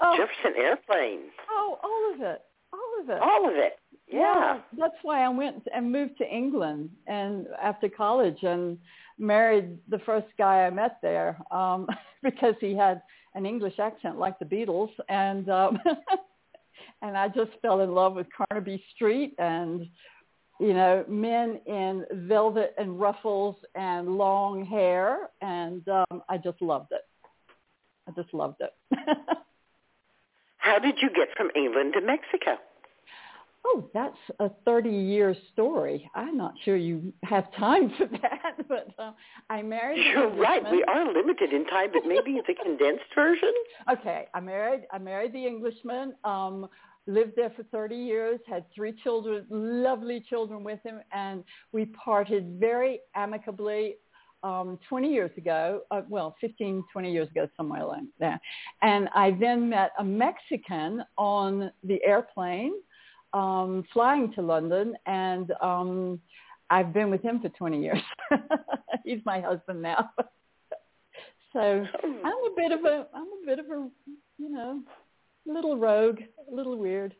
Oh. 0.00 0.16
Jefferson 0.16 0.58
Airplane. 0.58 1.20
Oh, 1.50 1.78
all 1.84 2.14
of 2.14 2.20
it. 2.20 2.42
All 2.72 3.02
of 3.02 3.10
it. 3.10 3.22
All 3.22 3.48
of 3.48 3.54
it. 3.54 3.78
Yeah. 4.12 4.34
yeah. 4.34 4.60
That's 4.78 4.96
why 5.02 5.24
I 5.24 5.28
went 5.28 5.66
and 5.74 5.90
moved 5.90 6.18
to 6.18 6.28
England 6.28 6.90
and 7.06 7.46
after 7.60 7.88
college 7.88 8.42
and 8.42 8.78
married 9.18 9.78
the 9.88 9.98
first 10.00 10.28
guy 10.38 10.66
I 10.66 10.70
met 10.70 10.98
there 11.02 11.38
um, 11.50 11.86
because 12.22 12.54
he 12.60 12.74
had 12.74 13.02
an 13.34 13.46
English 13.46 13.78
accent 13.78 14.18
like 14.18 14.38
the 14.38 14.44
Beatles 14.44 14.90
and 15.08 15.48
um, 15.48 15.78
and 17.02 17.16
I 17.16 17.28
just 17.28 17.50
fell 17.62 17.80
in 17.80 17.92
love 17.92 18.14
with 18.14 18.26
Carnaby 18.36 18.84
Street 18.94 19.34
and 19.38 19.86
you 20.62 20.74
know, 20.74 21.04
men 21.08 21.60
in 21.66 22.04
velvet 22.28 22.72
and 22.78 23.00
ruffles 23.00 23.56
and 23.74 24.16
long 24.16 24.64
hair, 24.64 25.30
and 25.40 25.86
um, 25.88 26.22
I 26.28 26.38
just 26.38 26.62
loved 26.62 26.92
it. 26.92 27.00
I 28.06 28.12
just 28.12 28.32
loved 28.32 28.60
it. 28.60 28.72
How 30.58 30.78
did 30.78 30.98
you 31.02 31.08
get 31.10 31.28
from 31.36 31.50
England 31.56 31.94
to 31.94 32.00
Mexico? 32.00 32.58
Oh, 33.64 33.88
that's 33.94 34.16
a 34.40 34.50
30-year 34.66 35.36
story. 35.52 36.10
I'm 36.14 36.36
not 36.36 36.54
sure 36.64 36.76
you 36.76 37.12
have 37.24 37.44
time 37.54 37.92
for 37.96 38.06
that, 38.06 38.56
but 38.68 38.88
uh, 38.98 39.12
I 39.50 39.62
married. 39.62 40.04
You're 40.12 40.34
right. 40.34 40.62
We 40.70 40.82
are 40.84 41.12
limited 41.12 41.52
in 41.52 41.64
time, 41.66 41.90
but 41.92 42.02
maybe 42.06 42.40
the 42.46 42.54
condensed 42.54 43.04
version. 43.14 43.52
Okay, 43.90 44.26
I 44.32 44.38
married. 44.40 44.82
I 44.92 44.98
married 44.98 45.32
the 45.32 45.44
Englishman. 45.44 46.14
Um, 46.22 46.68
lived 47.08 47.32
there 47.34 47.50
for 47.56 47.64
30 47.64 47.96
years, 47.96 48.38
had 48.48 48.64
three 48.74 48.92
children, 49.02 49.44
lovely 49.50 50.24
children 50.28 50.62
with 50.62 50.78
him, 50.84 51.00
and 51.12 51.42
we 51.72 51.86
parted 51.86 52.58
very 52.60 53.00
amicably 53.16 53.96
um, 54.44 54.78
20 54.88 55.12
years 55.12 55.30
ago, 55.36 55.82
uh, 55.90 56.02
well, 56.08 56.36
15, 56.40 56.84
20 56.92 57.12
years 57.12 57.28
ago, 57.30 57.48
somewhere 57.56 57.84
like 57.84 58.02
that. 58.20 58.40
And 58.82 59.08
I 59.14 59.36
then 59.38 59.68
met 59.68 59.92
a 59.98 60.04
Mexican 60.04 61.02
on 61.16 61.70
the 61.84 62.02
airplane 62.04 62.74
um, 63.32 63.84
flying 63.92 64.32
to 64.34 64.42
London, 64.42 64.94
and 65.06 65.52
um, 65.60 66.20
I've 66.70 66.92
been 66.92 67.10
with 67.10 67.22
him 67.22 67.40
for 67.40 67.48
20 67.50 67.82
years. 67.82 68.00
He's 69.04 69.20
my 69.24 69.40
husband 69.40 69.82
now. 69.82 70.10
so 71.52 71.60
I'm 71.60 72.26
a 72.26 72.54
bit 72.56 72.72
of 72.72 72.84
a, 72.84 73.06
I'm 73.14 73.28
a 73.42 73.46
bit 73.46 73.58
of 73.58 73.66
a, 73.66 73.88
you 74.38 74.50
know, 74.50 74.82
little 75.46 75.76
rogue, 75.76 76.20
a 76.50 76.54
little 76.54 76.76
weird. 76.76 77.14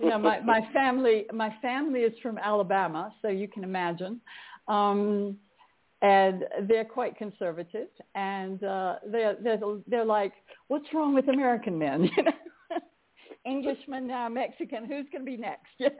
You 0.00 0.10
know, 0.10 0.18
my 0.18 0.40
my 0.40 0.60
family 0.72 1.26
my 1.32 1.54
family 1.60 2.00
is 2.00 2.12
from 2.22 2.38
Alabama, 2.38 3.12
so 3.22 3.28
you 3.28 3.48
can 3.48 3.64
imagine. 3.64 4.20
Um, 4.68 5.38
and 6.02 6.44
they're 6.62 6.84
quite 6.84 7.16
conservative, 7.16 7.88
and 8.14 8.62
uh, 8.64 8.96
they're 9.06 9.36
they're 9.42 9.60
they're 9.86 10.04
like, 10.04 10.32
what's 10.68 10.86
wrong 10.92 11.14
with 11.14 11.28
American 11.28 11.78
men? 11.78 12.08
You 12.16 12.24
know, 12.24 12.32
Englishman 13.44 14.06
now, 14.06 14.28
Mexican. 14.28 14.84
Who's 14.84 15.06
going 15.10 15.24
to 15.24 15.30
be 15.30 15.36
next? 15.36 15.70
Know? 15.80 15.90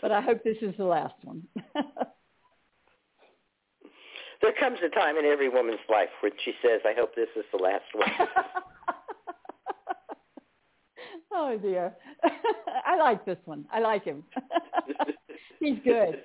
but 0.00 0.10
I 0.10 0.20
hope 0.22 0.42
this 0.42 0.56
is 0.62 0.74
the 0.78 0.84
last 0.84 1.14
one. 1.22 1.42
there 4.42 4.52
comes 4.58 4.78
a 4.84 4.88
time 4.88 5.16
in 5.18 5.24
every 5.26 5.48
woman's 5.50 5.80
life 5.90 6.08
when 6.22 6.32
she 6.44 6.52
says, 6.62 6.80
"I 6.86 6.94
hope 6.98 7.14
this 7.14 7.28
is 7.36 7.44
the 7.52 7.62
last 7.62 7.84
one." 7.92 8.10
Oh 11.32 11.58
dear. 11.58 11.94
I 12.86 12.96
like 12.96 13.26
this 13.26 13.38
one. 13.44 13.66
I 13.72 13.80
like 13.80 14.04
him. 14.04 14.24
He's 15.60 15.78
good. 15.84 16.22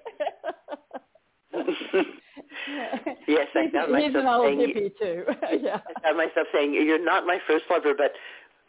yes, 3.27 3.47
I 3.55 3.69
found 3.73 3.91
myself 3.91 4.11
he's 4.11 4.15
an 4.15 4.25
old 4.27 4.57
saying, 4.57 4.91
too. 4.99 5.23
yeah. 5.61 5.79
I 5.97 6.01
found 6.01 6.17
myself 6.17 6.47
saying, 6.53 6.73
"You're 6.73 7.03
not 7.03 7.25
my 7.25 7.39
first 7.47 7.65
lover, 7.69 7.93
but 7.97 8.13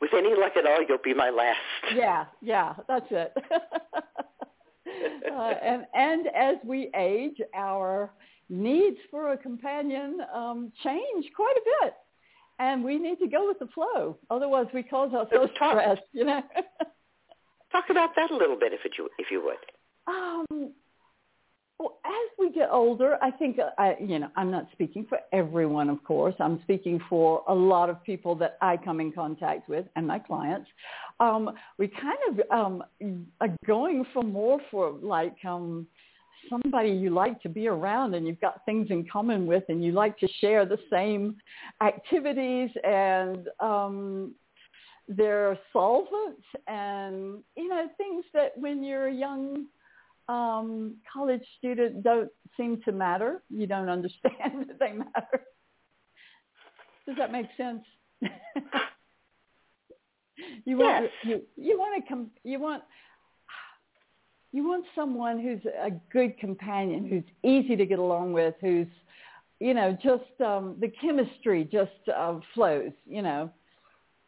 with 0.03 0.11
any 0.15 0.35
luck 0.37 0.53
at 0.57 0.67
all, 0.67 0.85
you'll 0.87 0.99
be 1.03 1.15
my 1.15 1.31
last." 1.31 1.59
Yeah, 1.97 2.27
yeah, 2.43 2.75
that's 2.87 3.07
it. 3.11 3.33
uh, 5.33 5.55
and 5.63 5.87
and 5.95 6.27
as 6.37 6.57
we 6.63 6.91
age, 6.95 7.41
our 7.55 8.13
needs 8.51 8.99
for 9.11 9.33
a 9.33 9.39
companion 9.39 10.19
um, 10.35 10.71
change 10.85 11.25
quite 11.35 11.57
a 11.57 11.85
bit 11.87 11.95
and 12.59 12.85
we 12.85 12.99
need 12.99 13.19
to 13.19 13.27
go 13.27 13.49
with 13.49 13.59
the 13.59 13.67
flow. 13.69 14.17
Otherwise, 14.31 14.67
we 14.73 14.83
cause 14.83 15.13
ourselves 15.13 15.51
talk, 15.59 15.73
stress. 15.73 15.99
You 16.13 16.25
know. 16.25 16.43
talk 17.73 17.85
about 17.91 18.11
that 18.17 18.31
a 18.31 18.37
little 18.37 18.59
bit, 18.59 18.73
if 18.73 18.81
you 18.97 19.09
if 19.19 19.31
you 19.31 19.43
would. 19.45 19.57
Um, 20.07 20.73
well, 21.83 21.99
as 22.05 22.31
we 22.39 22.53
get 22.53 22.69
older, 22.71 23.19
I 23.23 23.31
think 23.31 23.59
uh, 23.59 23.71
I, 23.77 23.97
you 24.01 24.19
know 24.19 24.29
I'm 24.37 24.51
not 24.51 24.69
speaking 24.73 25.05
for 25.09 25.19
everyone, 25.33 25.89
of 25.91 26.03
course. 26.05 26.35
I'm 26.39 26.61
speaking 26.63 27.01
for 27.09 27.43
a 27.49 27.55
lot 27.55 27.91
of 27.91 28.03
people 28.05 28.35
that 28.37 28.57
I 28.61 28.77
come 28.77 29.01
in 29.01 29.13
contact 29.13 29.69
with 29.69 29.87
and 29.97 30.07
my 30.07 30.19
clients. 30.19 30.71
Um, 31.19 31.51
we 31.79 31.89
kind 31.89 32.19
of 32.31 32.51
um, 32.51 32.85
are 33.41 33.57
going 33.67 34.05
for 34.13 34.23
more 34.23 34.61
for 34.71 34.93
like 35.03 35.37
um, 35.45 35.87
somebody 36.49 36.91
you 36.91 37.11
like 37.11 37.41
to 37.43 37.49
be 37.49 37.67
around 37.67 38.15
and 38.15 38.27
you've 38.27 38.41
got 38.41 38.65
things 38.65 38.89
in 38.91 39.07
common 39.11 39.47
with 39.47 39.65
and 39.69 39.85
you 39.85 39.93
like 39.93 40.17
to 40.19 40.29
share 40.41 40.65
the 40.65 40.79
same 40.91 41.37
activities 41.83 42.71
and 42.85 43.49
um, 43.61 44.35
they're 45.09 45.59
solvents 45.73 46.43
and 46.69 47.43
you 47.57 47.69
know 47.69 47.89
things 47.97 48.25
that 48.33 48.53
when 48.57 48.85
you're 48.85 49.09
young 49.09 49.67
um, 50.29 50.97
college 51.13 51.43
student 51.59 52.03
don't 52.03 52.31
seem 52.57 52.81
to 52.85 52.93
matter. 52.93 53.43
You 53.51 53.67
don't 53.67 53.89
understand 53.89 54.67
that 54.69 54.79
they 54.79 54.93
matter. 54.93 55.45
Does 57.07 57.17
that 57.17 57.33
make 57.33 57.47
sense? 57.57 57.83
you 60.65 60.77
want 60.77 61.05
yes. 61.05 61.13
you, 61.25 61.43
you 61.57 61.79
want 61.79 62.03
to 62.03 62.09
come 62.09 62.31
you 62.45 62.61
want 62.61 62.83
you 64.53 64.69
want 64.69 64.85
someone 64.95 65.41
who's 65.41 65.65
a 65.65 65.91
good 66.13 66.39
companion, 66.39 67.09
who's 67.09 67.25
easy 67.43 67.75
to 67.75 67.87
get 67.87 67.99
along 67.99 68.35
with, 68.35 68.55
who's, 68.61 68.87
you 69.61 69.73
know, 69.73 69.97
just 70.03 70.41
um, 70.45 70.77
the 70.79 70.93
chemistry 71.01 71.67
just 71.71 71.91
uh, 72.15 72.39
flows, 72.55 72.93
you 73.07 73.23
know, 73.23 73.51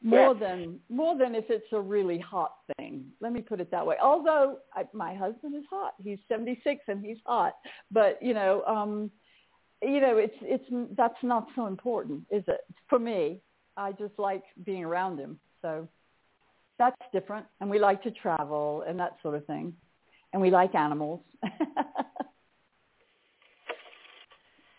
more 0.04 0.32
yes. 0.32 0.36
than 0.40 0.78
more 0.88 1.18
than 1.18 1.34
if 1.34 1.46
it's 1.48 1.72
a 1.72 1.80
really 1.80 2.18
hot 2.18 2.52
thing. 2.76 3.06
Let 3.20 3.32
me 3.32 3.40
put 3.40 3.60
it 3.60 3.70
that 3.70 3.84
way. 3.84 3.96
Although 4.00 4.58
I, 4.74 4.84
my 4.92 5.14
husband 5.14 5.56
is 5.56 5.64
hot, 5.68 5.94
he's 6.02 6.18
76 6.28 6.84
and 6.86 7.04
he's 7.04 7.16
hot, 7.26 7.54
but 7.90 8.18
you 8.22 8.34
know, 8.34 8.62
um, 8.66 9.10
you 9.82 10.00
know, 10.00 10.18
it's 10.18 10.36
it's 10.42 10.64
that's 10.96 11.22
not 11.22 11.48
so 11.56 11.66
important, 11.66 12.22
is 12.30 12.44
it? 12.46 12.60
For 12.88 12.98
me, 12.98 13.40
I 13.76 13.92
just 13.92 14.16
like 14.18 14.44
being 14.64 14.84
around 14.84 15.18
him. 15.18 15.38
So 15.62 15.88
that's 16.78 16.96
different. 17.12 17.46
And 17.60 17.70
we 17.70 17.78
like 17.78 18.02
to 18.02 18.10
travel 18.10 18.84
and 18.86 18.98
that 19.00 19.16
sort 19.22 19.34
of 19.34 19.46
thing. 19.46 19.72
And 20.32 20.42
we 20.42 20.50
like 20.50 20.74
animals. 20.74 21.20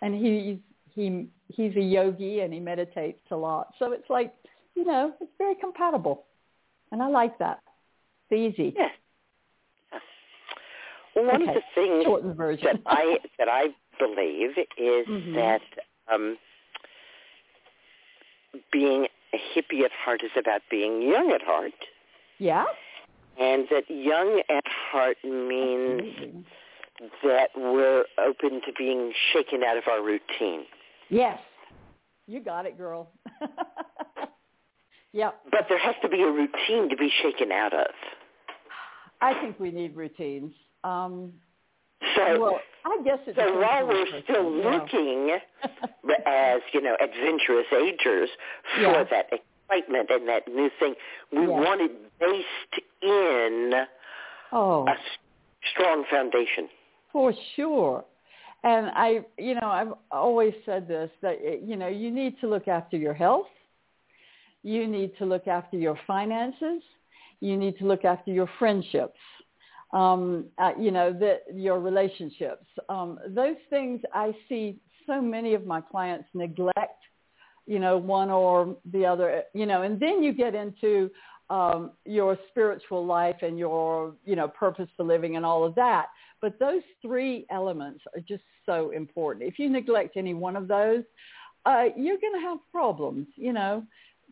and 0.02 0.14
he's 0.14 0.58
he 0.94 1.28
he's 1.48 1.76
a 1.76 1.82
yogi 1.82 2.42
and 2.42 2.54
he 2.54 2.60
meditates 2.60 3.22
a 3.32 3.36
lot. 3.36 3.74
So 3.80 3.92
it's 3.92 4.10
like, 4.10 4.34
you 4.76 4.86
know, 4.86 5.14
it's 5.20 5.32
very 5.38 5.56
compatible. 5.56 6.26
And 6.92 7.02
I 7.02 7.08
like 7.08 7.38
that. 7.40 7.60
It's 8.30 8.56
easy. 8.58 8.74
Yes. 8.78 8.92
Well, 11.16 11.26
one 11.26 11.42
Okay. 11.44 11.50
of 11.50 11.56
the 11.56 11.62
things 11.74 12.04
that 12.64 12.82
I 12.86 13.18
that 13.40 13.48
I 13.48 13.74
believe 14.00 14.58
is 14.78 15.08
Mhm. 15.08 15.34
that 15.36 15.62
um, 16.14 16.38
being 18.72 19.08
a 19.34 19.38
hippie 19.38 19.84
at 19.84 19.92
heart 19.92 20.24
is 20.24 20.32
about 20.36 20.62
being 20.70 21.02
young 21.02 21.32
at 21.32 21.42
heart, 21.42 21.74
Yeah. 22.38 22.66
and 23.38 23.68
that 23.70 23.90
young 23.90 24.42
at 24.50 24.68
heart 24.68 25.18
means 25.24 26.46
that 27.24 27.50
we're 27.56 28.06
open 28.18 28.62
to 28.62 28.72
being 28.74 29.14
shaken 29.32 29.64
out 29.64 29.78
of 29.78 29.88
our 29.88 30.02
routine. 30.02 30.66
Yes. 31.10 31.40
You 32.28 32.40
got 32.40 32.66
it, 32.66 32.78
girl. 32.78 33.10
yep. 35.16 35.40
But 35.50 35.66
there 35.70 35.80
has 35.80 35.96
to 36.04 36.10
be 36.10 36.22
a 36.22 36.32
routine 36.32 36.90
to 36.90 36.96
be 36.98 37.10
shaken 37.24 37.52
out 37.52 37.74
of. 37.74 37.88
I 39.22 39.34
think 39.42 39.60
we 39.60 39.72
need 39.72 39.96
routines. 39.96 40.54
Um, 40.84 41.34
So, 42.16 42.40
well, 42.40 42.60
I 42.86 43.02
guess 43.04 43.20
it's 43.26 43.38
so 43.38 43.60
while 43.60 43.88
we're 43.88 44.06
still 44.24 44.52
looking 44.52 45.32
as 46.28 46.60
you 46.74 46.82
know 46.82 46.96
adventurous 47.02 47.66
agers 47.74 48.30
for 48.76 48.82
Yeah. 48.82 49.04
that 49.10 49.28
excitement 49.32 50.10
and 50.12 50.28
that 50.28 50.48
new 50.48 50.70
thing, 50.80 50.94
we 51.32 51.42
Yeah. 51.48 51.48
want 51.66 51.82
it 51.82 51.92
based 52.20 52.76
in 53.02 53.74
oh, 54.52 54.86
a 54.88 54.96
strong 55.72 56.04
foundation. 56.12 56.70
for 57.12 57.34
sure. 57.56 58.04
And 58.64 58.88
I, 59.08 59.10
you 59.38 59.56
know, 59.56 59.70
I've 59.80 59.94
always 60.12 60.54
said 60.66 60.88
this 60.88 61.10
that 61.22 61.38
you 61.64 61.76
know 61.78 61.88
you 61.88 62.12
need 62.12 62.34
to 62.42 62.48
look 62.48 62.68
after 62.68 62.98
your 62.98 63.14
health. 63.14 63.48
You 64.66 64.88
need 64.88 65.16
to 65.20 65.26
look 65.26 65.48
after 65.48 65.78
your 65.78 65.96
finances. 66.08 66.82
You 67.40 67.56
need 67.56 67.78
to 67.78 67.86
look 67.86 68.04
after 68.04 68.32
your 68.32 68.50
friendships. 68.58 69.20
Um, 69.94 70.46
uh, 70.58 70.72
you 70.80 70.90
know 70.90 71.14
that 71.14 71.44
your 71.54 71.80
relationships. 71.80 72.66
Um, 72.90 73.20
those 73.28 73.58
things 73.70 74.02
I 74.12 74.34
see 74.50 74.80
so 75.06 75.22
many 75.22 75.54
of 75.54 75.68
my 75.68 75.82
clients 75.82 76.28
neglect. 76.34 77.04
You 77.68 77.78
know, 77.78 77.96
one 77.98 78.32
or 78.32 78.76
the 78.92 79.06
other. 79.06 79.44
You 79.54 79.68
know, 79.68 79.84
and 79.84 80.00
then 80.00 80.24
you 80.24 80.34
get 80.34 80.56
into 80.56 81.12
um, 81.52 81.92
your 82.06 82.36
spiritual 82.50 83.06
life 83.06 83.38
and 83.44 83.60
your 83.60 84.16
you 84.26 84.36
know 84.36 84.48
purpose 84.48 84.90
for 84.98 85.04
living 85.04 85.36
and 85.36 85.46
all 85.46 85.64
of 85.64 85.76
that. 85.76 86.08
But 86.42 86.58
those 86.58 86.82
three 87.04 87.46
elements 87.52 88.04
are 88.16 88.22
just 88.22 88.44
so 88.66 88.90
important. 88.90 89.46
If 89.46 89.60
you 89.60 89.70
neglect 89.70 90.18
any 90.18 90.34
one 90.34 90.56
of 90.56 90.68
those, 90.68 91.04
uh, 91.68 91.86
you're 91.96 92.18
going 92.18 92.34
to 92.34 92.42
have 92.42 92.58
problems. 92.72 93.28
You 93.36 93.54
know, 93.54 93.84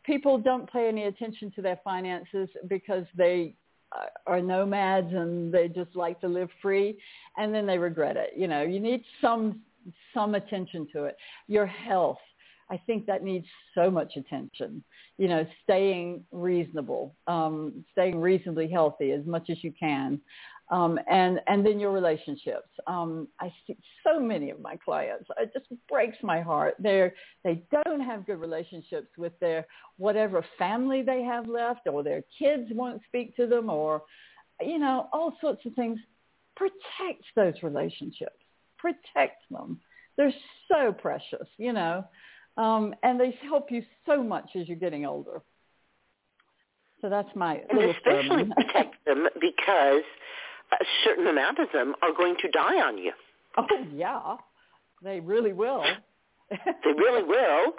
people 0.03 0.37
don't 0.37 0.71
pay 0.71 0.87
any 0.87 1.03
attention 1.05 1.51
to 1.55 1.61
their 1.61 1.79
finances 1.83 2.49
because 2.67 3.05
they 3.15 3.55
uh, 3.95 4.05
are 4.27 4.41
nomads 4.41 5.13
and 5.13 5.53
they 5.53 5.67
just 5.67 5.95
like 5.95 6.19
to 6.21 6.27
live 6.27 6.49
free, 6.61 6.97
and 7.37 7.53
then 7.53 7.65
they 7.65 7.77
regret 7.77 8.17
it. 8.17 8.31
You 8.35 8.47
know, 8.47 8.61
you 8.63 8.79
need 8.79 9.03
some 9.21 9.61
some 10.13 10.35
attention 10.35 10.87
to 10.93 11.05
it. 11.05 11.17
Your 11.47 11.65
health. 11.65 12.19
I 12.69 12.81
think 12.87 13.05
that 13.05 13.23
needs 13.23 13.45
so 13.75 13.91
much 13.91 14.15
attention. 14.15 14.83
You 15.17 15.27
know, 15.27 15.45
staying 15.63 16.23
reasonable, 16.31 17.13
um, 17.27 17.85
staying 17.91 18.19
reasonably 18.19 18.67
healthy 18.69 19.11
as 19.11 19.25
much 19.25 19.49
as 19.49 19.63
you 19.63 19.73
can, 19.77 20.19
um, 20.69 20.99
and 21.09 21.39
and 21.47 21.65
then 21.65 21.79
your 21.79 21.91
relationships. 21.91 22.69
Um, 22.87 23.27
I 23.39 23.53
see 23.67 23.77
so 24.05 24.19
many 24.19 24.49
of 24.49 24.59
my 24.61 24.77
clients. 24.77 25.25
It 25.39 25.51
just 25.53 25.67
breaks 25.89 26.17
my 26.23 26.41
heart. 26.41 26.75
They 26.79 27.11
they 27.43 27.63
don't 27.83 28.01
have 28.01 28.25
good 28.25 28.39
relationships 28.39 29.07
with 29.17 29.37
their 29.39 29.65
whatever 29.97 30.43
family 30.57 31.01
they 31.01 31.23
have 31.23 31.47
left, 31.47 31.81
or 31.87 32.03
their 32.03 32.23
kids 32.39 32.69
won't 32.71 33.01
speak 33.07 33.35
to 33.35 33.47
them, 33.47 33.69
or 33.69 34.03
you 34.61 34.79
know 34.79 35.09
all 35.13 35.33
sorts 35.41 35.65
of 35.65 35.73
things. 35.73 35.99
Protect 36.55 37.23
those 37.35 37.55
relationships. 37.63 38.37
Protect 38.77 39.41
them. 39.49 39.79
They're 40.17 40.33
so 40.71 40.93
precious, 40.93 41.47
you 41.57 41.73
know, 41.73 42.05
um, 42.57 42.93
and 43.01 43.19
they 43.19 43.35
help 43.41 43.71
you 43.71 43.83
so 44.05 44.21
much 44.23 44.51
as 44.55 44.67
you're 44.67 44.77
getting 44.77 45.05
older. 45.05 45.41
So 47.01 47.09
that's 47.09 47.29
my 47.35 47.55
And 47.69 47.79
little 47.79 47.91
especially 47.91 48.29
sermon. 48.29 48.53
protect 48.55 49.03
them 49.05 49.27
because 49.41 50.03
a 50.81 50.85
certain 51.03 51.27
amount 51.27 51.59
of 51.59 51.67
them 51.73 51.95
are 52.01 52.13
going 52.13 52.35
to 52.41 52.49
die 52.49 52.81
on 52.81 52.97
you. 52.97 53.11
Oh 53.57 53.65
yeah, 53.93 54.37
they 55.03 55.19
really 55.19 55.53
will. 55.53 55.83
They 56.49 56.91
really 56.91 57.23
will. 57.23 57.73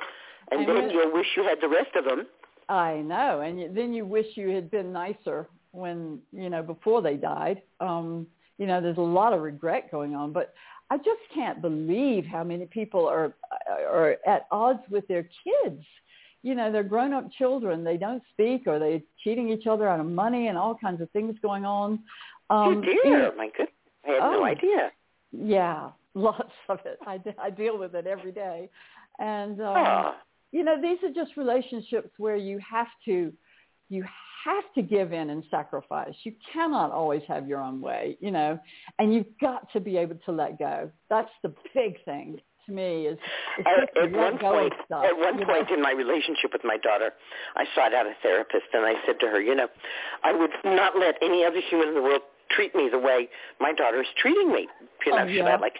And 0.50 0.60
And 0.60 0.68
then 0.68 0.90
you'll 0.90 1.12
wish 1.12 1.26
you 1.36 1.44
had 1.44 1.58
the 1.60 1.68
rest 1.68 1.94
of 1.96 2.04
them. 2.04 2.26
I 2.68 2.96
know, 2.96 3.40
and 3.40 3.76
then 3.76 3.92
you 3.92 4.04
wish 4.04 4.26
you 4.34 4.48
had 4.48 4.70
been 4.70 4.92
nicer 4.92 5.46
when 5.72 6.20
you 6.32 6.48
know 6.50 6.62
before 6.62 7.02
they 7.02 7.16
died. 7.16 7.62
Um, 7.80 8.26
you 8.58 8.66
know, 8.66 8.80
there's 8.80 8.98
a 8.98 9.02
lot 9.20 9.32
of 9.32 9.42
regret 9.42 9.90
going 9.90 10.14
on, 10.14 10.32
but 10.32 10.54
I 10.90 10.96
just 10.98 11.20
can't 11.34 11.60
believe 11.60 12.24
how 12.24 12.44
many 12.44 12.66
people 12.66 13.06
are 13.06 13.34
are 13.90 14.16
at 14.26 14.46
odds 14.50 14.80
with 14.90 15.06
their 15.08 15.28
kids. 15.44 15.82
You 16.42 16.54
know, 16.54 16.70
they're 16.70 16.82
grown-up 16.82 17.32
children. 17.32 17.84
They 17.84 17.96
don't 17.96 18.22
speak, 18.32 18.66
or 18.66 18.78
they're 18.78 19.00
cheating 19.22 19.48
each 19.48 19.66
other 19.66 19.88
out 19.88 20.00
of 20.00 20.06
money, 20.06 20.48
and 20.48 20.58
all 20.58 20.74
kinds 20.74 21.00
of 21.00 21.10
things 21.10 21.36
going 21.40 21.64
on. 21.64 22.00
Um, 22.50 22.58
oh 22.78 22.80
dear, 22.82 22.94
you 23.04 23.10
know, 23.18 23.32
my 23.36 23.48
goodness. 23.48 23.68
I 24.06 24.10
had 24.12 24.20
Oh. 24.22 24.30
no 24.32 24.44
idea. 24.44 24.90
Yeah, 25.32 25.90
lots 26.14 26.52
of 26.68 26.78
it. 26.84 26.98
I, 27.06 27.20
I 27.42 27.50
deal 27.50 27.78
with 27.78 27.94
it 27.94 28.06
every 28.06 28.32
day, 28.32 28.68
and 29.18 29.60
um, 29.60 30.14
you 30.52 30.62
know 30.64 30.80
these 30.80 30.98
are 31.02 31.12
just 31.12 31.36
relationships 31.36 32.10
where 32.18 32.36
you 32.36 32.58
have 32.58 32.88
to 33.06 33.32
you 33.88 34.04
have 34.44 34.64
to 34.74 34.82
give 34.82 35.12
in 35.12 35.30
and 35.30 35.42
sacrifice. 35.50 36.14
You 36.24 36.32
cannot 36.52 36.90
always 36.92 37.22
have 37.28 37.48
your 37.48 37.60
own 37.60 37.80
way, 37.80 38.16
you 38.20 38.30
know, 38.30 38.58
and 38.98 39.14
you've 39.14 39.38
got 39.40 39.72
to 39.72 39.80
be 39.80 39.96
able 39.96 40.16
to 40.26 40.32
let 40.32 40.58
go. 40.58 40.90
That's 41.08 41.30
the 41.42 41.52
big 41.74 42.02
thing 42.04 42.38
to 42.66 42.72
me 42.72 43.06
is, 43.06 43.18
is 43.58 43.66
At, 43.66 44.02
at 44.02 44.12
one 44.12 44.36
go 44.38 44.52
point, 44.52 44.72
stuff. 44.86 45.04
at 45.04 45.16
one 45.16 45.38
you 45.38 45.46
know. 45.46 45.52
point 45.52 45.70
in 45.70 45.80
my 45.82 45.92
relationship 45.92 46.52
with 46.52 46.62
my 46.64 46.76
daughter, 46.78 47.12
I 47.56 47.64
sought 47.74 47.94
out 47.94 48.06
a 48.06 48.12
therapist, 48.22 48.64
and 48.72 48.84
I 48.86 48.94
said 49.06 49.16
to 49.20 49.26
her, 49.28 49.40
you 49.40 49.54
know, 49.54 49.68
I 50.22 50.32
would 50.32 50.50
not 50.64 50.98
let 50.98 51.16
any 51.22 51.44
other 51.44 51.60
human 51.68 51.88
in 51.88 51.94
the 51.94 52.02
world 52.02 52.22
treat 52.50 52.74
me 52.74 52.88
the 52.90 52.98
way 52.98 53.28
my 53.60 53.72
daughter 53.72 54.00
is 54.00 54.08
treating 54.16 54.52
me. 54.52 54.68
You 55.06 55.12
know, 55.12 55.24
Oh, 55.24 55.28
should. 55.28 55.42
I 55.46 55.56
like, 55.56 55.74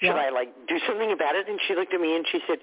should 0.00 0.06
Yeah. 0.08 0.14
I 0.16 0.30
like 0.30 0.52
do 0.68 0.78
something 0.86 1.12
about 1.12 1.34
it? 1.36 1.48
And 1.48 1.58
she 1.66 1.74
looked 1.74 1.92
at 1.94 2.00
me 2.00 2.16
and 2.16 2.26
she 2.30 2.40
said, 2.46 2.58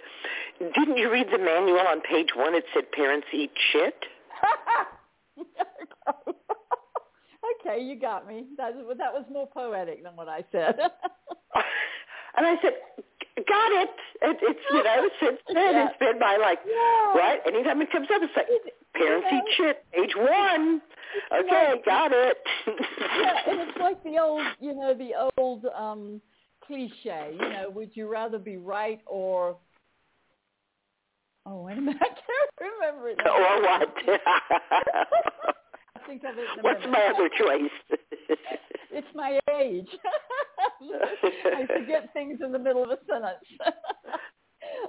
didn't 0.73 0.97
you 0.97 1.11
read 1.11 1.27
the 1.31 1.37
manual 1.37 1.79
on 1.87 2.01
page 2.01 2.29
one? 2.35 2.55
It 2.55 2.65
said 2.73 2.91
parents 2.91 3.27
eat 3.33 3.51
shit. 3.71 3.95
okay, 7.61 7.81
you 7.81 7.99
got 7.99 8.27
me. 8.27 8.45
That 8.57 8.75
was, 8.75 8.97
that 8.97 9.13
was 9.13 9.25
more 9.31 9.47
poetic 9.47 10.03
than 10.03 10.15
what 10.15 10.27
I 10.29 10.43
said. 10.51 10.79
And 12.37 12.45
I 12.45 12.53
said, 12.61 12.73
got 13.49 13.71
it. 13.81 13.89
it 14.21 14.37
it's, 14.43 14.59
you 14.71 14.83
know, 14.83 15.09
since 15.19 15.39
then 15.47 15.73
Yeah. 15.73 15.87
it's 15.89 15.97
been 15.97 16.19
my 16.19 16.37
like, 16.37 16.59
Yeah. 16.67 17.17
right? 17.17 17.39
Anytime 17.47 17.81
it 17.81 17.91
comes 17.91 18.07
up, 18.13 18.21
it's 18.21 18.35
like, 18.37 18.45
parents 18.97 19.27
you 19.31 19.37
know, 19.37 19.43
eat 19.43 19.53
shit, 19.57 19.85
page 19.93 20.15
one. 20.15 20.81
Okay, 21.33 21.71
like- 21.73 21.85
got 21.85 22.11
it. 22.13 22.37
yeah, 22.67 23.33
and 23.51 23.61
it's 23.69 23.77
like 23.79 24.03
the 24.03 24.17
old, 24.19 24.43
you 24.59 24.73
know, 24.75 24.93
the 24.93 25.11
old 25.37 25.65
um 25.77 26.21
cliche. 26.65 27.31
You 27.33 27.49
know, 27.49 27.69
would 27.73 27.91
you 27.95 28.07
rather 28.07 28.37
be 28.39 28.57
right 28.57 29.01
or? 29.05 29.57
Oh, 31.45 31.61
wait 31.61 31.77
a 31.77 31.81
minute, 31.81 31.97
I 32.01 32.07
can't 32.07 32.73
remember 32.81 33.09
it. 33.09 33.17
now. 33.23 33.31
or 33.31 33.61
what? 33.61 33.93
I 35.95 36.07
think 36.07 36.23
of 36.23 36.37
it 36.37 36.45
What's 36.63 36.79
minute. 36.81 36.91
my 36.91 37.13
other 37.15 37.29
choice? 37.37 37.97
It's 38.91 39.07
my 39.15 39.39
age. 39.59 39.87
I 40.81 41.65
forget 41.67 42.11
things 42.13 42.39
in 42.43 42.51
the 42.51 42.59
middle 42.59 42.83
of 42.83 42.89
a 42.91 42.97
sentence. 43.07 43.45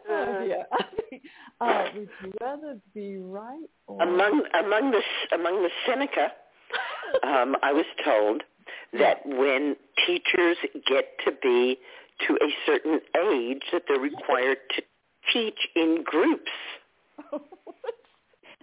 Oh 0.08 0.44
dear. 0.44 0.66
uh, 1.60 1.84
would 1.94 2.08
you 2.22 2.32
rather 2.40 2.78
be 2.94 3.16
right 3.18 3.68
or? 3.86 4.02
among 4.02 4.42
among 4.54 4.90
the 4.90 5.02
among 5.34 5.62
the 5.62 5.70
Seneca, 5.86 6.32
um, 7.22 7.56
I 7.62 7.72
was 7.72 7.86
told 8.04 8.42
that 8.92 9.24
when 9.24 9.76
teachers 10.06 10.56
get 10.86 11.06
to 11.24 11.32
be 11.42 11.78
to 12.26 12.34
a 12.34 12.50
certain 12.66 13.00
age, 13.30 13.62
that 13.72 13.82
they're 13.88 14.00
required 14.00 14.58
to 14.76 14.82
teach 15.32 15.68
in 15.76 16.02
groups. 16.04 16.50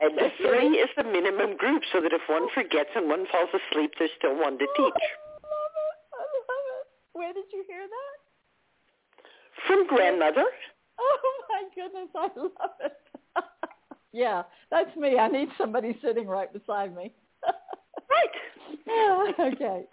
And 0.01 0.17
the 0.17 0.27
three 0.37 0.75
is 0.75 0.89
the 0.97 1.05
minimum 1.05 1.55
group, 1.55 1.83
so 1.93 2.01
that 2.01 2.11
if 2.11 2.21
one 2.27 2.49
forgets 2.53 2.89
and 2.95 3.07
one 3.07 3.25
falls 3.31 3.49
asleep, 3.55 3.91
there's 3.97 4.11
still 4.17 4.35
one 4.35 4.59
to 4.59 4.67
teach. 4.75 4.75
I 4.75 5.47
love 5.47 5.71
it. 5.71 5.97
I 6.11 6.19
love 6.19 6.67
it. 6.75 6.85
Where 7.13 7.33
did 7.33 7.45
you 7.53 7.63
hear 7.65 7.87
that? 7.87 8.15
From 9.67 9.87
grandmother. 9.87 10.43
Oh 10.99 11.43
my 11.49 11.63
goodness, 11.75 12.09
I 12.15 12.27
love 12.39 12.71
it. 12.83 12.93
yeah, 14.13 14.43
that's 14.71 14.95
me. 14.97 15.17
I 15.17 15.27
need 15.27 15.49
somebody 15.57 15.97
sitting 16.03 16.27
right 16.27 16.51
beside 16.51 16.95
me. 16.95 17.13
right. 18.87 19.35
Okay. 19.39 19.85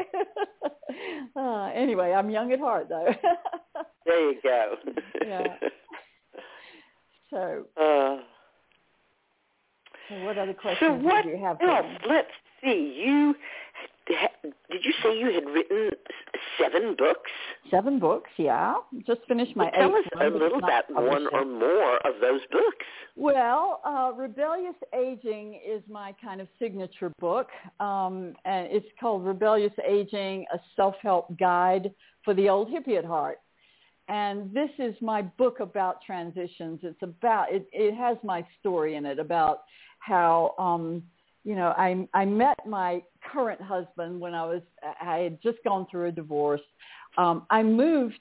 uh, 1.36 1.70
anyway, 1.74 2.12
I'm 2.12 2.30
young 2.30 2.52
at 2.52 2.58
heart, 2.58 2.88
though. 2.88 3.08
there 4.06 4.30
you 4.32 4.40
go. 4.42 4.74
yeah. 5.24 5.56
So, 7.30 7.64
uh, 7.80 8.22
so 10.08 10.24
what 10.24 10.36
other 10.36 10.54
questions 10.54 11.00
so 11.02 11.06
what 11.06 11.24
do 11.24 11.30
you 11.30 11.38
have? 11.38 11.58
else? 11.62 11.86
Let's 12.08 12.28
see. 12.62 13.02
You 13.04 13.34
did 14.06 14.84
you 14.84 14.92
say 15.02 15.18
you 15.18 15.32
had 15.32 15.44
written 15.46 15.90
seven 16.58 16.94
books? 16.96 17.30
Seven 17.70 17.98
books, 17.98 18.30
yeah. 18.36 18.74
Just 19.06 19.20
finished 19.28 19.54
my 19.56 19.64
well, 19.64 19.90
tell 19.90 19.96
us 19.96 20.04
one, 20.14 20.26
a 20.26 20.30
little 20.30 20.58
about 20.58 20.84
one 20.90 21.26
or 21.32 21.44
more 21.44 21.96
of 21.98 22.20
those 22.20 22.40
books. 22.50 22.86
Well, 23.16 23.80
uh, 23.84 24.12
Rebellious 24.16 24.74
Aging 24.94 25.60
is 25.66 25.82
my 25.88 26.14
kind 26.22 26.40
of 26.40 26.48
signature 26.58 27.12
book, 27.20 27.48
um, 27.80 28.34
and 28.44 28.68
it's 28.70 28.86
called 29.00 29.24
Rebellious 29.24 29.72
Aging: 29.86 30.46
A 30.52 30.58
Self-Help 30.76 31.38
Guide 31.38 31.92
for 32.24 32.34
the 32.34 32.48
Old 32.48 32.68
Hippie 32.68 32.98
at 32.98 33.04
Heart. 33.04 33.38
And 34.08 34.52
this 34.52 34.70
is 34.78 34.94
my 35.00 35.22
book 35.22 35.60
about 35.60 36.02
transitions. 36.02 36.80
It's 36.82 37.02
about 37.02 37.52
it. 37.52 37.66
It 37.72 37.94
has 37.94 38.16
my 38.24 38.46
story 38.60 38.96
in 38.96 39.06
it 39.06 39.18
about 39.18 39.62
how 40.00 40.54
um, 40.58 41.02
you 41.44 41.54
know, 41.54 41.74
I 41.76 42.06
I 42.14 42.24
met 42.24 42.58
my 42.66 43.02
current 43.32 43.60
husband 43.60 44.20
when 44.20 44.34
I 44.34 44.44
was 44.44 44.62
I 45.00 45.18
had 45.18 45.42
just 45.42 45.58
gone 45.64 45.86
through 45.90 46.08
a 46.08 46.12
divorce. 46.12 46.60
Um, 47.18 47.46
I 47.50 47.62
moved 47.62 48.20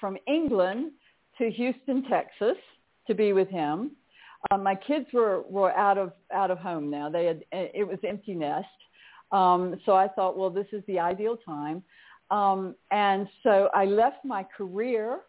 from 0.00 0.16
England 0.26 0.92
to 1.38 1.50
Houston, 1.50 2.04
Texas, 2.08 2.56
to 3.06 3.14
be 3.14 3.32
with 3.32 3.48
him. 3.48 3.92
Um, 4.50 4.62
my 4.62 4.74
kids 4.74 5.06
were 5.12 5.42
were 5.42 5.72
out 5.72 5.98
of 5.98 6.12
out 6.32 6.50
of 6.50 6.58
home 6.58 6.90
now. 6.90 7.08
They 7.10 7.26
had 7.26 7.44
it 7.52 7.86
was 7.86 7.98
empty 8.06 8.34
nest. 8.34 8.66
Um, 9.30 9.80
so 9.86 9.94
I 9.94 10.08
thought, 10.08 10.36
well, 10.36 10.50
this 10.50 10.66
is 10.72 10.82
the 10.86 10.98
ideal 10.98 11.36
time. 11.38 11.82
Um, 12.30 12.74
and 12.90 13.26
so 13.42 13.68
I 13.74 13.86
left 13.86 14.24
my 14.24 14.42
career 14.42 15.20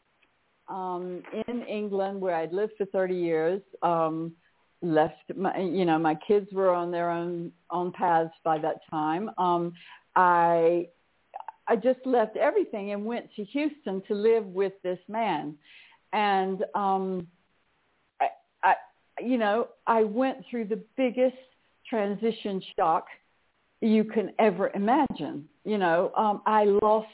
um, 0.67 1.21
in 1.47 1.63
England, 1.63 2.19
where 2.19 2.35
I'd 2.35 2.53
lived 2.53 2.73
for 2.77 2.85
30 2.85 3.15
years. 3.15 3.61
Um, 3.81 4.33
left 4.83 5.31
my 5.35 5.57
you 5.57 5.85
know 5.85 5.97
my 5.97 6.15
kids 6.15 6.47
were 6.51 6.71
on 6.73 6.91
their 6.91 7.09
own 7.09 7.51
own 7.71 7.91
paths 7.91 8.33
by 8.43 8.57
that 8.57 8.81
time. 8.91 9.31
Um 9.37 9.73
i 10.15 10.87
i 11.67 11.75
just 11.75 11.99
left 12.05 12.35
everything 12.35 12.91
and 12.91 13.05
went 13.05 13.33
to 13.35 13.43
houston 13.45 14.01
to 14.07 14.13
live 14.13 14.45
with 14.45 14.73
this 14.83 14.99
man. 15.07 15.55
And 16.11 16.63
um 16.75 17.27
i 18.19 18.27
i 18.63 18.75
you 19.21 19.37
know 19.37 19.69
i 19.87 20.03
went 20.03 20.45
through 20.49 20.65
the 20.65 20.83
biggest 20.97 21.37
transition 21.89 22.61
shock 22.77 23.07
you 23.81 24.03
can 24.03 24.31
ever 24.37 24.69
imagine. 24.75 25.47
You 25.63 25.77
know 25.77 26.11
um 26.17 26.41
i 26.45 26.65
lost 26.65 27.07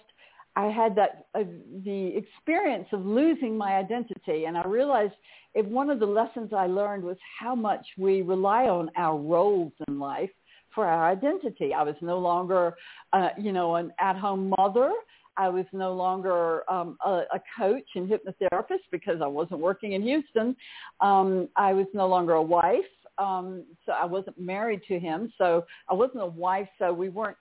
I 0.56 0.68
had 0.68 0.96
that 0.96 1.28
uh, 1.36 1.44
the 1.86 2.14
experience 2.18 2.88
of 2.92 3.06
losing 3.06 3.58
my 3.58 3.76
identity, 3.78 4.46
and 4.46 4.58
I 4.58 4.66
realized 4.68 5.14
if 5.54 5.66
one 5.66 5.90
of 5.90 6.00
the 6.00 6.06
lessons 6.06 6.52
I 6.54 6.68
learned 6.68 7.04
was 7.04 7.18
how 7.40 7.56
much 7.56 7.86
we 7.98 8.22
rely 8.22 8.66
on 8.66 8.92
our 8.96 9.18
roles 9.18 9.74
in 9.88 10.00
life 10.00 10.30
for 10.74 10.86
our 10.86 11.10
identity. 11.10 11.74
I 11.74 11.84
was 11.84 11.96
no 12.02 12.20
longer, 12.20 12.76
uh, 13.14 13.30
you 13.38 13.52
know, 13.52 13.76
an 13.76 13.92
at-home 14.00 14.54
mother. 14.58 14.92
I 15.38 15.50
was 15.50 15.66
no 15.72 15.94
longer 15.94 16.70
um, 16.70 16.98
a, 17.06 17.24
a 17.34 17.42
coach 17.58 17.88
and 17.96 18.10
hypnotherapist 18.10 18.86
because 18.92 19.22
I 19.22 19.28
wasn't 19.28 19.62
working 19.62 19.94
in 19.94 20.02
Houston. 20.04 20.56
Um, 21.00 21.48
I 21.56 21.74
was 21.74 21.88
no 21.94 22.08
longer 22.08 22.34
a 22.34 22.42
wife. 22.42 22.80
Um, 23.18 23.66
so 23.86 23.92
I 23.92 24.06
wasn't 24.06 24.40
married 24.40 24.82
to 24.88 25.00
him. 25.00 25.32
So 25.38 25.66
I 25.90 25.94
wasn't 25.94 26.24
a 26.24 26.28
wife. 26.28 26.68
So 26.78 26.94
we 26.94 27.10
weren't 27.10 27.38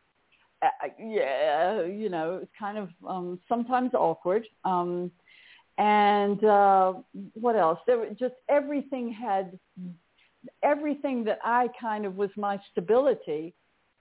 uh, 0.62 0.88
yeah, 0.98 1.82
you 1.82 2.08
know, 2.08 2.40
it's 2.42 2.52
kind 2.58 2.78
of 2.78 2.88
um, 3.06 3.38
sometimes 3.48 3.94
awkward. 3.94 4.44
Um, 4.64 5.10
and 5.78 6.42
uh, 6.44 6.94
what 7.34 7.54
else? 7.54 7.78
There 7.86 7.98
were 7.98 8.10
just 8.18 8.34
everything 8.48 9.12
had 9.12 9.58
everything 10.62 11.24
that 11.24 11.38
I 11.44 11.68
kind 11.80 12.04
of 12.04 12.16
was 12.16 12.30
my 12.36 12.60
stability 12.72 13.54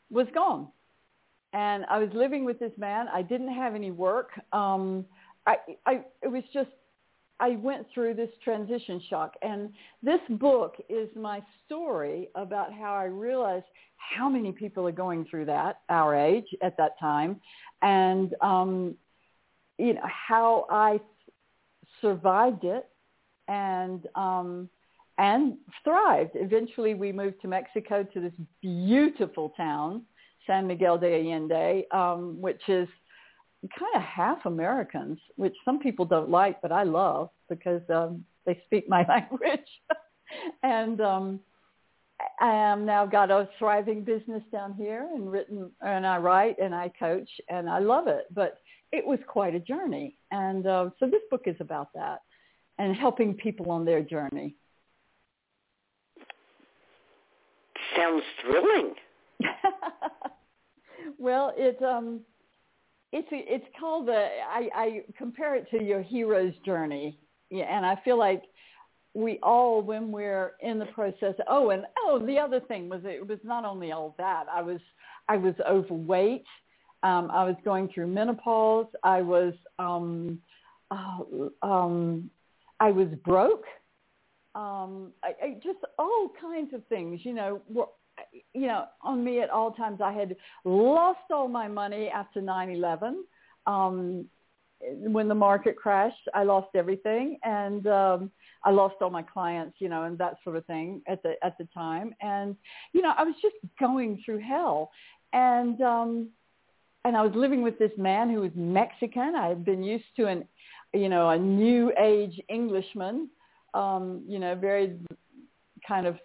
was 0.09 0.27
gone. 0.33 0.67
And 1.53 1.85
I 1.89 1.99
was 1.99 2.09
living 2.13 2.45
with 2.45 2.59
this 2.59 2.71
man. 2.77 3.07
I 3.13 3.21
didn't 3.21 3.53
have 3.53 3.75
any 3.75 3.91
work. 3.91 4.31
Um, 4.51 5.05
I, 5.45 5.57
I, 5.85 6.01
it 6.21 6.27
was 6.27 6.43
just 6.53 6.69
I 7.39 7.51
went 7.51 7.87
through 7.93 8.15
this 8.15 8.29
transition 8.43 9.01
shock. 9.09 9.35
And 9.41 9.69
this 10.01 10.21
book 10.29 10.75
is 10.89 11.09
my 11.15 11.41
story 11.65 12.29
about 12.35 12.73
how 12.73 12.93
I 12.93 13.05
realized 13.05 13.65
how 13.97 14.29
many 14.29 14.51
people 14.51 14.87
are 14.87 14.91
going 14.91 15.25
through 15.25 15.45
that, 15.45 15.81
our 15.89 16.15
age 16.15 16.47
at 16.61 16.77
that 16.77 16.99
time, 16.99 17.39
and 17.81 18.33
um, 18.41 18.95
you 19.77 19.93
know 19.93 20.01
how 20.03 20.65
I 20.69 20.99
survived 22.01 22.63
it 22.63 22.87
and 23.47 24.07
um, 24.15 24.69
and 25.17 25.57
thrived. 25.83 26.31
Eventually, 26.35 26.93
we 26.93 27.11
moved 27.11 27.41
to 27.41 27.47
Mexico 27.47 28.03
to 28.03 28.19
this 28.19 28.33
beautiful 28.61 29.53
town, 29.57 30.03
San 30.45 30.67
Miguel 30.67 30.97
de 30.97 31.19
Allende, 31.19 31.85
um, 31.91 32.39
which 32.39 32.61
is 32.67 32.87
kind 33.77 33.95
of 33.95 34.01
half 34.01 34.45
Americans, 34.45 35.19
which 35.35 35.55
some 35.65 35.79
people 35.79 36.05
don't 36.05 36.29
like, 36.29 36.61
but 36.61 36.71
I 36.71 36.83
love 36.83 37.29
because 37.49 37.81
um, 37.89 38.23
they 38.45 38.61
speak 38.65 38.87
my 38.87 39.05
language. 39.09 39.67
and 40.63 41.01
um, 41.01 41.39
I 42.39 42.51
am 42.51 42.85
now 42.85 43.05
got 43.05 43.31
a 43.31 43.49
thriving 43.59 44.03
business 44.03 44.43
down 44.51 44.73
here 44.73 45.07
and 45.13 45.31
written 45.31 45.71
and 45.81 46.05
I 46.05 46.17
write 46.17 46.57
and 46.59 46.73
I 46.73 46.91
coach 46.99 47.29
and 47.49 47.69
I 47.69 47.79
love 47.79 48.07
it. 48.07 48.25
But 48.33 48.59
it 48.91 49.05
was 49.05 49.19
quite 49.27 49.55
a 49.55 49.59
journey. 49.59 50.17
And 50.31 50.65
uh, 50.65 50.89
so 50.99 51.07
this 51.07 51.21
book 51.29 51.43
is 51.45 51.57
about 51.59 51.93
that 51.93 52.21
and 52.77 52.95
helping 52.95 53.33
people 53.33 53.71
on 53.71 53.85
their 53.85 54.01
journey. 54.01 54.55
Sounds 57.95 58.23
thrilling. 58.41 58.93
well, 61.17 61.53
it 61.57 61.81
um 61.81 62.21
it's 63.11 63.27
it's 63.31 63.65
called 63.79 64.07
the 64.07 64.27
I, 64.49 64.69
I 64.75 65.01
compare 65.17 65.55
it 65.55 65.69
to 65.71 65.83
your 65.83 66.01
hero's 66.01 66.53
journey. 66.65 67.17
Yeah, 67.49 67.65
and 67.65 67.85
I 67.85 67.95
feel 68.03 68.17
like 68.17 68.43
we 69.17 69.39
all 69.41 69.81
when 69.81 70.11
we're 70.11 70.53
in 70.61 70.77
the 70.77 70.85
process 70.87 71.33
oh 71.47 71.71
and 71.71 71.85
oh 71.97 72.23
the 72.23 72.37
other 72.37 72.59
thing 72.59 72.87
was 72.87 73.01
it 73.03 73.27
was 73.27 73.39
not 73.43 73.65
only 73.65 73.91
all 73.91 74.13
that 74.19 74.45
i 74.53 74.61
was 74.61 74.79
i 75.27 75.35
was 75.35 75.55
overweight 75.67 76.45
um 77.01 77.31
i 77.31 77.43
was 77.43 77.55
going 77.65 77.89
through 77.89 78.05
menopause 78.05 78.85
i 79.03 79.19
was 79.19 79.53
um 79.79 80.37
uh, 80.91 81.19
um 81.63 82.29
i 82.79 82.91
was 82.91 83.07
broke 83.25 83.65
um 84.53 85.11
I, 85.23 85.33
I 85.43 85.53
just 85.63 85.79
all 85.97 86.31
kinds 86.39 86.75
of 86.75 86.85
things 86.85 87.21
you 87.23 87.33
know 87.33 87.59
were 87.67 87.87
you 88.53 88.67
know 88.67 88.85
on 89.01 89.23
me 89.23 89.41
at 89.41 89.49
all 89.49 89.71
times 89.71 89.99
i 90.01 90.11
had 90.11 90.35
lost 90.65 91.19
all 91.31 91.47
my 91.47 91.67
money 91.67 92.09
after 92.09 92.41
nine 92.41 92.69
eleven 92.69 93.23
um 93.65 94.25
when 94.79 95.27
the 95.27 95.35
market 95.35 95.75
crashed 95.75 96.27
i 96.33 96.43
lost 96.43 96.69
everything 96.75 97.37
and 97.43 97.87
um 97.87 98.31
I 98.63 98.71
lost 98.71 98.95
all 99.01 99.09
my 99.09 99.21
clients, 99.21 99.77
you 99.79 99.87
know, 99.87 100.03
and 100.03 100.17
that 100.17 100.35
sort 100.43 100.57
of 100.57 100.65
thing 100.65 101.01
at 101.07 101.23
the 101.23 101.35
at 101.41 101.57
the 101.57 101.67
time. 101.73 102.13
And 102.21 102.55
you 102.91 103.01
know, 103.01 103.13
I 103.17 103.23
was 103.23 103.35
just 103.41 103.55
going 103.79 104.21
through 104.25 104.39
hell, 104.39 104.91
and 105.31 105.79
um, 105.81 106.29
and 107.05 107.15
I 107.15 107.21
was 107.21 107.31
living 107.35 107.61
with 107.61 107.79
this 107.79 107.91
man 107.97 108.29
who 108.29 108.41
was 108.41 108.51
Mexican. 108.55 109.35
I 109.35 109.47
had 109.47 109.63
been 109.63 109.83
used 109.83 110.05
to 110.17 110.27
an, 110.27 110.45
you 110.93 111.07
know, 111.07 111.29
a 111.29 111.37
new 111.37 111.93
age 111.97 112.39
Englishman, 112.49 113.29
um, 113.73 114.23
you 114.27 114.39
know, 114.39 114.55
very 114.55 114.97
kind 115.87 116.07
of 116.07 116.17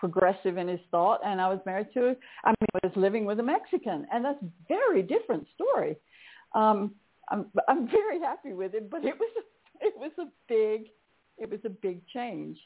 progressive 0.00 0.56
in 0.56 0.66
his 0.66 0.80
thought. 0.90 1.20
And 1.24 1.40
I 1.40 1.48
was 1.48 1.60
married 1.64 1.88
to, 1.94 2.16
I 2.44 2.50
mean, 2.50 2.70
I 2.74 2.86
was 2.86 2.96
living 2.96 3.24
with 3.24 3.38
a 3.38 3.42
Mexican, 3.42 4.06
and 4.12 4.24
that's 4.24 4.42
a 4.42 4.50
very 4.68 5.02
different 5.02 5.46
story. 5.54 5.96
Um, 6.54 6.78
I'm 7.28 7.46
I'm 7.68 7.88
very 7.88 8.18
happy 8.18 8.54
with 8.54 8.74
it, 8.74 8.90
but 8.90 9.04
it 9.04 9.14
was 9.16 9.30
it 9.80 9.94
was 9.96 10.10
a 10.18 10.26
big 10.48 10.88
it 11.38 11.48
was 11.48 11.60
a 11.64 11.70
big 11.70 12.06
change. 12.08 12.58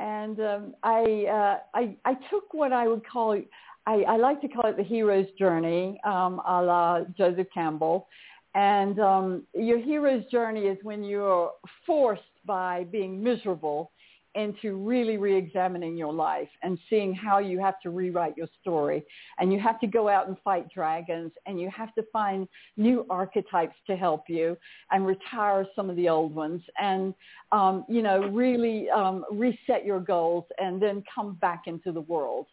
And 0.00 0.40
um, 0.40 0.74
I, 0.82 1.26
uh, 1.30 1.58
I, 1.78 1.94
I 2.06 2.14
took 2.30 2.54
what 2.54 2.72
I 2.72 2.88
would 2.88 3.06
call, 3.06 3.38
I, 3.86 3.94
I 4.08 4.16
like 4.16 4.40
to 4.40 4.48
call 4.48 4.64
it 4.70 4.78
the 4.78 4.82
hero's 4.82 5.26
journey, 5.38 6.00
um, 6.04 6.40
a 6.48 6.62
la 6.62 7.00
Joseph 7.18 7.48
Campbell. 7.52 8.08
And 8.54 8.98
um, 8.98 9.42
your 9.54 9.78
hero's 9.78 10.24
journey 10.30 10.62
is 10.62 10.78
when 10.82 11.04
you're 11.04 11.52
forced 11.86 12.22
by 12.46 12.84
being 12.90 13.22
miserable 13.22 13.92
into 14.34 14.76
really 14.76 15.16
re-examining 15.16 15.96
your 15.96 16.12
life 16.12 16.48
and 16.62 16.78
seeing 16.88 17.12
how 17.12 17.38
you 17.38 17.58
have 17.58 17.80
to 17.80 17.90
rewrite 17.90 18.36
your 18.36 18.48
story. 18.60 19.04
And 19.38 19.52
you 19.52 19.58
have 19.58 19.80
to 19.80 19.86
go 19.86 20.08
out 20.08 20.28
and 20.28 20.36
fight 20.44 20.68
dragons 20.72 21.32
and 21.46 21.60
you 21.60 21.70
have 21.76 21.94
to 21.94 22.04
find 22.12 22.46
new 22.76 23.06
archetypes 23.10 23.74
to 23.86 23.96
help 23.96 24.24
you 24.28 24.56
and 24.90 25.06
retire 25.06 25.66
some 25.74 25.90
of 25.90 25.96
the 25.96 26.08
old 26.08 26.34
ones 26.34 26.62
and 26.80 27.14
um, 27.52 27.84
you 27.88 28.02
know 28.02 28.28
really 28.28 28.88
um, 28.90 29.24
reset 29.32 29.84
your 29.84 30.00
goals 30.00 30.44
and 30.58 30.80
then 30.80 31.02
come 31.12 31.34
back 31.40 31.62
into 31.66 31.92
the 31.92 32.02
world. 32.02 32.46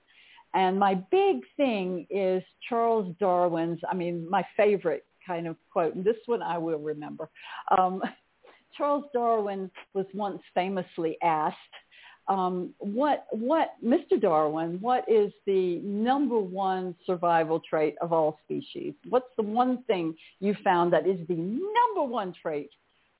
And 0.53 0.79
my 0.79 0.95
big 0.95 1.41
thing 1.57 2.07
is 2.09 2.41
Charles 2.67 3.15
Darwin's 3.19 3.79
I 3.89 3.93
mean 3.93 4.27
my 4.29 4.43
favorite 4.55 5.05
kind 5.25 5.45
of 5.45 5.57
quote 5.71 5.93
and 5.93 6.05
this 6.05 6.15
one 6.25 6.41
I 6.41 6.57
will 6.57 6.79
remember 6.79 7.29
um, 7.77 8.01
Charles 8.75 9.05
Darwin 9.13 9.71
was 9.93 10.05
once 10.13 10.41
famously 10.53 11.17
asked, 11.21 11.55
um, 12.27 12.73
what, 12.79 13.25
what, 13.31 13.75
Mr. 13.83 14.19
Darwin, 14.19 14.79
what 14.81 15.05
is 15.07 15.31
the 15.45 15.77
number 15.77 16.37
one 16.37 16.93
survival 17.05 17.61
trait 17.61 17.95
of 18.01 18.11
all 18.11 18.37
species? 18.43 18.93
What's 19.07 19.33
the 19.37 19.43
one 19.43 19.83
thing 19.83 20.15
you 20.39 20.55
found 20.63 20.91
that 20.91 21.07
is 21.07 21.25
the 21.27 21.35
number 21.35 22.03
one 22.03 22.33
trait 22.41 22.69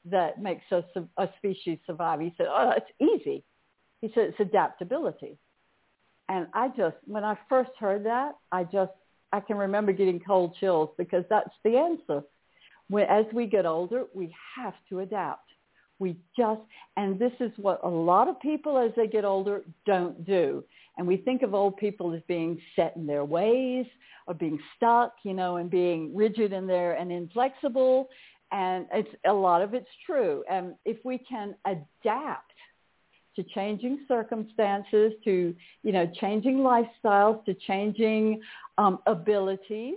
that 0.06 0.42
makes 0.42 0.66
a, 0.72 0.84
a 1.18 1.30
species 1.38 1.80
survive? 1.86 2.20
He 2.20 2.34
said, 2.38 2.48
oh, 2.50 2.74
it's 2.76 2.92
easy. 3.00 3.44
He 4.02 4.12
said, 4.14 4.26
it's 4.26 4.40
adaptability. 4.40 5.38
And 6.30 6.48
I 6.54 6.68
just, 6.70 6.98
when 7.06 7.24
I 7.24 7.38
first 7.48 7.72
heard 7.80 8.06
that, 8.06 8.34
I 8.52 8.66
just, 8.66 8.92
I 9.32 9.40
can 9.40 9.58
remember 9.58 9.94
getting 9.94 10.20
cold 10.20 10.56
chills 10.60 10.90
because 10.98 11.24
that's 11.30 11.50
the 11.64 11.78
answer. 11.78 12.24
As 13.10 13.26
we 13.34 13.46
get 13.46 13.66
older, 13.66 14.06
we 14.14 14.34
have 14.56 14.74
to 14.90 15.00
adapt. 15.00 15.50
We 16.00 16.16
just, 16.38 16.62
and 16.96 17.18
this 17.20 17.32
is 17.40 17.52
what 17.58 17.80
a 17.84 17.90
lot 17.90 18.28
of 18.28 18.40
people 18.40 18.78
as 18.78 18.92
they 18.96 19.08
get 19.08 19.26
older 19.26 19.64
don't 19.86 20.26
do. 20.26 20.64
And 20.98 21.08
we 21.08 21.18
think 21.18 21.42
of 21.42 21.54
old 21.54 21.78
people 21.78 22.14
as 22.14 22.22
being 22.28 22.60
set 22.76 22.96
in 22.96 23.08
their 23.08 23.26
ways 23.26 23.86
or 24.28 24.34
being 24.34 24.60
stuck, 24.76 25.14
you 25.24 25.34
know, 25.34 25.58
and 25.58 25.70
being 25.70 26.16
rigid 26.16 26.54
in 26.54 26.68
there 26.68 26.94
and 26.94 27.12
inflexible. 27.12 28.10
And 28.52 28.86
it's 28.94 29.10
a 29.26 29.34
lot 29.34 29.62
of 29.62 29.74
it's 29.74 29.90
true. 30.06 30.44
And 30.50 30.76
if 30.86 30.98
we 31.04 31.18
can 31.18 31.56
adapt 31.66 32.54
to 33.36 33.44
changing 33.44 34.00
circumstances, 34.08 35.14
to, 35.24 35.56
you 35.84 35.92
know, 35.92 36.10
changing 36.20 36.58
lifestyles, 36.58 37.44
to 37.46 37.54
changing 37.54 38.42
um, 38.78 39.00
abilities, 39.06 39.96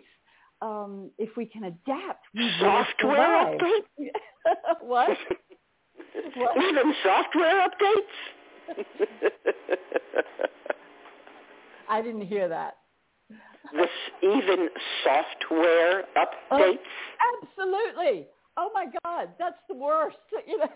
um, 0.62 1.10
if 1.18 1.36
we 1.36 1.46
can 1.46 1.64
adapt, 1.64 2.26
we 2.34 2.50
software 2.60 3.18
update. 3.18 4.10
what? 4.80 5.16
what? 6.34 6.56
Even 6.56 6.94
software 7.02 7.66
updates. 7.68 8.76
I 11.88 12.02
didn't 12.02 12.26
hear 12.26 12.48
that. 12.48 12.74
This 13.72 13.88
even 14.22 14.68
software 15.04 16.04
updates. 16.16 16.38
Oh, 16.50 16.76
absolutely. 17.42 18.26
Oh 18.56 18.70
my 18.74 18.86
God, 19.04 19.28
that's 19.38 19.58
the 19.68 19.74
worst. 19.74 20.16
You 20.46 20.58
know, 20.58 20.66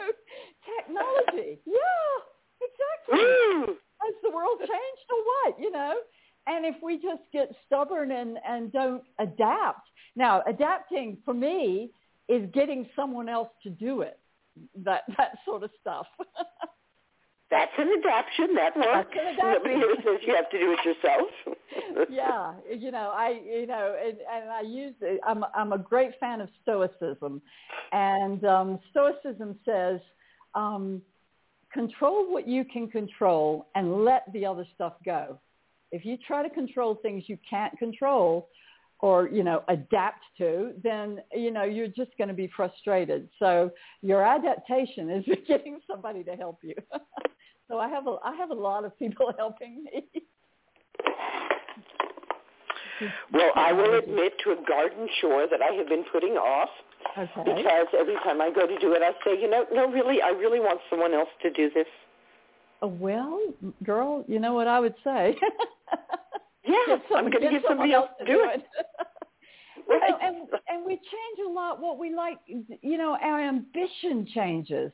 technology. 0.65 1.59
Yeah, 1.66 2.15
exactly. 2.61 3.74
Has 4.01 4.15
the 4.23 4.31
world 4.31 4.59
changed 4.61 5.09
or 5.11 5.20
what? 5.24 5.61
You 5.61 5.70
know, 5.70 5.94
and 6.47 6.65
if 6.65 6.77
we 6.83 6.97
just 6.97 7.23
get 7.33 7.55
stubborn 7.66 8.11
and, 8.12 8.39
and 8.47 8.73
don't 8.73 9.03
adapt. 9.19 9.89
Now, 10.16 10.43
adapting 10.47 11.19
for 11.25 11.35
me 11.35 11.91
is 12.29 12.49
getting 12.53 12.89
someone 12.95 13.29
else 13.29 13.49
to 13.62 13.71
do 13.71 14.03
it. 14.03 14.19
That 14.85 15.03
that 15.19 15.39
sort 15.45 15.65
of 15.65 15.71
stuff. 15.81 16.07
That's 17.51 17.73
an 17.79 17.89
adaptation. 17.99 18.55
That 18.55 18.77
works. 18.77 19.16
An 19.21 19.37
Nobody 19.37 19.75
ever 19.75 19.95
says 19.99 20.21
you 20.27 20.35
have 20.35 20.51
to 20.51 20.59
do 20.59 20.73
it 20.73 20.85
yourself. 20.85 21.29
yeah, 22.11 22.53
you 22.69 22.91
know, 22.91 23.12
I, 23.15 23.41
you 23.45 23.66
know, 23.66 23.97
and, 24.03 24.16
and 24.33 24.51
I 24.51 24.61
use. 24.62 24.95
It, 25.01 25.21
I'm, 25.27 25.45
I'm 25.55 25.73
a 25.73 25.79
great 25.79 26.12
fan 26.21 26.41
of 26.41 26.49
Stoicism, 26.62 27.43
and 27.93 28.45
um, 28.45 28.79
Stoicism 28.91 29.59
says, 29.65 30.01
um, 30.55 31.03
control 31.73 32.33
what 32.33 32.47
you 32.47 32.65
can 32.65 32.89
control 32.89 33.66
and 33.75 34.05
let 34.05 34.33
the 34.33 34.47
other 34.47 34.66
stuff 34.75 34.95
go. 35.05 35.39
If 35.95 36.05
you 36.05 36.19
try 36.27 36.43
to 36.43 36.51
control 36.53 36.97
things 36.97 37.23
you 37.29 37.39
can't 37.49 37.79
control 37.79 38.49
or, 38.99 39.29
you 39.29 39.45
know, 39.45 39.62
adapt 39.69 40.25
to, 40.39 40.73
then, 40.83 41.21
you 41.33 41.53
know, 41.53 41.62
you're 41.62 41.87
just 41.87 42.11
going 42.19 42.27
to 42.27 42.35
be 42.35 42.51
frustrated. 42.57 43.29
So 43.39 43.71
your 44.03 44.25
adaptation 44.25 45.09
is 45.09 45.25
getting 45.49 45.79
somebody 45.89 46.25
to 46.25 46.33
help 46.35 46.59
you. 46.65 46.75
so 47.69 47.79
I 47.79 47.89
have 47.89 48.09
a, 48.09 48.16
I 48.25 48.35
have 48.35 48.51
a 48.51 48.55
lot 48.55 48.85
of 48.85 48.99
people 48.99 49.33
helping 49.39 49.85
me. 49.85 50.25
Well, 53.33 53.53
I 53.55 53.73
will 53.73 53.97
admit 53.97 54.33
to 54.43 54.51
a 54.51 54.57
garden 54.66 55.09
chore 55.21 55.47
that 55.49 55.62
I 55.62 55.75
have 55.75 55.89
been 55.89 56.05
putting 56.11 56.33
off 56.33 56.71
okay. 57.16 57.55
because 57.55 57.87
every 57.97 58.16
time 58.25 58.41
I 58.41 58.51
go 58.51 58.66
to 58.66 58.79
do 58.81 58.95
it, 58.95 59.03
I 59.03 59.12
say, 59.25 59.41
you 59.41 59.49
know, 59.49 59.65
no, 59.73 59.87
really, 59.93 60.23
I 60.23 60.31
really 60.31 60.59
want 60.59 60.81
someone 60.91 61.15
else 61.15 61.29
to 61.43 61.51
do 61.53 61.71
this. 61.73 61.87
Uh, 62.83 62.89
well, 62.89 63.41
girl, 63.85 64.25
you 64.27 64.41
know 64.41 64.55
what 64.55 64.66
I 64.66 64.81
would 64.81 64.95
say. 65.05 65.37
yeah, 66.66 66.97
I'm 67.15 67.31
going 67.31 67.43
to 67.43 67.51
get 67.51 67.62
somebody 67.69 67.93
else 67.93 68.11
to 68.19 68.24
do 68.24 68.44
it. 68.52 68.62
know, 69.89 70.19
and 70.23 70.36
and 70.69 70.86
we 70.86 70.94
change 70.94 71.48
a 71.48 71.51
lot. 71.51 71.81
What 71.81 71.98
we 71.98 72.15
like, 72.15 72.39
you 72.47 72.98
know, 72.98 73.16
our 73.23 73.40
ambition 73.40 74.27
changes. 74.35 74.93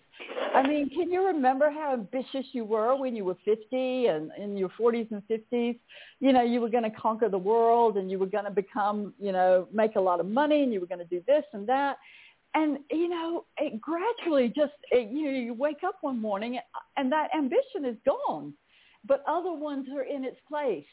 I 0.55 0.67
mean, 0.67 0.91
can 0.91 1.11
you 1.11 1.27
remember 1.27 1.71
how 1.71 1.93
ambitious 1.93 2.47
you 2.53 2.65
were 2.65 2.97
when 2.97 3.15
you 3.15 3.25
were 3.25 3.37
50 3.45 4.07
and 4.07 4.31
in 4.39 4.57
your 4.57 4.71
40s 4.71 5.11
and 5.11 5.23
50s? 5.31 5.79
You 6.21 6.33
know, 6.33 6.43
you 6.43 6.61
were 6.61 6.69
going 6.69 6.85
to 6.85 6.91
conquer 6.91 7.29
the 7.29 7.39
world 7.39 7.97
and 7.97 8.11
you 8.11 8.19
were 8.19 8.27
going 8.27 8.45
to 8.45 8.51
become, 8.51 9.15
you 9.19 9.33
know, 9.33 9.69
make 9.73 9.97
a 9.97 10.01
lot 10.01 10.21
of 10.21 10.27
money 10.27 10.63
and 10.63 10.73
you 10.73 10.81
were 10.81 10.87
going 10.87 10.99
to 10.99 11.05
do 11.05 11.23
this 11.27 11.45
and 11.53 11.69
that 11.69 11.97
and 12.55 12.79
you 12.91 13.09
know 13.09 13.45
it 13.59 13.81
gradually 13.81 14.49
just 14.49 14.73
it, 14.91 15.09
you 15.11 15.25
know 15.25 15.39
you 15.39 15.55
wake 15.55 15.85
up 15.87 15.97
one 16.01 16.21
morning 16.21 16.59
and 16.97 17.13
that 17.13 17.29
ambition 17.37 17.85
is 17.85 17.97
gone 18.05 18.53
but 19.07 19.25
other 19.27 19.53
ones 19.53 19.87
are 19.95 20.03
in 20.03 20.25
its 20.25 20.39
place 20.49 20.85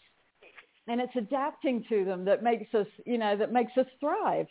and 0.87 1.01
it's 1.01 1.15
adapting 1.15 1.83
to 1.89 2.05
them 2.05 2.25
that 2.25 2.43
makes 2.43 2.73
us 2.73 2.87
you 3.05 3.17
know 3.17 3.35
that 3.37 3.51
makes 3.51 3.71
us 3.77 3.85
thrive. 3.99 4.47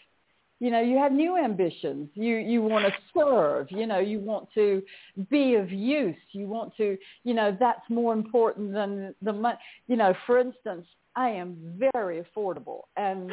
You 0.58 0.70
know 0.70 0.80
you 0.80 0.96
have 0.98 1.12
new 1.12 1.36
ambitions. 1.36 2.08
You 2.14 2.36
you 2.36 2.62
want 2.62 2.86
to 2.86 2.92
serve. 3.14 3.66
You 3.70 3.86
know 3.86 3.98
you 3.98 4.20
want 4.20 4.48
to 4.54 4.82
be 5.30 5.54
of 5.54 5.70
use. 5.70 6.16
You 6.32 6.46
want 6.46 6.76
to 6.76 6.96
you 7.24 7.34
know 7.34 7.56
that's 7.58 7.88
more 7.88 8.12
important 8.12 8.72
than 8.72 9.14
the 9.22 9.32
money 9.32 9.58
you 9.86 9.96
know 9.96 10.14
for 10.26 10.38
instance 10.38 10.86
i 11.14 11.30
am 11.30 11.56
very 11.78 12.22
affordable 12.22 12.82
and 12.96 13.30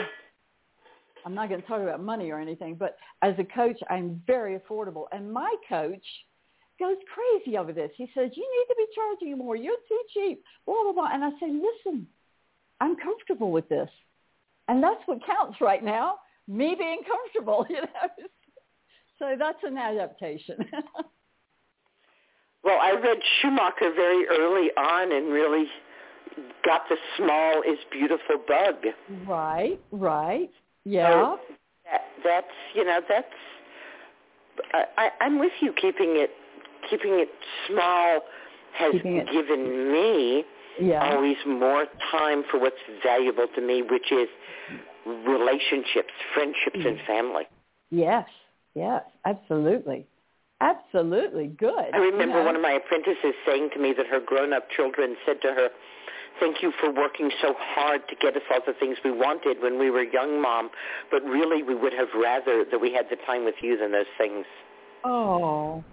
I'm 1.26 1.34
not 1.34 1.50
going 1.50 1.62
to 1.62 1.68
talk 1.68 1.82
about 1.82 2.04
money 2.04 2.32
or 2.32 2.40
anything, 2.40 2.76
but 2.76 2.98
as 3.22 3.34
a 3.38 3.44
coach, 3.46 3.80
I'm 3.90 4.22
very 4.28 4.60
affordable. 4.60 5.06
And 5.12 5.32
my 5.32 5.56
coach 5.70 6.04
goes 6.80 6.98
crazy 7.14 7.58
over 7.58 7.74
this. 7.74 7.92
He 7.96 8.06
says, 8.16 8.32
you 8.34 8.44
need 8.44 8.66
to 8.70 8.76
be 8.78 8.86
charging 8.96 9.38
more. 9.38 9.56
You're 9.56 9.76
too 9.88 10.02
cheap, 10.14 10.44
blah, 10.66 10.82
blah, 10.84 10.94
blah. 10.94 11.10
And 11.14 11.24
I 11.24 11.30
say, 11.40 11.52
listen, 11.52 12.08
I'm 12.82 12.96
comfortable 12.96 13.52
with 13.52 13.70
this. 13.70 13.90
And 14.68 14.82
that's 14.82 15.02
what 15.06 15.24
counts 15.26 15.62
right 15.62 15.84
now, 15.84 16.16
me 16.48 16.76
being 16.78 17.02
comfortable, 17.08 17.66
you 17.70 17.82
know. 17.82 18.10
So 19.20 19.36
that's 19.38 19.60
an 19.64 19.78
adaptation. 19.78 20.58
well, 22.64 22.80
I 22.82 22.92
read 22.92 23.18
Schumacher 23.42 23.94
very 23.96 24.26
early 24.28 24.72
on 24.78 25.12
and 25.12 25.32
really 25.32 25.66
got 26.66 26.82
the 26.90 26.98
small 27.18 27.62
is 27.62 27.78
beautiful 27.92 28.38
bug. 28.48 28.76
Right, 29.28 29.80
right. 29.92 30.50
Yeah. 30.86 31.12
So 31.12 31.40
that, 31.86 32.02
that's 32.24 32.48
you 32.74 32.84
know 32.84 33.00
that's 33.08 33.28
I, 34.98 35.12
I'm 35.22 35.38
with 35.40 35.54
you. 35.62 35.72
Keeping 35.74 36.18
it 36.18 36.32
keeping 36.98 37.20
it 37.20 37.30
small 37.68 38.22
has 38.78 38.94
it, 38.96 39.32
given 39.32 39.92
me 39.92 40.44
yeah. 40.80 41.14
always 41.14 41.38
more 41.46 41.86
time 42.12 42.44
for 42.50 42.60
what's 42.60 42.76
valuable 43.04 43.48
to 43.56 43.62
me, 43.62 43.82
which 43.82 44.12
is 44.12 44.28
relationships, 45.28 46.14
friendships, 46.34 46.80
mm. 46.80 46.88
and 46.88 47.00
family. 47.06 47.44
Yes, 47.90 48.28
yes, 48.74 49.04
absolutely. 49.26 50.08
Absolutely. 50.62 51.48
Good. 51.48 51.94
I 51.94 51.98
remember 51.98 52.40
know. 52.40 52.46
one 52.46 52.56
of 52.56 52.62
my 52.62 52.72
apprentices 52.72 53.34
saying 53.46 53.72
to 53.74 53.80
me 53.80 53.94
that 53.98 54.08
her 54.08 54.22
grown-up 54.26 54.70
children 54.70 55.16
said 55.26 55.42
to 55.42 55.50
her, 55.50 55.70
thank 56.40 56.64
you 56.64 56.72
for 56.80 56.90
working 56.92 57.30
so 57.42 57.54
hard 57.58 58.02
to 58.08 58.16
get 58.16 58.36
us 58.36 58.44
all 58.50 58.62
the 58.66 58.74
things 58.74 58.98
we 59.04 59.12
wanted 59.12 59.62
when 59.62 59.78
we 59.78 59.92
were 59.92 60.04
young, 60.04 60.42
Mom. 60.42 60.70
But 61.12 61.24
really, 61.24 61.64
we 61.64 61.76
would 61.76 61.94
have 61.94 62.08
rather 62.16 62.64
that 62.70 62.80
we 62.80 62.94
had 62.94 63.08
the 63.10 63.18
time 63.26 63.44
with 63.44 63.56
you 63.62 63.78
than 63.78 63.92
those 63.92 64.06
things. 64.18 64.46
Oh, 65.04 65.84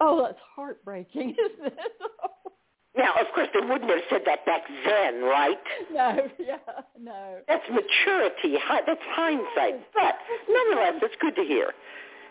oh, 0.00 0.22
that's 0.22 0.38
heartbreaking, 0.54 1.30
isn't 1.38 1.66
it? 1.66 1.78
now, 2.96 3.14
of 3.20 3.26
course, 3.34 3.48
they 3.54 3.60
wouldn't 3.60 3.90
have 3.90 4.00
said 4.10 4.22
that 4.26 4.44
back 4.46 4.62
then, 4.84 5.22
right? 5.22 5.58
No, 5.92 6.28
yeah, 6.38 6.56
no. 7.00 7.38
That's 7.46 7.64
maturity. 7.70 8.58
That's 8.86 9.00
hindsight. 9.14 9.86
But 9.94 10.14
nonetheless, 10.48 11.02
it's 11.02 11.16
good 11.20 11.36
to 11.36 11.44
hear. 11.44 11.72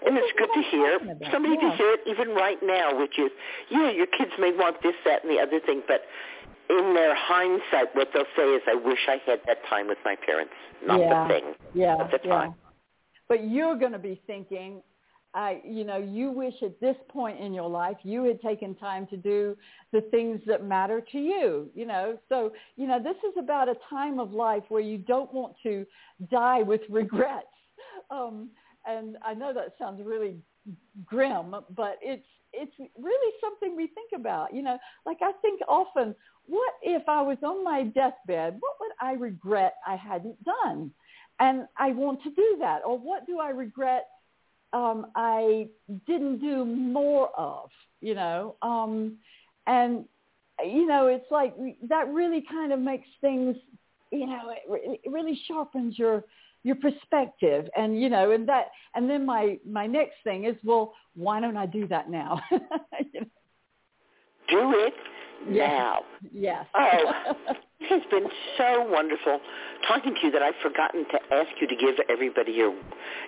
And 0.06 0.16
it's 0.16 0.32
good 0.38 0.50
to 0.54 0.62
hear 0.70 1.00
somebody 1.32 1.58
yeah. 1.60 1.72
to 1.72 1.76
hear 1.76 1.94
it 1.94 2.02
even 2.06 2.30
right 2.36 2.60
now, 2.62 3.00
which 3.00 3.18
is, 3.18 3.32
yeah, 3.72 3.90
your 3.90 4.06
kids 4.06 4.30
may 4.38 4.52
want 4.52 4.78
this, 4.84 4.94
that, 5.06 5.24
and 5.24 5.32
the 5.36 5.42
other 5.42 5.60
thing, 5.60 5.82
but 5.88 6.02
in 6.70 6.94
their 6.94 7.16
hindsight, 7.16 7.96
what 7.96 8.10
they'll 8.14 8.30
say 8.36 8.44
is, 8.44 8.62
I 8.68 8.76
wish 8.76 9.00
I 9.08 9.18
had 9.26 9.40
that 9.48 9.58
time 9.70 9.88
with 9.88 9.98
my 10.04 10.16
parents, 10.16 10.54
not 10.86 11.00
yeah. 11.00 11.24
the 11.24 11.34
thing, 11.34 11.54
yeah, 11.74 11.96
but 11.98 12.12
the 12.12 12.28
time. 12.28 12.50
Yeah. 12.50 12.68
But 13.28 13.50
you're 13.50 13.76
going 13.76 13.94
to 13.94 14.00
be 14.00 14.22
thinking, 14.28 14.82
I, 15.34 15.62
you 15.66 15.84
know, 15.84 15.98
you 15.98 16.32
wish 16.32 16.54
at 16.64 16.80
this 16.80 16.96
point 17.10 17.40
in 17.40 17.54
your 17.54 17.70
life 17.70 17.98
you 18.04 18.24
had 18.24 18.42
taken 18.42 18.76
time 18.76 19.06
to 19.08 19.18
do 19.18 19.56
the 19.92 20.02
things 20.10 20.42
that 20.48 20.64
matter 20.64 21.02
to 21.12 21.18
you, 21.20 21.70
you 21.76 21.86
know. 21.86 22.18
So, 22.30 22.52
you 22.76 22.88
know, 22.88 23.02
this 23.02 23.18
is 23.18 23.38
about 23.38 23.70
a 23.70 23.76
time 23.90 24.20
of 24.20 24.32
life 24.34 24.64
where 24.70 24.82
you 24.82 24.98
don't 24.98 25.32
want 25.34 25.54
to 25.64 25.86
die 26.32 26.62
with 26.64 26.82
regrets. 26.90 27.48
Um, 28.10 28.50
and 28.86 29.18
I 29.26 29.34
know 29.34 29.54
that 29.54 29.76
sounds 29.78 30.02
really 30.04 30.38
grim, 31.06 31.56
but 31.76 31.98
it's 32.02 32.26
it's 32.54 32.74
really 32.98 33.34
something 33.42 33.76
we 33.76 33.88
think 33.88 34.12
about. 34.16 34.54
You 34.54 34.64
know, 34.64 34.78
like 35.06 35.18
I 35.22 35.34
think 35.42 35.62
often, 35.68 36.16
what 36.46 36.74
if 36.82 37.04
I 37.08 37.22
was 37.22 37.38
on 37.44 37.64
my 37.64 37.84
deathbed? 37.84 38.58
What 38.60 38.74
would 38.80 38.92
I 39.02 39.14
regret 39.14 39.76
I 39.86 39.96
hadn't 39.96 40.38
done? 40.44 40.92
And 41.40 41.68
I 41.78 41.92
want 41.92 42.24
to 42.24 42.32
do 42.32 42.58
that. 42.60 42.80
Or 42.86 42.98
what 42.98 43.28
do 43.28 43.40
I 43.40 43.50
regret 43.50 44.08
um, 44.74 45.08
I 45.16 45.68
didn't 46.06 46.40
do 46.40 46.66
more 46.66 47.30
of? 47.38 47.70
You 48.02 48.16
know, 48.16 48.56
um, 48.62 49.18
and 49.66 50.06
you 50.64 50.86
know, 50.86 51.08
it's 51.08 51.30
like 51.32 51.56
that 51.88 52.08
really 52.10 52.44
kind 52.50 52.72
of 52.72 52.80
makes 52.80 53.08
things. 53.22 53.56
You 54.12 54.28
know, 54.28 54.52
it, 54.52 55.02
it 55.04 55.12
really 55.12 55.40
sharpens 55.48 55.98
your 55.98 56.24
your 56.64 56.76
perspective 56.76 57.70
and 57.78 58.02
you 58.02 58.10
know 58.10 58.32
and 58.32 58.48
that 58.50 58.72
and 58.96 59.10
then 59.10 59.26
my 59.26 59.58
my 59.66 59.88
next 59.88 60.16
thing 60.24 60.44
is 60.44 60.56
well 60.66 60.94
why 61.16 61.40
don't 61.40 61.56
i 61.56 61.66
do 61.66 61.88
that 61.88 62.10
now 62.10 62.42
you 62.52 63.22
know? 63.22 63.28
do 64.50 64.74
it 64.76 64.94
now 65.48 66.00
yes 66.34 66.66
oh 66.76 67.54
has 67.90 68.02
been 68.10 68.28
so 68.58 68.86
wonderful 68.90 69.40
talking 69.88 70.16
to 70.16 70.28
you 70.28 70.32
that 70.32 70.42
i've 70.42 70.56
forgotten 70.62 71.06
to 71.06 71.20
ask 71.34 71.50
you 71.62 71.68
to 71.68 71.76
give 71.76 71.96
everybody 72.10 72.52
your 72.52 72.76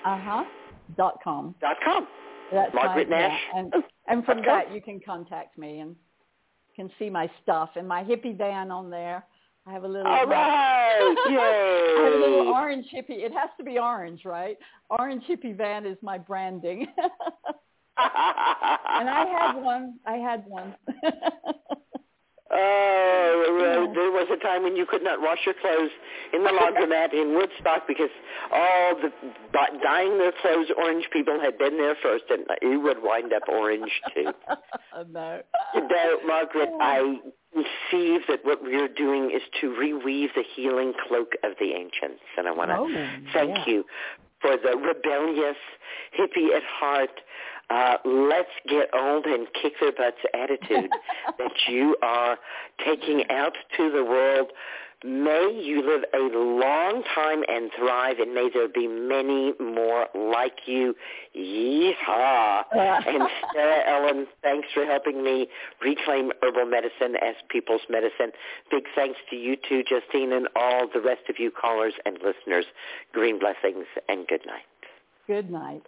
Uh-huh. 0.06 0.44
Dot 0.98 1.20
com. 1.24 1.56
Dot 1.62 1.78
com. 1.84 2.08
That's 2.52 2.74
Margaret 2.74 3.10
my, 3.10 3.20
Nash. 3.20 3.42
Yeah. 3.54 3.60
And, 3.60 3.74
oh, 3.76 3.84
and 4.08 4.26
from 4.26 4.42
that 4.46 4.74
you 4.74 4.82
can 4.82 5.00
contact 5.00 5.58
me 5.58 5.80
and 5.80 5.96
can 6.76 6.90
see 7.00 7.10
my 7.10 7.30
stuff 7.42 7.70
and 7.76 7.88
my 7.88 8.04
hippie 8.04 8.38
van 8.38 8.72
on 8.72 8.90
there. 8.90 9.26
I 9.68 9.74
have 9.74 9.84
a 9.84 9.88
little. 9.88 10.06
All 10.06 10.28
right! 10.28 11.16
Yay! 11.28 11.36
I 11.38 12.04
have 12.04 12.14
a 12.14 12.18
little 12.18 12.54
orange 12.54 12.86
hippie. 12.94 13.24
It 13.24 13.32
has 13.32 13.50
to 13.58 13.64
be 13.64 13.80
orange, 13.80 14.24
right? 14.24 14.58
Orange 14.92 15.24
hippie 15.28 15.58
van 15.58 15.88
is 15.88 15.98
my 16.04 16.20
branding. 16.20 16.88
and 17.98 19.10
I 19.10 19.26
had 19.26 19.54
one. 19.56 20.00
I 20.06 20.16
had 20.16 20.44
one. 20.48 20.76
Oh, 22.58 23.92
there 23.94 24.12
was 24.12 24.28
a 24.32 24.38
time 24.38 24.64
when 24.64 24.76
you 24.76 24.86
could 24.86 25.04
not 25.04 25.22
wash 25.22 25.40
your 25.46 25.56
clothes 25.60 25.92
in 26.34 26.44
the 26.44 26.50
laundromat 26.60 27.14
in 27.14 27.36
Woodstock 27.36 27.88
because 27.88 28.10
all 28.52 28.96
the 28.96 29.12
dyeing 29.84 30.18
their 30.18 30.32
clothes 30.42 30.68
orange 30.78 31.06
people 31.12 31.40
had 31.40 31.58
been 31.58 31.78
there 31.78 31.96
first, 32.02 32.26
and 32.30 32.46
you 32.62 32.80
would 32.80 33.02
wind 33.02 33.34
up 33.34 33.44
orange 33.50 33.92
too. 34.14 34.32
no. 35.12 35.42
No, 35.76 36.18
Margaret, 36.26 36.70
oh. 36.72 36.80
I 36.82 37.20
conceive 37.54 38.22
that 38.28 38.40
what 38.44 38.62
we're 38.62 38.88
doing 38.90 39.32
is 39.32 39.42
to 39.62 39.68
reweave 39.68 40.34
the 40.36 40.44
healing 40.56 40.94
cloak 41.08 41.34
of 41.44 41.54
the 41.60 41.72
ancients, 41.72 42.24
and 42.38 42.48
I 42.48 42.52
want 42.52 42.70
to 42.72 42.78
oh, 42.78 43.24
thank 43.34 43.58
yeah. 43.58 43.66
you 43.66 43.86
for 44.42 44.58
the 44.58 44.78
rebellious, 44.78 45.58
hippie 46.20 46.56
at 46.56 46.64
heart, 46.64 47.22
uh, 47.70 47.98
let's 48.06 48.50
get 48.68 48.90
old 48.94 49.26
and 49.26 49.48
kick 49.62 49.74
their 49.80 49.92
butts 49.92 50.18
attitude 50.34 50.90
that 51.38 51.52
you 51.68 51.96
are 52.02 52.38
taking 52.86 53.24
out 53.30 53.54
to 53.78 53.92
the 53.92 54.04
world. 54.04 54.52
May 55.04 55.62
you 55.64 55.86
live 55.86 56.04
a 56.16 56.38
long 56.38 57.04
time 57.14 57.44
and 57.48 57.70
thrive, 57.78 58.18
and 58.20 58.34
may 58.34 58.50
there 58.52 58.68
be 58.68 58.88
many 58.88 59.54
more 59.60 60.08
like 60.16 60.66
you. 60.66 60.96
Yeehaw! 61.38 62.64
and 62.72 63.30
Sarah 63.54 63.84
Ellen, 63.88 64.26
thanks 64.42 64.68
for 64.74 64.86
helping 64.86 65.24
me 65.24 65.48
reclaim 65.84 66.32
herbal 66.42 66.66
medicine 66.66 67.18
as 67.22 67.36
people's 67.50 67.82
medicine. 67.90 68.32
Big 68.72 68.86
thanks 68.96 69.20
to 69.30 69.36
you 69.36 69.58
too, 69.58 69.84
Justine, 69.84 70.34
and 70.34 70.48
all 70.56 70.88
the 70.92 71.02
rest 71.02 71.30
of 71.30 71.36
you 71.38 71.52
callers 71.52 71.94
and 72.06 72.18
listeners. 72.24 72.66
Green 73.14 73.38
blessings 73.38 73.86
and 74.10 74.26
good 74.26 74.46
night. 74.48 74.66
Good 75.28 75.52
night. 75.52 75.84